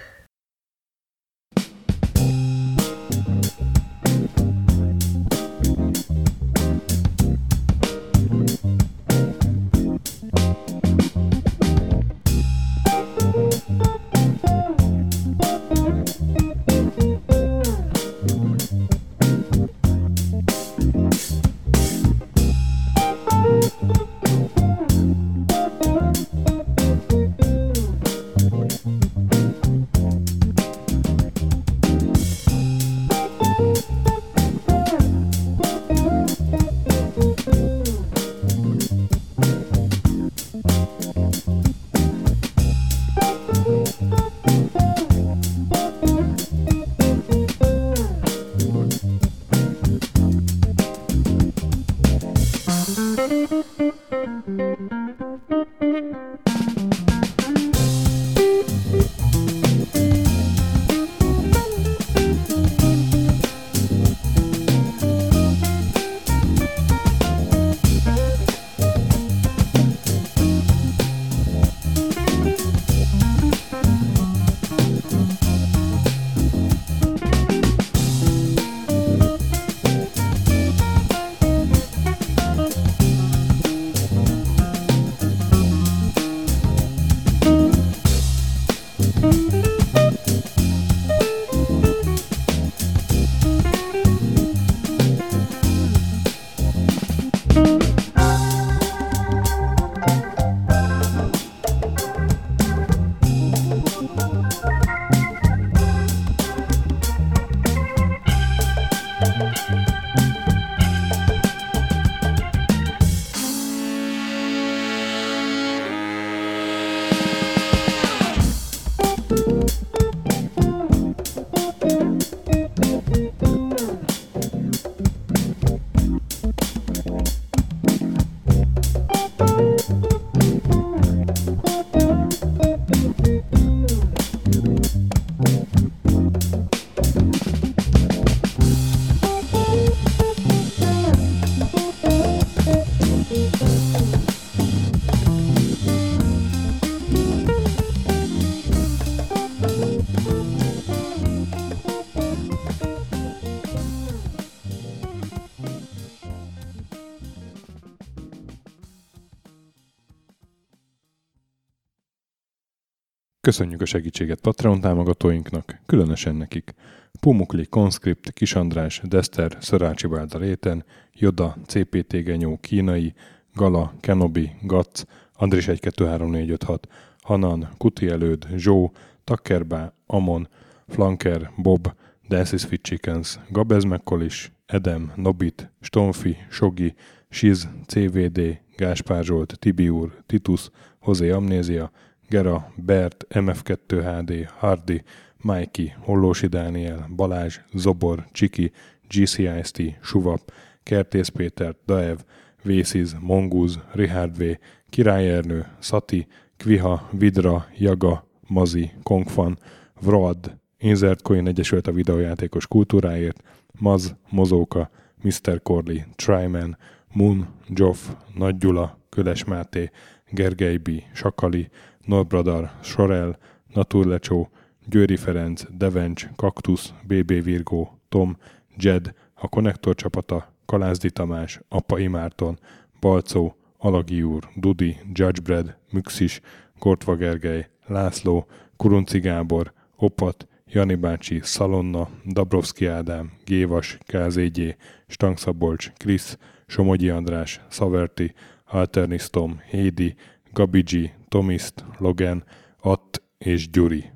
Köszönjük 163.46 163.80
a 163.80 163.86
segítséget 163.86 164.40
Patreon 164.40 164.80
támogatóinknak, 164.80 165.80
különösen 165.86 166.34
nekik. 166.34 166.74
Pumukli, 167.20 167.64
Conscript, 167.64 168.32
Kis 168.32 168.54
András, 168.54 169.00
Dester, 169.04 169.56
Szörácsi 169.60 170.06
Bálda 170.06 170.38
Réten, 170.38 170.84
Joda, 171.12 171.56
CPT 171.66 172.12
Genyó, 172.12 172.58
Kínai, 172.60 173.14
Gala, 173.54 173.92
Kenobi, 174.00 174.50
Gatz, 174.62 175.04
Andris 175.34 175.64
123456, 175.64 176.88
Hanan, 177.22 177.68
Kuti 177.78 178.08
Előd, 178.08 178.46
Zsó, 178.56 178.92
Takkerbá, 179.24 179.92
Amon, 180.06 180.48
Flanker, 180.88 181.50
Bob, 181.56 181.94
Dances 182.28 182.64
Fit 182.64 182.82
Chickens, 182.82 183.40
Gabez 183.48 183.84
Mekkolis, 183.84 184.52
Edem, 184.66 185.12
Nobit, 185.16 185.70
Stonfi, 185.80 186.36
Sogi, 186.50 186.94
Siz, 187.28 187.68
CVD, 187.86 188.60
Gáspár 188.76 189.24
Zsolt, 189.24 189.58
Tibiur, 189.58 190.22
Titus, 190.26 190.70
Hozé 190.98 191.30
Amnézia, 191.30 191.90
Gera, 192.28 192.72
Bert, 192.76 193.26
MF2HD, 193.30 194.48
Hardy, 194.58 195.02
Mikey, 195.40 195.92
Hollósi 195.98 196.46
Dániel, 196.46 197.08
Balázs, 197.16 197.60
Zobor, 197.74 198.26
Csiki, 198.32 198.72
GCIST, 199.08 199.82
Suvap, 200.02 200.52
Kertész 200.82 201.28
Péter, 201.28 201.74
Daev, 201.86 202.18
Vésziz, 202.62 203.16
Mongúz, 203.20 203.78
Richard 203.92 204.38
V, 204.38 204.42
Király 204.90 205.30
Ernő, 205.30 205.66
Szati, 205.78 206.26
Kviha, 206.56 207.08
Vidra, 207.10 207.66
Jaga, 207.78 208.26
Mazi, 208.46 208.90
Kongfan, 209.02 209.58
Vroad, 210.00 210.56
Insert 210.78 211.22
Coin 211.22 211.46
Egyesült 211.46 211.86
a 211.86 211.92
videójátékos 211.92 212.66
kultúráért, 212.66 213.42
Maz, 213.78 214.16
Mozóka, 214.30 214.90
Mr. 215.22 215.62
Corley, 215.62 215.98
Tryman, 216.14 216.76
Moon, 217.12 217.48
Joff, 217.68 217.98
Nagy 218.34 218.56
Gyula, 218.56 218.98
Köles 219.08 219.44
Máté, 219.44 219.90
Gergely 220.30 220.76
B., 220.76 220.90
Sakali, 221.12 221.68
Norbradar, 222.06 222.70
Sorel, 222.82 223.38
Naturlecsó, 223.72 224.50
Győri 224.88 225.16
Ferenc, 225.16 225.64
Devencs, 225.76 226.28
Kaktusz, 226.36 226.92
BB 227.06 227.42
Virgó, 227.42 227.98
Tom, 228.08 228.36
Jed, 228.76 229.14
a 229.34 229.48
Konnektor 229.48 229.94
csapata, 229.94 230.52
Kalázdi 230.66 231.10
Tamás, 231.10 231.60
Apai 231.68 232.06
Márton, 232.06 232.58
Balcó, 233.00 233.56
Alagi 233.78 234.22
úr, 234.22 234.48
Dudi, 234.54 234.96
Judgebred, 235.12 235.76
Müxis, 235.90 236.40
Gortva 236.78 237.14
Gergely, 237.14 237.68
László, 237.86 238.46
Kurunci 238.76 239.18
Gábor, 239.18 239.72
Opat, 239.96 240.46
Jani 240.68 240.94
bácsi, 240.94 241.40
Szalonna, 241.42 242.08
Dabrowski 242.24 242.86
Ádám, 242.86 243.32
Gévas, 243.44 243.98
KZG, 244.06 244.76
Stangszabolcs, 245.06 245.92
Krisz, 245.96 246.38
Somogyi 246.66 247.08
András, 247.08 247.60
Szaverti, 247.68 248.34
Alternisztom, 248.64 249.60
Hédi, 249.70 250.14
Gabigi, 250.52 251.12
Tomiszt, 251.36 251.84
Logan, 251.98 252.44
Att 252.80 253.22
és 253.38 253.68
Gyuri. 253.72 254.15